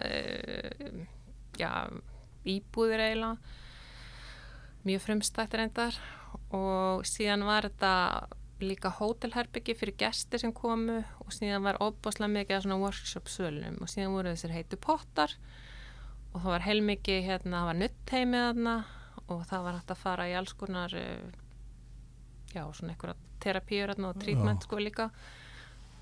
uh, 0.08 1.02
já, 1.60 1.70
íbúðir 2.48 3.02
eiginlega. 3.04 3.60
Mjög 4.84 5.04
frumstættir 5.04 5.62
endar 5.64 5.98
og 6.54 7.04
síðan 7.08 7.44
var 7.46 7.68
þetta 7.68 7.92
líka 8.62 8.90
hótelherbyggi 8.98 9.74
fyrir 9.74 9.96
gestir 9.98 10.40
sem 10.42 10.52
komu 10.54 11.00
og 11.02 11.32
síðan 11.34 11.64
var 11.66 11.80
óbáslega 11.82 12.30
mikið 12.30 12.56
af 12.56 12.66
svona 12.66 12.80
workshop 12.82 13.30
sölunum 13.30 13.80
og 13.82 13.90
síðan 13.90 14.14
voru 14.14 14.34
þessir 14.34 14.54
heitu 14.54 14.78
pottar 14.80 15.34
og 16.34 16.42
það 16.42 16.50
var 16.52 16.66
heilmikið 16.66 17.24
hérna, 17.28 17.60
það 17.60 17.68
var 17.70 17.80
nuttheimið 17.80 18.44
þarna 18.48 18.76
og 19.24 19.42
það 19.48 19.64
var 19.66 19.78
hægt 19.78 19.94
að 19.94 20.02
fara 20.04 20.28
í 20.28 20.36
alls 20.38 20.54
konar 20.58 20.94
uh, 20.98 21.32
já, 22.54 22.62
svona 22.70 22.94
einhverja 22.94 23.16
terapíur 23.44 23.92
þarna 23.94 24.12
og 24.12 24.22
treatment 24.22 24.62
Já. 24.62 24.66
sko 24.68 24.80
líka 24.80 25.08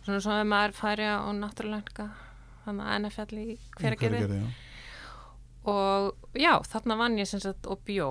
svona 0.04 0.20
svona 0.20 0.42
ef 0.42 0.50
maður 0.50 0.76
færi 0.76 1.08
á 1.08 1.30
náttúrulega 1.36 2.08
þannig 2.66 2.86
að 2.86 3.00
NFL 3.00 3.42
í 3.42 3.48
já. 4.36 4.42
og 5.72 6.38
já, 6.38 6.54
þarna 6.72 6.98
vann 7.00 7.20
ég 7.20 7.30
sem 7.30 7.42
sagt 7.42 7.68
og 7.70 7.82
bjó 7.86 8.10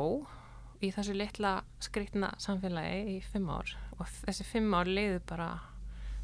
í 0.82 0.90
þessu 0.94 1.16
litla 1.16 1.60
skriktna 1.84 2.34
samfélagi 2.42 3.18
í 3.18 3.22
fimm 3.26 3.50
ár 3.54 3.76
og 4.02 4.10
þessi 4.22 4.48
fimm 4.48 4.74
ár 4.78 4.90
leiðu 4.90 5.22
bara 5.30 5.52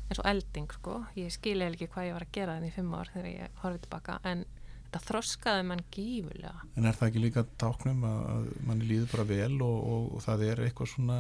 eins 0.08 0.22
og 0.22 0.30
elding 0.30 0.72
sko, 0.72 1.02
ég 1.20 1.34
skil 1.36 1.60
eða 1.60 1.76
ekki 1.76 1.90
hvað 1.94 2.10
ég 2.10 2.16
var 2.16 2.26
að 2.28 2.36
gera 2.38 2.58
þenni 2.58 2.76
fimm 2.76 2.94
ár 2.96 3.12
þegar 3.14 3.30
ég 3.32 3.62
horfið 3.64 3.86
tilbaka 3.86 4.20
en 4.28 4.44
þetta 4.88 5.04
þroskaði 5.04 5.64
mann 5.68 5.86
gífulega 5.92 6.54
En 6.80 6.88
er 6.88 6.96
það 6.96 7.10
ekki 7.10 7.24
líka 7.26 7.44
táknum 7.60 8.06
að, 8.08 8.20
að 8.34 8.52
manni 8.70 8.88
líður 8.88 9.10
bara 9.14 9.28
vel 9.32 9.56
og, 9.66 9.78
og, 9.78 10.06
og 10.16 10.24
það 10.24 10.46
er 10.48 10.64
eitthvað 10.68 10.92
svona 10.94 11.18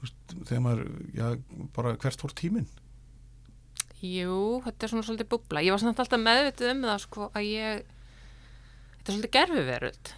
veist, 0.00 0.36
þegar 0.48 0.62
maður, 0.64 0.84
já, 1.16 1.26
bara 1.76 1.96
hvert 2.00 2.24
fór 2.24 2.34
tíminn? 2.38 2.68
Jú, 3.98 4.62
þetta 4.62 4.86
er 4.86 4.92
svona 4.92 5.04
svolítið 5.08 5.28
búbla. 5.32 5.62
Ég 5.66 5.74
var 5.74 5.82
samt 5.82 5.98
alltaf 5.98 6.20
meðvitið 6.22 6.68
um 6.70 6.84
það 6.86 7.00
sko 7.02 7.28
að 7.34 7.48
ég 7.50 7.80
þetta 7.82 9.08
er 9.08 9.16
svolítið 9.16 9.34
gerfiveröld 9.38 10.12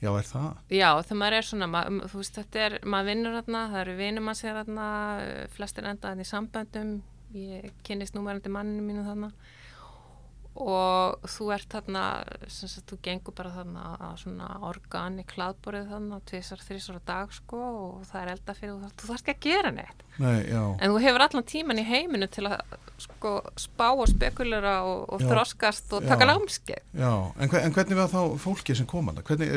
Já, 0.00 0.10
er 0.16 0.24
það? 0.24 0.50
Já, 0.72 0.88
þegar 1.04 1.18
maður 1.20 1.36
er 1.36 1.46
svona, 1.50 1.66
ma 1.68 1.80
þú 2.08 2.20
veist, 2.22 2.36
þetta 2.38 2.60
er, 2.64 2.76
maður 2.88 3.10
vinnur 3.10 3.34
þarna, 3.36 3.64
það 3.72 3.80
eru 3.82 3.96
vinum 3.98 4.30
að 4.32 4.42
þarna, 4.58 4.86
eh, 5.24 5.46
flestir 5.56 5.88
enda 5.90 6.08
þarna 6.08 6.24
í 6.24 6.30
samböndum, 6.30 6.92
ég 7.36 7.72
kynist 7.86 8.16
númærandi 8.16 8.52
manninu 8.52 8.86
mínu 8.86 9.04
þarna 9.06 9.32
og 10.60 11.22
þú 11.30 11.46
ert 11.54 11.68
þarna, 11.72 12.02
sem 12.50 12.68
sagt, 12.68 12.90
þú 12.90 12.96
gengur 13.06 13.34
bara 13.38 13.52
þarna 13.54 13.84
á 14.02 14.08
svona 14.18 14.48
organi 14.66 15.22
kláðborið 15.30 15.86
þarna, 15.92 16.18
tvisar, 16.26 16.58
þrísar 16.66 16.98
á 16.98 17.02
dag 17.06 17.32
sko 17.32 17.60
og 17.60 18.00
það 18.10 18.22
er 18.24 18.32
elda 18.34 18.56
fyrir, 18.58 18.72
þú 18.74 18.88
þú 18.98 19.10
þarf 19.12 19.20
ekki 19.22 19.34
að 19.36 19.46
gera 19.46 19.70
neitt. 19.76 20.02
Nei, 20.20 20.40
En 20.82 20.90
þú 20.90 20.98
hefur 21.06 21.24
allan 21.24 21.46
tíman 21.48 21.80
í 21.80 21.86
heiminu 21.86 22.28
til 22.28 22.44
að 22.50 22.76
sko 23.00 23.34
spá 23.56 23.86
og 23.94 24.08
spekulera 24.10 24.74
og, 24.84 25.06
og 25.14 25.22
þroskast 25.24 25.94
og 25.96 26.02
Já. 26.04 26.08
taka 26.12 26.26
námskeið. 26.28 26.82
já. 26.98 27.12
En, 27.38 27.48
hver, 27.48 27.62
en 27.64 27.72
hvernig 27.78 27.96
var 28.02 28.10
þá 28.12 28.20
fólki 28.42 28.76
sem 28.76 28.86
kom 28.90 29.08
að 29.08 29.20
það? 29.22 29.30
Hvernig, 29.30 29.54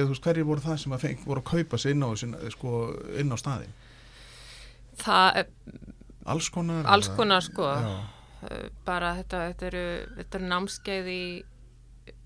voru 0.47 0.63
það 0.63 0.77
sem 0.85 0.95
að 0.95 1.03
feng, 1.07 1.25
voru 1.25 1.41
að 1.43 1.49
kaupa 1.51 1.77
sig 1.81 1.91
inn 1.97 2.05
á, 2.05 2.09
sko, 2.53 2.77
á 3.33 3.37
staðin? 3.41 3.73
Það 5.03 5.43
Alls 6.25 6.47
konar? 6.53 6.85
alls 6.87 7.09
konar 7.17 7.43
sko. 7.43 7.65
Já, 7.67 7.95
bara 8.85 9.15
þetta, 9.21 9.41
þetta, 9.51 9.67
eru, 9.71 9.87
eru 10.23 10.51
námskeið 10.51 11.09
í 11.13 11.23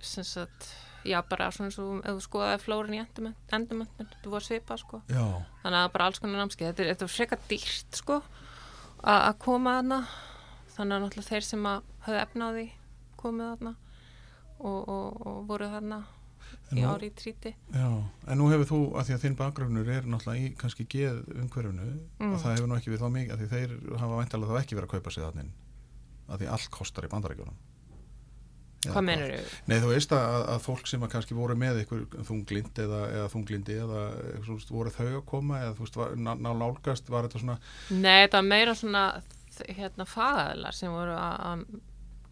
sem 0.02 0.26
sagt, 0.26 0.70
já 1.08 1.20
bara 1.30 1.50
svona 1.54 1.74
svo 1.74 2.00
ef 2.02 2.18
þú 2.18 2.24
skoðaði 2.26 2.62
flórin 2.64 2.98
í 2.98 3.02
endurmöndun 3.04 4.10
þetta 4.10 4.32
voru 4.34 4.48
svipað 4.48 4.82
sko. 4.84 5.02
Já, 5.12 5.26
þannig 5.64 5.80
að 5.82 5.92
bara 5.96 6.10
alls 6.10 6.22
konar 6.24 6.44
námskeið. 6.44 6.72
Þetta 6.72 6.90
þetta 6.92 7.08
er 7.08 7.14
frekar 7.14 7.44
dýrt 7.52 8.02
sko 8.02 8.22
að 9.04 9.34
koma 9.44 9.78
þarna. 9.80 10.02
Þannig 10.78 10.96
að 10.98 11.04
náttúrulega 11.06 11.32
þeir 11.32 11.48
sem 11.48 11.70
höfðu 12.06 12.22
efnaði 12.22 12.68
komið 13.18 13.52
þarna 13.52 13.74
og, 14.58 14.78
og, 14.78 15.22
og 15.26 15.40
voru 15.50 15.70
þarna 15.72 16.04
í 16.76 16.84
ári 16.84 17.10
í 17.10 17.14
tríti. 17.16 17.54
Já, 17.74 17.88
en 18.28 18.40
nú 18.40 18.50
hefur 18.52 18.70
þú, 18.70 18.80
að 19.00 19.08
því 19.08 19.16
að 19.16 19.24
þinn 19.24 19.38
bakgröfnur 19.40 19.92
er 19.94 20.10
náttúrulega 20.10 20.50
í 20.50 20.52
kannski 20.60 20.88
geð 20.92 21.22
umhverfunu 21.36 21.88
mm. 21.88 22.34
og 22.34 22.42
það 22.44 22.58
hefur 22.58 22.70
nú 22.72 22.78
ekki 22.78 22.94
við 22.94 23.04
þá 23.04 23.08
mikið, 23.16 23.34
að 23.34 23.42
því 23.42 23.50
þeir 23.54 23.76
hafa 24.04 24.20
væntalega 24.22 24.52
þá 24.52 24.62
ekki 24.62 24.78
verið 24.78 24.90
að 24.90 24.96
kaupa 24.96 25.16
sig 25.16 25.26
þannig 25.26 25.56
að 26.28 26.44
því 26.44 26.54
allt 26.56 26.70
kostar 26.74 27.08
í 27.08 27.12
bandarækjunum. 27.12 27.58
Hvað 28.86 29.04
mennur 29.08 29.34
þau? 29.34 29.56
Nei, 29.68 29.78
þú 29.82 29.90
veist 29.90 30.14
að, 30.16 30.36
að 30.54 30.62
fólk 30.64 30.90
sem 30.90 31.04
að 31.04 31.12
kannski 31.16 31.38
voru 31.38 31.56
með 31.60 31.82
einhver 31.82 32.06
þunglind 32.28 32.80
eða, 32.84 33.02
eða 33.16 33.32
þunglindi 33.34 33.78
eða 33.84 34.04
veist, 34.46 34.72
voru 34.74 34.94
þau 34.94 35.08
að 35.10 35.26
koma 35.32 35.62
eða 35.64 35.74
þú 35.78 35.86
veist, 35.86 36.00
var, 36.00 36.16
ná, 36.22 36.32
ná 36.38 36.50
lálgast, 36.54 37.12
var 37.12 37.28
þetta 37.28 37.42
svona 37.42 37.58
Nei, 37.90 38.22
þetta 38.24 38.42
var 38.42 38.50
meira 38.52 38.76
svona 38.78 39.04
hérna 39.66 40.06
fagæðlar 40.08 40.78
sem 40.78 40.94
voru 40.94 41.18
að 41.18 41.66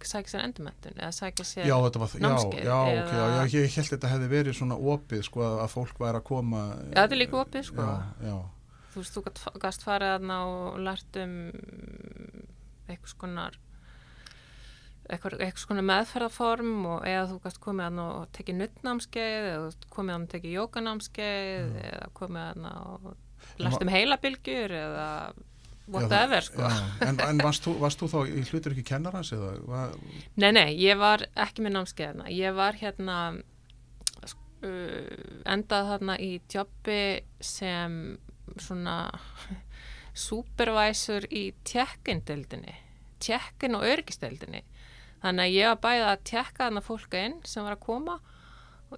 sækja 0.05 0.35
sér 0.35 0.43
endurmentun 0.45 0.99
eða 0.99 1.11
sækja 1.17 1.45
sér 1.49 1.65
já, 1.65 1.75
námskeið 1.81 2.61
Já, 2.61 2.69
já, 2.69 2.93
eða... 2.93 3.05
ok, 3.05 3.15
já, 3.15 3.39
ég, 3.41 3.55
ég 3.55 3.77
held 3.79 3.87
að 3.87 3.93
þetta 3.95 4.11
hefði 4.13 4.31
verið 4.35 4.57
svona 4.59 4.77
opið 4.93 5.23
sko 5.25 5.45
að 5.47 5.71
fólk 5.73 6.01
væri 6.03 6.21
að 6.21 6.27
koma 6.29 6.65
Já, 6.75 6.99
þetta 6.99 7.07
er 7.07 7.21
líka 7.23 7.39
opið 7.41 7.67
sko 7.71 7.87
já, 7.87 7.95
já. 8.27 8.35
Þú 8.93 9.01
veist, 9.01 9.17
þú 9.17 9.59
gæst 9.65 9.83
farið 9.83 10.13
aðna 10.19 10.37
og 10.47 10.77
lært 10.85 11.17
um 11.23 11.33
eitthvað 12.85 13.11
skonar 13.15 13.57
eitthvað, 15.09 15.37
eitthvað 15.39 15.63
svona 15.63 15.85
meðferðarform 15.85 16.85
og 16.89 17.07
eða 17.09 17.25
þú 17.29 17.39
gæst 17.43 17.59
komið 17.63 17.87
aðna 17.87 18.05
og 18.15 18.29
tekið 18.35 18.59
nuttnámskeið 18.61 19.49
eða 19.51 19.89
komið 19.93 20.15
aðna 20.15 20.27
og 20.27 20.31
tekið 20.33 20.55
jókanámskeið 20.55 21.65
mm. 21.65 21.81
eða 21.89 22.07
komið 22.19 22.45
aðna 22.45 22.71
og 22.91 23.11
lært 23.61 23.85
um 23.85 23.91
heilabilgjur 23.93 24.75
eða 24.79 25.09
whatever 25.85 26.41
já, 26.41 26.47
sko 26.47 26.61
já. 26.61 26.77
En, 27.05 27.19
en 27.21 27.41
varst, 27.45 27.65
þú, 27.65 27.75
varst 27.83 28.01
þú 28.01 28.09
þá 28.11 28.19
í 28.25 28.45
hlutur 28.49 28.73
ekki 28.73 28.85
kennarans 28.89 29.33
eða? 29.35 29.51
Var... 29.69 29.97
Nei, 30.41 30.51
nei, 30.57 30.69
ég 30.81 30.97
var 31.01 31.27
ekki 31.45 31.65
með 31.65 31.77
námskeiðna 31.77 32.31
ég 32.33 32.55
var 32.57 32.79
hérna 32.79 33.17
uh, 33.35 34.31
endað 35.45 35.91
þarna 35.91 36.17
í 36.21 36.31
jobbi 36.51 37.03
sem 37.43 38.17
svona 38.61 38.97
supervisor 40.25 41.27
í 41.29 41.51
tjekkindöldinni 41.67 42.81
tjekkin 43.25 43.77
og 43.77 43.85
örgistöldinni 43.87 44.63
þannig 45.25 45.47
að 45.47 45.55
ég 45.55 45.71
var 45.71 45.83
bæðið 45.83 46.07
að 46.11 46.23
tjekka 46.29 46.63
þarna 46.63 46.85
fólka 46.85 47.21
inn 47.27 47.37
sem 47.49 47.65
var 47.65 47.77
að 47.77 47.85
koma 47.85 48.19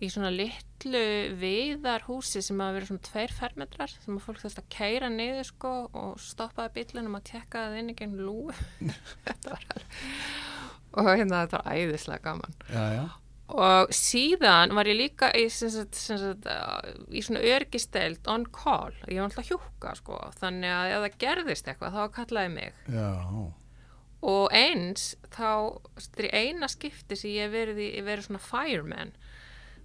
í 0.04 0.10
svona 0.12 0.30
litlu 0.34 1.04
viðarhúsi 1.40 2.42
sem 2.46 2.60
að 2.62 2.74
vera 2.78 2.90
svona 2.90 3.06
tveir 3.08 3.34
fermetrar 3.34 3.94
sem 3.94 4.18
að 4.18 4.26
fólk 4.26 4.42
þurfti 4.44 4.64
að 4.64 4.74
keira 4.74 5.10
niður 5.10 5.48
sko 5.48 5.72
og 5.88 6.18
stoppaði 6.22 6.74
bílunum 6.76 7.18
að 7.18 7.30
tekka 7.32 7.64
það 7.68 7.78
inn 7.82 7.94
í 7.94 7.96
gegn 7.98 8.18
lú 8.20 8.42
og 10.98 11.08
hérna 11.08 11.46
þetta 11.46 11.62
var 11.62 11.72
æðislega 11.72 12.26
gaman. 12.26 12.58
Já, 12.70 12.84
já. 12.98 13.06
og 13.64 13.94
síðan 13.96 14.76
var 14.78 14.92
ég 14.92 15.00
líka 15.00 15.32
í, 15.38 15.48
sagt, 15.54 15.98
sagt, 15.98 16.50
í 17.10 17.24
svona 17.26 17.46
örgisteild 17.56 18.30
on 18.30 18.46
call, 18.54 18.94
ég 19.08 19.22
var 19.22 19.30
alltaf 19.30 19.50
hjúka 19.50 19.96
sko. 20.00 20.20
Þannig 20.42 20.74
að 20.74 20.98
ef 20.98 21.06
það 21.06 21.22
gerðist 21.24 21.72
eitthvað 21.72 21.98
þá 21.98 22.04
kallaði 22.20 22.54
mig. 22.60 22.84
Já 22.92 23.08
og 24.26 24.50
eins 24.56 25.12
þá, 25.30 25.78
þetta 25.98 26.32
eina 26.34 26.70
skipti 26.72 27.18
sem 27.20 27.36
ég 27.36 27.52
verið 27.54 27.84
í, 27.86 27.90
verið 28.06 28.28
svona 28.28 28.42
fireman 28.42 29.14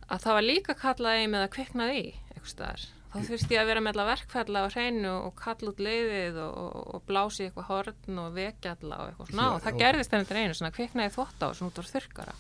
að 0.09 0.25
það 0.25 0.37
var 0.39 0.47
líka 0.47 0.77
kallaði 0.79 1.31
með 1.33 1.47
að 1.47 1.55
kviknaði 1.57 2.01
í 2.01 2.11
eitthvað 2.33 2.53
staðar. 2.53 2.87
Þá 3.13 3.19
þurfti 3.29 3.53
ég 3.53 3.61
að 3.61 3.69
vera 3.69 3.81
með 3.85 3.93
alla 3.93 4.05
verkfælla 4.09 4.61
á 4.65 4.69
hreinu 4.73 5.11
og 5.27 5.35
kalla 5.37 5.69
út 5.69 5.81
leiðið 5.85 6.39
og, 6.41 6.55
og, 6.63 6.87
og 6.97 7.03
blási 7.09 7.45
eitthvað 7.45 7.69
horn 7.69 8.23
og 8.23 8.31
vekja 8.39 8.73
alla 8.79 9.03
og 9.03 9.11
eitthvað 9.11 9.29
svona. 9.29 9.45
Já, 9.45 9.53
og 9.53 9.67
það 9.67 9.75
og... 9.75 9.83
gerðist 9.83 10.17
ennum 10.17 10.31
til 10.31 10.39
einu, 10.41 10.57
svona 10.57 10.73
kviknaði 10.79 11.13
þvótt 11.19 11.45
á 11.45 11.47
og 11.51 11.59
svona 11.59 11.75
út 11.75 11.81
á 11.83 11.85
þurkara. 11.91 12.37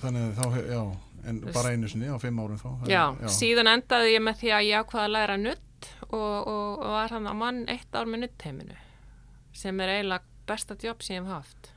Þannig 0.00 0.38
þá, 0.38 0.46
já, 0.64 0.80
en 1.28 1.42
Vist, 1.44 1.58
bara 1.58 1.74
einu 1.74 1.92
sinni 1.92 2.08
á 2.08 2.16
fimm 2.22 2.40
árum 2.40 2.62
þá. 2.62 2.70
Já, 2.88 3.02
já, 3.20 3.28
síðan 3.36 3.72
endaði 3.74 4.14
ég 4.14 4.24
með 4.24 4.40
því 4.40 4.54
að 4.56 4.68
ég 4.70 4.86
ákvaði 4.86 5.04
að 5.04 5.14
læra 5.18 5.36
nutt 5.42 5.90
og, 6.08 6.48
og 6.54 6.86
var 6.96 7.16
hann 7.18 7.28
að 7.28 7.40
mann 7.44 7.60
eitt 7.68 8.00
ár 8.00 8.08
með 8.08 8.24
nuttheiminu 8.24 8.80
sem 9.60 9.84
er 9.84 9.96
eiginlega 9.98 10.29
besta 10.50 10.76
jobb 10.82 11.06
sem 11.06 11.16
ég 11.16 11.24
hef 11.24 11.32
haft. 11.38 11.72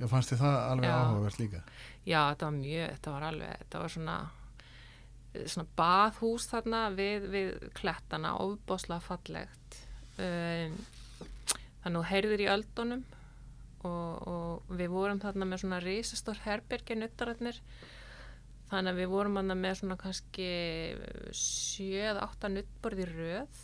Já, 0.00 0.08
fannst 0.08 0.32
þið 0.32 0.42
það 0.42 0.58
alveg 0.64 0.92
áhugavert 0.96 1.40
líka? 1.40 1.64
Já, 2.08 2.20
þetta 2.32 2.46
var 2.46 2.54
mjög, 2.56 2.92
þetta 2.96 3.16
var 3.16 3.26
alveg, 3.30 3.64
þetta 3.64 3.82
var 3.84 3.94
svona 3.96 4.18
svona 5.30 5.68
bathús 5.78 6.48
þarna 6.50 6.82
við, 6.94 7.26
við 7.30 7.50
klettana, 7.78 8.34
ofbosla 8.42 8.98
fallegt 9.04 9.78
um, 10.18 10.76
þannig 11.84 12.00
að 12.00 12.08
heyrður 12.10 12.44
í 12.44 12.50
öldunum 12.50 13.04
og, 13.86 14.28
og 14.28 14.76
við 14.76 14.92
vorum 14.92 15.22
þarna 15.22 15.48
með 15.48 15.62
svona 15.62 15.80
risastór 15.84 16.42
herbergi 16.44 16.98
nuttarætnir 16.98 17.60
þannig 18.70 18.92
að 18.92 19.02
við 19.02 19.12
vorum 19.14 19.38
þarna 19.38 19.58
með 19.58 19.76
svona 19.80 19.98
kannski 20.00 20.48
7-8 21.40 22.52
nuttborði 22.56 23.06
röð 23.12 23.62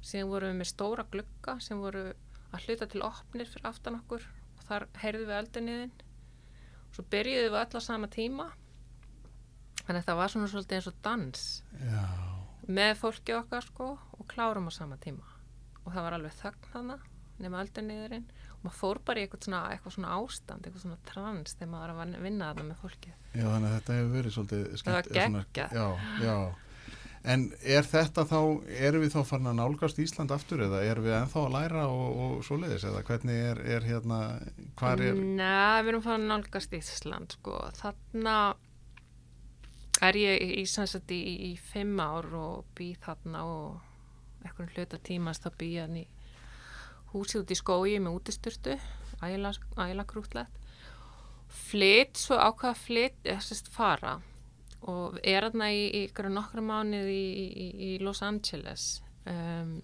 síðan 0.00 0.30
vorum 0.32 0.52
við 0.52 0.60
með 0.60 0.70
stóra 0.74 1.06
glukka 1.12 1.56
sem 1.64 1.80
voru 1.80 2.10
að 2.50 2.66
hluta 2.66 2.88
til 2.90 3.02
opnir 3.06 3.50
fyrir 3.50 3.68
aftan 3.70 3.98
okkur 4.00 4.24
og 4.58 4.64
þar 4.68 4.86
heyrðu 5.02 5.28
við 5.28 5.38
öldunniðin 5.40 5.92
og 6.88 6.96
svo 6.96 7.06
byrjuðum 7.12 7.54
við 7.54 7.60
öll 7.62 7.78
á 7.78 7.80
sama 7.84 8.10
tíma. 8.10 8.48
Þannig 9.84 10.00
að 10.02 10.08
það 10.08 10.20
var 10.20 10.32
svona 10.34 10.50
svolítið 10.52 10.78
eins 10.78 10.90
og 10.90 10.98
dans 11.06 11.46
Já. 11.80 12.04
með 12.68 12.92
fólki 13.00 13.36
okkar 13.38 13.66
sko 13.66 13.88
og 13.96 14.26
klárum 14.30 14.68
á 14.70 14.72
sama 14.74 14.98
tíma. 15.02 15.26
Og 15.84 15.94
það 15.94 16.06
var 16.06 16.18
alveg 16.18 16.36
þögn 16.42 16.70
hana 16.74 16.98
nema 17.40 17.62
aldrei 17.62 17.86
niðurinn. 17.86 18.26
Og 18.60 18.64
maður 18.66 18.76
fór 18.76 18.98
bara 19.08 19.20
í 19.20 19.24
eitthvað 19.24 19.46
svona, 19.46 19.60
eitthvað 19.72 19.94
svona 19.96 20.16
ástand, 20.18 20.66
eitthvað 20.66 20.82
svona 20.84 20.98
trans 21.08 21.54
þegar 21.56 21.70
maður 21.72 21.94
var 21.96 22.10
að 22.10 22.26
vinna 22.26 22.50
þarna 22.50 22.66
með 22.68 22.82
fólki 22.82 23.12
Já 23.30 23.46
þannig 23.46 23.68
að 23.70 23.76
þetta 23.78 23.96
hefur 23.96 24.10
verið 24.16 24.34
svolítið 24.34 24.64
skemmt, 24.80 24.82
Það 24.82 24.96
var 24.98 25.46
geggjað 25.54 26.58
En 27.28 27.50
er 27.60 27.84
þetta 27.84 28.24
þá, 28.24 28.38
erum 28.80 29.02
við 29.04 29.12
þá 29.12 29.20
farin 29.28 29.50
að 29.50 29.58
nálgast 29.58 29.98
Ísland 30.00 30.32
aftur 30.32 30.62
eða 30.64 30.80
erum 30.88 31.04
við 31.04 31.16
ennþá 31.18 31.42
að 31.44 31.52
læra 31.52 31.82
og, 31.92 32.06
og 32.24 32.38
svo 32.46 32.56
leiðis 32.62 32.86
eða 32.88 33.02
hvernig 33.04 33.42
er, 33.50 33.60
er 33.76 33.84
hérna, 33.84 34.20
hvað 34.80 35.04
er? 35.04 35.20
Nei, 35.20 35.82
við 35.82 35.92
erum 35.92 36.04
farin 36.06 36.24
að 36.24 36.32
nálgast 36.32 36.76
Ísland 36.78 37.36
sko, 37.36 37.58
þarna 37.76 38.36
er 40.00 40.16
ég 40.16 40.40
í, 40.40 40.64
í, 40.64 41.18
í, 41.18 41.34
í 41.50 41.52
fimm 41.60 42.00
ár 42.00 42.30
og 42.40 42.72
býð 42.78 43.02
þarna 43.04 43.44
og 43.44 44.46
eitthvað 44.46 44.72
hluta 44.78 45.02
tímast 45.04 45.44
þá 45.44 45.52
býð 45.60 45.74
ég 45.74 45.84
hann 45.84 46.00
í 46.00 46.06
húsið 47.12 47.42
út 47.42 47.52
í 47.52 47.58
skói 47.58 47.98
með 48.00 48.16
útisturtu 48.16 48.78
æla 49.20 50.06
grútlegt 50.08 50.56
flytt, 51.50 52.16
svo 52.16 52.38
ákvaða 52.38 52.76
flytt 52.78 53.22
þessast 53.26 53.68
fara 53.74 54.20
og 54.88 55.18
er 55.20 55.44
þarna 55.48 55.70
í 55.76 55.82
ykkur 56.06 56.30
nokkru 56.32 56.64
mánið 56.64 57.10
í 57.12 57.90
Los 58.00 58.22
Angeles. 58.24 59.02
Um, 59.28 59.80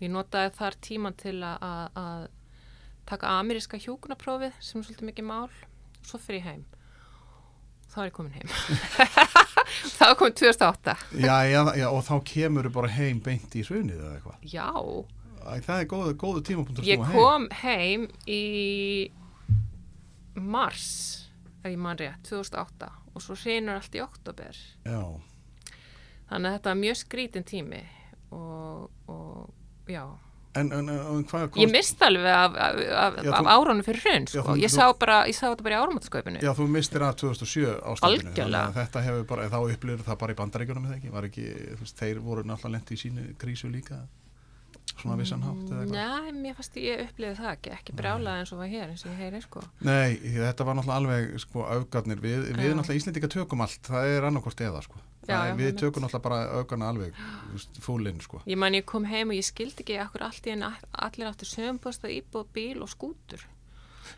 ég 0.00 0.12
notaði 0.12 0.54
þar 0.56 0.78
tíma 0.84 1.12
til 1.18 1.38
að 1.44 2.28
taka 3.06 3.36
ameríska 3.40 3.78
hjókunaprófið 3.78 4.56
sem 4.60 4.80
er 4.80 4.88
svolítið 4.88 5.10
mikið 5.10 5.28
mál 5.28 5.50
og 5.50 6.08
svo 6.08 6.20
fyrir 6.22 6.40
ég 6.40 6.48
heim. 6.48 6.64
Þá 7.92 8.00
er 8.02 8.08
ég 8.08 8.16
komin 8.16 8.34
heim. 8.34 8.50
Þá 9.96 10.04
er 10.08 10.16
komin 10.18 10.34
2008 10.38 10.96
já, 11.20 11.36
já, 11.50 11.60
já, 11.76 11.86
og 11.90 12.02
þá 12.06 12.14
kemur 12.28 12.68
þú 12.68 12.72
bara 12.76 12.90
heim 12.96 13.20
beint 13.22 13.54
í 13.58 13.62
hrunið 13.66 14.00
eða 14.00 14.12
eitthvað? 14.16 14.44
Já. 14.52 14.68
Æ, 15.46 15.52
það 15.66 15.80
er 15.80 15.88
góðu, 15.90 16.12
góðu 16.20 16.42
tímapunktur 16.46 16.86
ég 16.86 17.02
kom 17.12 17.48
heim 17.62 18.06
í 18.26 18.42
mars 20.36 20.86
ef 21.62 21.70
ég 21.72 21.80
man 21.82 21.98
rétt, 21.98 22.22
2008 22.28 22.90
og 23.16 23.24
svo 23.24 23.36
hreinur 23.40 23.80
allt 23.80 23.96
í 23.96 24.04
oktober 24.04 24.60
já. 24.84 25.00
Þannig 26.26 26.50
að 26.50 26.54
þetta 26.56 26.70
er 26.70 26.78
mjög 26.82 27.00
skrítin 27.00 27.46
tími 27.46 27.82
og, 28.34 28.88
og 29.08 29.90
já. 29.90 30.04
En, 30.56 30.70
en, 30.72 30.88
en 30.88 31.24
kost... 31.28 31.58
Ég 31.60 31.68
mist 31.68 32.00
alveg 32.02 32.32
af, 32.32 32.54
af, 32.56 32.78
af, 32.80 33.18
já, 33.24 33.32
af 33.36 33.48
árónu 33.52 33.84
fyrir 33.84 34.00
hrun 34.06 34.28
sko. 34.30 34.54
ég, 34.56 34.72
bara, 35.00 35.18
ég 35.28 35.36
sá 35.36 35.50
þetta 35.50 35.66
bara 35.66 35.76
í 35.76 35.80
áramáttasköpunu 35.82 36.44
Já, 36.44 36.52
þú 36.56 36.68
mistir 36.72 37.04
að 37.04 37.18
2007 37.26 37.74
ástandinu 37.92 38.62
Þetta 38.78 39.02
hefur 39.04 39.26
bara, 39.32 39.48
þá 39.52 39.58
upplýður 39.60 40.06
það 40.06 40.20
bara 40.22 40.36
í 40.36 40.38
bandaríkunum 40.40 40.86
þú 41.82 41.90
þeir 41.92 42.22
voru 42.24 42.46
náttúrulega 42.48 42.78
lendið 42.78 42.96
í 42.96 43.02
sínu 43.04 43.26
krísu 43.42 43.68
líka 43.72 44.00
svona 45.00 45.16
vissanhátt 45.20 45.70
eða 45.70 45.82
eitthvað? 45.84 45.96
Nei, 45.96 46.36
mér 46.44 46.56
fannst 46.56 46.78
ég 46.80 47.02
upplýði 47.06 47.34
það 47.40 47.50
ekki, 47.52 47.72
ekki 47.76 47.96
brálað 47.98 48.40
eins 48.40 48.52
og 48.54 48.62
var 48.62 48.70
hér 48.72 48.92
eins 48.92 49.04
og 49.04 49.12
ég 49.12 49.20
heyri 49.20 49.42
sko. 49.44 49.64
Nei, 49.84 50.16
þetta 50.36 50.66
var 50.68 50.78
náttúrulega 50.78 51.00
alveg 51.02 51.42
sko 51.42 51.66
auðgarnir. 51.66 52.22
Við, 52.22 52.46
við 52.56 52.72
náttúrulega 52.78 53.00
Íslendika 53.02 53.30
tökum 53.32 53.64
allt, 53.66 53.82
það 53.90 54.14
er 54.14 54.28
annarkort 54.30 54.62
eða 54.64 54.82
sko. 54.86 55.02
Já, 55.26 55.40
já, 55.48 55.56
við 55.58 55.72
tökum 55.80 56.06
alltaf 56.06 56.22
bara 56.22 56.38
aukana 56.60 56.92
alveg 56.92 57.16
fúlinn 57.82 58.20
sko. 58.22 58.40
Ég 58.46 58.58
man 58.62 58.76
ég 58.78 58.86
kom 58.86 59.08
heim 59.10 59.32
og 59.34 59.38
ég 59.38 59.46
skildi 59.46 59.82
ekki 59.82 59.98
akkur 59.98 60.22
allt 60.28 60.46
í 60.46 60.54
enn 60.54 60.62
allir 60.66 61.30
áttur 61.32 61.50
sögumposta, 61.50 62.10
íbúð, 62.12 62.46
bíl 62.54 62.84
og 62.84 62.92
skútur. 62.92 63.42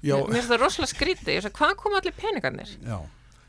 Já. 0.05 0.19
mér 0.21 0.37
finnst 0.37 0.53
það 0.53 0.61
rosalega 0.63 0.93
skríti 0.93 1.33
ég 1.33 1.45
sagði 1.45 1.59
hvað 1.59 1.73
kom 1.81 1.97
allir 1.97 2.15
peningarnir? 2.15 2.75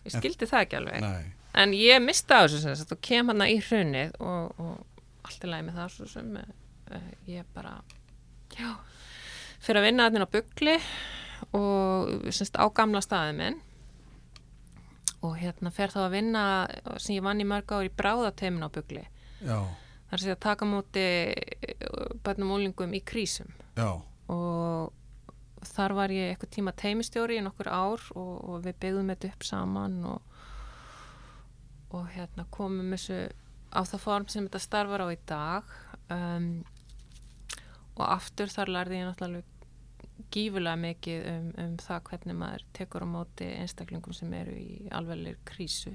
Ég 0.05 0.15
skildi 0.15 0.47
en, 0.47 0.51
það 0.53 0.63
ekki 0.63 0.79
alveg. 0.79 1.03
Nei. 1.03 1.33
en 1.61 1.75
ég 1.75 1.99
mista 2.03 2.39
á 2.39 2.47
þessu 2.47 2.87
og 2.95 3.01
kem 3.05 3.29
hann 3.29 3.43
í 3.45 3.59
hrunnið 3.59 4.15
og, 4.23 4.55
og 4.63 5.27
allt 5.27 5.43
er 5.43 5.51
læg 5.51 5.67
með 5.67 5.81
það 5.81 6.09
sem 6.15 6.31
uh, 6.39 6.47
ég 7.29 7.47
bara 7.53 7.79
já 8.55 8.75
fyrir 9.59 9.81
að 9.81 9.87
vinna 9.89 10.07
þarna 10.07 10.27
á 10.27 10.33
byggli 10.35 10.75
og 11.55 12.29
semst 12.35 12.59
á 12.59 12.65
gamla 12.75 13.01
staðið 13.03 13.39
minn. 13.39 13.59
Og 15.25 15.35
hérna 15.35 15.71
fer 15.75 15.91
þá 15.91 15.99
að 16.05 16.13
vinna 16.15 16.43
sem 16.95 17.17
ég 17.17 17.25
vann 17.25 17.41
í 17.43 17.47
mörg 17.47 17.73
ár 17.75 17.87
í 17.87 17.91
bráðateimin 17.91 18.63
á 18.63 18.71
já, 19.43 19.59
þar 20.09 20.21
sé 20.21 20.31
að 20.31 20.43
taka 20.45 20.67
á 20.67 20.71
móti 20.71 21.03
bætnum 22.23 22.53
úlingum 22.55 22.95
í 22.95 23.01
krísum 23.03 23.51
já, 23.75 23.99
og 24.31 24.93
þar 25.67 25.95
var 25.97 26.13
ég 26.15 26.31
eitthvað 26.31 26.53
tíma 26.55 26.71
teimistjóri 26.71 27.39
í 27.39 27.43
nokkur 27.43 27.67
ár 27.67 28.03
og, 28.15 28.33
og 28.47 28.63
við 28.63 28.79
byggðum 28.79 29.11
þetta 29.11 29.31
upp 29.33 29.45
saman 29.47 29.99
og, 30.07 30.39
og 31.99 32.09
hérna 32.15 32.47
komum 32.51 32.95
þessu 32.95 33.21
á 33.75 33.81
það 33.83 34.03
form 34.05 34.27
sem 34.31 34.47
þetta 34.47 34.63
starfar 34.63 35.03
á 35.03 35.07
í 35.11 35.19
dag. 35.29 35.73
Um, 36.09 36.51
og 37.99 38.05
aftur 38.07 38.51
þar 38.51 38.73
lærði 38.75 39.01
ég 39.01 39.09
náttúrulega 39.09 39.57
gífulega 40.33 40.79
mikið 40.79 41.27
um, 41.31 41.49
um 41.63 41.75
það 41.81 42.05
hvernig 42.09 42.37
maður 42.37 42.65
tekur 42.75 43.05
á 43.05 43.07
móti 43.09 43.49
einstaklingum 43.59 44.15
sem 44.15 44.33
eru 44.37 44.55
í 44.59 44.87
alveglir 44.95 45.39
krísu. 45.47 45.93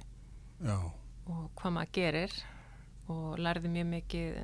Já, 0.64 0.76
og 1.28 1.48
hvað 1.60 1.76
maður 1.78 1.94
gerir. 1.98 2.36
Og 3.12 3.34
lærði 3.36 3.68
mjög 3.68 3.88
mikið 3.90 4.38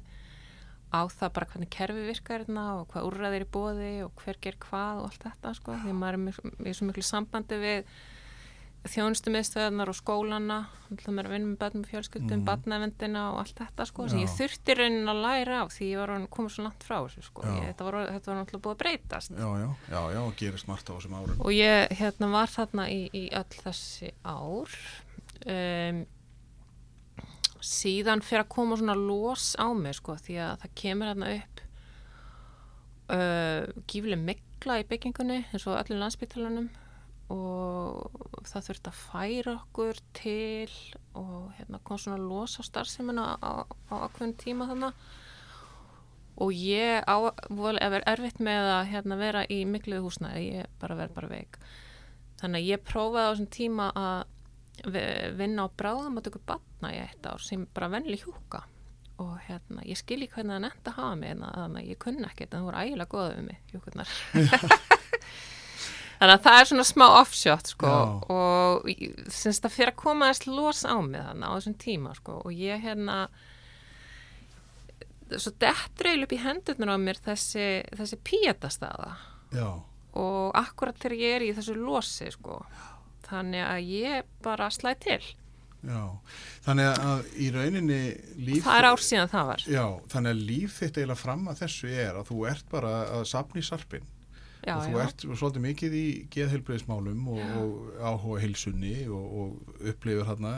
á 0.90 1.00
það 1.08 1.34
bara 1.36 1.48
hvernig 1.52 1.70
kerfi 1.72 2.06
virkar 2.08 2.42
hérna 2.42 2.64
og 2.80 2.88
hvað 2.92 3.06
úrræðir 3.08 3.44
í 3.46 3.50
bóði 3.54 3.92
og 4.04 4.20
hver 4.20 4.40
ger 4.42 4.58
hvað 4.60 5.00
og 5.00 5.08
allt 5.08 5.26
þetta 5.26 5.52
sko. 5.56 5.76
Því 5.84 5.94
maður 5.96 6.18
er 6.18 6.24
mjög, 6.26 6.40
mjög 6.58 6.76
svo 6.76 6.88
miklu 6.88 7.06
sambandi 7.06 7.60
við 7.62 7.94
þjónustumiðstöðunar 8.88 9.90
og 9.92 9.96
skólana 9.98 10.60
maður 10.90 11.18
er 11.20 11.26
að 11.28 11.34
vinna 11.34 11.48
með 11.50 11.58
börnum 11.60 11.82
og 11.84 11.90
fjölskyldum, 11.90 12.38
mm. 12.38 12.44
barnavendina 12.46 13.24
og 13.30 13.40
allt 13.42 13.58
þetta 13.60 13.86
sko. 13.86 14.06
Sem 14.10 14.22
ég 14.22 14.32
þurfti 14.32 14.76
raunin 14.78 15.12
að 15.12 15.20
læra 15.24 15.58
á 15.62 15.64
því 15.70 15.90
ég 15.90 16.00
var 16.00 16.24
komið 16.32 16.54
svo 16.54 16.64
langt 16.64 16.86
frá 16.86 16.96
þessu 17.04 17.24
sko. 17.26 17.44
Ég, 17.44 17.66
þetta, 17.68 17.86
var, 17.86 17.98
þetta 18.08 18.30
var 18.30 18.38
náttúrulega 18.40 18.64
búið 18.64 18.74
að 18.74 18.80
breytast. 18.80 19.34
Já, 19.36 19.50
já, 19.60 19.68
já, 19.92 20.00
já, 20.16 20.20
og 20.24 20.34
gerist 20.40 20.70
margt 20.70 20.90
á 20.90 20.92
þessum 20.96 21.18
árum. 21.20 21.44
og 21.44 21.52
ég 21.54 21.94
hérna 22.00 22.30
var 22.32 22.54
þarna 22.56 22.88
í, 22.90 23.00
í 23.12 23.24
öll 23.36 23.60
þessi 23.60 24.12
ár. 24.24 24.76
Um, 25.44 26.02
síðan 27.60 28.24
fyrir 28.24 28.46
að 28.46 28.52
koma 28.56 28.80
svona 28.80 28.96
los 28.96 29.52
á 29.60 29.68
mig 29.76 29.98
sko 30.00 30.16
því 30.16 30.40
að 30.40 30.54
það 30.64 30.76
kemur 30.80 31.12
þarna 31.12 31.32
upp 31.36 31.64
uh, 33.12 33.82
gífileg 33.84 34.22
mikla 34.24 34.80
í 34.80 34.86
byggingunni 34.88 35.42
eins 35.44 35.66
og 35.68 35.76
allir 35.76 36.00
landsbytalanum 36.00 36.70
og 37.30 38.42
það 38.48 38.64
þurfti 38.68 38.90
að 38.90 39.00
færa 39.04 39.52
okkur 39.60 39.98
til 40.18 40.70
og 41.14 41.52
hérna 41.58 41.78
kom 41.86 41.98
svona 42.02 42.18
los 42.18 42.56
á 42.58 42.62
starfseminna 42.66 43.26
á, 43.38 43.62
á 43.66 43.94
ákveðin 44.08 44.34
tíma 44.40 44.66
þannig 44.70 45.04
og 46.40 46.50
ég 46.56 47.04
á 47.06 47.16
ef 47.30 47.92
er 47.98 48.06
erfitt 48.08 48.40
með 48.42 48.66
að 48.72 48.90
hérna, 48.94 49.18
vera 49.20 49.44
í 49.52 49.60
mikluðu 49.68 50.06
húsnæði, 50.08 50.44
ég 50.56 50.70
bara 50.80 50.96
verð 50.96 51.14
bara 51.18 51.28
veik. 51.28 51.58
Þannig 52.40 52.62
að 52.62 52.68
ég 52.70 52.84
prófaði 52.88 53.26
á 53.28 53.32
þessum 53.34 53.50
tíma 53.52 53.88
að 53.92 54.90
vi- 54.94 55.30
vinna 55.36 55.66
á 55.68 55.74
bráðum 55.76 56.16
að 56.16 56.24
tökja 56.30 56.42
batna 56.48 56.92
í 56.96 57.00
eitt 57.02 57.26
ár 57.28 57.44
sem 57.44 57.66
bara 57.76 57.90
venli 57.92 58.16
hjúka. 58.16 58.62
Og 59.20 59.34
hérna, 59.50 59.84
ég 59.84 60.00
skil 60.00 60.22
ekki 60.24 60.38
hvernig 60.40 60.56
það 60.56 60.64
nefndi 60.64 60.88
að 60.94 60.96
hafa 60.96 61.16
mig 61.20 61.30
en 61.34 61.44
þannig 61.44 61.82
að 61.84 61.90
ég 61.92 61.98
kunni 62.06 62.24
ekkert 62.24 62.54
en 62.54 62.62
það 62.62 62.68
voru 62.70 62.82
ægilega 62.86 63.12
goða 63.12 63.34
við 63.36 63.44
mig, 63.50 63.58
hjúkurnar 63.74 64.08
þannig 66.20 66.34
að 66.34 66.42
það 66.44 66.58
er 66.58 66.68
svona 66.70 66.86
smá 66.88 67.06
offshot 67.16 67.70
sko 67.72 67.90
Já. 67.90 68.02
og 68.34 68.90
sem 69.32 69.54
þetta 69.56 69.72
fyrir 69.72 69.94
að 69.94 70.02
koma 70.02 70.28
þess 70.30 70.50
los 70.50 70.82
á 70.84 70.96
mig 71.00 71.24
þannig 71.24 71.48
á 71.48 71.52
þessum 71.56 71.78
tíma 71.80 72.12
sko 72.18 72.36
og 72.44 72.52
ég 72.52 72.84
hérna 72.84 73.22
svo 75.38 75.52
dettreil 75.62 76.24
upp 76.26 76.34
í 76.34 76.40
hendurnar 76.42 76.96
á 76.96 76.98
mér 77.00 77.20
þessi, 77.22 77.66
þessi 77.96 78.18
píetastaða. 78.26 79.12
Já, 79.54 79.68
og 80.18 80.56
akkurat 80.58 80.98
þegar 80.98 81.18
ég 81.18 81.36
er 81.36 81.44
í 81.46 81.52
þessu 81.54 81.76
losi 81.78 82.30
sko 82.34 82.60
þannig 83.28 83.62
að 83.62 83.92
ég 83.94 84.32
bara 84.42 84.70
slæði 84.74 84.98
til. 85.04 85.20
Já. 85.86 86.00
Þannig 86.66 86.88
að 86.90 87.28
í 87.40 87.46
rauninni 87.54 88.00
líf... 88.36 88.64
það 88.66 88.80
er 88.80 88.88
ár 88.90 89.04
síðan 89.04 89.30
það 89.32 89.46
var. 89.50 89.62
Já, 89.70 89.84
þannig 90.12 90.34
að 90.34 90.42
líf 90.50 90.74
þitt 90.76 90.98
eiginlega 90.98 91.22
fram 91.22 91.46
að 91.48 91.62
þessu 91.62 91.92
er 91.94 92.18
að 92.20 92.32
þú 92.32 92.40
ert 92.50 92.66
bara 92.74 92.96
að 93.16 93.28
sapna 93.30 93.62
í 93.62 93.64
sarpin 93.64 94.10
já, 94.64 94.74
og 94.76 94.84
þú 94.84 94.94
já. 94.94 95.02
ert 95.04 95.24
svolítið 95.24 95.64
mikið 95.64 95.94
í 95.96 96.04
geðheilbreyðismálum 96.34 97.28
og, 97.32 97.40
og 97.60 98.00
áhuga 98.00 98.40
heilsunni 98.42 98.94
og, 99.08 99.26
og 99.40 99.86
upplifir 99.92 100.26
hérna 100.28 100.54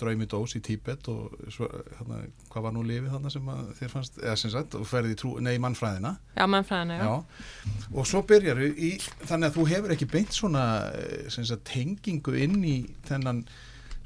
draumidós 0.00 0.56
í 0.56 0.62
Tíbet 0.64 1.08
og 1.12 1.34
svo, 1.52 1.68
hérna, 1.98 2.22
hvað 2.52 2.66
var 2.66 2.76
nú 2.76 2.84
lifið 2.86 3.10
þarna 3.14 3.32
sem 3.34 3.50
að 3.52 3.72
þér 3.80 3.92
fannst, 3.92 4.20
eða 4.22 4.36
sem 4.40 4.54
sagt, 4.54 4.76
og 4.78 4.86
ferði 4.88 5.18
trú, 5.20 5.34
nei, 5.44 5.54
mannfræðina 5.62 6.14
já, 6.36 6.44
mannfræðina, 6.54 7.00
já. 7.00 7.10
Já, 7.10 7.82
og 7.92 8.08
svo 8.08 8.22
byrjar 8.28 8.62
í, 8.70 8.94
þannig 9.24 9.50
að 9.50 9.58
þú 9.58 9.66
hefur 9.72 9.96
ekki 9.96 10.10
beint 10.12 10.36
svona 10.36 10.64
eh, 10.96 11.28
sem 11.32 11.46
sagt, 11.48 11.66
tengingu 11.68 12.36
inn 12.40 12.58
í 12.64 12.78
þennan, 13.08 13.44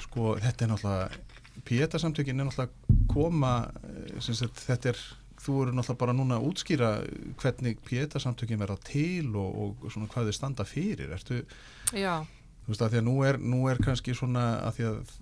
sko, 0.06 0.34
þetta 0.42 0.66
er 0.66 0.74
náttúrulega, 0.74 1.22
Pieta-samtökin 1.66 2.38
er 2.38 2.46
náttúrulega 2.46 2.98
koma, 3.10 3.54
eh, 3.86 4.18
sem 4.22 4.36
sagt, 4.38 4.60
þetta 4.66 4.92
er, 4.92 5.06
þú 5.46 5.58
eru 5.64 5.74
náttúrulega 5.74 6.02
bara 6.02 6.14
núna 6.16 6.38
að 6.38 6.46
útskýra 6.50 6.92
hvernig 7.40 7.82
Pieta-samtökin 7.86 8.60
verða 8.60 8.78
til 8.86 9.28
og, 9.38 9.76
og 9.84 9.92
svona 9.92 10.08
hvað 10.12 10.30
þau 10.30 10.38
standa 10.38 10.66
fyrir, 10.68 11.12
ertu, 11.16 11.42
já. 11.94 12.24
þú 12.64 12.72
veist, 12.72 12.84
að 12.86 12.94
því 12.94 13.00
að 13.02 13.06
nú 13.08 13.16
er, 13.28 13.38
nú 13.54 13.60
er 13.70 13.82
kannski 13.82 14.14
svona 14.16 14.46
að 14.66 14.78
því 14.78 14.88
að 14.90 15.12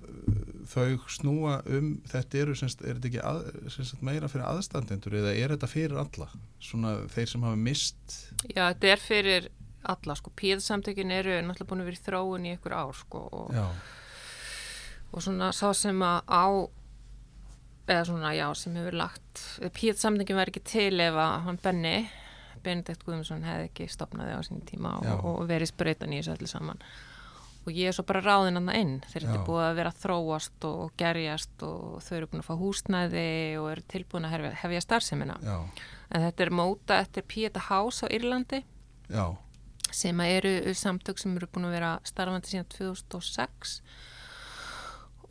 þau 0.74 0.86
snúa 1.16 1.58
um, 1.68 1.90
þetta 2.10 2.40
eru, 2.44 2.54
sem 2.58 2.72
sagt, 2.72 2.86
er 2.86 2.96
þetta 2.98 3.10
ekki 3.10 3.26
að, 3.32 3.42
sem 3.74 3.90
sagt, 3.90 4.06
meira 4.06 4.30
fyrir 4.32 4.48
aðstandendur 4.48 5.18
eða 5.20 5.34
er 5.34 5.56
þetta 5.56 5.70
fyrir 5.70 6.00
alla, 6.04 6.30
svona 6.62 6.96
þeir 7.12 7.34
sem 7.34 7.44
hafa 7.48 7.60
mist 7.68 8.16
Já, 8.48 8.62
þetta 8.70 8.94
er 8.94 9.04
fyrir 9.04 9.50
alla, 9.84 10.16
sko, 10.16 10.32
píðsamtökin 10.40 11.12
eru 11.12 11.36
náttúrulega 11.44 11.68
búin 11.68 11.84
að 11.84 11.90
vera 11.90 12.00
í 12.00 12.04
þróun 12.06 12.48
í 12.48 12.54
ykkur 12.56 12.76
ár, 12.78 12.96
sko, 12.96 13.20
og, 13.36 13.58
og 15.12 15.24
svona 15.26 15.50
sá 15.52 15.68
sem 15.76 16.00
að 16.00 16.22
á, 16.24 16.44
eða 17.88 18.04
svona, 18.08 18.34
já, 18.36 18.46
sem 18.56 18.76
hefur 18.78 18.96
lagt, 18.98 19.40
píðsamtökin 19.76 20.38
verði 20.38 20.54
ekki 20.54 20.62
til 20.70 21.00
ef 21.04 21.18
að 21.20 21.34
hann 21.48 21.58
Benni, 21.64 21.96
Benedikt 22.64 23.04
Guðmundsson 23.04 23.44
hefði 23.44 23.68
ekki 23.68 23.88
stopnaði 23.92 24.38
á 24.38 24.40
sín 24.46 24.62
tíma 24.64 24.94
og, 25.02 25.26
og 25.28 25.42
verið 25.50 25.72
sprautan 25.72 26.14
í 26.14 26.20
þessu 26.20 26.36
öllu 26.38 26.48
saman. 26.48 26.80
Og 27.64 27.72
ég 27.72 27.88
er 27.88 27.96
svo 27.96 28.04
bara 28.04 28.20
ráðinn 28.20 28.58
hann 28.58 28.72
inn. 28.76 28.94
Þegar 29.08 29.24
þetta 29.24 29.36
Já. 29.36 29.40
er 29.40 29.46
búið 29.46 29.64
að 29.64 29.78
vera 29.78 29.92
þróast 30.02 30.66
og, 30.68 30.82
gerjast 31.00 31.64
og 31.64 32.02
þau 32.04 32.16
eru 32.18 32.28
búin 32.32 32.42
að 32.42 32.48
fá 32.48 32.54
húsnæði 32.60 33.28
og 33.60 33.68
eru 33.70 33.84
tilbúin 33.94 34.28
að 34.28 34.34
hefja, 34.60 34.90
já, 35.40 35.56
En 36.14 36.26
þetta 36.26 36.44
er 36.44 36.52
móta 36.52 36.98
eftir 37.00 37.24
Pieta 37.28 37.62
House 37.70 38.04
á 38.04 38.12
Írlandi 38.12 38.60
já, 39.08 39.24
sem 39.90 40.20
eru 40.20 40.74
samtök 40.76 41.18
sem 41.18 41.36
eru 41.36 41.48
búin 41.52 41.70
að 41.70 41.76
vera 41.78 41.94
starfandi 42.04 42.52
síðan 42.52 42.68
2006 42.76 43.78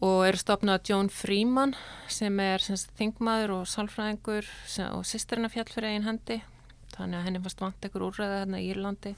og 0.04 0.26
eru 0.28 0.40
stopnað 0.40 0.82
af 0.82 0.90
Joan 0.90 1.10
Freeman 1.14 1.76
sem 2.12 2.40
er 2.44 2.64
þingmaður 2.98 3.54
og 3.60 3.70
sálfræðingur 3.72 4.50
og 4.90 5.06
sýsterina 5.08 5.52
fjall 5.52 5.70
fyrir 5.70 5.94
einn 5.94 6.08
hendi. 6.08 6.42
Þannig 6.94 7.20
að 7.20 7.28
henni 7.28 7.42
fannst 7.46 7.64
vant 7.64 7.88
ekkur 7.88 8.10
úrræða 8.10 8.42
þarna 8.42 8.60
í 8.60 8.68
Írlandi. 8.74 9.14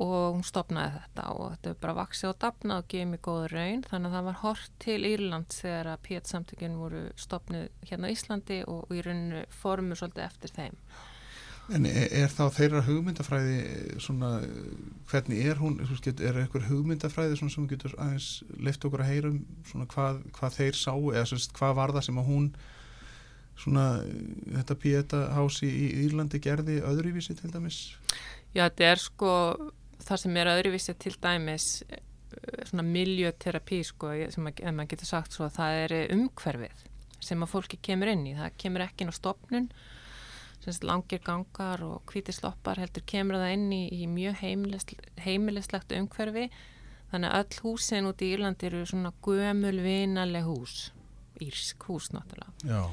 Og 0.00 0.34
hún 0.34 0.44
stopnaði 0.48 0.96
þetta 0.96 1.26
og 1.36 1.46
þetta 1.52 1.70
er 1.70 1.78
bara 1.84 1.96
vaksið 1.98 2.30
og 2.30 2.38
dafnað 2.40 2.82
og 2.82 2.90
gefið 2.90 3.08
mér 3.10 3.22
góða 3.28 3.46
raun. 3.52 3.84
Þannig 3.90 4.10
að 4.10 4.16
það 4.16 4.26
var 4.30 4.38
hort 4.42 4.74
til 4.80 4.98
Írland 5.10 5.54
þegar 5.54 5.92
að 5.92 6.02
Piet 6.08 6.32
samtökin 6.32 6.78
voru 6.80 7.04
stopnið 7.20 7.68
hérna 7.90 8.10
á 8.10 8.14
Íslandi 8.16 8.60
og 8.64 8.94
í 8.96 9.04
rauninu 9.04 9.44
formur 9.60 10.00
svolítið 10.00 10.26
eftir 10.26 10.56
þeim 10.56 10.78
En 11.70 11.86
er, 11.86 12.08
er 12.24 12.32
þá 12.32 12.42
þeirra 12.56 12.82
hugmyndafræði 12.86 13.56
eh, 13.60 13.94
svona, 14.02 14.32
hvernig 15.10 15.46
er 15.46 15.60
hún, 15.60 15.78
er 15.78 16.40
eitthvað 16.42 16.66
hugmyndafræði 16.70 17.38
svona 17.38 17.54
sem 17.54 17.68
getur 17.70 17.94
aðeins 17.96 18.30
leift 18.58 18.84
okkur 18.86 19.04
að 19.04 19.12
heyra 19.12 19.30
um 19.30 19.40
svona 19.68 19.86
hvað, 19.92 20.20
hvað 20.34 20.56
þeir 20.58 20.78
sáu 20.80 21.12
eða 21.12 21.28
svona 21.30 21.58
hvað 21.60 21.74
var 21.78 21.94
það 21.94 22.06
sem 22.08 22.20
að 22.22 22.30
hún 22.32 22.50
svona 23.60 23.86
þetta 24.56 24.78
Pieta 24.82 25.22
House 25.36 25.68
í, 25.68 25.88
Írlandi 26.06 26.40
gerði 26.42 26.80
öðruvísi 26.86 27.36
til 27.38 27.52
dæmis? 27.54 27.80
Já, 28.50 28.64
þetta 28.64 28.88
er 28.90 29.02
sko 29.04 29.32
það 30.00 30.22
sem 30.24 30.38
er 30.40 30.52
öðruvísi 30.56 30.96
til 30.98 31.14
dæmis 31.22 31.70
eh, 31.86 32.02
svona 32.70 32.86
miljöterapi 32.88 33.82
sko, 33.86 34.14
sem 34.32 34.50
að, 34.50 34.64
maður 34.72 34.94
getur 34.94 35.12
sagt 35.12 35.36
svo, 35.36 35.50
það 35.52 35.84
er 35.84 35.96
umhverfið 36.16 36.86
sem 37.20 37.42
að 37.44 37.52
fólki 37.52 37.78
kemur 37.84 38.10
inn 38.10 38.26
í. 38.26 38.36
Það 38.38 38.54
kemur 38.62 38.84
ekki 38.86 39.04
inn 39.04 39.12
á 39.12 39.20
stopnun, 39.20 39.66
sagt 39.70 39.89
langir 40.84 41.22
gangar 41.24 41.82
og 41.82 42.02
hvíti 42.10 42.34
sloppar 42.36 42.80
heldur 42.82 43.04
kemur 43.08 43.40
það 43.40 43.54
inn 43.56 43.70
í, 43.72 43.82
í 44.02 44.06
mjög 44.10 44.42
heimilislegt 45.24 45.94
umhverfi. 45.96 46.50
Þannig 47.10 47.30
að 47.32 47.38
öll 47.40 47.62
húsin 47.64 48.06
út 48.06 48.22
í 48.22 48.32
Írlandi 48.34 48.68
eru 48.68 48.84
svona 48.86 49.10
gömul 49.24 49.78
vinaleg 49.82 50.44
hús, 50.46 50.92
írsk 51.42 51.88
hús 51.88 52.12
náttúrulega. 52.14 52.52
Já, 52.68 52.84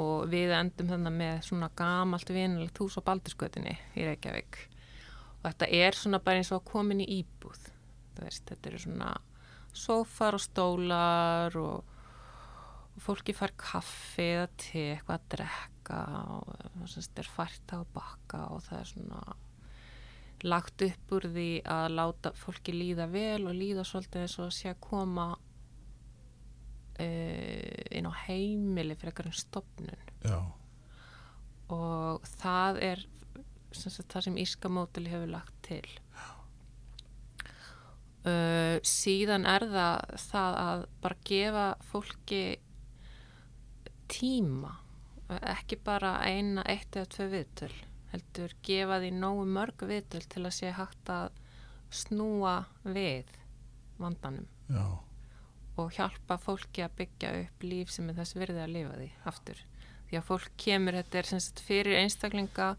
og 0.00 0.28
við 0.32 0.54
endum 0.56 0.88
þannig 0.88 1.16
með 1.18 1.42
svona 1.46 1.68
gamalt 1.76 2.30
vinalegt 2.32 2.80
hús 2.80 2.96
á 2.96 3.04
Baldurskötunni 3.04 3.74
í 3.94 4.06
Reykjavík. 4.08 4.58
Og 5.42 5.50
þetta 5.50 5.68
er 5.68 5.98
svona 5.98 6.22
bara 6.22 6.40
eins 6.40 6.52
og 6.54 6.64
komin 6.64 7.02
í 7.04 7.08
íbúð. 7.20 7.68
Veist, 8.22 8.46
þetta 8.48 8.70
eru 8.70 8.80
svona 8.80 9.10
sófar 9.76 10.36
og 10.36 10.42
stólar 10.44 11.56
og, 11.60 11.84
og 12.92 13.04
fólki 13.04 13.34
fær 13.36 13.54
kaffi 13.58 14.28
eða 14.36 14.48
te, 14.56 14.86
eitthvað 14.96 15.18
að 15.18 15.28
drekka 15.36 15.71
og 15.90 16.48
þess 16.76 16.96
að 16.96 17.02
þetta 17.02 17.20
er 17.22 17.30
fært 17.36 17.74
á 17.74 17.80
bakka 17.94 18.40
og 18.54 18.60
það 18.68 18.78
er 18.78 18.88
svona 18.92 19.36
lagt 20.42 20.82
upp 20.82 21.12
úr 21.14 21.24
því 21.30 21.50
að 21.70 21.94
láta 21.94 22.32
fólki 22.34 22.72
líða 22.74 23.06
vel 23.10 23.46
og 23.46 23.54
líða 23.54 23.84
svolítið 23.86 24.20
eins 24.24 24.38
og 24.40 24.46
að 24.48 24.56
sé 24.56 24.68
að 24.72 24.80
koma 24.82 25.26
uh, 26.98 27.82
inn 27.94 28.08
á 28.10 28.12
heimili 28.26 28.94
fyrir 28.98 29.12
eitthvað 29.12 29.38
stofnun. 29.38 30.02
Já, 30.26 30.40
og 31.72 32.26
það 32.38 32.80
er 32.90 32.98
sem 33.72 33.92
sagt, 33.92 34.10
það 34.12 34.26
sem 34.26 34.40
Íska 34.42 34.68
mótili 34.68 35.12
hefur 35.12 35.30
lagt 35.32 35.54
til. 35.64 35.86
Uh, 38.22 38.78
síðan 38.86 39.48
er 39.50 39.64
það 39.66 40.18
það 40.22 40.58
að 40.62 40.84
bara 41.02 41.16
gefa 41.26 41.64
fólki 41.88 42.42
tíma 44.12 44.76
ekki 45.54 45.78
bara 45.84 46.16
eina, 46.26 46.64
eitt 46.68 46.96
eða 46.96 47.10
tvö 47.16 47.30
viðtöl 47.36 47.74
heldur 48.12 48.52
gefa 48.66 48.98
því 49.00 49.12
nógu 49.16 49.46
mörg 49.48 49.84
viðtöl 49.88 50.24
til 50.28 50.44
að 50.44 50.56
sé 50.58 50.72
hægt 50.76 51.12
að 51.12 51.38
snúa 51.92 52.56
við 52.84 53.28
vandanum. 54.00 54.48
Já, 54.72 54.86
og 55.80 55.92
hjálpa 55.96 56.36
fólki 56.40 56.84
að 56.84 56.96
byggja 57.00 57.34
upp 57.42 57.64
líf 57.64 57.92
sem 57.92 58.08
er 58.10 58.18
þess 58.20 58.36
virði 58.36 58.64
að 58.64 58.74
lifa 58.76 58.96
því 58.98 59.10
aftur. 59.32 59.62
Því 60.08 60.18
að 60.18 60.26
fólk 60.28 60.50
kemur, 60.60 60.98
þetta 61.00 61.20
er 61.20 61.30
sagt 61.30 61.62
fyrir 61.64 62.00
einstaklinga 62.02 62.74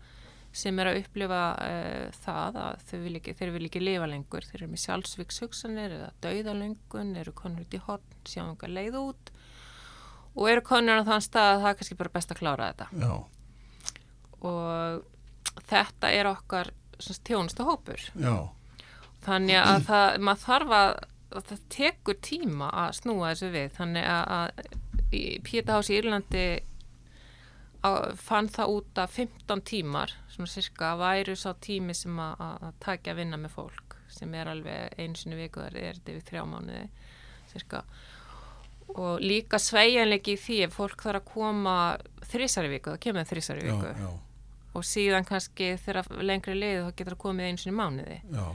sem 0.54 0.78
er 0.78 0.92
að 0.92 1.00
upplifa 1.02 1.42
uh, 1.58 2.18
það 2.22 2.60
að 2.62 2.84
þau 2.90 2.98
vil 3.08 3.16
ekki, 3.18 3.34
þeir 3.40 3.54
vil 3.56 3.64
ekki 3.70 3.82
lifa 3.82 4.10
lengur, 4.10 4.46
þeir 4.46 4.60
eru 4.60 4.74
með 4.74 4.84
sjálfsvíks 4.84 5.42
hugsanir 5.42 5.96
eða 5.96 6.12
dauðalöngun, 6.22 7.16
eru 7.18 7.34
konur 7.38 7.66
út 7.66 7.74
í 7.74 7.82
hotn, 7.88 8.20
sjá 8.30 8.44
einhver 8.46 8.74
leið 8.74 9.00
út 9.02 9.34
og 10.36 10.50
eru 10.50 10.62
konur 10.66 11.02
á 11.02 11.08
þann 11.08 11.22
stað 11.26 11.50
að 11.54 11.62
það 11.64 11.70
er 11.72 11.78
kannski 11.80 11.98
bara 12.00 12.14
best 12.18 12.32
að 12.34 12.40
klára 12.42 12.70
þetta. 12.74 12.88
já, 13.04 13.14
Og 14.44 15.04
þetta 15.70 16.10
er 16.12 16.30
okkar 16.32 16.72
tjónusta 17.24 17.64
hópur. 17.68 18.02
já, 18.20 18.36
Þannig 19.24 19.56
að 19.62 19.86
það, 19.88 20.18
maður 20.20 20.42
þarf 20.44 20.74
að, 20.78 20.94
að 21.38 21.46
það 21.50 21.60
tekur 21.72 22.18
tíma 22.28 22.68
að 22.84 22.90
snúa 23.00 23.30
þessu 23.32 23.50
við. 23.54 23.70
Þannig 23.78 24.08
að, 24.12 24.34
að 24.38 25.16
í 25.16 25.22
Píetahás 25.46 25.90
í 25.94 25.98
Írlandi 26.02 26.44
á, 27.88 27.92
fann 28.20 28.50
það 28.52 28.74
út 28.78 29.00
að 29.04 29.16
15 29.20 29.64
tímar, 29.70 30.12
svona 30.34 30.52
cirka, 30.52 30.92
væru 31.00 31.36
sá 31.40 31.54
tími 31.64 31.96
sem 31.96 32.20
að, 32.20 32.36
að, 32.44 32.58
að 32.68 32.76
takja 32.84 33.14
að 33.14 33.22
vinna 33.22 33.40
með 33.40 33.56
fólk, 33.56 33.96
sem 34.12 34.36
er 34.36 34.52
alveg 34.52 35.00
einu 35.00 35.16
sinni 35.20 35.40
viku, 35.40 35.64
það 35.64 35.80
er 35.84 36.00
þetta 36.02 36.18
við 36.18 36.28
þrjá 36.32 36.44
mánuði, 36.52 36.84
cirka. 37.54 37.84
Og 38.94 39.24
líka 39.24 39.60
sveigjanleiki 39.62 40.36
í 40.36 40.42
því 40.42 40.60
ef 40.68 40.76
fólk 40.78 41.02
þarf 41.02 41.22
að 41.22 41.32
koma 41.32 41.78
þrísari 42.30 42.70
viku, 42.76 42.94
það 42.94 43.02
kemur 43.08 43.32
þrísari 43.32 43.66
já, 43.66 43.72
viku. 43.72 43.96
já, 44.04 44.12
Og 44.74 44.86
síðan 44.90 45.26
kannski 45.30 45.72
þegar 45.82 46.12
lengri 46.26 46.56
liði 46.58 46.84
þá 46.84 46.92
getur 46.92 47.16
það 47.16 47.24
komið 47.24 47.50
einu 47.50 47.62
sinni 47.62 47.74
í 47.74 47.80
mánuði. 47.80 48.20
Já, 48.34 48.46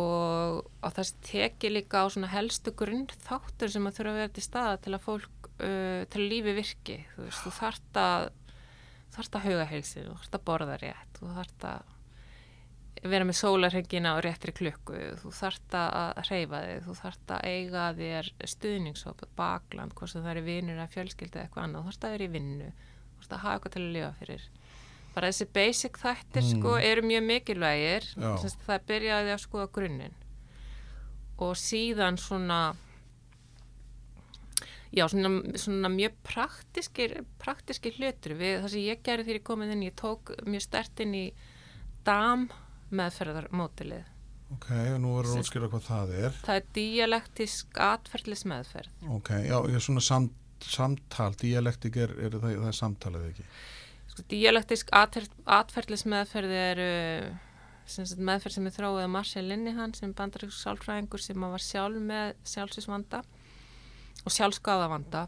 og, 0.00 0.58
og 0.80 0.96
það 0.96 1.12
tekir 1.26 1.74
líka 1.74 2.04
á 2.04 2.06
svona 2.12 2.30
helstu 2.32 2.72
grunn 2.76 3.06
þáttur 3.26 3.72
sem 3.72 3.88
að 3.88 3.96
þurfa 3.98 4.12
að 4.12 4.20
vera 4.20 4.34
til 4.36 4.44
staða 4.44 4.76
til 4.84 4.94
að 4.96 5.06
fólk, 5.06 5.48
uh, 5.60 6.02
til 6.12 6.20
að 6.20 6.28
lífi 6.32 6.56
virki. 6.60 6.98
Þú 7.14 7.26
veist, 7.26 7.42
þú 7.44 7.54
þarft 7.58 8.00
að 8.04 8.28
þarft 9.10 9.36
að 9.36 9.48
huga 9.48 9.70
heilsin, 9.72 10.06
þú 10.06 10.18
þarft 10.20 10.36
að 10.38 10.44
borða 10.46 10.76
rétt 10.80 11.10
þú 11.20 11.32
þarft 11.36 11.66
að 11.68 11.89
vera 13.02 13.24
með 13.24 13.36
sólarhengina 13.38 14.14
og 14.16 14.22
réttri 14.26 14.52
klukku. 14.52 14.96
Þú 15.22 15.30
þarft 15.32 15.76
að 15.78 16.20
hreyfa 16.28 16.60
þig 16.66 16.82
þú 16.84 16.96
þarft 16.98 17.32
að 17.36 17.44
eiga 17.48 17.84
þér 17.96 18.30
stuðningshóp 18.52 19.22
bakland, 19.38 19.94
hvort 19.96 20.12
það 20.16 20.30
er 20.34 20.42
vinnur 20.44 20.82
að 20.82 20.92
fjölskylda 20.96 21.44
eitthvað 21.44 21.64
annað, 21.64 21.80
þú 21.80 21.90
þarft 21.90 22.04
að 22.04 22.16
vera 22.16 22.24
í 22.28 22.34
vinnu 22.34 22.68
þú 22.70 23.22
þarft 23.22 23.32
að 23.32 23.42
hafa 23.44 23.54
eitthvað 23.56 23.72
til 23.76 23.82
að 23.86 23.94
lifa 23.96 24.12
fyrir. 24.20 24.44
Bara 25.14 25.30
þessi 25.32 25.46
basic 25.52 25.98
þættir 25.98 26.44
Mm. 26.44 26.50
sko 26.60 26.76
eru 26.78 27.02
mjög 27.02 27.24
mikilvægir. 27.26 28.04
Já. 28.14 28.36
Sest, 28.38 28.60
það 28.66 28.86
byrjaði 28.86 29.32
að 29.34 29.40
skoða 29.46 29.72
grunninn. 29.72 30.14
Og 31.40 31.56
síðan 31.56 32.18
svona 32.20 32.76
já, 34.92 35.06
svona, 35.08 35.58
svona 35.58 35.88
mjög 35.88 36.12
praktiskir 36.26 37.24
praktiskir 37.38 37.94
hlutur 37.98 38.34
við 38.38 38.60
það 38.62 38.70
sem 38.70 38.80
ég 38.86 39.02
gerði 39.06 39.26
þegar 39.28 39.38
ég 39.38 39.46
komið 39.46 39.74
inn 39.74 39.84
ég 39.86 39.94
tók 39.98 40.32
mjög 40.46 40.62
stert 40.66 41.00
inn 41.00 41.14
í 41.14 41.26
DAM 42.04 42.48
meðferðarmótilið 42.98 44.08
ok, 44.54 44.68
og 44.94 44.96
nú 45.02 45.12
verður 45.16 45.28
að 45.30 45.34
Sem- 45.36 45.44
útskýra 45.44 45.68
hvað 45.72 45.84
það 45.86 46.14
er. 46.20 46.38
það 46.46 46.56
er 46.60 46.64
dialektisk 46.78 47.80
atferðlis 47.86 48.44
meðferð 48.50 49.04
Ok, 49.18 49.30
já, 49.46 49.56
ég 49.70 49.76
er 49.78 49.84
svona 49.84 50.02
samt, 50.02 50.32
samtal, 50.66 51.30
dialektik 51.40 51.96
er, 52.02 52.16
er 52.18 52.34
það, 52.38 52.56
það 52.64 52.70
er 52.72 52.78
samtalið 52.80 53.28
ekki. 53.30 53.44
sko, 54.10 54.24
dialektisk 54.32 54.90
atferðlis 54.98 56.04
meðferð 56.10 56.56
er 56.58 56.82
uh, 56.84 57.28
sem 57.90 58.06
meðferð 58.18 58.54
sem 58.58 58.66
er 58.70 58.74
þróið 58.76 59.04
að 59.06 59.12
Marcia 59.14 59.42
Linehan 59.42 59.94
sem 59.98 60.12
bandarísk 60.14 60.58
sálfræðingur 60.60 61.22
sem 61.24 61.40
var 61.46 61.62
sjálf 61.64 62.02
með 62.10 62.34
sjálfsvísvanda 62.46 63.22
og 64.26 64.34
sjálfskaðavanda 64.34 65.22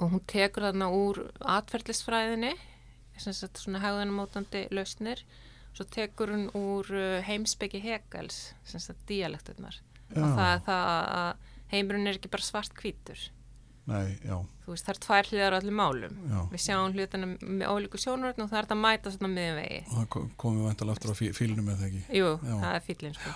og 0.00 0.12
hún 0.14 0.22
tekur 0.30 0.64
þarna 0.68 0.86
úr 0.94 1.18
atferðlisfræðinni 1.56 2.52
sem 3.20 3.34
sagt 3.36 3.60
svona 3.60 3.80
hegðanumótandi 3.82 4.64
lausnir 4.74 5.20
svo 5.74 5.84
tekur 5.90 6.30
hún 6.34 6.48
úr 6.54 6.90
uh, 6.94 7.20
heimsbyggi 7.26 7.80
Hegels 7.84 8.52
sem 8.64 8.80
sagt 8.82 9.04
dialekturnar 9.10 9.80
og 10.14 10.20
það 10.36 10.50
er 10.54 10.60
það 10.66 10.90
að 11.18 11.48
heimurinn 11.74 12.06
er 12.10 12.18
ekki 12.20 12.30
bara 12.34 12.46
svart 12.46 12.76
hvítur 12.78 13.30
Nei, 13.84 14.14
já, 14.24 14.38
þú 14.64 14.70
veist 14.72 14.86
það 14.86 14.94
er 14.94 15.00
tvær 15.04 15.26
hliðar 15.28 15.54
á 15.54 15.58
öllum 15.60 15.74
málum 15.76 16.14
já. 16.30 16.38
við 16.54 16.60
sjáum 16.64 16.94
hlutina 16.96 17.26
með 17.36 17.64
ólíku 17.68 17.98
sjónurinn 18.00 18.40
og 18.40 18.48
það 18.48 18.56
er 18.62 18.64
þetta 18.68 18.76
að 18.78 18.84
mæta 18.86 19.10
svona 19.12 19.30
miðum 19.34 19.58
vegi 19.60 19.80
Og 19.84 19.96
það 19.98 20.06
kom- 20.14 20.30
komum 20.40 20.60
við 20.62 20.68
vantalega 20.70 20.94
aftur 20.96 21.12
á 21.12 21.16
fí- 21.18 21.34
fílnum 21.36 21.66
með 21.68 21.82
það 21.82 21.90
ekki. 21.90 22.04
Jú, 22.16 22.30
Já. 22.48 22.54
það 22.62 22.70
er 22.78 22.86
fýllin 22.86 23.18
sko. 23.18 23.34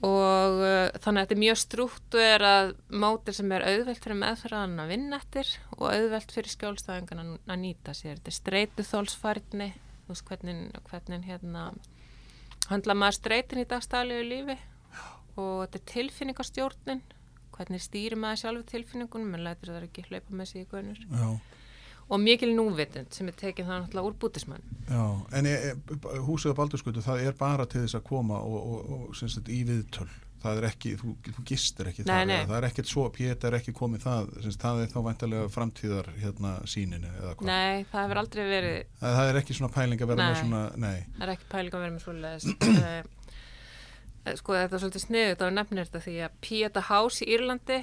og 0.00 0.60
uh, 0.62 0.86
þannig 1.02 1.18
að 1.18 1.24
þetta 1.26 1.34
er 1.36 1.40
mjög 1.42 1.58
strúttu 1.60 2.20
er 2.22 2.44
að 2.46 2.70
mótil 3.02 3.34
sem 3.36 3.50
er 3.52 3.64
auðvelt 3.68 4.04
fyrir 4.04 4.20
meðferðan 4.22 4.78
að 4.84 4.92
vinna 4.94 5.18
eftir 5.20 5.50
og 5.76 5.84
auðvelt 5.90 6.32
fyrir 6.36 6.54
skjólstæðingan 6.54 7.20
að, 7.24 7.32
að 7.50 7.58
nýta 7.66 7.94
sér 7.98 8.14
þetta 8.20 8.30
er 8.32 8.38
streytu 8.38 8.86
þólsfærni 8.88 9.68
þú 10.10 10.16
veist 10.16 10.26
hvernig, 10.26 10.82
hvernig 10.90 11.30
hérna 11.30 11.70
handla 12.70 12.98
maður 12.98 13.20
streytin 13.20 13.62
í 13.62 13.68
dagstæðlegu 13.70 14.26
lífi? 14.26 14.58
Og 15.38 15.62
þetta 15.62 15.78
er 15.78 15.88
tilfinningastjórnin 15.94 17.02
hvernig 17.54 17.82
stýrir 17.84 18.18
maður 18.18 18.42
sjálfu 18.42 18.66
tilfinningunum? 18.72 19.34
En 19.36 19.44
lætur 19.46 19.74
það 19.74 19.86
ekki 19.86 20.06
hlaupa 20.08 20.36
með 20.36 20.50
sig 20.50 20.64
í 20.64 20.68
guðnur 20.70 21.02
og 22.10 22.18
mikil 22.18 22.50
núvitund 22.56 23.14
sem 23.14 23.28
er 23.30 23.36
tekin 23.38 23.68
það 23.68 23.84
náttúrulega 23.84 24.08
úr 24.08 24.16
bútismann 24.18 24.64
já. 24.88 25.04
En 25.38 25.46
e, 25.46 25.52
e, 25.54 26.16
húsið 26.26 26.56
á 26.56 26.58
Baldurskutu, 26.58 27.04
það 27.04 27.22
er 27.28 27.36
bara 27.38 27.68
til 27.70 27.84
þess 27.84 28.00
að 28.00 28.08
koma 28.08 28.40
og, 28.42 28.58
og, 28.58 28.90
og 28.96 29.20
sagt, 29.20 29.46
í 29.46 29.60
viðtöl. 29.68 30.08
Það 30.40 30.58
er 30.60 30.66
ekki, 30.70 30.90
þú, 31.00 31.10
þú 31.26 31.42
gistir 31.50 31.88
ekki 31.90 32.04
Nei, 32.06 32.10
þar. 32.14 32.26
nei. 32.30 32.38
Það 32.48 32.56
er 32.58 32.66
ekkert 32.70 32.90
svo, 32.90 33.02
Pétur 33.12 33.50
er 33.50 33.58
ekki 33.60 33.74
komið 33.76 34.04
það, 34.06 34.30
sagt, 34.46 34.60
það 34.62 34.82
er 34.84 34.92
þá 34.94 34.98
væntalega 35.08 35.50
framtíðar 35.52 36.10
hérna 36.22 36.52
síninu 36.72 37.10
eða 37.10 37.34
hvað. 37.36 37.50
Nei, 37.50 37.84
það 37.90 38.04
hefur 38.06 38.20
aldrei 38.22 38.44
verið 38.48 38.76
Það, 39.02 39.16
það 39.20 39.30
er 39.34 39.40
ekki 39.42 39.56
svona 39.58 39.72
pæling 39.76 40.00
að 40.04 40.12
vera 40.14 40.26
með 40.26 40.34
Nei. 40.34 40.42
svona, 40.44 40.62
nei. 40.86 40.98
Það 41.18 41.26
er 41.26 41.34
ekki 41.36 41.50
pæling 41.54 41.74
að 41.76 41.84
vera 41.86 41.96
með 41.96 42.04
svoleiðis. 42.06 43.08
Eh, 44.20 44.34
sko 44.36 44.52
þetta 44.52 44.76
er 44.76 44.82
svolítið 44.82 45.02
sniðut 45.06 45.40
á 45.40 45.46
nefnir 45.48 45.86
þetta 45.88 46.00
því 46.04 46.14
að 46.26 46.32
Pieta 46.44 46.80
House 46.90 47.24
í 47.24 47.30
Írlandi 47.32 47.78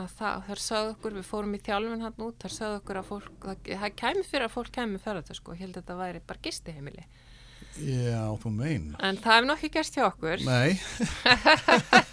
að 0.00 0.06
það, 0.16 0.38
þar 0.46 0.62
sagði 0.64 0.92
okkur, 0.94 1.16
við 1.18 1.26
fórum 1.28 1.52
í 1.54 1.60
þjálfun 1.66 2.04
hann 2.06 2.22
út, 2.24 2.38
þar 2.40 2.54
sagði 2.54 2.78
okkur 2.80 3.00
að 3.02 3.10
fólk, 3.10 3.26
það, 3.44 3.68
það 3.82 3.92
kæmi 4.00 4.22
fyrir 4.30 4.46
að 4.48 4.54
fólk 4.54 4.70
kæmi 4.74 4.94
með 4.94 5.04
ferðartösku 5.04 5.44
sko, 5.44 5.56
held 5.60 5.74
að 5.76 5.82
þetta 5.82 5.96
væri 6.00 6.22
bara 6.30 6.42
gistiheimili. 6.48 7.04
Já, 7.82 8.22
þú 8.38 8.50
meina. 8.54 8.94
En 9.02 9.16
það 9.18 9.34
hefur 9.34 9.48
nokkið 9.50 9.72
gerst 9.74 9.96
hjá 9.98 10.04
okkur, 10.06 10.44
Nei, 10.46 10.78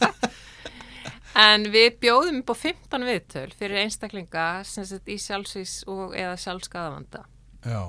en 1.46 1.68
við 1.72 1.98
bjóðum 2.02 2.42
upp 2.42 2.54
á 2.54 2.56
15 2.64 3.06
viðtöl 3.08 3.48
fyrir 3.56 3.84
einstaklinga 3.84 4.46
sem 4.68 4.88
sett 4.90 5.08
í 5.12 5.18
sjálfsvís 5.22 5.82
og 5.92 6.16
eða 6.18 6.38
sjálfskaðavanda. 6.42 7.26
já, 7.66 7.82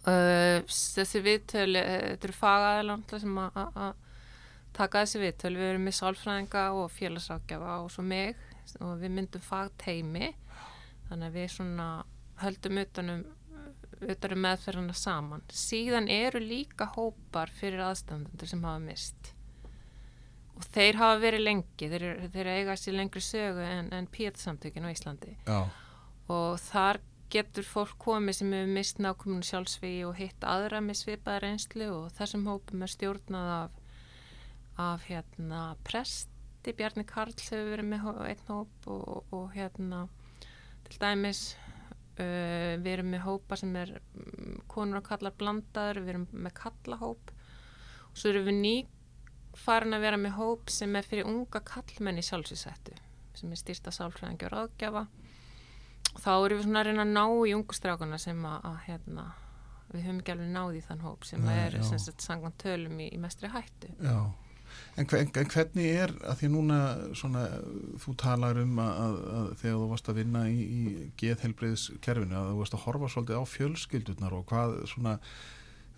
Uh, 0.00 0.62
þessi 0.64 1.20
viðtöl, 1.20 1.74
uh, 1.76 1.88
þetta 2.14 2.24
eru 2.24 2.32
fagaðalega 2.32 3.18
sem 3.20 3.34
að 3.42 3.90
taka 4.72 5.02
þessi 5.02 5.18
viðtöl, 5.20 5.50
við 5.58 5.66
erum 5.74 5.82
með 5.84 5.96
sálfræðinga 5.98 6.62
og 6.72 6.86
félagsákjafa 6.94 7.74
og 7.82 7.90
svo 7.92 8.04
mig 8.08 8.38
og 8.80 8.94
við 9.02 9.12
myndum 9.18 9.44
fagteimi 9.44 10.30
þannig 11.10 11.26
að 11.26 11.36
við 11.36 11.46
svona 11.52 11.88
höldum 12.40 12.80
utanum, 12.80 13.20
utanum 14.06 14.46
meðferðina 14.46 14.96
saman. 14.96 15.44
Síðan 15.52 16.08
eru 16.12 16.40
líka 16.42 16.88
hópar 16.94 17.52
fyrir 17.52 17.84
aðstandendur 17.84 18.48
sem 18.50 18.64
hafa 18.64 18.80
mist 18.84 19.34
og 20.60 20.66
þeir 20.74 20.98
hafa 21.00 21.20
verið 21.22 21.46
lengi, 21.46 21.88
þeir, 21.88 22.06
þeir 22.34 22.50
eiga 22.52 22.74
sér 22.76 22.96
lengri 22.98 23.22
sögu 23.24 23.62
en, 23.64 23.88
en 23.96 24.08
píatasamtökin 24.12 24.84
á 24.84 24.92
Íslandi. 24.92 25.36
Já, 25.48 25.60
og 26.30 26.58
þar 26.60 27.00
getur 27.30 27.66
fólk 27.66 27.94
komið 28.02 28.40
sem 28.40 28.52
hefur 28.54 28.74
mist 28.74 29.00
nákvæmunu 29.02 29.46
sjálfsvíi 29.46 30.02
og 30.08 30.18
hitt 30.18 30.44
aðra 30.46 30.82
með 30.84 31.00
svipaða 31.04 31.44
reynslu 31.46 31.88
og 31.94 32.10
þessum 32.18 32.46
hópum 32.50 32.84
er 32.84 32.92
stjórnað 32.92 33.52
af, 33.54 33.78
af 34.82 35.06
hérna 35.08 35.62
presti, 35.86 36.74
Bjarni 36.76 37.06
Karl 37.08 37.32
hefur 37.38 37.70
verið 37.72 37.92
með 37.94 38.08
einn 38.26 38.46
hóp 38.50 38.90
og, 38.90 39.04
og, 39.14 39.36
og 39.36 39.54
hérna 39.54 40.04
til 40.88 41.00
dæmis 41.00 41.44
uh, 42.20 42.76
við 42.80 42.92
erum 42.92 43.12
með 43.14 43.24
hópa 43.26 43.58
sem 43.58 43.74
er 43.80 43.96
mm, 43.98 44.62
konur 44.70 45.00
og 45.00 45.08
kallar 45.08 45.36
blandaður, 45.40 46.02
við 46.04 46.14
erum 46.14 46.26
með 46.32 46.56
kallahóp. 46.60 47.32
Svo 48.12 48.32
erum 48.32 48.48
við 48.50 48.58
ný 48.60 48.74
farin 49.58 49.96
að 49.96 50.04
vera 50.06 50.18
með 50.20 50.36
hóp 50.38 50.70
sem 50.72 50.94
er 50.96 51.06
fyrir 51.06 51.28
unga 51.30 51.62
kallmenn 51.66 52.20
í 52.20 52.26
sjálfsvísættu 52.26 52.96
sem 53.40 53.52
er 53.52 53.60
styrsta 53.60 53.92
sálfræðingi 53.94 54.46
og 54.48 54.54
ráðgjafa. 54.54 55.04
Og 56.10 56.18
þá 56.18 56.30
erum 56.34 56.58
við 56.58 56.66
svona 56.66 56.82
að 56.82 56.88
reyna 56.90 57.06
að 57.06 57.14
ná 57.14 57.24
í 57.46 57.54
ungustrákuna 57.56 58.18
sem 58.20 58.44
að, 58.46 58.64
að 58.68 58.78
hérna, 58.88 59.26
við 59.92 60.06
höfum 60.06 60.20
ekki 60.20 60.34
alveg 60.34 60.52
náð 60.54 60.76
í 60.76 60.84
þann 60.86 61.04
hóp 61.06 61.26
sem 61.28 61.44
Nei, 61.46 61.56
er 61.68 61.76
sangvan 62.10 62.56
tölum 62.60 62.98
í, 63.00 63.08
í 63.14 63.20
mestri 63.22 63.50
hættu. 63.52 63.92
Já, 64.02 64.18
en, 65.00 65.06
en 65.10 65.52
hvernig 65.54 65.86
er 65.88 66.12
að 66.28 66.40
því 66.40 66.50
núna 66.52 66.80
svona, 67.18 67.44
þú 68.02 68.16
talar 68.20 68.60
um 68.62 68.82
að, 68.82 68.90
að, 69.04 69.16
að 69.38 69.48
þegar 69.62 69.78
þú 69.78 69.88
varst 69.92 70.10
að 70.10 70.20
vinna 70.20 70.42
í, 70.50 70.58
í 70.60 71.06
geðhelbriðskerfinu 71.20 72.38
að 72.38 72.50
þú 72.50 72.60
varst 72.60 72.76
að 72.76 72.84
horfa 72.86 73.10
svolítið 73.14 73.40
á 73.40 73.44
fjölskyldurnar 73.54 74.36
og 74.36 74.44
hvað 74.50 74.76
svona 74.90 75.16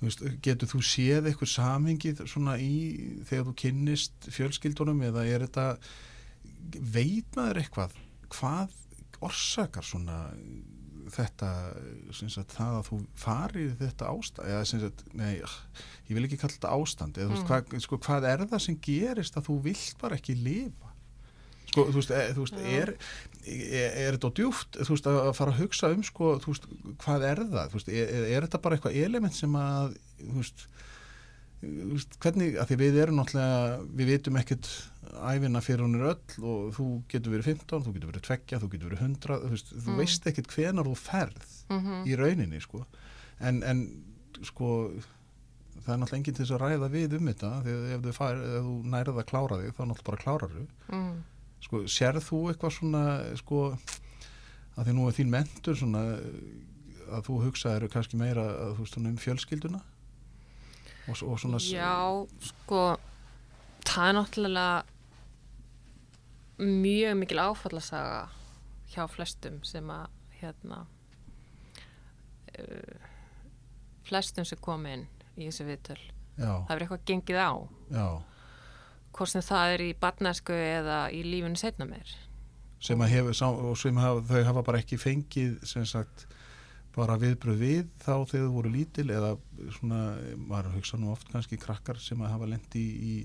veist, 0.02 0.24
getur 0.44 0.70
þú 0.70 0.82
séð 0.86 1.28
eitthvað 1.30 1.52
samhengið 1.54 2.24
svona 2.30 2.56
í 2.62 2.76
þegar 3.28 3.48
þú 3.50 3.56
kynnist 3.64 4.30
fjölskyldunum 4.34 5.02
eða 5.10 5.26
er 5.28 5.46
þetta 5.46 5.66
veit 6.94 7.38
maður 7.38 7.62
eitthvað 7.62 7.98
hvað 8.32 8.78
orsakar 9.22 9.86
svona 9.86 10.24
þetta 11.12 11.48
sagt, 12.12 12.54
það 12.56 12.76
að 12.78 12.86
þú 12.88 12.98
farið 13.22 13.72
þetta 13.82 14.12
ástand 14.12 14.48
eða 14.48 14.62
sagt, 14.70 15.02
nei, 15.18 15.34
ég 16.08 16.14
vil 16.16 16.24
ekki 16.28 16.38
kalla 16.40 16.56
þetta 16.56 16.72
ástand 16.78 17.18
eða 17.20 17.28
þú 17.28 17.36
veist, 17.36 17.44
Mm. 17.44 17.50
hvað, 17.52 17.84
sko, 17.86 17.98
hvað 18.06 18.28
er 18.32 18.46
það 18.52 18.64
sem 18.66 18.78
gerist 18.88 19.36
að 19.36 19.46
þú 19.50 19.58
vilt 19.68 19.98
bara 20.00 20.16
ekki 20.20 20.36
lifa 20.38 20.90
sko, 21.72 21.84
þú 21.88 21.96
veist, 22.00 22.10
e, 22.12 22.22
þú 22.36 22.46
veist 22.46 22.56
Já. 22.58 22.66
er, 22.82 22.94
er, 23.46 23.90
er 24.06 24.16
þetta 24.18 24.32
djúft 24.40 24.76
þú 24.82 24.90
veist, 24.96 25.06
að 25.12 25.32
fara 25.38 25.52
að 25.54 25.60
hugsa 25.62 25.92
um 25.94 26.02
sko, 26.04 26.32
veist, 26.46 26.66
hvað 27.04 27.28
er 27.30 27.44
það, 27.48 27.70
þú 27.72 27.78
veist, 27.80 27.88
er, 27.92 28.08
er, 28.18 28.26
er 28.36 28.46
þetta 28.48 28.62
bara 28.66 28.76
eitthvað 28.76 28.98
element 29.06 29.34
sem 29.38 29.54
að 29.56 29.94
þú 30.20 30.36
veist 30.40 30.66
hvernig, 31.62 32.56
að 32.58 32.70
því 32.72 32.76
við 32.80 32.96
erum 33.04 33.20
náttúrulega 33.20 33.76
við 33.98 34.10
vitum 34.10 34.38
ekkert 34.40 34.68
æfina 35.12 35.60
fyrir 35.62 35.84
hún 35.84 35.98
er 35.98 36.08
öll 36.12 36.46
og 36.48 36.70
þú 36.76 36.86
getur 37.12 37.34
verið 37.36 37.50
15, 37.52 37.84
þú 37.86 37.94
getur 37.96 38.10
verið 38.10 38.24
2, 38.28 38.60
þú 38.62 38.70
getur 38.72 38.88
verið 38.90 39.02
100 39.06 39.40
þú, 39.42 39.50
veist, 39.52 39.72
þú 39.72 39.90
Mm. 39.92 39.98
veist 40.00 40.26
ekkert 40.30 40.54
hvenar 40.56 40.88
þú 40.88 40.94
ferð 40.98 41.50
Mm 41.72 42.06
í 42.08 42.16
rauninni 42.18 42.60
sko 42.60 42.82
en, 43.40 43.62
en 43.62 43.82
sko 44.42 44.68
það 45.82 45.94
er 45.94 46.00
náttúrulega 46.02 46.18
enginn 46.18 46.34
til 46.36 46.44
þess 46.44 46.54
að 46.56 46.62
ræða 46.62 46.88
við 46.92 47.16
um 47.18 47.30
þetta 47.30 47.52
því 47.62 47.76
að 47.76 47.86
ef 47.94 48.02
þú, 48.02 48.12
fær, 48.18 48.42
ef 48.42 48.66
þú 48.66 48.74
nærið 48.92 49.20
að 49.22 49.28
klára 49.30 49.60
þig 49.60 49.72
þá 49.76 49.82
náttúrulega 49.82 50.08
bara 50.10 50.22
klárar 50.24 50.52
þú 50.56 50.66
mm. 50.96 51.14
sko, 51.66 51.82
sérð 51.86 52.26
þú 52.26 52.42
eitthvað 52.50 52.76
svona 52.76 53.04
sko, 53.40 53.62
að 54.76 54.86
því 54.88 54.96
nú 54.98 55.08
er 55.08 55.16
þín 55.18 55.32
mentur 55.32 55.78
svona 55.78 56.04
að 57.12 57.26
þú 57.28 57.38
hugsaðir 57.46 57.88
kannski 57.92 58.20
meira 58.20 58.44
að, 58.50 58.76
þú 58.76 58.86
veist, 58.86 59.00
um 59.00 59.16
fjölskylduna 59.20 59.82
og, 61.08 61.22
og 61.26 61.38
svona 61.42 61.58
Já, 61.62 61.92
sko, 62.48 62.82
það 63.88 64.08
er 64.08 64.16
náttúrulega 64.18 64.84
mjög 66.62 67.16
mikil 67.18 67.40
áfallasaga 67.42 68.28
hjá 68.92 69.06
flestum 69.10 69.60
sem 69.66 69.88
að 69.90 70.06
hérna 70.42 70.82
uh, 72.58 72.98
flestum 74.06 74.46
sem 74.46 74.60
kom 74.62 74.84
inn 74.90 75.06
í 75.38 75.46
þessi 75.48 75.64
viðtöl. 75.66 76.00
já, 76.36 76.52
Það 76.68 76.74
er 76.76 76.84
eitthvað 76.84 77.06
gengið 77.08 77.40
á, 77.40 77.52
já, 77.96 78.06
hvort 79.12 79.32
sem 79.32 79.44
það 79.44 79.74
er 79.76 79.84
í 79.86 79.92
barnesku 80.00 80.52
eða 80.56 80.98
í 81.12 81.22
lífinu 81.26 81.58
setna 81.60 81.86
meir. 81.88 82.12
sem 82.82 83.00
að 83.00 83.12
hefur 83.14 83.42
og 83.70 83.76
sem 83.78 83.96
hafa, 83.96 84.22
þau 84.28 84.44
hafa 84.50 84.62
bara 84.66 84.78
ekki 84.82 84.98
fengið 84.98 85.58
sem 85.68 85.84
sagt 85.86 86.26
bara 86.96 87.16
viðbröð 87.20 87.58
við 87.62 87.86
þá 88.02 88.12
þegar 88.28 88.46
þau 88.48 88.52
voru 88.56 88.70
lítil 88.74 89.06
eða 89.14 89.30
svona, 89.78 90.00
maður 90.36 90.74
hugsa 90.76 90.98
nú 91.00 91.12
oft 91.14 91.30
kannski 91.32 91.56
krakkar 91.60 91.96
sem 92.02 92.20
að 92.20 92.34
hafa 92.34 92.48
lendi 92.50 92.82
í, 92.82 92.92
í, 93.14 93.16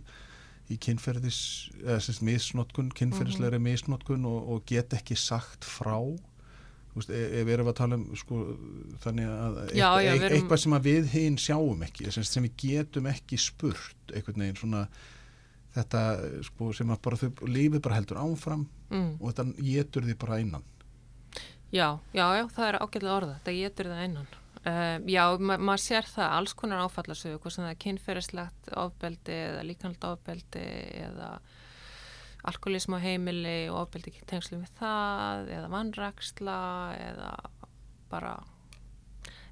í 0.72 0.78
kynferðis 0.84 1.40
eða 1.84 2.00
sem 2.00 2.16
sagt 2.16 2.26
misnotkun, 2.30 2.94
kynferðislegri 2.96 3.60
misnotkun 3.60 4.26
og, 4.30 4.40
og 4.56 4.66
get 4.72 4.96
ekki 4.96 5.18
sagt 5.20 5.68
frá. 5.68 5.98
Þú 6.94 7.02
veist, 7.02 7.12
e- 7.14 7.28
ef 7.42 7.46
við 7.46 7.54
erum 7.58 7.68
að 7.70 7.76
tala 7.78 7.98
um 8.00 8.06
sko, 8.18 8.40
þannig 9.04 9.28
að 9.30 9.60
Já, 9.76 9.90
já, 10.02 10.14
eitthvað, 10.14 10.24
erum- 10.30 10.38
eitthvað 10.40 10.64
sem 10.64 10.78
að 10.80 10.88
við 10.88 11.12
hinn 11.14 11.38
sjáum 11.44 11.84
ekki 11.86 12.12
sem, 12.16 12.24
sem 12.26 12.48
við 12.48 12.56
getum 12.64 13.12
ekki 13.12 13.38
spurt 13.38 14.16
einhvern 14.16 14.42
veginn 14.48 14.58
svona 14.64 14.88
þetta 15.78 16.02
sko, 16.48 16.72
sem 16.74 16.90
að 16.96 17.02
bara 17.06 17.20
þau 17.22 17.30
lífið 17.52 17.84
bara 17.86 18.00
heldur 18.00 18.24
áfram 18.24 18.66
Mm. 18.88 19.18
og 19.20 19.34
þetta 19.34 19.44
getur 19.68 20.06
því 20.08 20.14
bara 20.18 20.38
innan 20.40 20.64
Já, 21.74 22.00
já, 22.16 22.26
já, 22.38 22.44
það 22.56 22.68
er 22.68 22.78
ágætlega 22.80 23.16
orða, 23.16 23.38
þetta 23.40 23.56
getur 23.58 23.90
það 23.92 24.04
einan. 24.06 24.28
Uh, 24.68 24.98
já, 25.08 25.24
ma 25.40 25.56
maður 25.60 25.84
sér 25.84 26.08
það, 26.08 26.34
alls 26.40 26.54
konar 26.58 26.84
áfallarsögu, 26.88 27.40
hvort 27.44 27.56
sem 27.56 27.64
það 27.64 27.74
er 27.74 27.80
kynferðislegt 27.84 28.70
ofbeldi 28.80 29.36
eða 29.36 29.64
líkanlega 29.68 30.12
ofbeldi 30.16 30.64
eða 31.06 31.30
alkoholism 32.48 32.96
á 32.96 33.00
heimili 33.04 33.58
og 33.72 33.82
ofbeldi 33.84 34.12
ekki 34.14 34.28
tengslu 34.28 34.60
við 34.62 34.74
það 34.80 35.52
eða 35.58 35.72
vannraksla 35.72 36.60
eða 37.00 37.32
bara 38.12 38.36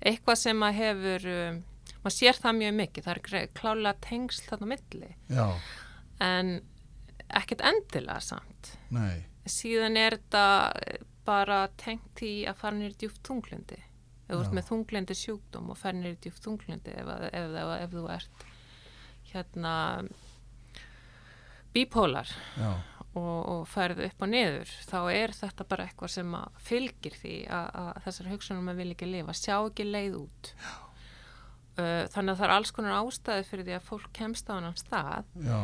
eitthvað 0.05 0.39
sem 0.39 0.59
maður 0.59 0.79
hefur, 0.81 1.27
um, 1.31 1.63
maður 2.03 2.17
sér 2.17 2.39
það 2.43 2.59
mjög 2.61 2.77
mikið, 2.79 3.07
það 3.07 3.15
er 3.41 3.49
klálega 3.59 3.95
tengsl 4.05 4.47
þarna 4.49 4.71
milli. 4.71 5.11
Já, 5.31 5.47
en 6.23 6.55
ekkert 7.35 7.65
endilega 7.71 8.21
samt. 8.23 8.75
Nei, 8.95 9.25
síðan 9.49 9.99
er 9.99 10.19
þetta 10.19 10.45
bara 11.25 11.59
tengt 11.81 12.21
í 12.25 12.33
að 12.49 12.59
fara 12.61 12.77
nýr 12.79 12.95
djúft 13.01 13.21
þunglundi 13.27 13.79
ef 13.81 14.31
þú 14.31 14.39
Já. 14.39 14.43
ert 14.45 14.55
með 14.57 14.67
þunglundi 14.71 15.17
sjúkdóm 15.21 15.71
og 15.73 15.77
fara 15.77 15.97
nýr 15.99 16.15
djúft 16.23 16.45
þunglundi 16.47 16.93
ef, 16.97 17.09
að- 17.15 17.27
ef, 17.31 17.57
ef, 17.63 17.73
ef 17.81 17.95
þú 17.97 18.05
ert 18.15 18.45
hérna 19.33 19.73
bípólar 21.75 22.29
já, 22.57 22.71
og, 23.15 23.39
og 23.51 23.63
ferð 23.67 24.01
upp 24.07 24.23
og 24.23 24.31
niður 24.31 24.71
þá 24.87 24.97
er 25.11 25.33
þetta 25.35 25.65
bara 25.67 25.85
eitthvað 25.89 26.13
sem 26.15 26.35
að 26.37 26.59
fylgir 26.69 27.17
því 27.19 27.33
að, 27.51 27.67
að 27.81 27.99
þessar 28.07 28.29
hugsunum 28.31 28.71
að 28.71 28.79
vilja 28.81 28.95
ekki 28.97 29.09
lifa, 29.11 29.35
sjá 29.35 29.55
ekki 29.67 29.85
leið 29.89 30.17
út. 30.21 30.51
Uh, 31.75 32.05
þannig 32.13 32.31
að 32.31 32.37
það 32.39 32.45
er 32.47 32.53
alls 32.55 32.71
konar 32.71 32.97
ástæði 33.01 33.47
fyrir 33.49 33.65
því 33.67 33.73
að 33.75 33.87
fólk 33.89 34.05
kemst 34.15 34.47
á 34.47 34.53
hann 34.55 34.77
stað. 34.79 35.33
Já, 35.43 35.59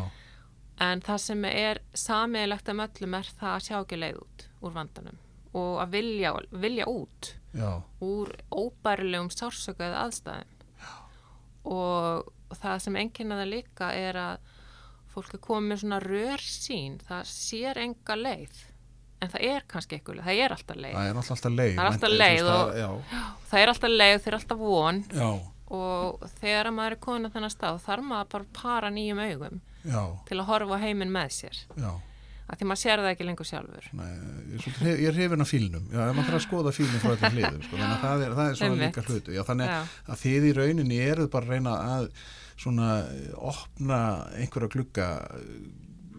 En 0.81 1.01
það 1.05 1.19
sem 1.21 1.43
er 1.45 1.77
samiðilegt 1.93 2.69
um 2.73 2.79
öllum 2.81 3.13
er 3.19 3.27
það 3.37 3.51
að 3.53 3.65
sjá 3.67 3.75
ekki 3.83 3.97
leið 4.01 4.15
út 4.23 4.45
úr 4.65 4.71
vandanum 4.73 5.19
og 5.53 5.81
að 5.83 5.89
vilja, 5.97 6.31
vilja 6.51 6.85
út 6.87 7.33
já, 7.53 7.81
úr 8.01 8.31
óbærilegum 8.51 9.29
sársöku 9.33 9.83
eða 9.83 10.05
aðstæðum. 10.07 10.57
Og 11.71 12.31
það 12.57 12.79
sem 12.85 12.95
enginna 13.01 13.37
það 13.41 13.49
líka 13.51 13.91
er 13.93 14.17
að 14.17 14.51
fólk 15.11 15.33
er 15.35 15.41
komið 15.43 15.67
með 15.73 15.81
svona 15.83 15.99
rör 16.03 16.41
sín, 16.45 16.99
það 17.07 17.23
sér 17.29 17.79
enga 17.83 18.15
leið. 18.17 18.61
En 19.21 19.29
það 19.29 19.43
er 19.51 19.65
kannski 19.69 19.97
eitthvað 19.99 20.23
það 20.25 20.39
er 20.45 20.53
alltaf 20.55 20.77
leið. 20.81 20.93
það 20.97 21.09
er 21.11 21.19
alltaf 21.21 21.51
leið 21.53 21.75
Það 21.75 21.83
er 21.83 21.89
alltaf 21.91 22.13
leið 22.15 22.37
veist, 22.37 22.51
og- 22.51 22.71
það- 23.51 23.59
er 23.61 23.71
alltaf 23.73 23.91
leið, 23.91 24.15
það 24.21 24.27
er 24.31 24.37
alltaf 24.39 24.57
von 24.57 25.03
já, 25.11 25.29
og 25.71 26.23
þegar 26.41 26.65
að 26.71 26.73
maður 26.79 26.91
er 26.91 27.01
komin 27.05 27.25
að 27.27 27.33
þennan 27.35 27.53
stað 27.53 27.81
þarf 27.85 28.03
maður 28.07 28.29
bara 28.31 28.43
að 28.43 28.53
para 28.61 28.89
nýjum 28.89 29.21
augum 29.27 29.61
já, 29.85 30.01
til 30.25 30.37
að 30.39 30.45
horfa 30.49 30.73
á 30.79 30.83
heiminn 30.83 31.11
með 31.13 31.29
sér. 31.37 31.59
já 31.77 31.91
Af 32.51 32.59
því 32.59 32.65
maður 32.67 32.81
sér 32.81 32.99
það 32.99 33.09
ekki 33.13 33.25
lengur 33.29 33.47
sjálfur. 33.47 33.85
Nei, 33.95 34.07
ég, 34.59 35.05
er 35.07 35.15
hrifin 35.15 35.41
af 35.45 35.47
fílnum 35.53 35.85
já, 35.87 36.01
maður 36.11 36.25
þarf 36.27 36.37
að 36.37 36.45
skoða 36.45 36.73
fílnum 36.75 36.99
frá 36.99 37.11
þetta 37.15 37.29
hliðum 37.35 37.61
sko, 37.63 37.77
þannig 37.79 37.93
að 37.95 38.01
það 38.03 38.23
er, 38.25 38.33
það 38.39 38.49
er 38.51 38.57
svona 38.59 38.79
líka 38.81 39.03
hlutu 39.07 39.35
já, 39.37 39.41
þannig 39.47 39.69
Já. 39.71 39.77
að 40.11 40.19
þið 40.25 40.47
í 40.49 40.51
rauninni 40.57 40.97
eruð 41.05 41.29
bara 41.31 41.47
að 41.47 41.53
reyna 41.55 41.75
að 41.95 42.09
svona 42.61 42.87
eh, 43.07 43.29
opna 43.51 43.99
einhverja 44.35 44.71
glugga 44.75 45.07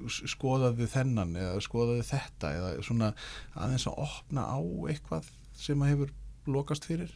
s- 0.09 0.23
skoðaðu 0.33 0.89
þennan 0.91 1.37
eða 1.39 1.61
skoðaðu 1.69 2.07
þetta 2.09 2.53
eða 2.57 2.71
svona 2.89 3.13
aðeins 3.55 3.87
að 3.93 4.01
opna 4.07 4.47
á 4.49 4.59
eitthvað 4.89 5.29
sem 5.63 5.85
að 5.85 5.93
hefur 5.93 6.15
lokast 6.57 6.89
fyrir 6.89 7.13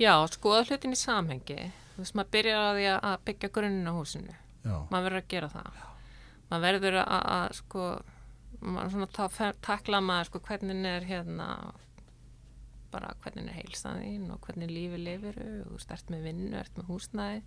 Já, 0.00 0.14
skoða 0.32 0.64
hlutin 0.66 0.94
í 0.94 0.98
samhengi. 0.98 1.56
Þú 1.94 2.00
veist, 2.00 2.14
maður 2.16 2.30
byrjar 2.32 2.62
að- 2.76 3.00
að 3.04 3.16
byggja 3.28 3.50
grunninn 3.52 3.88
á 3.88 3.94
húsinu. 3.94 4.32
já, 4.64 4.76
Maður 4.90 5.04
verður 5.08 5.20
að 5.20 5.28
gera 5.28 5.48
það. 5.52 5.72
Maður 6.52 6.64
verður 6.66 6.98
að, 7.02 7.54
sko, 7.56 7.86
maður 8.60 8.92
svona 8.92 9.08
ta 9.16 9.52
takla 9.64 10.02
maður, 10.04 10.28
sko, 10.28 10.42
hvernig 10.44 10.86
er 10.90 11.06
hérna, 11.08 11.48
bara 12.92 13.14
hvernig 13.24 13.48
er 13.48 13.56
heilsan 13.62 14.02
þín 14.02 14.26
og 14.34 14.40
hvernig 14.44 14.68
lífi 14.68 15.00
lifir 15.00 15.38
og 15.40 15.70
þú 15.70 15.76
veist, 15.78 15.94
ert 15.96 16.12
með 16.12 16.26
vinnu, 16.28 16.52
ert 16.60 16.76
með 16.76 16.90
húsnæði. 16.92 17.42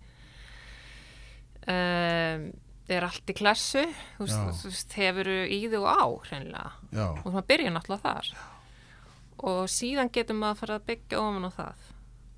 Um, 1.66 2.48
er 2.86 3.02
allt 3.06 3.30
í 3.30 3.34
klassu, 3.34 3.82
þú 4.18 4.26
Já. 4.30 4.36
veist, 4.46 4.90
þú 4.92 5.00
hefur 5.02 5.30
í 5.30 5.60
og 5.78 5.86
á, 5.86 6.06
hreinlega. 6.28 6.72
já, 6.94 7.06
og 7.10 7.30
maður 7.30 7.48
byrja 7.50 7.72
náttúrulega 7.74 8.02
þar 8.04 8.34
og 9.46 9.66
síðan 9.68 10.10
getur 10.14 10.38
maður 10.38 10.54
að 10.54 10.60
fara 10.60 10.76
að 10.78 10.86
byggja 10.90 11.20
ofan 11.20 11.46
á 11.46 11.50
það 11.56 11.88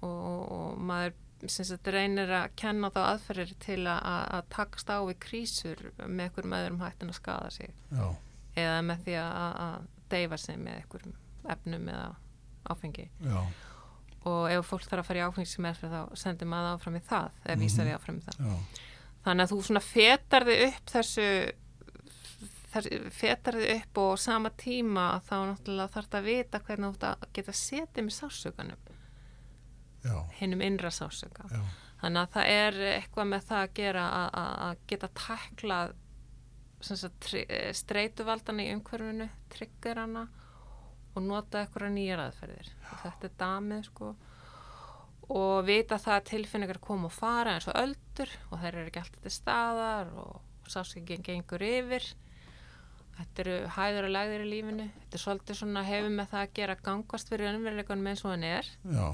og, 0.03 0.53
og 0.59 0.79
maður 0.89 1.13
sem 1.15 1.28
sagt 1.47 1.91
reynir 1.95 2.33
að 2.35 2.49
kenna 2.59 2.91
þá 2.91 2.99
aðferðir 3.05 3.53
til 3.63 3.79
að, 3.85 4.01
að, 4.11 4.23
að 4.39 4.49
takast 4.55 4.91
á 4.91 4.99
við 5.07 5.19
krísur 5.23 5.85
með 6.01 6.25
einhverjum 6.25 6.57
öðrum 6.59 6.83
hættin 6.83 7.13
að 7.13 7.19
skada 7.21 7.53
sig. 7.55 7.71
Já, 7.93 8.07
eða 8.65 8.81
með 8.89 9.05
því 9.07 9.17
að, 9.23 9.87
deyfa 10.09 10.41
sig 10.41 10.59
með 10.59 10.81
einhverjum 10.81 11.15
efnum 11.55 11.89
eða 11.93 12.09
áfengi. 12.75 13.07
Já, 13.23 13.39
og 14.29 14.51
ef 14.51 14.67
fólk 14.67 14.85
þarf 14.89 15.05
að 15.05 15.09
fara 15.09 15.23
í 15.23 15.27
áfengismeðferð 15.29 15.95
þá 15.95 16.21
sendir 16.25 16.51
maður 16.51 16.75
áfram 16.75 16.99
í 16.99 17.07
það 17.07 17.41
eða 17.45 17.59
vísar 17.63 17.87
því 17.87 17.95
áfram 17.95 18.19
í 18.19 18.27
það. 18.27 18.43
Já, 18.43 18.85
þannig 19.29 19.45
að 19.45 19.55
þú 19.55 19.63
svona 19.69 19.85
fetar 19.85 20.49
þig 20.49 20.67
upp 20.67 20.95
þessu 20.97 21.29
fetar 23.15 23.57
þig 23.57 23.71
upp 23.79 24.01
og 24.03 24.13
á 24.13 24.17
sama 24.21 24.51
tíma 24.59 25.07
þá 25.27 25.37
náttúrulega 25.53 25.93
þarf 25.95 26.09
þetta 26.09 26.21
að 26.21 26.29
vita 26.29 26.61
hvernig 26.67 26.99
þú 26.99 27.13
geta 27.39 27.55
setið 27.57 28.07
með 28.09 28.17
sásökanum 28.19 28.83
já, 28.83 28.98
hinnum 30.41 30.61
innra 30.63 30.91
sásöka 30.91 31.49
þannig 32.01 32.23
að 32.23 32.33
það 32.35 32.47
er 32.55 32.73
eitthvað 33.01 33.27
með 33.33 33.43
það 33.49 33.63
að 33.65 33.75
gera 33.75 34.05
að- 34.11 34.35
geta 34.87 35.09
tri- 37.21 37.47
eh, 37.49 37.73
streituvaldan 37.73 38.61
í 38.61 38.69
umhverfinu 38.75 39.29
triggerana 39.51 40.29
og 41.17 41.23
nota 41.23 41.65
eitthvað 41.67 41.91
nýjar 41.97 42.21
aðferðir. 42.29 42.69
Þetta 43.03 43.25
er 43.25 43.33
damið 43.39 43.85
sko. 43.89 44.15
Og 45.29 45.65
vita 45.67 45.97
það 45.99 46.15
að 46.21 46.25
tilfinningar 46.31 46.79
koma 46.81 47.07
og 47.11 47.13
fara 47.13 47.57
eins 47.57 47.67
og 47.69 47.75
öldur 47.75 48.31
og 48.53 48.59
þær 48.63 48.69
eru 48.79 48.87
ekki 48.87 49.01
alltaf 49.03 49.23
til 49.23 49.31
staðar 49.35 50.13
og 50.17 50.41
sáskengin 50.69 51.23
gengur 51.27 51.59
yfir. 51.67 52.07
Þetta 53.19 53.43
eru 53.43 53.57
hæður 53.75 54.05
og 54.07 54.13
lægðir 54.15 54.45
í 54.45 54.49
lífinu. 54.53 54.87
Þetta 54.95 55.19
er 55.19 55.25
svolítið 55.25 55.59
svona 55.59 55.83
hefur 55.85 56.11
með 56.15 56.29
það 56.31 56.45
að 56.47 56.55
gera 56.55 56.77
gangast 56.87 57.29
fyrir 57.33 57.51
önveruleikunum 57.51 58.07
eins 58.13 58.25
og 58.25 58.31
hann 58.31 58.45
er. 58.45 58.71
Já, 58.87 59.09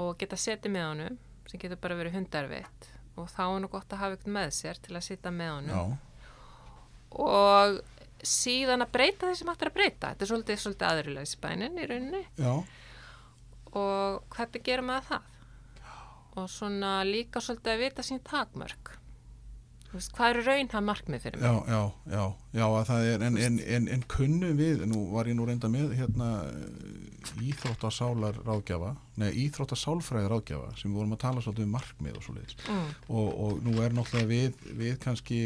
og 0.00 0.16
geta 0.20 0.38
setið 0.40 0.74
með 0.74 0.86
honum 0.88 1.18
sem 1.50 1.60
getur 1.60 1.80
bara 1.82 1.98
verið 1.98 2.16
hundarvitt 2.18 2.90
og 3.18 3.30
þá 3.30 3.42
er 3.46 3.58
nú 3.62 3.70
gott 3.70 3.92
að 3.92 4.02
hafa 4.04 4.18
ykkur 4.18 4.34
með 4.36 4.52
sér 4.56 4.78
til 4.80 4.94
að 4.96 5.06
sita 5.06 5.32
með 5.34 5.50
honum. 5.56 5.74
Já, 5.74 6.10
og 7.20 7.80
síðan 8.30 8.84
að 8.84 8.92
breyta 8.94 9.28
því 9.28 9.38
sem 9.40 9.50
hægt 9.50 9.64
er 9.64 9.70
að 9.70 9.76
breyta. 9.76 10.12
Þetta 10.12 10.24
er 10.24 10.30
svolítið, 10.30 10.60
svolítið 10.62 10.88
aðrilega 10.90 11.26
í 11.26 11.30
spænin 11.30 11.80
í 11.80 11.88
rauninni. 11.90 12.22
Já, 12.38 12.52
og 13.80 14.36
hvernig 14.36 14.64
gerum 14.66 14.90
maður 14.90 15.08
það? 15.10 15.36
Og 16.38 16.48
svona 16.52 16.94
líka 17.06 17.42
svolítið 17.42 17.74
að 17.74 17.84
vita 17.84 18.06
sín 18.06 18.22
takmörk 18.24 18.94
veist, 19.96 20.12
hvað 20.14 20.32
eru 20.32 20.42
raunhaf 20.46 20.84
markmið 20.86 21.24
fyrir 21.26 21.40
mig? 21.40 21.46
Já, 21.46 21.74
já, 21.74 22.14
já, 22.14 22.24
já, 22.58 22.64
að 22.66 22.84
það 22.90 23.06
er, 23.10 23.24
en, 23.26 23.38
en, 23.46 23.58
en, 23.76 23.88
en 23.96 24.02
kunnum 24.10 24.58
við, 24.60 24.84
nú 24.90 25.04
var 25.14 25.30
ég 25.30 25.38
nú 25.38 25.46
reynda 25.48 25.70
með 25.72 25.94
hérna 25.98 26.30
íþróttasálar 27.44 28.40
ráðgjafa, 28.46 28.92
nei 29.20 29.28
íþróttasálfræði 29.44 30.30
ráðgjafa 30.32 30.74
sem 30.78 30.90
við 30.90 31.00
vorum 31.00 31.16
að 31.16 31.22
tala 31.24 31.44
svolítið 31.44 31.66
um 31.66 31.74
markmið 31.76 32.20
og 32.20 32.26
svoleiðis. 32.26 32.58
Mm. 32.66 32.92
og, 33.08 33.30
og 33.46 33.64
nú 33.66 33.74
er 33.84 33.96
náttúrulega 33.96 34.30
við, 34.30 34.68
við 34.80 35.00
kannski, 35.04 35.40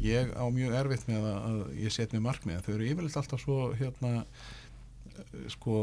ég 0.00 0.34
á 0.36 0.44
mjög 0.54 0.76
erfitt 0.82 1.08
með 1.10 1.30
að, 1.30 1.38
að 1.48 1.80
ég 1.84 1.96
set 1.96 2.14
mér 2.14 2.26
markmið 2.28 2.60
þau 2.66 2.74
eru 2.76 2.90
yfirleitt 2.90 3.18
alltaf 3.20 3.42
svo 3.42 3.58
hérna 3.78 4.12
eh, 4.20 5.48
sko, 5.56 5.80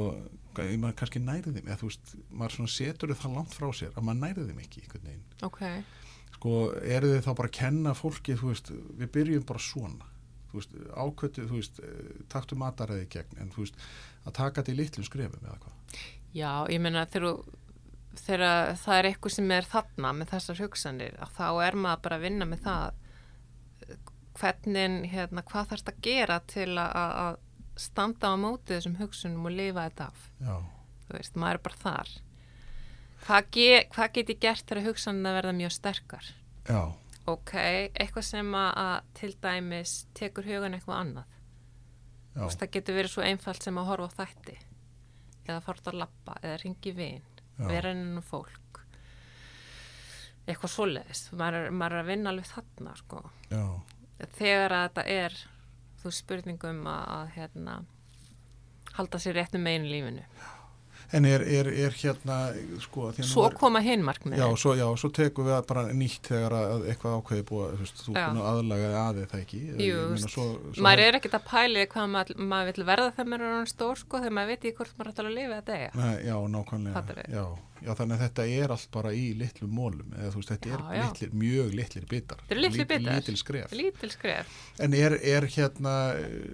maður 0.55 0.97
kannski 1.01 1.23
nærið 1.23 1.59
þeim, 1.59 1.67
eða 1.67 1.81
þú 1.81 1.91
veist, 1.91 2.13
maður 2.29 2.71
setur 2.77 3.15
það 3.15 3.35
langt 3.39 3.57
frá 3.57 3.67
sér 3.75 3.91
að 3.95 4.07
maður 4.07 4.23
nærið 4.27 4.51
þeim 4.51 4.63
ekki 4.65 4.85
einhvern 4.85 5.09
veginn. 5.09 5.27
Ok, 5.47 5.61
sko, 6.41 6.73
eru 6.81 7.13
þið 7.13 7.25
þá 7.27 7.33
bara 7.37 7.49
að 7.51 7.57
kenna 7.59 7.93
fólki, 7.93 8.35
þú 8.39 8.49
veist, 8.49 8.71
við 8.97 9.11
byrjum 9.13 9.43
bara 9.45 9.61
svona, 9.61 10.07
þú 10.49 10.57
veist, 10.57 10.71
ákvötu, 10.97 11.45
þú 11.45 11.59
veist, 11.59 11.81
eh, 11.85 12.23
taktu 12.33 12.57
mataræði 12.57 13.07
gegn, 13.13 13.37
en 13.37 13.51
þú 13.53 13.65
veist, 13.65 13.83
að 14.25 14.37
taka 14.39 14.61
þetta 14.61 14.73
í 14.73 14.79
litlum 14.79 15.05
skrefum 15.05 15.45
eða 15.45 15.59
hvað. 15.61 15.99
já, 16.33 16.65
ég 16.71 16.81
meina 16.81 17.05
þegar, 17.05 17.43
þegar 18.15 18.73
það 18.81 18.97
er 18.97 19.09
eitthvað 19.11 19.35
sem 19.35 19.51
er 19.51 19.69
þarna 19.69 20.13
með 20.17 20.33
þessar 20.33 20.63
hugsanir 20.63 21.21
að 21.21 21.37
þá 21.37 21.47
er 21.67 21.75
maður 21.75 22.01
bara 22.01 22.17
að 22.17 22.25
vinna 22.25 22.45
með 22.45 22.65
það 22.65 22.91
hvernig, 24.41 24.97
hérna, 25.11 25.45
hvað 25.45 25.69
þarfst 25.69 25.89
að 25.91 26.01
gera 26.01 26.39
til 26.47 26.71
að, 26.79 27.37
standa 27.77 28.33
á 28.33 28.35
móti 28.35 28.73
þessum 28.73 28.97
hugsunum 28.99 29.45
og 29.45 29.53
lifa 29.55 29.85
þetta 29.87 30.09
af. 30.09 30.25
Já, 30.41 30.57
þú 31.05 31.15
veist, 31.15 31.35
maður 31.39 31.59
er 31.59 31.65
bara 31.69 31.81
þar 31.81 32.09
hvað, 33.25 33.49
ge, 33.55 33.67
hvað 33.93 34.13
get 34.17 34.29
ég 34.33 34.39
gert 34.43 34.65
þegar 34.69 34.87
hugsanina 34.89 35.33
verða 35.35 35.53
mjög 35.57 35.73
sterkar? 35.75 36.29
Já, 36.69 36.81
ok, 37.31 37.53
eitthvað 37.99 38.25
sem 38.27 38.49
að, 38.57 38.71
að 38.85 39.11
til 39.19 39.31
dæmis 39.43 39.93
tekur 40.17 40.47
hugan 40.49 40.73
eitthvað 40.77 40.99
annað. 41.03 41.37
Já, 42.35 42.41
veist, 42.45 42.59
það 42.61 42.71
getur 42.77 42.95
verið 43.01 43.11
svo 43.15 43.23
einfalt 43.27 43.63
sem 43.65 43.77
að 43.81 43.89
horfa 43.91 44.07
á 44.07 44.17
þætti 44.21 44.57
eða 45.49 45.61
fara 45.65 45.81
að 45.91 45.97
lappa 45.99 46.35
eða 46.41 46.59
ringi 46.61 46.91
vin, 46.95 47.23
Já. 47.57 47.65
vera 47.67 47.91
ennum 47.91 48.21
fólk. 48.23 48.57
Eitthvað 50.47 50.71
svoleiðis. 50.73 51.25
Maður, 51.37 51.57
er- 51.67 51.73
maður 51.75 51.95
er 51.97 52.03
að 52.03 52.09
vinna 52.11 52.31
alveg 52.31 52.47
þarna 52.49 52.93
sko. 52.97 53.19
já, 53.51 53.63
þegar 54.37 54.71
að 54.77 54.85
þetta 54.87 55.03
er 55.17 55.35
þú 56.01 56.11
spurningum 56.17 56.79
að, 56.89 57.03
að 57.17 57.27
hérna, 57.35 57.75
halda 58.97 59.19
sér 59.21 59.37
réttum 59.37 59.61
megin 59.65 59.85
í 59.85 59.91
lífinu 59.93 60.23
en 61.11 61.25
er, 61.27 61.43
er, 61.43 61.67
er 61.85 61.95
hérna, 61.95 62.37
sko, 62.79 63.09
svo 63.19 63.43
er, 63.49 63.55
koma 63.59 63.81
hinn 63.83 64.03
markmið 64.07 64.39
já, 64.39 64.45
svo, 64.59 64.75
já, 64.79 64.85
svo 64.99 65.09
tekum 65.15 65.47
við 65.49 65.57
bara 65.67 65.83
nýtt 65.95 66.29
þegar 66.31 66.55
að 66.55 66.85
eitthvað 66.91 67.17
ákveði 67.19 67.45
búið, 67.49 67.81
þú 68.01 68.13
búin 68.15 68.39
að 68.39 68.47
aðlaga 68.51 68.91
aðið 69.01 69.25
það 69.31 69.41
ekki. 69.41 69.61
Maður 70.87 71.03
er 71.07 71.17
ekkert 71.19 71.35
að 71.39 71.49
pæli 71.49 71.87
hvað 71.91 72.13
maður, 72.13 72.45
maður 72.53 72.71
vil 72.71 72.87
verða 72.91 73.09
þegar 73.17 73.33
maður 73.33 73.57
er 73.57 73.73
stór 73.73 73.99
sko, 73.99 74.21
þegar 74.23 74.37
maður 74.37 74.53
veit 74.53 74.63
ekki 74.63 74.77
hvort 74.79 74.95
maður 74.99 75.11
ætlar 75.11 75.29
að 75.31 75.35
lifa 75.39 75.59
þetta 75.59 75.99
Nei, 75.99 76.15
já, 76.29 76.35
nákvæmlega, 76.55 77.25
já, 77.27 77.43
já, 77.81 77.91
þannig 77.99 78.15
að 78.15 78.23
þetta 78.25 78.47
er 78.61 78.75
allt 78.77 78.91
bara 78.95 79.11
í 79.17 79.25
litlum 79.41 79.75
mólum, 79.75 80.15
eða 80.15 80.31
þú 80.31 80.43
veist, 80.43 80.53
þetta 80.55 80.71
Já, 80.71 80.77
er 80.77 81.03
litlir, 81.09 81.33
mjög 81.41 81.75
litlir 81.81 82.07
bitar. 82.11 82.45
Þetta 82.45 82.55
eru 82.55 82.65
litlir 82.67 82.89
bitar. 82.93 83.19
Lítil 83.19 83.37
skref. 83.41 83.75
lítil 83.75 84.11
skref 84.13 84.55
En 84.85 84.95
er, 84.95 85.17
er 85.19 85.47
hérna, 85.51 85.97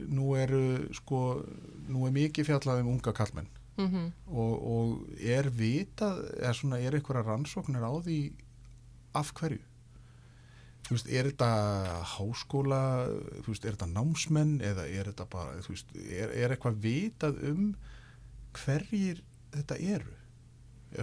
nú 0.10 0.34
eru, 0.40 0.64
sko, 0.98 1.22
nú 1.92 2.08
er 2.08 2.16
mikið 2.18 2.52
fjallað 2.52 2.84
um 2.86 2.96
unga 2.96 3.14
kallmenn 3.18 3.52
mm 3.78 4.12
og, 4.28 4.54
og 4.74 5.22
er 5.22 5.50
vitað, 5.50 6.24
er 6.42 6.54
svona, 6.54 6.80
er 6.80 6.98
einhverja 6.98 7.24
rannsóknir 7.26 7.86
á 7.86 7.94
því 8.04 8.20
af 9.16 9.32
hverju? 9.34 9.64
Veist, 10.88 11.10
er 11.12 11.28
þetta 11.28 11.50
háskóla, 12.16 12.82
veist, 13.48 13.66
er 13.66 13.76
þetta 13.76 13.90
námsmenn 13.92 14.62
eða 14.64 14.86
er 14.88 15.10
þetta 15.12 15.26
bara, 15.32 15.58
veist, 15.68 15.90
er, 15.96 16.32
er 16.32 16.54
eitthvað 16.56 16.80
vitað 16.84 17.42
um 17.50 17.76
hverjir 18.56 19.20
þetta 19.56 19.80
eru? 19.96 20.14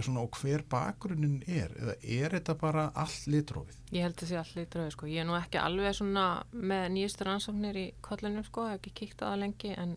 Svona, 0.01 0.23
og 0.25 0.33
hver 0.41 0.63
bakgrunnin 0.65 1.43
er? 1.45 1.69
Eða 1.77 1.93
er 2.01 2.33
þetta 2.39 2.55
bara 2.57 2.87
allt 2.97 3.27
litrófið? 3.29 3.77
Ég 3.93 4.07
held 4.07 4.23
sé 4.25 4.39
allir 4.39 4.65
drauð 4.73 4.89
sko. 4.95 5.09
Ég 5.11 5.21
er 5.21 5.27
nú 5.29 5.35
ekki 5.37 5.61
alveg 5.61 5.93
svona 5.93 6.25
með 6.51 6.87
nýjustu 6.95 7.27
rannsóknir 7.27 7.77
í 7.77 7.85
kollunum 8.03 8.43
sko, 8.47 8.65
ekki 8.73 8.95
kíkt 8.97 9.21
það 9.21 9.43
lengi 9.43 9.75
en 9.77 9.93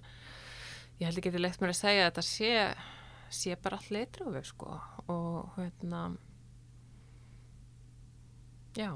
ég 0.99 1.07
held 1.07 1.21
ekki 1.21 1.35
til 1.35 1.43
leitt 1.45 1.61
mér 1.63 1.75
að 1.75 1.81
segja 1.81 2.07
að 2.07 2.11
þetta 2.11 2.27
sé, 2.29 2.55
sé 3.41 3.59
bara 3.63 3.79
allir 3.83 4.09
drauð 4.17 4.41
sko 4.49 4.79
og 5.09 5.59
hérna 5.59 6.03
já, 8.79 8.91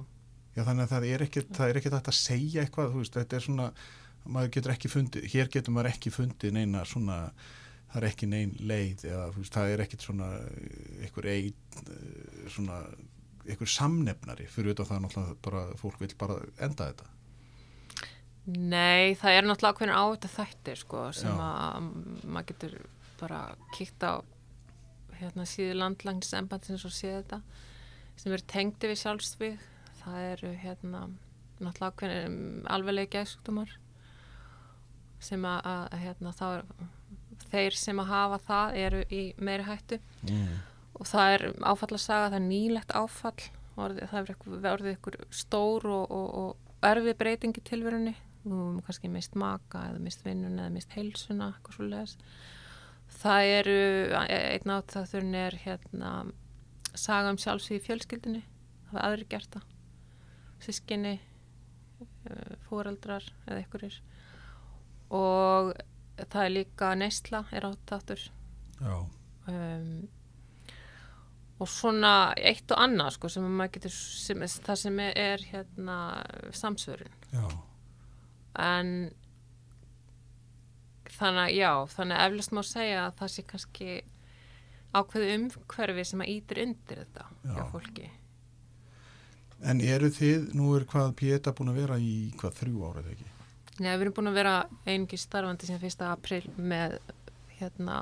Já, 0.53 0.67
þannig 0.67 0.85
að 0.85 0.91
það 0.91 1.07
er 1.09 1.23
ekkert, 1.25 1.53
það 1.57 1.71
er 1.71 1.79
ekkert 1.81 1.95
hægt 1.97 2.09
að 2.13 2.19
segja 2.19 2.63
eitthvað, 2.63 2.91
veist, 2.99 3.15
þetta 3.17 3.37
er 3.39 3.45
svona, 3.47 3.69
maður 4.35 4.51
getur 4.57 4.75
ekki 4.75 4.91
fundið, 4.93 5.29
hér 5.33 5.51
getur 5.55 5.73
maður 5.73 5.89
ekki 5.95 6.13
fundið 6.13 6.53
neina 6.59 6.83
svona, 6.89 7.17
það 7.93 8.03
er 8.03 8.07
ekki 8.11 8.29
nein 8.29 8.53
leið 8.61 9.07
eða, 9.09 9.31
veist, 9.39 9.55
það 9.57 9.73
er 9.73 9.85
ekkert 9.87 10.05
svona, 10.05 10.29
einhver 11.07 11.31
ein, 11.33 11.65
eh, 11.87 12.45
svona, 12.53 12.83
einhver 13.47 13.73
samnefnari 13.79 14.51
fyrir 14.53 14.75
auðvitað 14.75 14.93
það 14.93 15.03
náttúrulega 15.07 15.41
bara, 15.49 15.65
fólk 15.81 16.05
vil 16.05 16.13
bara 16.21 16.39
enda 16.69 16.91
þetta. 16.91 17.12
Nei, 18.47 19.15
það 19.15 19.37
er 19.39 19.45
náttúrulega 19.47 19.75
ákveðin 19.77 19.95
á 19.95 20.03
þetta 20.13 20.31
þættir 20.37 20.81
sko 20.81 21.03
sem 21.15 21.31
Já. 21.31 21.43
að 21.47 21.85
maður 22.27 22.47
getur 22.49 22.73
bara 23.21 23.41
kíkt 23.77 24.03
á 24.03 24.19
hérna 25.21 25.45
síðu 25.47 25.77
landlangnis 25.79 26.33
embansins 26.35 26.83
og 26.89 26.91
séð 26.97 27.21
þetta 27.21 27.39
sem 28.19 28.33
eru 28.35 28.47
tengdi 28.51 28.91
við 28.91 28.99
sjálfsvíð 29.05 29.69
það 30.03 30.19
eru 30.33 30.51
hérna 30.65 31.05
náttúrulega 31.63 31.93
ákveðin 31.93 32.41
alveglega 32.75 33.13
geðsjúkdómar 33.15 33.77
sem 35.23 35.45
að, 35.47 35.61
að 35.71 35.97
hérna 36.03 36.33
þá 36.35 36.45
er 36.57 36.65
þeir 37.53 37.77
sem 37.79 38.01
að 38.03 38.11
hafa 38.11 38.41
það 38.49 38.77
eru 38.89 39.05
í 39.15 39.23
meiri 39.39 39.69
hættu 39.71 40.01
Mm. 40.23 40.59
og 40.99 41.07
það 41.11 41.33
er 41.37 41.43
áfallasaga, 41.67 42.29
það 42.31 42.37
er 42.39 42.45
nýlegt 42.49 42.93
áfall 42.95 43.47
það 43.75 44.19
er 44.19 44.69
orðið 44.71 44.93
ykkur 44.97 45.17
stór 45.35 45.87
og, 45.91 46.11
og, 46.15 46.29
og 46.43 46.85
erfið 46.87 47.17
breyting 47.19 47.57
í 47.59 47.65
tilverunni 47.67 48.13
þú 48.43 48.53
hefum 48.55 48.81
kannski 48.87 49.11
mist 49.13 49.37
maka 49.39 49.87
eða 49.91 50.03
mist 50.03 50.25
vinnun 50.27 50.59
eða 50.59 50.75
mist 50.75 50.95
heilsuna 50.97 51.53
eitthvað 51.53 51.79
svo 51.79 51.89
leiðis 51.89 52.17
það 53.23 53.51
eru 53.59 53.81
einn 54.23 54.75
átt 54.77 54.95
það 54.97 55.11
þurfin 55.13 55.37
er 55.43 55.59
hérna 55.65 56.15
saga 56.95 57.33
um 57.33 57.41
sjálfsvíð 57.41 57.79
í 57.79 57.85
fjölskyldinni 57.87 58.43
það 58.93 58.99
er 59.01 59.07
aðri 59.09 59.29
gert 59.33 59.57
það. 59.57 59.69
Sískinni 60.63 61.15
fóreldrar 62.69 63.25
eða 63.47 63.61
einhverjir. 63.61 63.99
Og 65.13 65.73
það 66.23 66.45
er 66.45 66.53
líka 66.53 66.93
neysla 66.97 67.45
er 67.53 67.67
áttattur 67.67 68.23
Já, 68.83 68.95
um, 69.51 69.89
og 71.63 71.69
svona 71.71 72.33
eitt 72.39 72.71
og 72.75 72.81
annað 72.83 73.17
sko 73.17 73.31
sem 73.33 73.45
maður 73.47 73.75
getur 73.77 73.95
sem, 73.95 74.41
það 74.67 74.81
sem 74.81 75.03
er, 75.05 75.13
er 75.19 75.45
hérna 75.51 75.99
samsvörun. 76.57 77.13
Já, 77.33 77.45
en 78.59 79.13
þannig 81.13 81.45
að 81.45 81.55
já 81.57 81.71
þannig 81.95 82.19
að 82.19 82.27
eflust 82.31 82.55
má 82.57 82.63
segja 82.67 83.05
að 83.07 83.15
það 83.21 83.33
sé 83.35 83.45
kannski 83.53 83.91
ákveðu 84.93 85.31
umhverfi 85.37 86.05
sem 86.09 86.25
að 86.25 86.33
ítir 86.35 86.63
undir 86.67 87.03
þetta 87.05 87.29
Já. 87.29 87.55
hjá 87.57 87.65
fólki 87.73 88.11
En 89.63 89.79
eru 89.79 90.09
þið, 90.11 90.49
nú 90.59 90.73
er 90.75 90.83
hvað 90.91 91.13
Pieta 91.21 91.53
búin 91.55 91.71
að 91.71 91.77
vera 91.85 91.97
í 92.03 92.33
hvað 92.35 92.57
þrjú 92.59 92.81
árið 92.89 93.11
ekki? 93.13 93.27
Nei, 93.79 93.93
við 93.93 94.01
erum 94.03 94.15
búin 94.17 94.31
að 94.33 94.39
vera 94.41 94.55
einungi 94.89 95.19
starfandi 95.23 95.69
síðan 95.69 95.85
1. 95.87 96.03
april 96.11 96.41
með 96.59 96.97
hérna, 97.63 97.97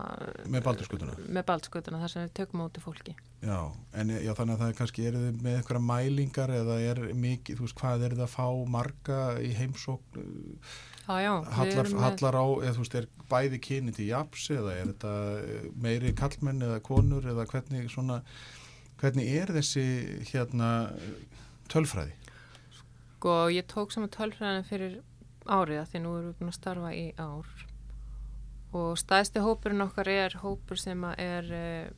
Með 0.50 0.64
baldurskutuna? 0.66 1.16
með 1.28 1.46
baldskutuna 1.48 2.00
þar 2.02 2.12
sem 2.12 2.24
við 2.26 2.32
tökum 2.40 2.62
í 2.66 2.82
fólki. 2.84 3.14
Já, 3.44 3.58
en 3.96 4.12
já, 4.16 4.32
þannig 4.36 4.54
að 4.54 4.62
það 4.62 4.70
er 4.72 4.78
kannski, 4.80 5.06
eru 5.08 5.22
þið 5.24 5.42
með 5.46 5.58
eitthvað 5.60 5.84
mælingar 5.88 6.54
eða 6.58 6.78
er 6.90 7.02
mikið, 7.24 7.60
þú 7.60 7.66
veist, 7.66 7.78
hvað 7.80 8.06
er 8.08 8.16
það 8.18 8.26
að 8.26 8.34
fá 8.34 8.46
marga 8.76 9.20
í 9.40 9.52
heimsókn, 9.58 10.24
Já, 11.10 11.16
já, 11.24 11.30
við 11.42 11.54
hallar, 11.56 11.88
hallar 12.04 12.36
á, 12.38 12.46
eða 12.62 12.74
þú 12.76 12.82
veist, 12.84 12.96
er 13.00 13.06
bæði 13.30 13.58
kyni 13.64 13.94
til 13.96 14.06
japs 14.10 14.44
eða 14.54 14.74
er 14.78 14.90
þetta 14.92 15.14
eh, 15.40 15.64
meiri 15.74 16.12
kallmenn 16.14 16.62
eða 16.62 16.80
konur 16.86 17.26
eða 17.32 17.46
hvernig 17.50 17.88
svona, 17.90 18.20
hvernig 19.00 19.30
er 19.40 19.50
þessi 19.56 19.84
hérna 20.30 20.68
tölfræði? 21.72 22.14
Sko, 22.76 23.34
ég 23.52 23.66
tók 23.70 23.90
saman 23.94 24.12
tölfræðina 24.14 24.62
fyrir 24.68 25.00
árið 25.50 25.80
að 25.82 25.90
því 25.90 26.02
nú 26.04 26.14
erum 26.18 26.30
við 26.30 26.38
búin 26.38 26.52
að 26.52 26.58
starfa 26.60 26.92
í 26.94 27.04
ár 27.18 27.50
og 28.76 28.98
stæðsti 29.00 29.42
hópurinn 29.42 29.84
okkar 29.84 30.10
er 30.12 30.36
hópur 30.42 30.78
sem 30.78 31.02
er, 31.16 31.50
eh, 31.52 31.90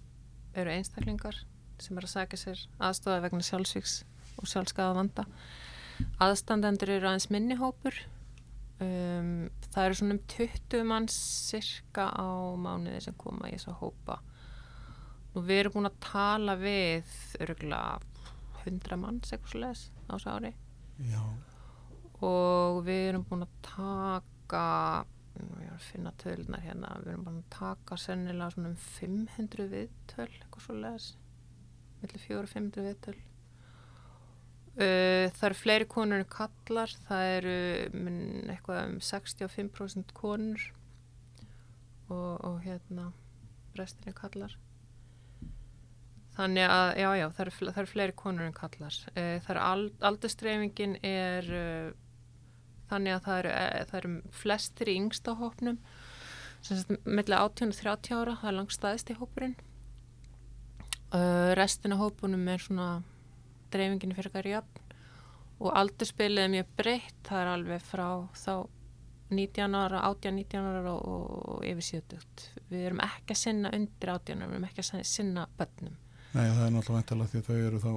eru 0.54 0.70
einstaklingar 0.70 1.36
sem 1.78 1.98
er 1.98 2.06
að 2.06 2.14
sækja 2.14 2.38
sér 2.38 2.64
aðstofa 2.80 3.22
vegna 3.24 3.44
sjálfsvíks 3.44 4.02
og 4.38 4.48
sjálfskaða 4.48 4.96
vanda. 4.96 5.26
Aðstandendur 6.22 6.88
eru 6.88 7.08
aðeins 7.08 7.30
minni 7.30 7.56
hópur. 7.58 7.94
Um, 8.82 9.50
það 9.70 9.84
eru 9.84 9.94
svona 9.98 10.14
um 10.16 10.22
20 10.32 10.84
manns 10.88 11.16
cirka 11.50 12.08
á 12.10 12.26
mánuði 12.58 13.02
sem 13.04 13.14
koma 13.14 13.50
í 13.50 13.54
þessa 13.54 13.76
hópa. 13.78 14.18
Nú 15.34 15.42
við 15.46 15.62
erum 15.62 15.76
búin 15.76 15.88
að 15.88 16.00
tala 16.02 16.56
við 16.60 17.12
örgulega 17.40 18.00
100 18.66 18.98
manns 19.00 19.32
eitthvað 19.32 19.52
svo 19.52 19.62
les 19.62 19.84
á 20.06 20.12
þessu 20.12 20.32
ári 20.32 20.52
Já, 21.08 21.22
og 22.22 22.82
við 22.86 23.08
erum 23.08 23.24
búin 23.28 23.46
að 23.46 23.54
taka 23.66 24.64
nú 25.48 25.58
ég 25.62 25.68
er 25.70 25.74
að 25.76 25.88
finna 25.88 26.12
tölunar 26.22 26.62
hérna. 26.64 26.94
Við 27.02 27.12
erum 27.12 27.26
búin 27.26 27.42
að 27.42 27.50
taka 27.56 27.98
sennilega 28.00 28.54
svona 28.54 28.72
um 28.72 28.78
500 28.86 29.68
viðtöl 29.72 30.28
eitthvað 30.28 30.64
svo 30.66 30.78
les 30.80 31.10
millir 32.02 32.24
400 32.24 32.42
og 32.42 32.52
500 32.52 32.86
viðtöl. 32.88 33.16
Uh, 34.72 35.28
það 35.36 35.46
eru 35.50 35.60
fleiri 35.60 35.86
konur 35.92 36.22
en 36.22 36.30
kallar 36.32 36.92
það 37.04 37.30
eru 37.36 37.56
minn, 37.92 38.22
eitthvað 38.48 38.86
um 38.86 39.00
65% 39.04 40.14
konur 40.16 40.62
og, 42.08 42.40
og 42.40 42.62
hérna 42.64 43.10
restin 43.76 44.08
er 44.08 44.16
kallar 44.16 44.56
Þannig 46.32 46.64
að, 46.64 46.86
já, 46.96 47.08
já, 47.20 47.26
það 47.36 47.42
eru, 47.44 47.52
það 47.60 47.80
eru 47.82 47.90
fleiri 47.90 48.14
konur 48.16 48.46
en 48.46 48.54
kallar. 48.56 48.94
Eh, 49.12 49.34
Það 49.44 49.50
eru 49.52 49.62
ald, 49.66 49.90
aldurstreifingin 50.08 50.94
er 51.04 51.48
uh, 51.52 51.90
þannig 52.92 53.16
að 53.16 53.26
það 53.26 53.40
eru, 53.42 53.52
eh, 53.58 53.84
það 53.90 53.98
eru 54.00 54.12
flestir 54.42 54.92
í 54.92 54.98
yngsta 55.00 55.36
hópnum, 55.40 55.80
millega 57.04 57.42
18 57.42 57.72
og 57.72 57.78
30 57.80 58.18
ára, 58.20 58.36
það 58.40 58.50
er 58.52 58.58
langstæðist 58.60 59.10
í 59.10 59.18
hópurinn. 59.18 59.56
Uh, 61.12 61.52
restin 61.58 61.92
af 61.92 62.00
hópunum 62.00 62.46
er 62.48 62.62
svona 62.62 63.02
dreifingin 63.72 64.14
fyrir 64.16 64.32
hverju 64.32 64.54
jafn 64.54 64.78
og 65.62 65.74
aldurspilið 65.78 66.46
er 66.46 66.52
mjög 66.54 66.70
breytt, 66.78 67.18
það 67.26 67.42
er 67.42 67.50
alveg 67.52 67.84
frá 67.84 68.06
þá 68.34 68.54
19 69.32 69.76
ára, 69.78 70.00
18-19 70.08 70.70
ára 70.70 70.94
og, 70.94 71.28
og 71.54 71.66
yfir 71.66 72.02
70. 72.02 72.48
Við 72.70 72.86
erum 72.88 73.02
ekki 73.04 73.36
að 73.36 73.40
sinna 73.42 73.72
undir 73.76 74.12
18 74.14 74.40
ára, 74.40 74.48
við 74.48 74.56
erum 74.56 74.66
ekki 74.68 74.84
að 74.84 75.04
sinna 75.08 75.46
bönnum. 75.58 75.94
Nei, 76.32 76.46
það 76.48 76.64
er 76.64 76.74
náttúrulega 76.74 76.98
væntalega 76.98 77.30
því 77.30 77.40
að 77.40 77.48
þau 77.48 77.56
eru 77.68 77.82
þá 77.82 77.92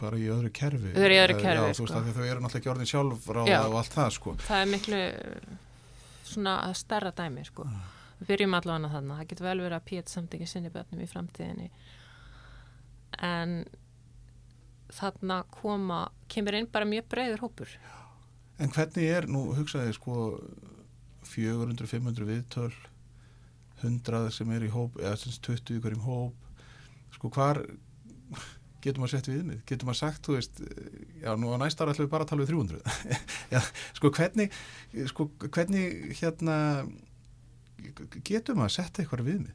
bara 0.00 0.16
í 0.20 0.26
öðru 0.32 0.50
kerfi. 0.52 0.92
Þau 0.94 1.02
eru 1.06 1.14
í 1.14 1.20
öðru 1.22 1.36
Eh, 1.36 1.42
kerfi, 1.42 1.62
Já, 1.62 1.72
þú 1.72 1.86
sko. 1.86 2.00
veist, 2.00 2.16
þau 2.16 2.24
eru 2.30 2.40
náttúrulega 2.40 2.60
ekki 2.60 2.72
orðin 2.72 2.90
sjálfráða 2.92 3.48
Já. 3.52 3.60
og 3.66 3.74
allt 3.80 3.94
það, 3.96 4.10
sko. 4.16 4.34
það 4.46 4.62
er 4.62 4.70
miklu 4.72 5.00
svona 6.26 6.54
stærra 6.74 7.12
dæmi 7.16 7.44
sko. 7.46 7.64
við 8.20 8.26
byrjum 8.30 8.54
allavega 8.56 8.92
þarna 8.94 9.16
það 9.20 9.28
getur 9.28 9.44
vel 9.46 9.58
verið 9.60 9.76
að 9.76 9.84
Pét 9.90 10.08
samt 10.08 10.30
ekki 10.34 10.46
sinni 10.48 10.70
börnum 10.70 11.00
í 11.04 11.08
framtíðinni 11.10 11.70
en 13.22 13.64
þarna 14.92 15.44
koma 15.50 16.08
kemur 16.28 16.54
inn 16.54 16.66
bara 16.72 16.84
mjög 16.88 17.08
breiður 17.12 17.44
hópur 17.44 17.68
En 18.58 18.70
hvernig 18.72 19.04
er, 19.12 19.26
nú 19.28 19.52
hugsaði 19.54 19.92
sko 19.92 20.40
400-500 21.28 22.24
viðtöl 22.24 22.72
100 23.82 24.30
sem 24.32 24.50
er 24.56 24.64
í 24.64 24.70
hóp 24.72 24.96
eða 24.96 25.16
sem 25.20 25.32
sagt 25.34 25.50
20 25.50 25.76
ykkur 25.80 25.96
í 25.96 26.00
hóp 26.06 26.32
sko 27.16 27.28
hvar 27.34 27.60
getur 28.86 29.02
maður 29.02 29.14
sett 29.16 29.30
viðmið, 29.30 29.60
getur 29.68 29.88
maður 29.88 30.00
sagt 30.00 30.28
þú 30.28 30.38
veist, 30.38 30.62
já 31.22 31.30
nú 31.40 31.52
á 31.52 31.56
næsta 31.60 31.84
ára 31.84 31.94
ætlum 31.94 32.06
við 32.06 32.14
bara 32.14 32.26
að 32.26 32.32
tala 32.32 32.44
við 32.44 32.52
300 32.54 32.96
já, 33.54 33.60
sko 33.98 34.12
hvernig 34.16 34.58
sko 35.12 35.28
hvernig 35.46 36.16
hérna 36.20 36.56
getur 38.24 38.56
maður 38.56 38.70
að 38.70 38.76
setja 38.78 39.04
eitthvað 39.04 39.26
viðmið? 39.30 39.54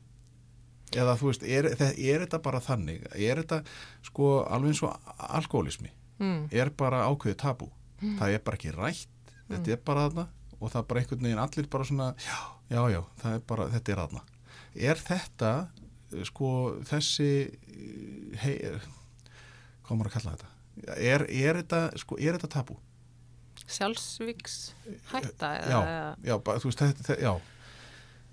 Eða 0.92 1.16
þú 1.16 1.30
veist, 1.30 1.44
er, 1.48 1.70
er, 1.72 2.24
þetta 2.26 2.42
bara 2.44 2.60
þannig, 2.64 3.06
er 3.16 3.40
þetta 3.40 3.62
sko 4.04 4.32
alveg 4.44 4.74
eins 4.74 4.82
og 4.84 5.14
alkoholismi 5.40 5.92
mm. 6.20 6.50
er 6.52 6.72
bara 6.76 7.06
ákveðið 7.08 7.40
tabú? 7.40 7.70
Það 8.02 8.36
er 8.36 8.44
bara 8.44 8.58
ekki 8.58 8.74
rætt, 8.76 9.34
þetta 9.48 9.76
er 9.76 9.84
bara 9.86 10.08
þarna 10.08 10.28
og 10.62 10.70
það 10.70 10.80
er 10.82 10.88
bara 10.90 11.02
einhvern 11.02 11.26
veginn 11.26 11.42
allir 11.42 11.70
bara 11.74 11.88
svona 11.88 12.08
já, 12.22 12.40
já, 12.70 12.82
já, 12.94 13.02
er 13.32 13.46
bara, 13.50 13.68
þetta 13.74 13.94
er 13.94 14.02
þarna. 14.02 14.24
Er 14.92 15.02
þetta 15.02 15.52
eh, 16.12 16.26
sko 16.30 16.50
þessi 16.90 17.30
eh, 17.48 18.36
hei, 18.44 18.56
hvað 19.92 20.00
maður 20.00 20.12
að 20.12 20.18
kalla 20.18 20.36
þetta? 20.36 20.52
Er, 20.96 21.26
er 21.28 21.60
þetta, 21.60 21.82
sko, 22.00 22.18
er 22.18 22.38
þetta 22.38 22.52
tabú? 22.56 22.78
Sjálfsvíks 23.62 24.60
hætta 25.12 25.50
já, 25.60 25.64
eða, 25.68 26.06
já, 26.26 26.36
bara, 26.44 26.62
þú 26.64 26.70
veist, 26.72 26.84
þetta, 26.84 27.18
já. 27.20 27.34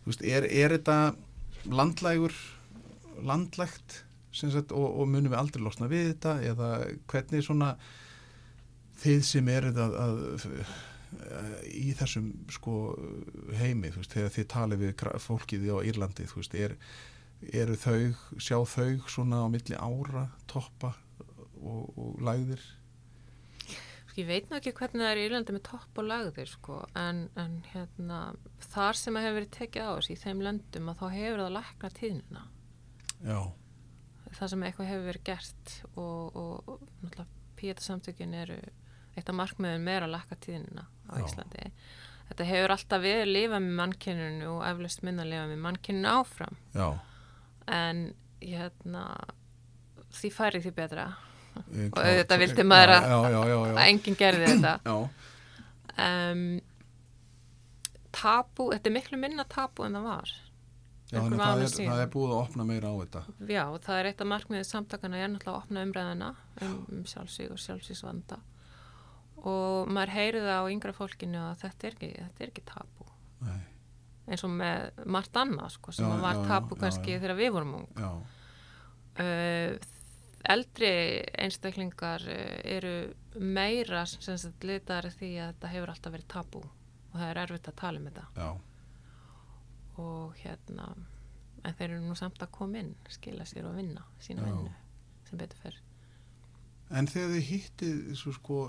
Þú 0.04 0.12
veist, 0.12 0.22
er, 0.30 0.46
er 0.46 0.74
þetta 0.76 0.98
landlægur 1.68 2.36
landlægt 3.26 4.02
sagt, 4.38 4.70
og, 4.70 4.86
og 5.02 5.08
munum 5.10 5.32
við 5.32 5.40
aldrei 5.40 5.64
losna 5.64 5.88
við 5.90 6.12
þetta 6.12 6.36
eða 6.46 6.68
hvernig 7.10 7.42
svona 7.44 7.72
þið 9.02 9.24
sem 9.26 9.50
eruð 9.50 9.82
að, 9.82 9.98
að 10.04 10.22
í 11.66 11.90
þessum 11.98 12.30
sko 12.52 12.78
heimi, 13.58 13.90
þú 13.90 14.02
veist, 14.02 14.14
þegar 14.14 14.34
þið 14.36 14.48
talið 14.54 14.82
við 14.84 15.04
fólkið 15.24 15.68
á 15.74 15.78
Írlandi, 15.90 16.28
þú 16.30 16.40
veist, 16.42 16.56
er, 16.58 16.76
eru 17.50 17.76
þau, 17.78 18.00
sjá 18.38 18.58
þau 18.62 19.10
svona 19.10 19.42
á 19.42 19.46
milli 19.50 19.78
ára, 19.78 20.28
toppa 20.50 20.94
og, 21.62 21.94
og 21.98 22.20
lægðir 22.24 22.66
Sko, 24.08 24.20
ég 24.22 24.28
veit 24.28 24.48
nú 24.50 24.58
ekki 24.58 24.74
hvernig 24.74 25.04
það 25.04 25.12
er 25.12 25.20
í 25.20 25.24
Írlandi 25.28 25.54
með 25.54 25.64
topp 25.68 26.00
og 26.00 26.06
lagðir 26.08 26.48
sko, 26.50 26.80
en, 26.98 27.26
en 27.38 27.58
hérna, 27.72 28.20
þar 28.72 28.98
sem 28.98 29.18
að 29.18 29.26
hefur 29.26 29.38
verið 29.38 29.54
tekið 29.58 29.88
á 29.88 29.90
þessu 29.92 30.14
í 30.14 30.20
þeim 30.22 30.44
löndum 30.46 30.90
að 30.90 31.00
þá 31.02 31.06
hefur 31.14 31.42
það 31.44 31.54
lækna 31.54 31.90
tíðnina. 31.98 32.44
Já, 33.28 33.40
það 34.38 34.52
sem 34.52 34.64
eitthvað 34.66 34.90
hefur 34.92 35.06
verið 35.08 35.26
gert 35.28 35.74
og, 35.92 36.38
og, 36.42 36.72
og 36.72 36.82
náttúrulega 37.02 37.28
píetasamtökin 37.58 38.36
eru 38.38 38.58
eitt 39.18 39.30
af 39.30 39.36
markmiðum 39.38 39.86
meira 39.86 40.06
að 40.06 40.14
lakka 40.14 40.38
tíðinina 40.42 40.84
á 41.10 41.12
Já. 41.18 41.24
Íslandi. 41.24 41.70
Þetta 42.28 42.46
hefur 42.50 42.74
alltaf 42.74 43.02
verið 43.02 43.24
að 43.24 43.32
lifa 43.34 43.60
með 43.64 43.78
mannkyninu 43.80 44.50
og 44.52 44.60
eflaust 44.68 45.04
minna 45.06 45.24
að 45.24 45.32
lifa 45.32 45.46
með 45.48 45.62
mannkyninu 45.64 46.10
áfram. 46.12 46.58
Já. 46.76 46.88
En 47.78 48.02
hérna 48.42 49.04
því 50.14 50.30
færi 50.34 50.60
því 50.64 50.74
betra 50.76 51.08
Og 51.58 52.00
auðvitað 52.02 52.42
vildi 52.44 52.64
maður 52.66 52.92
að- 52.96 53.06
já, 53.08 53.18
já, 53.34 53.40
já, 53.52 53.56
að 53.74 53.84
enginn 53.88 54.18
gerði 54.24 54.50
þetta. 54.54 54.74
Um, 55.98 56.60
tabu, 58.14 58.68
þetta 58.70 58.86
er 58.86 58.94
miklu 58.94 59.18
minna 59.18 59.44
tabu 59.50 59.82
en 59.86 59.96
það 59.98 60.04
var. 60.06 60.30
Það 61.08 61.32
er, 61.32 61.72
það 61.72 62.02
er 62.04 62.10
búið 62.12 62.34
að 62.34 62.42
opna 62.42 62.66
meira 62.68 62.90
á 62.92 62.94
þetta. 63.00 63.22
Já, 63.50 63.62
það 63.82 63.98
er 63.98 64.08
eitt 64.10 64.20
af 64.22 64.28
markmiðið 64.28 64.68
samtakana 64.68 65.18
er 65.24 65.30
náttúrulega 65.32 65.54
að 65.56 65.62
opna 65.64 65.82
umræðina 65.88 66.28
um, 66.62 66.76
um 66.92 67.02
sjálfsvík 67.08 67.54
og 67.54 67.62
sjálfsvíksvanda 67.64 68.38
og 69.48 69.90
maður 69.94 70.12
heyri 70.16 70.40
það 70.44 70.60
á 70.62 70.70
yngra 70.74 70.92
fólkinu 70.96 71.40
að 71.48 71.60
þetta 71.64 71.86
er 71.90 71.94
ekki, 71.96 72.08
þetta 72.18 72.44
er 72.46 72.52
ekki 72.52 72.64
tabu. 72.68 73.06
Nei, 73.48 73.60
eins 74.28 74.44
og 74.44 74.54
með 74.60 75.04
margt 75.18 75.38
annað 75.42 75.74
sko, 75.78 75.94
sem 75.98 76.06
Já, 76.06 76.16
var 76.22 76.38
já, 76.38 76.46
já, 76.46 76.80
kannski 76.82 77.14
já. 77.16 77.20
þegar 77.22 77.38
við 77.42 77.54
vorum 77.58 77.78
ung. 77.82 77.88
já, 77.98 78.10
Uh, 79.18 79.74
eldri 80.44 80.90
einstaklingar 81.38 82.24
uh, 82.28 82.56
eru 82.64 82.94
meira 83.38 84.04
sem 84.08 84.38
sagt 84.38 84.64
litaðar 84.66 85.10
því 85.14 85.34
að 85.36 85.52
þetta 85.52 85.72
hefur 85.74 85.94
alltaf 85.94 86.14
verið 86.14 86.32
tabu 86.34 86.64
og 86.64 87.14
það 87.16 87.28
er 87.30 87.42
erfitt 87.44 87.70
að 87.70 87.78
tala 87.82 88.00
um 88.00 88.08
þetta. 88.10 88.26
Já, 88.36 88.50
og 89.98 90.34
hérna 90.42 90.88
en 91.66 91.74
þeir 91.74 91.90
eru 91.90 92.02
nú 92.04 92.16
samt 92.18 92.42
að 92.42 92.52
koma 92.54 92.82
inn 92.82 92.94
skila 93.10 93.46
sér 93.48 93.66
og 93.68 93.76
vinna 93.78 94.04
sína 94.22 94.46
Já. 94.46 94.50
vinnu 94.52 94.74
sem 95.28 95.40
betur 95.40 95.62
fer. 95.64 95.78
En 96.88 97.08
þegar 97.10 97.34
þið 97.34 97.48
hittið 97.50 97.96
svo 98.16 98.32
sko 98.36 98.60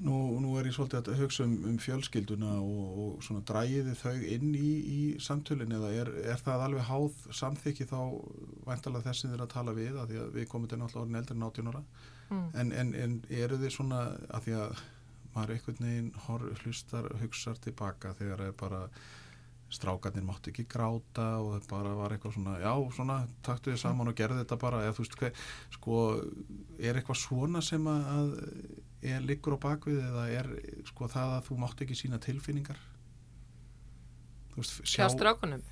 Nú, 0.00 0.16
nú 0.40 0.54
er 0.56 0.64
ég 0.70 0.72
svolítið 0.72 1.10
að 1.12 1.18
hugsa 1.20 1.44
um, 1.44 1.56
um 1.68 1.74
fjölskylduna 1.82 2.54
og, 2.62 2.84
og 3.04 3.24
svona 3.26 3.42
drægiði 3.44 3.92
þau 4.00 4.14
inn 4.36 4.54
í, 4.56 4.70
í 4.80 5.00
samtölinn 5.20 5.74
eða 5.76 5.90
er, 5.92 6.10
er 6.32 6.40
það 6.40 6.64
alveg 6.68 6.86
háð 6.88 7.18
samþykki 7.36 7.88
þá 7.90 7.98
væntalega 8.64 9.10
þessi 9.10 9.28
þeir 9.28 9.44
að 9.44 9.52
tala 9.52 9.74
við 9.76 9.98
að 10.00 10.14
því 10.14 10.22
að 10.22 10.32
við 10.38 10.48
komum 10.54 10.70
til 10.72 10.78
náttúrulega 10.80 11.04
orðin 11.04 11.20
eldri 11.20 11.36
en 11.36 11.46
18 11.50 11.70
ára 11.74 11.84
Mm. 12.30 12.44
en, 12.54 12.68
en, 12.78 12.90
en 12.94 13.14
eru 13.34 13.56
þið 13.58 13.72
svona 13.74 14.00
að 14.30 14.44
því 14.44 14.52
að 14.60 14.80
maður 15.34 15.52
einhvern 15.56 15.80
veginn 15.82 16.10
hor, 16.28 16.44
hlustar, 16.60 17.08
hugsar 17.18 17.58
tilbaka 17.58 18.12
þegar 18.20 18.44
er 18.44 18.52
bara 18.60 18.84
strákarnir 19.70 20.22
mátti 20.26 20.52
ekki 20.52 20.64
gráta 20.70 21.26
og 21.42 21.56
það 21.56 21.66
bara 21.72 21.94
var 21.98 22.14
eitthvað 22.14 22.36
svona, 22.36 22.54
já, 22.62 22.70
svona 22.94 23.16
taktu 23.46 23.72
þið 23.72 23.82
saman 23.82 24.12
og 24.12 24.16
gerði 24.18 24.44
þetta 24.44 24.60
bara, 24.62 24.84
eða 24.86 24.94
þú 24.94 25.04
veist 25.04 25.18
hver, 25.18 25.42
sko, 25.74 25.98
er 26.78 27.00
eitthvað 27.00 27.20
svona 27.24 27.62
sem 27.66 27.90
að 27.90 28.32
er 29.02 29.20
liggur 29.24 29.56
á 29.56 29.58
bakvið 29.62 30.00
eða 30.04 30.24
er 30.36 30.48
sko 30.90 31.08
það 31.08 31.36
að 31.38 31.44
þú 31.48 31.58
mátti 31.62 31.86
ekki 31.86 31.96
sína 32.02 32.18
tilfinningar? 32.20 32.80
Þú 34.50 34.62
veist, 34.62 34.80
Sjá 34.84 35.04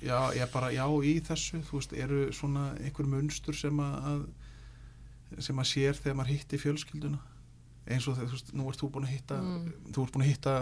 já, 0.01 0.19
ég 0.39 0.51
bara, 0.53 0.69
já, 0.73 0.85
í 0.87 1.15
þessu 1.27 1.59
þú 1.67 1.79
veist, 1.81 1.95
eru 1.99 2.19
svona 2.33 2.69
einhver 2.79 3.09
munstur 3.11 3.57
sem 3.57 3.81
að, 3.83 4.23
sem 5.43 5.59
að 5.59 5.67
sér 5.73 5.99
þegar 5.99 6.17
maður 6.21 6.31
hitti 6.37 6.61
fjölskylduna? 6.63 7.19
Eins 7.89 8.05
og 8.07 8.15
þegar, 8.17 8.29
þú 8.29 8.37
veist, 8.37 8.51
nú 8.55 8.67
ert 8.69 8.81
þú 8.81 8.89
búin 8.95 9.07
að 9.07 9.13
hitta 9.15 9.37
Mm. 9.41 9.67
þú 9.93 10.03
ert 10.05 10.13
búin 10.15 10.23
að 10.25 10.31
hitta 10.31 10.53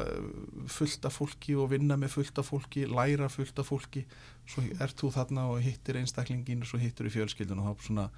fullt 0.72 1.06
af 1.06 1.18
fólki 1.18 1.56
og 1.60 1.70
vinna 1.72 1.98
með 2.00 2.14
fullt 2.16 2.40
af 2.40 2.50
fólki 2.50 2.86
læra 2.88 3.30
fullt 3.30 3.60
af 3.60 3.68
fólki. 3.68 4.06
Svo 4.48 4.64
ert 4.80 4.96
þú 4.98 5.12
þarna 5.14 5.48
og 5.52 5.62
hittir 5.62 6.00
einstaklingin 6.00 6.62
og 6.64 6.68
svo 6.68 6.80
hittir 6.80 7.06
í 7.08 7.14
fjölskylduna 7.14 7.68
og 7.70 7.78
þá 7.78 7.88
svona 7.88 8.10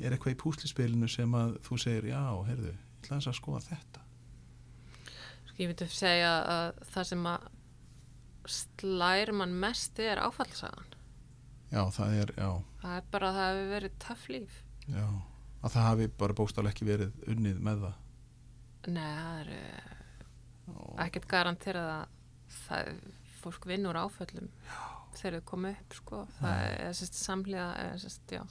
er 0.00 0.12
eitthvað 0.14 0.34
í 0.34 0.40
púslispilinu 0.42 1.08
sem 1.08 1.30
að 1.34 1.56
þú 1.66 1.78
segir, 1.78 2.10
já, 2.12 2.20
heyrðu, 2.46 2.74
ætla 2.98 3.16
þess 3.18 3.30
að 3.32 3.38
skoða 3.40 3.62
þetta 3.68 4.04
Sko, 5.48 5.56
ég 5.62 5.70
veit 5.72 5.82
að 5.86 5.94
segja 5.96 6.32
að 6.56 6.82
það 6.92 7.08
sem 7.12 7.26
að 7.32 7.48
slær 8.48 9.32
mann 9.36 9.54
mest 9.60 9.98
er 10.00 10.20
áfallsagan. 10.22 10.94
já, 11.72 11.82
það 11.92 12.14
er, 12.22 12.30
já, 12.38 12.50
Það 12.82 12.94
er 12.96 13.08
bara 13.12 13.28
að 13.32 13.38
það 13.38 13.48
hefur 13.56 13.72
verið 13.74 13.96
töff 14.04 14.28
líf. 14.32 14.60
já 14.88 15.06
að 15.58 15.72
það 15.74 15.86
hafi 15.88 16.06
bara 16.20 16.36
bókstaflega 16.38 16.72
ekki 16.76 16.86
verið 16.88 17.24
unnið 17.34 17.58
með 17.66 17.80
það 17.86 17.96
Nei, 18.88 19.08
það 19.18 19.40
er 19.40 19.48
uh, 19.58 20.92
ekkert 21.04 21.26
garanterað 21.28 21.88
að 21.96 22.06
það, 22.54 22.92
fólk 23.42 23.66
vinnur 23.68 23.98
áföllum 23.98 24.46
Já. 24.68 24.78
þegar 25.18 25.34
þau 25.40 25.44
koma 25.50 25.72
upp, 25.74 25.96
sko. 25.98 26.20
Það 26.38 26.54
Nei. 26.62 26.76
er 26.86 26.94
sérst 26.96 27.18
samlega, 27.18 27.66
er 27.82 27.98
sérst, 28.04 28.32
já, 28.32 28.44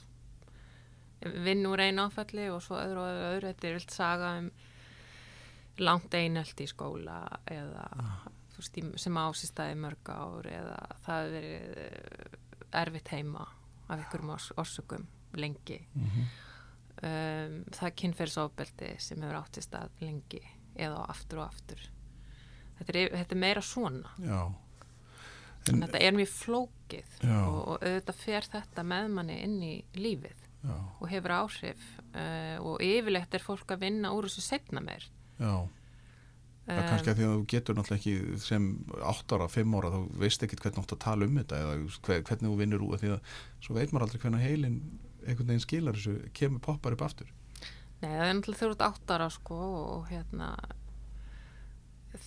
vinnur 1.20 1.80
einu 1.80 2.08
áfalli 2.08 2.48
og 2.52 2.62
svo 2.62 2.78
öðru 2.80 3.04
og 3.04 3.22
öðru. 3.32 3.52
Þetta 3.52 3.68
er 3.68 3.78
vilt 3.78 3.94
saga 3.94 4.32
um 4.40 4.50
langt 5.78 6.14
einelt 6.14 6.60
í 6.60 6.66
skóla 6.66 7.20
eða 7.46 7.86
þú 8.52 8.62
veist, 8.62 8.80
sem 8.98 9.20
ásistæði 9.20 9.78
mörg 9.78 10.10
ár 10.10 10.48
eða 10.50 10.78
það 11.04 11.36
hefur 11.38 11.78
verið 11.78 12.36
erfitt 12.78 13.12
heima 13.14 13.46
af 13.88 13.94
einhverjum 13.96 14.34
ors 14.34 14.50
orsökum 14.58 15.06
lengi. 15.38 15.86
mm 15.94 16.04
-hmm. 16.04 16.24
um, 17.02 17.64
það 17.72 17.86
er 17.86 17.98
kynferðsofbeldi 18.02 18.94
sem 18.98 19.22
hefur 19.22 19.36
átt 19.36 19.58
í 19.58 19.62
stað 19.62 19.90
lengi 20.00 20.42
eða 20.76 21.04
aftur 21.08 21.38
og 21.38 21.44
aftur 21.44 21.80
þetta 22.78 22.98
er, 22.98 23.10
þetta 23.16 23.34
er 23.34 23.40
meira 23.40 23.62
svona 23.62 24.10
já 24.18 24.54
en 25.68 25.82
þetta 25.82 25.98
er 25.98 26.12
mjög 26.16 26.28
flókið 26.32 27.14
og, 27.22 27.56
og 27.68 27.82
auðvitað 27.82 28.14
fer 28.14 28.46
þetta 28.52 28.82
með 28.82 29.08
manni 29.08 29.38
inn 29.44 29.62
í 29.62 29.74
lífið 29.94 30.47
já, 30.68 30.76
og 30.76 31.10
hefur 31.10 31.34
áhrif 31.38 31.88
uh, 32.12 32.56
og 32.62 32.84
yfirleitt 32.84 33.34
er 33.34 33.44
fólk 33.44 33.74
að 33.74 33.82
vinna 33.86 34.12
úr 34.14 34.28
þessu 34.28 34.44
setna 34.44 34.84
meir. 34.84 35.08
Já. 35.38 35.66
Það 36.68 36.78
er 36.82 36.88
kannski 36.90 37.10
að 37.10 37.18
því 37.18 37.24
að 37.24 37.30
þú 37.32 37.44
getur 37.48 37.76
náttúrulega 37.78 37.98
ekki 38.02 38.40
sem 38.44 38.64
8 39.08 39.36
ára, 39.38 39.46
5 39.48 39.76
ára, 39.78 39.90
þú 39.94 40.00
veist 40.20 40.42
ekkit 40.44 40.60
hvernig 40.60 40.76
þú 40.76 40.82
átt 40.84 40.94
að 40.98 41.04
tala 41.06 41.28
um 41.28 41.38
þetta 41.40 41.60
eða 41.62 41.76
hver, 41.78 42.24
hvernig 42.28 42.44
þú 42.44 42.56
vinnur 42.58 42.84
úr 42.84 43.00
því 43.00 43.12
að 43.14 43.30
svo 43.64 43.76
veit 43.78 43.94
maður 43.94 44.04
aldrei 44.04 44.22
hvernig 44.24 44.44
heilin 44.44 44.76
einhvern 45.24 45.48
veginn 45.48 45.64
skilar 45.64 45.96
þessu, 45.96 46.16
kemur 46.36 46.60
poppar 46.64 46.96
upp 46.96 47.06
aftur. 47.06 47.30
Nei, 48.02 48.10
það 48.10 48.26
er 48.26 48.36
náttúrulega 48.36 48.60
þú 48.60 48.68
ert 48.68 48.84
áttara 48.84 49.30
sko 49.32 49.60
og 49.78 50.10
hérna 50.12 50.50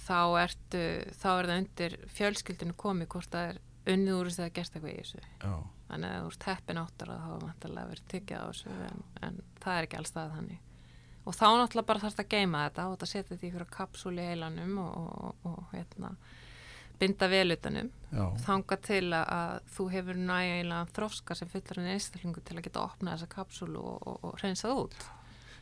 þá 0.01 0.19
ertu, 0.41 0.81
þá 1.22 1.30
er 1.35 1.49
það 1.51 1.59
undir 1.59 1.97
fjölskyldinu 2.18 2.77
komið 2.81 3.11
hvort 3.13 3.31
það 3.34 3.51
er 3.51 3.61
unnið 3.93 4.18
úr 4.18 4.30
þess 4.31 4.43
að 4.43 4.53
gert 4.57 4.76
eitthvað 4.76 4.91
í 4.91 4.97
þessu. 4.99 5.23
Já, 5.41 5.53
þannig 5.91 6.11
að 6.15 6.26
þú 6.26 6.34
ert 6.34 6.49
heppin 6.49 6.81
áttara 6.81 7.22
þá 7.22 7.31
er 7.35 7.45
vantarlega 7.45 7.93
verið 7.93 8.11
tekið 8.15 8.41
á 8.41 8.45
þessu 8.49 8.76
en, 8.89 9.01
en 9.27 9.39
það 9.63 9.77
er 9.77 9.88
ekki 9.88 9.99
alls 10.01 10.15
það 10.18 10.35
þannig. 10.38 10.68
Og 11.22 11.38
þá 11.38 11.47
náttúrulega 11.47 11.89
bara 11.91 12.01
þarfst 12.01 12.22
að 12.23 12.31
geima 12.31 12.63
þetta 12.65 12.85
og 12.88 12.95
þetta 12.95 13.09
setja 13.11 13.30
þetta 13.30 13.45
í 13.45 13.49
ykkur 13.51 13.68
kapsúl 13.76 14.15
í 14.18 14.30
heilanum 14.31 14.77
og, 14.81 14.95
og, 15.27 15.49
og 15.51 15.76
hérna 15.76 16.15
binda 17.01 17.27
velutanum 17.31 17.89
þanga 18.43 18.77
til 18.85 19.07
að, 19.09 19.23
að 19.34 19.55
þú 19.76 19.88
hefur 19.95 20.19
nægilega 20.22 20.91
þroska 20.95 21.38
sem 21.38 21.49
fullar 21.49 21.81
en 21.81 21.89
einstaklingu 21.95 22.43
til 22.45 22.57
að 22.59 22.68
geta 22.68 22.84
opnað 22.84 23.15
þessa 23.15 23.31
kapsúlu 23.31 23.81
og, 23.81 24.05
og, 24.05 24.19
og 24.27 24.38
reynsað 24.43 24.84
út. 24.84 25.07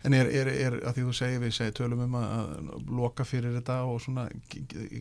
En 0.08 0.16
er, 0.16 0.30
er, 0.32 0.48
er 0.48 0.78
að 0.88 0.96
því 0.96 1.06
þú 1.10 1.14
segir 1.18 1.42
við 1.44 1.56
segir 1.58 1.76
tölum 1.76 2.06
um 2.06 2.16
að, 2.20 2.54
að 2.70 2.94
loka 3.02 3.26
fyrir 3.28 3.56
þetta 3.58 3.82
og 3.88 4.00
svona, 4.04 4.30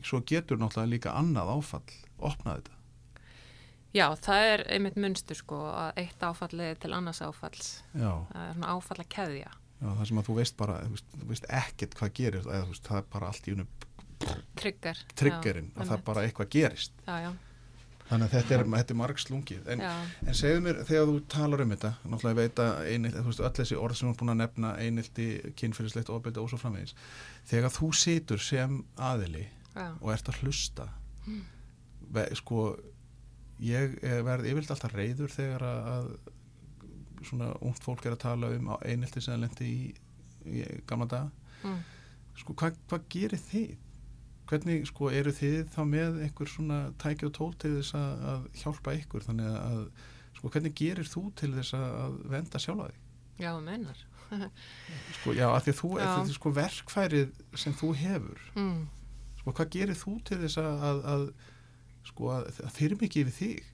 svo 0.03 0.23
getur 0.27 0.59
náttúrulega 0.59 0.91
líka 0.91 1.15
annað 1.19 1.53
áfall, 1.55 1.85
opnað 2.19 2.59
þetta. 2.61 2.78
Já, 3.97 4.05
það 4.21 4.47
er 4.53 4.63
einmitt 4.75 4.99
munstur 5.01 5.39
sko 5.39 5.63
að 5.73 6.03
eitt 6.03 6.23
áfall 6.29 6.51
leiði 6.53 6.77
til 6.83 6.93
annars 6.93 7.23
áfalls. 7.25 7.71
Já, 7.95 8.11
það 8.33 8.45
er 8.45 8.55
svona 8.59 8.73
áfall 8.77 9.01
að 9.01 9.11
keðja. 9.15 9.53
Já, 9.79 9.89
það 9.89 10.07
sem 10.11 10.21
að 10.21 10.29
þú 10.29 10.39
veist 10.39 10.57
bara, 10.59 10.79
þú 10.85 10.95
veist, 10.97 11.13
þú 11.15 11.29
veist 11.33 11.51
ekkert 11.61 11.99
hvað 11.99 12.15
gerist, 12.19 12.49
eða 12.51 12.69
veist, 12.69 12.89
það 12.89 13.01
er 13.01 13.11
bara 13.15 13.31
allt 13.33 13.49
í 13.49 13.55
unum 13.55 13.69
trigger. 14.59 15.05
Triggerinn, 15.19 15.71
að 15.79 15.93
það 15.93 16.03
bara 16.09 16.25
eitthvað 16.27 16.51
gerist. 16.57 17.05
Já, 17.07 17.15
já, 17.29 17.31
Þannig 18.09 18.25
að 18.25 18.35
þetta 18.39 18.55
er, 18.57 18.63
þetta 18.73 18.95
er 18.95 18.99
margslungið. 18.99 19.65
En, 19.69 19.83
já, 19.85 19.91
En 20.25 20.37
segðu 20.37 20.61
mér, 20.65 20.79
þegar 20.89 21.11
þú 21.11 21.17
talar 21.29 21.63
um 21.65 21.73
þetta, 21.75 21.91
náttúrulega 22.09 22.33
ég 22.33 22.39
veit 22.39 22.63
að 22.65 22.79
einil, 22.89 23.11
þú 23.19 23.25
veist, 23.27 23.43
öll 23.45 23.57
þessi 23.59 23.79
orð 23.79 23.99
sem 23.99 24.09
þú 24.09 24.13
er 24.15 24.21
búin 24.23 24.33
að 24.33 24.39
nefna, 24.41 24.71
einildi, 24.81 25.27
kynfyrirslegt, 25.61 26.13
ofbeldi 26.15 26.41
og 26.41 26.49
svo 26.49 26.61
framvegis, 26.63 26.95
þegar 27.51 27.75
þú 27.77 27.91
situr 28.01 28.41
sem 28.43 28.79
aðili 29.11 29.45
og 29.77 30.09
ert 30.15 30.33
að 30.33 30.41
hlusta, 30.43 30.89
ve, 32.17 32.25
sko, 32.41 32.63
ég 33.65 33.97
eh, 34.03 34.21
verð 34.27 34.49
yfirleitt 34.49 34.75
alltaf 34.75 34.95
reyður 34.95 35.33
þegar 35.35 35.65
að, 35.69 36.11
svona 37.27 37.51
ungt 37.67 37.83
fólk 37.83 38.07
er 38.07 38.15
að 38.15 38.25
tala 38.27 38.53
um 38.55 38.71
einildi 38.79 39.23
sem 39.23 39.35
það 39.35 39.45
lendi 39.45 39.69
í, 39.69 39.89
í 40.47 40.65
gamla 40.89 41.09
daga. 41.11 41.53
mm. 41.65 41.79
Sko, 42.39 42.55
hvað 42.55 42.79
hva 42.87 43.01
gerir 43.11 43.41
þið? 43.49 43.75
Hvernig, 44.49 44.87
sko, 44.89 45.11
eru 45.13 45.33
þið 45.35 45.59
þá 45.75 45.81
með 45.85 46.23
einhver 46.25 46.49
svona 46.49 46.79
tæki 47.03 47.27
og 47.29 47.35
tól 47.37 47.51
til 47.61 47.75
þess 47.81 47.99
að, 47.99 48.23
að 48.31 48.47
hjálpa 48.63 48.95
ykkur? 48.97 49.27
Þannig 49.27 49.59
að, 49.59 49.83
sko, 50.39 50.53
hvernig 50.55 50.77
gerir 50.79 51.11
þú 51.11 51.25
til 51.37 51.51
þess 51.59 51.75
að, 51.77 52.17
venda 52.33 52.63
sjálfa 52.63 52.89
þig? 52.89 53.03
já, 53.39 53.53
meinar 53.63 53.99
Sko, 55.19 55.33
já, 55.33 55.47
að 55.49 55.63
því 55.65 55.73
að 55.73 55.79
þú, 55.79 55.91
að 56.05 56.17
því, 56.17 56.35
sko, 56.37 56.51
verkfærið 56.59 57.37
sem 57.63 57.77
þú 57.79 57.93
hefur, 57.97 58.43
mm. 58.59 58.83
sko, 59.41 59.55
hvað 59.55 59.71
gerir 59.77 59.99
þú 59.99 60.17
til 60.29 60.41
þess 60.43 60.61
að, 60.61 60.83
að, 60.89 61.01
að 61.13 61.25
sko, 62.09 62.31
að, 62.35 62.49
að 62.65 62.77
þyrm 62.79 63.05
ekki 63.07 63.25
yfir 63.25 63.37
þig? 63.39 63.73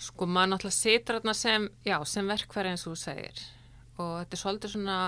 Sko 0.00 0.26
maður 0.28 0.54
náttúrulega 0.54 0.78
situr 0.78 1.18
þarna 1.18 1.34
sem, 1.36 1.68
já, 1.84 1.96
sem 2.08 2.32
verkfæri 2.32 2.72
eins 2.72 2.86
og 2.86 2.94
þú 2.94 3.02
segir. 3.02 3.44
Og 4.00 4.12
þetta 4.22 4.36
er 4.36 4.42
svolítið 4.42 4.74
svona 4.74 4.98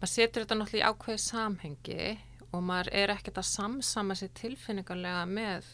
maður 0.00 0.12
situr 0.14 0.44
þetta 0.44 0.58
náttúrulega 0.60 0.80
í 0.80 0.90
ákveðið 0.94 1.22
samhengi 1.24 2.04
og 2.50 2.64
maður 2.66 2.92
er 3.02 3.12
ekkert 3.14 3.42
að 3.42 3.50
samsama 3.50 4.16
sér 4.18 4.32
tilfinningarlega 4.38 5.26
með 5.30 5.68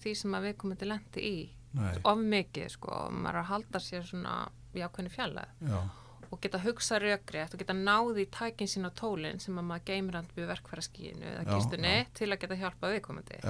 því 0.00 0.14
sem 0.22 0.36
að 0.36 0.48
við 0.48 0.58
komum 0.62 0.80
til 0.80 0.90
lendi 0.92 1.24
í. 1.24 1.38
Nei, 1.78 1.92
of 2.08 2.20
mikið 2.24 2.70
sko, 2.72 2.94
maður 3.12 3.34
er 3.34 3.42
að 3.42 3.50
halda 3.50 3.80
sér 3.84 4.06
svona 4.08 4.34
í 4.72 4.80
ákveðinu 4.80 5.12
fjallega 5.12 5.68
já, 5.68 5.80
og 6.28 6.40
geta 6.44 6.60
hugsa 6.62 6.98
rökrétt 7.02 7.54
og 7.54 7.62
geta 7.62 7.76
náði 7.76 8.26
í 8.26 8.30
tækin 8.32 8.70
sín 8.70 8.88
á 8.88 8.92
tólinn 8.92 9.40
sem 9.40 9.56
að 9.58 9.68
maður 9.70 9.86
geymir 9.92 10.18
hann 10.18 10.32
við 10.36 10.50
verkfæraskíinu 10.50 11.30
eða 11.34 11.42
já. 11.46 11.94
til 12.18 12.28
að 12.32 12.40
geta 12.42 12.60
hjálpa 12.60 12.92
viðkomandi 12.92 13.40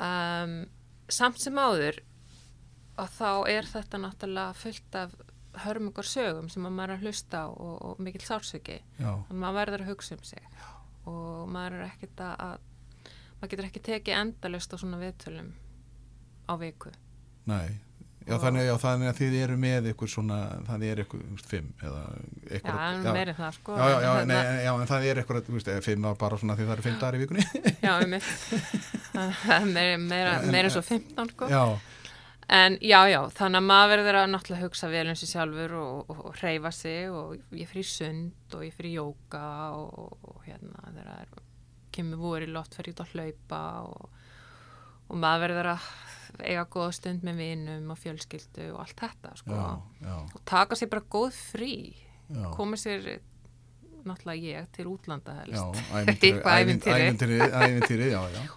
um, 0.00 0.56
samt 1.08 1.40
sem 1.42 1.58
áður 1.60 2.00
og 2.98 3.14
þá 3.14 3.30
er 3.50 3.68
þetta 3.68 4.00
náttúrulega 4.02 4.58
fullt 4.58 4.98
af 4.98 5.14
hörmungar 5.64 6.06
sögum 6.06 6.48
sem 6.50 6.66
að 6.66 6.74
maður 6.74 6.92
er 6.92 6.98
að 6.98 7.06
hlusta 7.06 7.42
á 7.46 7.48
og, 7.50 7.74
og 7.86 8.02
mikill 8.02 8.24
sársöki 8.26 8.80
já, 8.98 9.10
og 9.14 9.34
maður 9.34 9.58
verður 9.60 9.84
að 9.84 9.90
hugsa 9.92 10.16
um 10.16 10.24
sig 10.26 10.42
Já. 10.42 10.68
og 11.10 11.50
maður 11.54 11.78
er 11.78 11.84
ekkert 11.92 12.22
að, 12.26 12.34
að 12.48 13.10
maður 13.38 13.52
getur 13.52 13.68
ekki 13.68 13.84
tekið 13.88 14.18
endalust 14.20 14.74
á 14.74 14.76
svona 14.80 15.00
viðtölum 15.02 15.52
á 16.50 16.52
viku 16.60 16.94
nei. 17.50 17.78
Já, 18.24 18.38
þannig, 18.40 18.62
já, 18.64 18.74
þannig 18.80 19.08
að 19.10 19.18
þið 19.20 19.34
eru 19.44 19.56
með 19.60 19.86
ykkur 19.90 20.08
svona, 20.08 20.36
þannig 20.64 20.92
er 20.94 21.00
ykkur, 21.04 21.20
þú 21.28 21.34
veist, 21.36 21.48
fimm 21.50 21.66
eða 21.84 22.02
Já, 22.14 22.54
ykkur, 22.58 22.78
en 22.80 23.02
meiri 23.18 23.34
það 23.36 23.50
sko 23.58 23.74
Já, 23.76 23.84
já, 23.90 23.96
já, 24.06 24.12
en 24.22 24.28
nei, 24.30 24.36
hérna- 24.38 24.62
já, 24.64 24.70
en 24.80 24.88
það 24.92 25.08
er 25.10 25.20
eitthvað, 25.20 25.42
þú 25.48 25.56
veist, 25.58 25.72
fimm 25.84 26.06
var 26.08 26.16
bara 26.22 26.38
svona 26.40 26.56
því 26.56 26.64
það 26.68 26.72
eru 26.78 26.86
fimm 26.86 26.96
dagar 27.02 27.18
í 27.18 27.22
vikunni. 27.24 27.44
já, 27.84 27.92
um 28.00 28.14
meira, 29.76 29.98
meira, 29.98 30.32
En- 30.40 30.50
meira 30.54 30.70
svo 30.72 30.82
15 30.82 31.30
sko. 31.34 31.48
Já, 31.52 31.64
En 32.48 32.74
já, 32.84 32.98
já, 33.08 33.20
þannig 33.32 33.56
að 33.56 33.64
maður 33.70 33.88
verður 34.04 34.16
að 34.20 34.26
náttúrulega 34.34 34.66
hugsa 34.66 34.88
vel 34.92 35.06
um 35.08 35.16
sig 35.16 35.30
sjálfur 35.30 35.72
og, 35.80 36.10
og, 36.12 36.18
og 36.28 36.34
hreyfa 36.42 36.72
sig 36.76 37.06
og 37.08 37.38
ég 37.56 37.70
fyrir 37.70 37.86
sund 37.88 38.56
og 38.58 38.64
ég 38.66 38.74
fyrir 38.76 38.98
jóka 38.98 39.40
og, 39.72 40.18
og 40.28 40.42
hérna 40.44 40.82
þegar 40.90 41.08
það 41.08 41.22
er, 41.22 41.30
kemur 41.96 42.20
voru 42.20 42.44
í 42.44 42.52
loft 42.52 42.76
fyrir 42.76 42.92
út 42.92 43.00
að 43.00 43.14
hlaupa 43.14 43.62
og, 43.88 44.10
og 45.08 45.16
maður 45.24 45.44
verður 45.46 45.70
að 45.72 45.88
eiga 46.42 46.64
góða 46.70 46.92
stund 46.96 47.22
með 47.26 47.36
vinum 47.42 47.90
og 47.94 47.98
fjölskyldu 48.00 48.70
og 48.74 48.80
allt 48.84 48.98
þetta 49.04 49.34
sko. 49.38 49.54
já, 49.54 49.68
já, 50.08 50.16
og 50.34 50.40
taka 50.48 50.74
sér 50.80 50.90
bara 50.90 51.04
góð 51.14 51.38
frí. 51.52 51.74
Koma 52.56 52.76
sér 52.80 53.20
náttúrulega 54.04 54.50
ég 54.60 54.66
til 54.72 54.86
útlanda 54.90 55.34
helst. 55.40 55.80
Eitthvað 56.02 56.58
ævintýri. 56.60 58.08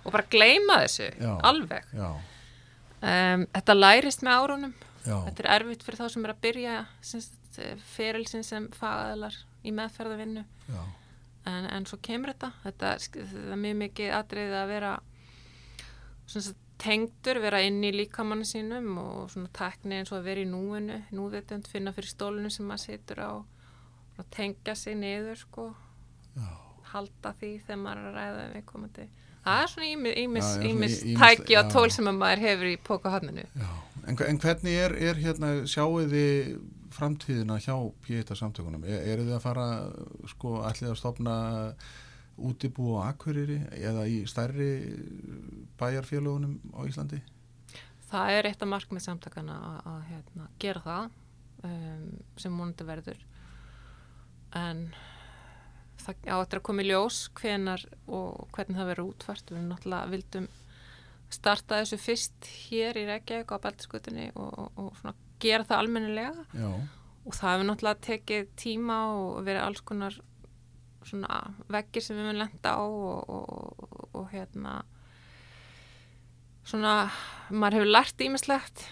og 0.04 0.12
bara 0.12 0.26
gleyma 0.32 0.82
þessu, 0.84 1.08
alveg. 1.48 1.88
um, 1.94 3.48
þetta 3.54 3.78
lærist 3.78 4.24
með 4.26 4.42
árunum. 4.42 4.74
Þetta 5.08 5.44
er 5.44 5.52
erfitt 5.56 5.84
fyrir 5.88 6.00
þá 6.02 6.08
sem 6.12 6.26
er 6.28 6.34
að 6.34 6.42
byrja 6.44 6.78
ferilsin 7.96 8.44
sem 8.44 8.66
fagaðalar 8.76 9.36
í 9.64 9.72
meðferðavinnu 9.72 10.44
en, 11.48 11.68
en 11.72 11.86
svo 11.88 11.98
kemur 12.04 12.34
þetta. 12.34 12.52
Þetta 12.66 12.92
það 13.00 13.52
er 13.56 13.62
mjög 13.64 13.78
mikið 13.84 14.12
atriðið 14.18 14.58
að 14.60 14.72
vera 14.74 14.92
svona 16.28 16.56
tengdur, 16.82 17.42
vera 17.42 17.62
inn 17.66 17.82
í 17.86 17.92
líkamannu 17.96 18.46
sínum 18.48 18.90
og 19.02 19.32
svona 19.34 19.50
tekni 19.56 20.00
eins 20.00 20.12
og 20.14 20.20
að 20.20 20.30
vera 20.30 20.44
í 20.44 20.50
núinu 20.50 21.00
núvitund, 21.16 21.70
finna 21.70 21.94
fyrir 21.96 22.12
stólinu 22.12 22.52
sem 22.54 22.68
maður 22.70 22.84
situr 22.86 23.24
á 23.24 23.32
og 24.18 24.26
tengja 24.34 24.76
sig 24.76 24.98
niður 24.98 25.38
sko 25.38 25.68
já. 26.38 26.48
halda 26.94 27.34
því 27.40 27.52
þegar 27.66 27.82
maður 27.84 28.04
er 28.04 28.08
að 28.08 28.18
ræða 28.18 28.46
við 28.54 28.66
komandi 28.72 29.10
það 29.48 29.64
er 29.64 29.74
svona 29.74 30.16
ímis, 30.24 30.98
tæki 31.22 31.60
og 31.60 31.70
tól 31.74 31.90
sem 31.94 32.10
að 32.10 32.22
maður 32.24 32.46
hefur 32.48 32.72
í 32.72 32.80
pókahotninu 32.90 33.46
já. 33.46 33.70
En, 34.08 34.16
en 34.24 34.40
hvernig 34.40 34.76
er, 34.80 34.94
er 35.10 35.20
hérna, 35.20 35.54
sjáu 35.68 36.00
þið 36.08 36.58
framtíðina 36.96 37.58
hjá 37.60 37.76
Pieta 38.06 38.38
samtökunum? 38.38 38.86
Er, 38.88 39.02
eru 39.14 39.26
þið 39.28 39.36
að 39.36 39.44
fara, 39.44 39.66
sko, 40.32 40.54
ætlið 40.68 40.94
að 40.94 41.00
stopna 41.02 41.34
útibú 42.38 42.94
og 42.96 43.06
akkurýri 43.08 43.58
eða 43.78 44.06
í 44.10 44.22
stærri 44.30 44.70
bæjarfélagunum 45.80 46.58
á 46.78 46.82
Íslandi? 46.88 47.22
Það 48.08 48.34
er 48.38 48.50
eitt 48.50 48.64
af 48.64 48.72
markmið 48.72 49.04
samtakana 49.04 49.58
að, 49.58 49.78
að 49.92 50.02
hérna, 50.12 50.50
gera 50.64 50.84
það 50.86 51.08
um, 51.68 52.06
sem 52.40 52.54
múnandi 52.56 52.88
verður. 52.88 53.24
En 54.56 54.86
það 56.04 56.30
á 56.32 56.38
eftir 56.38 56.62
að 56.62 56.68
koma 56.70 56.86
í 56.86 56.88
ljós 56.88 57.24
hvenar 57.36 57.84
og 58.08 58.48
hvernig 58.56 58.80
það 58.80 58.92
verður 58.94 59.12
útfært. 59.12 59.52
Við 59.52 59.66
náttúrulega 59.68 60.14
vildum 60.14 60.48
starta 61.34 61.82
þessu 61.82 62.00
fyrst 62.00 62.52
hér 62.70 63.02
í 63.02 63.08
Reykjavík 63.10 63.52
á 63.52 63.58
Baltiskutinni 63.60 64.30
og, 64.40 64.70
og, 64.80 65.02
og 65.04 65.26
gera 65.44 65.68
það 65.68 65.82
almennilega. 65.84 66.46
Já, 66.56 66.72
og 67.28 67.36
það 67.36 67.54
hefur 67.54 67.68
náttúrulega 67.68 68.04
tekið 68.08 68.52
tíma 68.60 68.98
og 69.18 69.42
verið 69.44 69.66
alls 69.66 69.84
konar 69.88 70.16
svona 71.08 71.42
veggir 71.72 72.04
sem 72.04 72.18
við 72.20 72.30
mun 72.30 72.42
lenda 72.44 72.76
á 72.78 72.84
og, 72.84 73.30
og, 73.30 73.84
og, 73.88 74.08
og 74.22 74.30
hérna 74.34 74.80
svona 76.68 77.10
maður 77.50 77.80
hefur 77.80 77.92
lært 77.94 78.24
ímislegt 78.24 78.86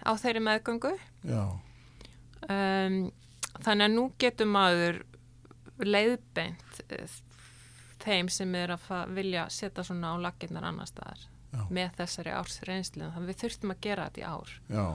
á 0.00 0.10
þeirri 0.16 0.42
meðgöngu. 0.44 0.94
Um, 2.48 3.00
þannig 3.60 3.86
að 3.86 3.96
nú 3.96 4.06
getur 4.20 4.48
maður 4.48 5.02
leiðbeint 5.80 6.80
eh, 6.88 7.18
þeim 8.00 8.30
sem 8.32 8.54
er 8.56 8.72
að 8.76 9.12
vilja 9.16 9.46
setja 9.52 9.84
svona 9.84 10.14
á 10.16 10.22
laginnar 10.24 10.66
annar 10.70 10.88
staðar 10.88 11.26
Já. 11.50 11.62
með 11.68 11.94
þessari 12.00 12.34
árs 12.36 12.60
reynslu 12.68 13.08
þannig 13.08 13.26
að 13.26 13.30
við 13.32 13.40
þurftum 13.42 13.74
að 13.74 13.80
gera 13.86 14.08
þetta 14.08 14.20
í 14.20 14.28
ár. 14.28 14.52
Já, 14.70 14.86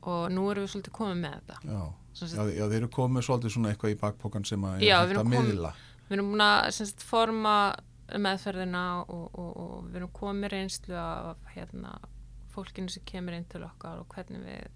og 0.00 0.22
nú 0.32 0.46
erum 0.50 0.64
við 0.64 0.72
svolítið 0.74 0.96
komið 0.96 1.22
með 1.24 1.36
þetta. 1.38 1.58
Já. 1.68 1.82
Já, 2.14 2.42
já, 2.50 2.64
þeir 2.66 2.78
eru 2.80 2.90
komið 2.94 3.26
svolítið 3.26 3.54
svona 3.54 3.70
eitthvað 3.72 3.94
í 3.94 3.98
bakpokan 4.00 4.46
sem 4.48 4.64
að 4.66 4.82
Já, 4.84 4.96
hægt 5.04 5.20
að 5.20 5.30
miðla. 5.30 5.72
við 6.08 6.16
erum 6.16 6.32
búin 6.32 6.44
að 6.44 6.70
sem 6.76 6.88
sagt, 6.90 7.04
forma 7.06 7.54
meðferðina 8.10 8.84
og, 9.04 9.26
og, 9.38 9.50
og 9.64 9.84
við 9.88 10.00
erum 10.00 10.12
komið 10.16 10.52
reynslu 10.56 10.96
af 10.98 11.52
hérna, 11.54 11.92
fólkinu 12.50 12.90
sem 12.90 13.04
kemur 13.06 13.36
inn 13.36 13.46
til 13.50 13.62
okkar 13.62 14.00
og 14.02 14.10
hvernig 14.10 14.42
við 14.42 14.66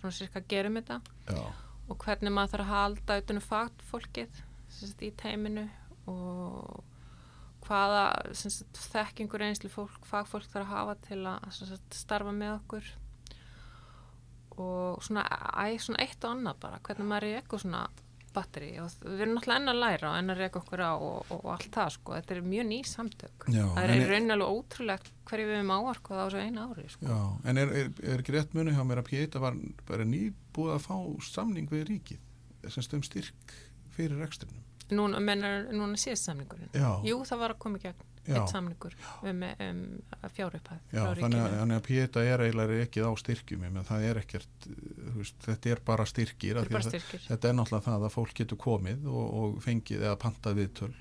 svona 0.00 0.12
sirka 0.12 0.42
gerum 0.44 0.76
þetta. 0.76 1.00
Já, 1.32 1.46
og 1.86 2.02
hvernig 2.02 2.34
maður 2.34 2.52
þarf 2.56 2.66
að 2.66 2.74
halda 2.74 3.16
utanum 3.22 3.46
fagfólkið 3.46 4.42
sem 4.68 4.90
sagt, 4.90 5.02
í 5.06 5.12
teiminu 5.16 5.64
og 6.10 6.84
hvaða 7.66 8.34
sem 8.36 8.52
sagt, 8.52 8.78
þekkingur 8.92 9.42
reynslu 9.42 9.70
fólk, 9.72 10.04
fagfólk 10.06 10.46
þarf 10.52 10.66
að 10.66 10.72
hafa 10.74 10.96
til 11.06 11.20
að 11.26 11.60
starfa 11.94 12.34
með 12.34 12.58
okkur 12.60 12.92
og 14.62 15.04
svona, 15.04 15.22
æ, 15.62 15.76
svona 15.82 16.02
eitt 16.04 16.24
og 16.24 16.34
annað 16.36 16.58
bara, 16.64 16.82
hvernig 16.86 17.08
maður 17.10 17.28
er 17.30 17.40
eitthvað 17.40 17.64
svona 17.64 17.86
batteri 18.36 18.74
og 18.82 18.92
við 19.00 19.22
erum 19.24 19.36
náttúrulega 19.38 19.60
enn 19.62 19.72
að 19.72 19.78
læra 19.80 20.10
og 20.10 20.16
enn 20.18 20.32
að 20.34 20.40
reyka 20.42 20.60
okkur 20.60 20.82
á 20.84 20.92
og, 20.92 21.30
og, 21.32 21.46
allt 21.54 21.70
það 21.72 21.92
sko, 21.94 22.16
þetta 22.18 22.34
er 22.34 22.42
mjög 22.44 22.66
ný 22.68 22.80
samtök. 22.90 23.46
Já, 23.48 23.62
það 23.64 23.82
er 23.84 23.94
er- 23.94 24.34
alveg 24.34 24.52
ótrúlegt 24.52 25.08
hverju 25.30 25.46
við 25.48 25.56
erum 25.56 25.72
áarkað 25.76 26.20
á 26.20 26.24
þessu 26.26 26.42
eina 26.44 26.66
ári 26.68 26.86
sko. 26.92 27.06
já, 27.08 27.20
en 27.48 27.62
er, 27.62 27.72
er, 27.80 27.90
er 28.02 28.20
ekki 28.20 28.36
rétt 28.36 28.52
muni 28.58 28.76
hjá 28.76 28.84
mér 28.84 29.00
að 29.00 29.08
Pieta 29.08 29.40
var 29.42 29.56
bara 29.88 30.04
nýbúið 30.04 30.74
að 30.76 30.84
fá 30.84 30.96
samning 31.30 31.70
við 31.72 31.88
ríkið 31.94 32.70
sem 32.74 32.84
stum 32.84 33.02
styrk 33.06 33.56
fyrir 33.96 34.20
rekstrinum? 34.20 34.66
núna, 34.90 35.18
mennar, 35.22 35.66
núna 35.74 35.98
síðast 35.98 36.28
samningurinn? 36.28 36.70
Jú, 37.06 37.18
það 37.26 37.40
var 37.42 37.54
að 37.54 37.62
koma 37.64 37.80
í 37.80 37.86
gegn 37.86 38.04
eitt 38.26 38.52
samningur 38.52 38.96
um, 39.22 39.42
um 39.46 39.80
frá 41.06 41.14
þannig, 41.22 41.40
að, 41.46 41.56
að 41.76 41.82
Pieta 41.86 42.24
er 42.26 42.44
eiginlega 42.46 42.78
ekki 42.84 43.04
á 43.06 43.10
styrkjum, 43.22 43.66
það 43.88 44.06
er 44.10 44.20
ekkert, 44.22 44.68
veist, 45.16 45.38
þetta 45.46 45.74
er 45.74 45.82
bara 45.86 46.06
styrkir. 46.08 46.60
Af 46.60 46.66
er 46.66 46.72
bara 46.76 46.84
að 46.84 46.94
styrkir. 46.94 47.26
Þetta 47.30 47.50
er 47.50 47.58
náttúrulega 47.60 47.86
það 47.90 48.06
að 48.08 48.14
fólk 48.16 48.38
getur 48.40 48.60
komið 48.66 49.10
og, 49.10 49.26
og 49.40 49.58
fengið 49.64 50.06
eða 50.06 50.16
pantað 50.26 50.58
viðtöl. 50.62 50.94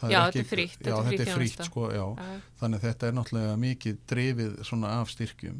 Það 0.00 0.12
Já, 0.14 0.20
ekki- 0.20 0.32
þetta 0.32 0.40
er 0.40 0.50
frítt, 0.50 0.86
Já, 0.86 0.94
þetta 1.04 1.24
er 1.24 1.34
frítt, 1.36 1.64
sko, 1.66 1.88
já. 1.92 2.04
Já, 2.16 2.40
Þannig 2.60 2.78
að 2.80 2.84
þetta 2.88 3.08
er 3.10 3.16
náttúrulega 3.18 3.56
mikið 3.60 3.98
drifið 4.08 4.54
svona 4.64 4.92
af 5.00 5.10
styrkjum. 5.12 5.58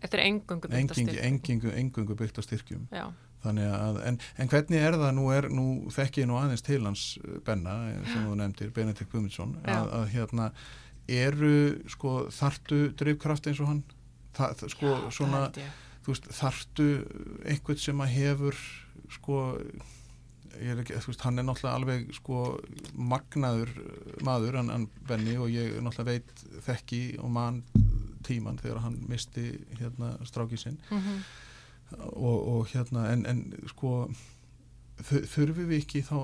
Þetta 0.00 0.16
er 0.16 0.22
engungu 0.24 0.68
byggt 0.68 0.74
á 0.74 0.80
Engingu, 0.80 1.12
styrk. 1.12 1.24
engingu, 1.28 1.72
engungu 1.76 2.16
byggt 2.18 2.40
á 2.40 2.42
styrkjum. 2.42 2.86
Já, 2.90 3.04
Þannig 3.40 3.70
að, 3.72 3.98
en, 4.04 4.18
en 4.36 4.50
hvernig 4.52 4.82
er 4.84 4.96
það 5.00 5.14
nú 5.16 5.22
er, 5.32 5.46
nú 5.48 5.66
þekki 5.94 6.20
ég 6.24 6.28
nú 6.28 6.36
aðeins 6.36 6.64
til 6.66 6.80
hans 6.84 7.04
uh, 7.24 7.38
Benna, 7.46 7.76
eh, 7.88 8.02
sem 8.10 8.26
þú 8.28 8.34
nefndir, 8.36 8.72
Benedikt 8.76 9.08
Guðmundsson, 9.14 9.54
að, 9.64 9.86
að 9.96 10.04
hérna 10.12 10.50
eru, 11.10 11.54
sko, 11.90 12.16
þartu 12.36 12.82
drifkraft 13.00 13.48
eins 13.50 13.62
og 13.64 13.70
hann? 13.72 13.80
Það, 14.36 14.66
sko, 14.74 14.92
Já, 14.92 15.08
svona, 15.16 15.40
þú 16.04 16.12
veist, 16.12 16.28
þartu 16.36 16.90
einhvern 17.50 17.80
sem 17.82 18.04
að 18.04 18.12
hefur, 18.18 18.60
sko, 19.16 19.40
er 20.60 20.80
ekki, 20.84 21.00
veist, 21.08 21.24
hann 21.24 21.40
er 21.40 21.46
náttúrulega 21.48 21.80
alveg, 21.80 22.08
sko, 22.20 22.42
magnaður 22.94 23.72
uh, 23.80 24.16
maður, 24.26 24.60
hann, 24.60 24.88
Benni, 25.08 25.38
og 25.40 25.48
ég 25.52 25.78
náttúrulega 25.80 26.20
veit 26.20 26.64
þekki 26.68 27.02
og 27.24 27.32
mann 27.40 27.62
tíman 28.26 28.60
þegar 28.60 28.84
hann 28.84 29.00
misti, 29.08 29.48
hérna, 29.80 30.18
strákið 30.28 30.66
sinn 30.68 30.82
Mhm. 30.92 31.22
Og, 31.98 32.36
og 32.54 32.68
hérna 32.72 33.06
en, 33.12 33.24
en 33.26 33.40
sko 33.72 33.92
þu- 35.00 35.24
þurfum 35.32 35.68
við 35.72 35.82
ekki 35.82 36.02
þá 36.06 36.16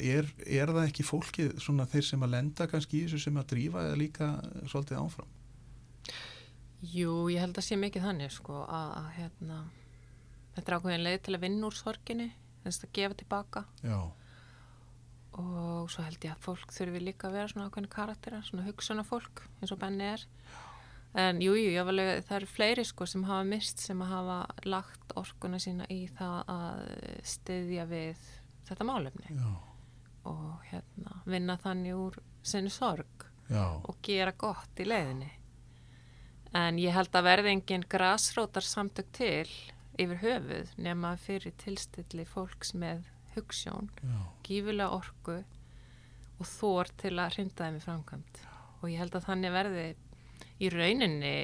er, 0.00 0.28
er 0.46 0.72
það 0.74 0.88
ekki 0.88 1.06
fólkið 1.06 1.54
svona 1.62 1.86
þeir 1.90 2.08
sem 2.08 2.26
að 2.26 2.34
lenda 2.36 2.66
kannski 2.70 3.00
í 3.00 3.06
þessu 3.06 3.22
sem 3.26 3.40
að 3.40 3.48
drífa 3.54 3.84
eða 3.88 4.00
líka 4.00 4.30
svolítið 4.70 5.00
áfram? 5.02 5.30
Jú, 6.84 7.14
ég 7.32 7.40
held 7.40 7.56
að 7.56 7.64
sé 7.64 7.78
mikið 7.80 8.04
þannig 8.04 8.32
sko 8.34 8.58
að, 8.66 8.90
að 9.00 9.06
hérna 9.18 9.60
þetta 10.56 10.66
er 10.70 10.76
ákveðin 10.78 11.06
leið 11.06 11.22
til 11.24 11.36
að 11.38 11.44
vinna 11.46 11.70
úr 11.70 11.78
sorginni 11.78 12.26
þess 12.64 12.84
að 12.84 12.92
gefa 12.96 13.16
tilbaka. 13.20 13.62
Já, 13.84 13.98
og 15.40 15.88
svo 15.90 16.04
held 16.06 16.22
ég 16.24 16.30
að 16.36 16.44
fólk 16.44 16.70
þurfi 16.76 17.00
líka 17.02 17.26
að 17.28 17.38
vera 17.38 17.50
svona 17.50 17.66
ákveðin 17.70 17.90
karakterar, 17.90 18.44
svona 18.46 18.66
hugsunna 18.68 19.02
fólk 19.08 19.42
eins 19.60 19.72
og 19.74 19.80
Benni 19.82 20.06
er 20.12 20.22
en 21.14 21.42
jú, 21.42 21.54
jú, 21.54 21.74
það 21.78 22.36
eru 22.36 22.48
fleiri 22.50 22.84
sko 22.86 23.06
sem 23.06 23.24
hafa 23.28 23.44
mist 23.46 23.82
sem 23.82 24.00
hafa 24.02 24.40
lagt 24.66 25.14
orkuna 25.18 25.60
sína 25.62 25.86
í 25.92 26.04
það 26.10 26.50
að 26.50 26.82
styðja 27.34 27.86
við 27.90 28.24
þetta 28.68 28.88
málefni. 28.88 29.36
Já, 29.36 29.52
og 30.30 30.66
hérna 30.70 31.20
vinna 31.28 31.56
þannig 31.60 32.00
úr 32.00 32.18
sinni 32.44 32.72
sorg 32.72 33.26
já, 33.48 33.64
og 33.84 33.98
gera 34.02 34.34
gott 34.38 34.80
í 34.80 34.88
leiðinni. 34.88 35.30
En 36.54 36.78
ég 36.78 36.94
held 36.94 37.14
að 37.14 37.26
verði 37.28 37.54
engin 37.54 37.86
grasrótar 37.90 38.66
samtök 38.66 39.10
til 39.14 39.48
yfir 39.98 40.20
höfuð 40.22 40.70
nema 40.82 41.14
fyrir 41.18 41.54
tilstilli 41.62 42.26
fólks 42.26 42.74
með 42.78 43.06
hugssjón, 43.34 43.90
já, 44.02 44.18
gífulega 44.46 44.94
orku 44.94 45.40
og 46.38 46.48
þór 46.50 46.90
til 46.98 47.14
að 47.18 47.36
hrinda 47.36 47.66
þeim 47.68 47.78
í 47.78 47.84
framkvæmt. 47.84 48.42
Og 48.82 48.90
ég 48.90 49.00
held 49.00 49.14
að 49.16 49.26
þannig 49.28 49.54
verði 49.54 49.86
í 50.62 50.70
rauninni 50.72 51.34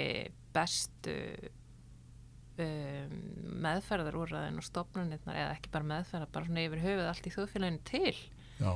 bestu 0.55 1.15
um, 2.61 3.17
meðferðarúrraðin 3.65 4.61
og 4.61 4.67
stopnunirnar, 4.67 5.37
eða 5.37 5.57
ekki 5.57 5.73
bara 5.75 5.89
meðferðar, 5.95 6.31
bara 6.35 6.49
svona 6.49 6.65
yfir 6.67 6.85
höfuð 6.85 7.11
allt 7.11 7.27
í 7.27 7.35
þjóðfélaginu 7.35 7.83
til. 7.91 8.15
já, 8.61 8.73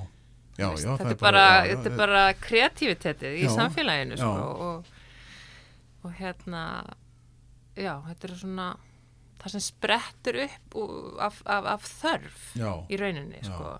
já, 0.58 0.66
já 0.70 0.90
þetta, 0.96 1.10
er 1.10 1.20
bara, 1.20 1.46
já, 1.68 1.76
bara 1.98 2.24
kreativitetið 2.40 3.38
í 3.42 3.46
samfélaginu 3.52 4.18
sko, 4.20 4.34
og, 4.68 4.92
og 6.04 6.14
hérna 6.20 6.64
já, 7.76 7.94
þetta 8.08 8.28
er 8.28 8.36
svona 8.38 8.68
það 9.42 9.56
sem 9.56 9.64
sprettur 9.66 10.38
upp 10.46 10.76
af, 11.20 11.40
af, 11.44 11.66
af 11.74 11.88
þörf 12.00 12.44
í 12.88 12.96
rauninni, 13.00 13.42
sko. 13.44 13.74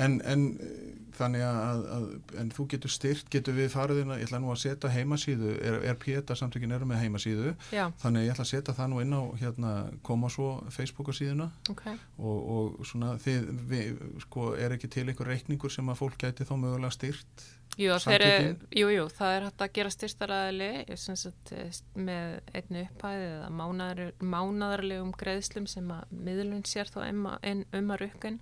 En, 0.00 0.16
en 0.26 0.46
eh, 0.60 0.90
þannig 1.20 1.44
að, 1.44 1.82
að 1.94 2.06
en 2.40 2.50
þú 2.54 2.66
getur 2.74 2.92
styrt, 2.92 3.28
getur 3.32 3.56
við 3.56 3.70
farið 3.74 4.02
inn 4.02 4.14
að, 4.14 4.22
ég 4.22 4.30
ætla 4.30 4.40
nú 4.42 4.52
að 4.54 4.60
setja 4.62 4.92
heimasíðu, 4.94 5.52
er, 5.58 5.78
er 5.90 5.98
Péta 6.00 6.36
samtökin 6.38 6.74
eru 6.76 6.88
með 6.88 7.02
heimasíðu, 7.04 7.54
Já, 7.74 7.84
þannig 8.02 8.26
ég 8.26 8.34
ætla 8.34 8.46
að 8.46 8.52
setja 8.54 8.76
það 8.78 8.92
nú 8.92 9.04
inn 9.04 9.16
á 9.16 9.22
hérna 9.42 9.74
koma 10.06 10.32
svo 10.32 10.50
Facebooka 10.72 11.14
síðuna 11.16 11.50
ok. 11.72 11.86
og, 12.18 12.38
og 12.56 12.84
svona 12.88 13.14
þið, 13.20 13.48
við, 13.70 14.04
sko, 14.26 14.52
er 14.56 14.76
ekki 14.76 14.92
til 14.92 15.08
einhver 15.08 15.32
reikningur 15.34 15.72
sem 15.72 15.92
að 15.92 16.04
fólk 16.04 16.20
gæti 16.24 16.48
þá 16.48 16.54
mögulega 16.56 16.94
styrt 16.96 17.48
Jú, 17.78 17.94
Samtökin? 18.02 18.56
jú, 18.74 18.88
jú, 18.90 19.04
það 19.14 19.34
er 19.36 19.44
hægt 19.46 19.62
að 19.62 19.72
gera 19.76 19.90
styrstaræðili 19.94 20.70
eh, 20.90 21.78
með 21.94 22.56
einni 22.58 22.82
upphæði 22.88 23.28
eða 23.28 23.50
mánaðar, 23.54 24.00
mánaðarlegum 24.18 25.12
greiðslum 25.16 25.68
sem 25.70 25.86
að 25.94 26.10
miðlun 26.10 26.66
sér 26.66 26.90
þá 26.90 26.98
um, 27.06 27.28
að 27.30 28.00
rukkun. 28.02 28.40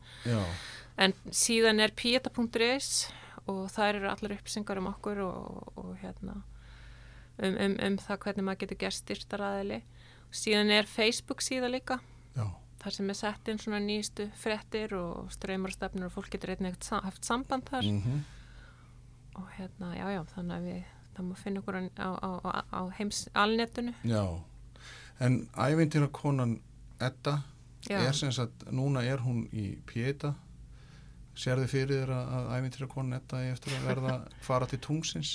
En 0.98 1.14
síðan 1.30 1.80
er 1.80 1.94
pieta.is 1.96 3.08
og 3.48 3.66
það 3.72 3.90
eru 3.94 4.08
allar 4.10 4.36
uppsingar 4.36 4.80
um 4.80 4.90
okkur 4.90 5.22
og, 5.24 5.68
og 5.78 5.92
hérna 6.02 6.40
um, 7.38 7.54
um, 7.54 7.76
um 7.86 7.98
það 8.02 8.22
hvernig 8.24 8.46
maður 8.48 8.64
getur 8.64 8.80
gert 8.82 8.98
styrstaræðili. 8.98 9.82
Síðan 10.34 10.72
er 10.74 10.90
Facebook 10.90 11.40
síða 11.44 11.70
líka. 11.72 12.00
já, 12.36 12.44
þar 12.82 12.96
sem 12.98 13.10
er 13.10 13.18
sett 13.18 13.48
inn 13.48 13.62
svona 13.62 13.80
nýjustu 13.80 14.28
frettir 14.38 14.92
og 14.98 15.30
streymarstefnur 15.32 16.10
og 16.10 16.12
fólk 16.18 16.34
getur 16.34 16.52
einnig 16.56 16.76
haft 16.90 17.24
samband 17.24 17.70
þar 17.70 17.88
mm 17.88 18.26
og 19.38 19.46
hérna, 19.54 19.92
já, 19.94 20.06
já, 20.10 20.22
þannig 20.34 20.54
að 20.56 20.64
við 20.66 20.78
það 21.14 21.26
má 21.28 21.34
finna 21.38 21.60
okkur 21.62 21.76
á, 21.78 21.82
á, 21.98 22.30
á, 22.42 22.50
á 22.74 22.80
heims 22.98 23.28
alnetinu. 23.38 23.94
já 24.02 24.24
en 25.20 25.48
ævintýra 25.54 26.08
konan 26.10 26.60
Edda 27.00 27.42
Já, 27.88 28.00
er 28.02 28.12
sem 28.12 28.32
sagt, 28.34 28.66
núna 28.74 29.04
er 29.06 29.22
hún 29.22 29.44
í 29.54 29.78
Péta 31.38 31.44
sérðu 31.44 31.68
fyrir 31.70 32.00
þér 32.02 32.10
að, 32.16 32.32
að 32.34 32.48
ævintýra 32.58 32.88
konan 32.90 33.18
Edda 33.20 33.38
eigi 33.44 33.52
eftir 33.54 33.76
að 33.78 33.86
verða 33.92 34.14
fara 34.48 34.66
til 34.66 34.78
tungsins 34.82 35.30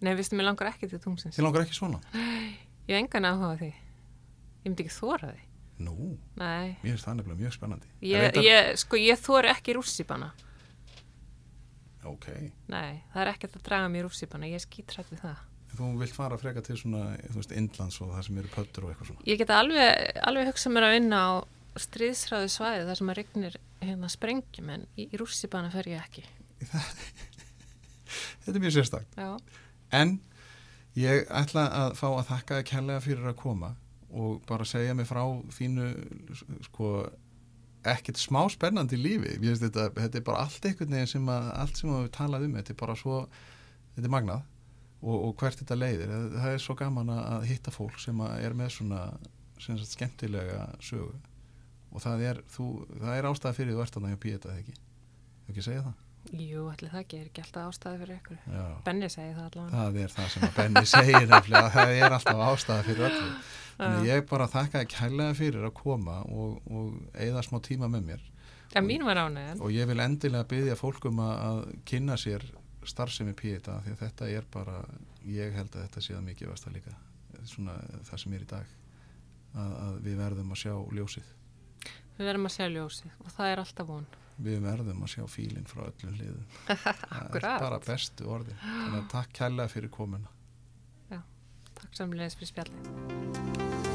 nei, 0.00 0.14
viðstu, 0.16 0.36
mér 0.40 0.46
langar 0.48 0.70
ekki 0.72 0.88
til 0.88 0.98
tungsins. 1.04 1.36
þið 1.36 1.44
langar 1.44 1.66
ekki 1.66 1.76
svona? 1.76 2.00
Ég 2.88 2.96
hef 2.96 3.02
engan 3.04 3.26
áhuga 3.28 3.50
því. 3.60 3.68
Ég 3.70 4.64
myndi 4.70 4.82
ekki 4.86 4.94
þóra 4.96 5.28
því. 5.34 5.42
Nú, 5.80 5.94
Nei, 6.40 6.72
mér 6.82 6.90
finnst 6.94 7.06
það 7.06 7.14
nefnilega 7.20 7.40
mjög 7.40 7.52
spennandi 7.54 7.86
ég, 8.04 8.24
Reyndar- 8.24 8.44
ég, 8.48 8.70
sko, 8.82 8.98
ég 9.00 9.20
þóra 9.20 9.52
ekki 9.54 9.76
rússipanna. 9.78 10.26
Ok, 12.08 12.26
Nei, 12.72 13.02
það 13.12 13.22
er 13.22 13.30
ekkert 13.34 13.56
að 13.58 13.64
draga 13.68 13.88
mér 13.92 14.06
rússipanna, 14.08 14.48
ég 14.48 14.56
er 14.56 14.64
skítrætt 14.64 15.10
við 15.12 15.20
það. 15.26 15.40
þú 15.76 15.88
vilt 16.00 16.14
fara 16.16 16.36
freka 16.40 16.62
til 16.66 16.76
svona, 16.80 17.02
þú 17.28 17.36
veist, 17.38 17.52
Indlands 17.56 18.00
og 18.00 18.10
það 18.16 18.24
sem 18.26 18.38
eru 18.42 18.50
pöttur 18.56 18.84
og 18.88 18.92
eitthvað 18.94 19.10
svona 19.12 19.28
Ég 19.28 19.38
get 19.40 19.52
alveg, 19.54 20.16
alveg 20.26 20.48
hugsað 20.50 20.74
mér 20.74 20.86
að 20.88 20.94
vinna 20.96 21.20
á 21.20 21.30
stríðsræðu 21.78 22.48
svæði 22.50 22.86
þar 22.88 22.98
sem 23.00 23.10
að 23.12 23.18
regnir 23.20 23.56
hérna 23.80 24.08
sprengjum 24.12 24.70
en 24.74 24.86
í, 24.98 25.06
í 25.12 25.20
rússipanna 25.20 25.70
fer 25.72 25.88
ég 25.92 26.02
ekki. 26.02 26.24
Þetta 28.42 28.56
er 28.56 28.62
mjög 28.64 28.74
sérstak 28.74 29.06
Já, 29.16 29.28
En 29.94 30.16
ég 30.98 31.28
ætla 31.30 31.66
að 31.84 31.94
fá 32.00 32.06
að 32.10 32.26
þakka 32.32 32.58
kærlega 32.66 33.02
fyrir 33.04 33.28
að 33.30 33.36
koma 33.38 33.74
og 34.10 34.40
bara 34.48 34.66
segja 34.66 34.94
mig 34.98 35.06
frá 35.06 35.22
þínu 35.54 35.86
sko 36.66 36.90
ekkert 37.86 38.18
smá 38.20 38.42
spennandi 38.52 38.98
lífi. 38.98 39.36
Þetta, 39.40 39.86
þetta 39.96 40.18
er 40.18 40.24
bara 40.26 40.42
allt 40.44 40.66
einhvern 40.66 40.90
veginn 40.96 41.08
sem 41.14 41.28
að 41.32 41.46
allt 41.62 41.78
sem 41.78 41.92
við 41.94 42.10
talað 42.12 42.44
um, 42.48 42.56
þetta 42.58 42.74
er 42.74 42.78
bara 42.82 42.96
svo 42.98 43.20
þetta 43.94 44.04
er 44.08 44.12
magnað 44.12 44.42
og, 45.00 45.14
og 45.14 45.30
hvert 45.40 45.62
þetta 45.62 45.78
leiðir. 45.78 46.12
Það 46.34 46.50
er 46.56 46.60
svo 46.66 46.76
gaman 46.82 47.12
að- 47.14 47.46
hitta 47.48 47.72
fólk 47.72 47.96
sem 48.02 48.20
að 48.26 48.34
er 48.48 48.58
með 48.58 48.74
svona 48.74 49.00
sagt, 49.62 49.86
skemmtilega 49.94 50.66
sögu 50.82 51.14
og 51.90 52.04
það 52.04 52.26
er, 52.30 52.42
þú, 52.54 52.68
það 53.00 53.16
er 53.16 53.28
ástæða 53.30 53.56
fyrir 53.58 53.76
þú 53.76 53.82
ert 53.86 53.98
að 53.98 54.06
næja 54.06 54.22
píeta 54.26 54.54
ekki 54.58 54.76
Hefur 54.76 55.50
ekki 55.50 55.64
að 55.64 55.68
segja 55.70 55.84
það? 55.88 55.98
jú, 56.36 56.66
allir 56.68 56.90
það 56.92 57.00
ekki, 57.00 57.18
er 57.18 57.28
ekki 57.30 57.42
alltaf 57.42 57.70
ástæði 57.70 58.00
fyrir 58.02 58.18
ykkur. 58.20 58.40
Já. 58.52 58.64
Benni 58.84 59.08
segi 59.10 59.30
það 59.34 59.46
allavega. 59.46 59.70
Það 59.80 59.96
er 60.02 60.12
það 60.14 60.26
sem 60.34 60.44
að 60.46 60.52
Benni 60.58 60.82
segir 60.86 61.30
það 61.74 61.92
er 61.96 62.14
alltaf 62.18 62.42
ástæða 62.44 62.84
fyrir 62.86 63.06
öllu. 63.08 63.30
Já. 63.80 64.02
ég 64.04 64.26
bara 64.28 64.44
þakka 64.50 64.82
ekki 64.84 64.96
kærlega 64.98 65.36
fyrir 65.38 65.64
að 65.64 65.72
koma 65.78 66.18
og, 66.28 66.58
og 66.68 66.96
eigða 67.16 67.42
smá 67.46 67.60
tíma 67.64 67.88
með 67.88 68.10
mér 68.10 68.26
Já, 68.74 68.80
mín 68.84 69.06
var 69.06 69.18
ánægðan. 69.24 69.62
og 69.64 69.72
ég 69.72 69.88
vil 69.88 70.02
endilega 70.04 70.46
byggja 70.50 70.76
fólkum 70.78 71.22
að, 71.24 71.62
kynna 71.88 72.18
sér 72.20 72.44
starfsemi 72.86 73.32
píeta 73.36 73.78
því 73.84 73.94
að 73.94 74.02
þetta 74.04 74.28
er 74.36 74.44
bara, 74.52 74.82
ég 75.24 75.56
held 75.56 75.72
að 75.74 75.86
þetta 75.86 76.04
sé 76.04 76.16
að 76.16 76.26
mikið 76.28 76.52
vasta 76.52 76.72
líka, 76.74 76.92
svona 77.48 77.78
það 78.08 78.22
sem 78.22 78.36
er 78.36 78.44
í 78.44 78.50
dag, 78.52 78.76
að, 79.56 79.72
að 79.86 79.98
við 80.04 80.20
verðum 80.20 80.52
að 80.54 80.62
sjá 80.62 80.74
ljósið, 81.00 81.32
Við 82.20 82.28
verðum 82.28 82.50
að 82.50 82.52
sjá 82.52 82.66
ljósið 82.68 83.12
og 83.24 83.30
það 83.32 83.52
er 83.54 83.62
alltaf 83.62 83.86
von. 83.88 84.10
við 84.40 84.58
verðum 84.64 85.00
að 85.04 85.12
sjá 85.14 85.22
fílinn 85.28 85.68
frá 85.68 85.86
öllum 85.86 86.18
liðum. 86.18 86.44
Það 86.68 87.38
er 87.40 87.46
bara 87.64 87.80
bestu 87.84 88.28
orði. 88.28 88.56
Þannig 88.60 88.98
að 89.00 89.08
takk 89.14 89.32
kærlega 89.40 89.72
fyrir 89.72 89.92
komuna. 89.94 90.36
Takk 91.80 91.96
samlega 91.96 92.28
fyrir 92.34 92.52
spjallið. 92.52 93.89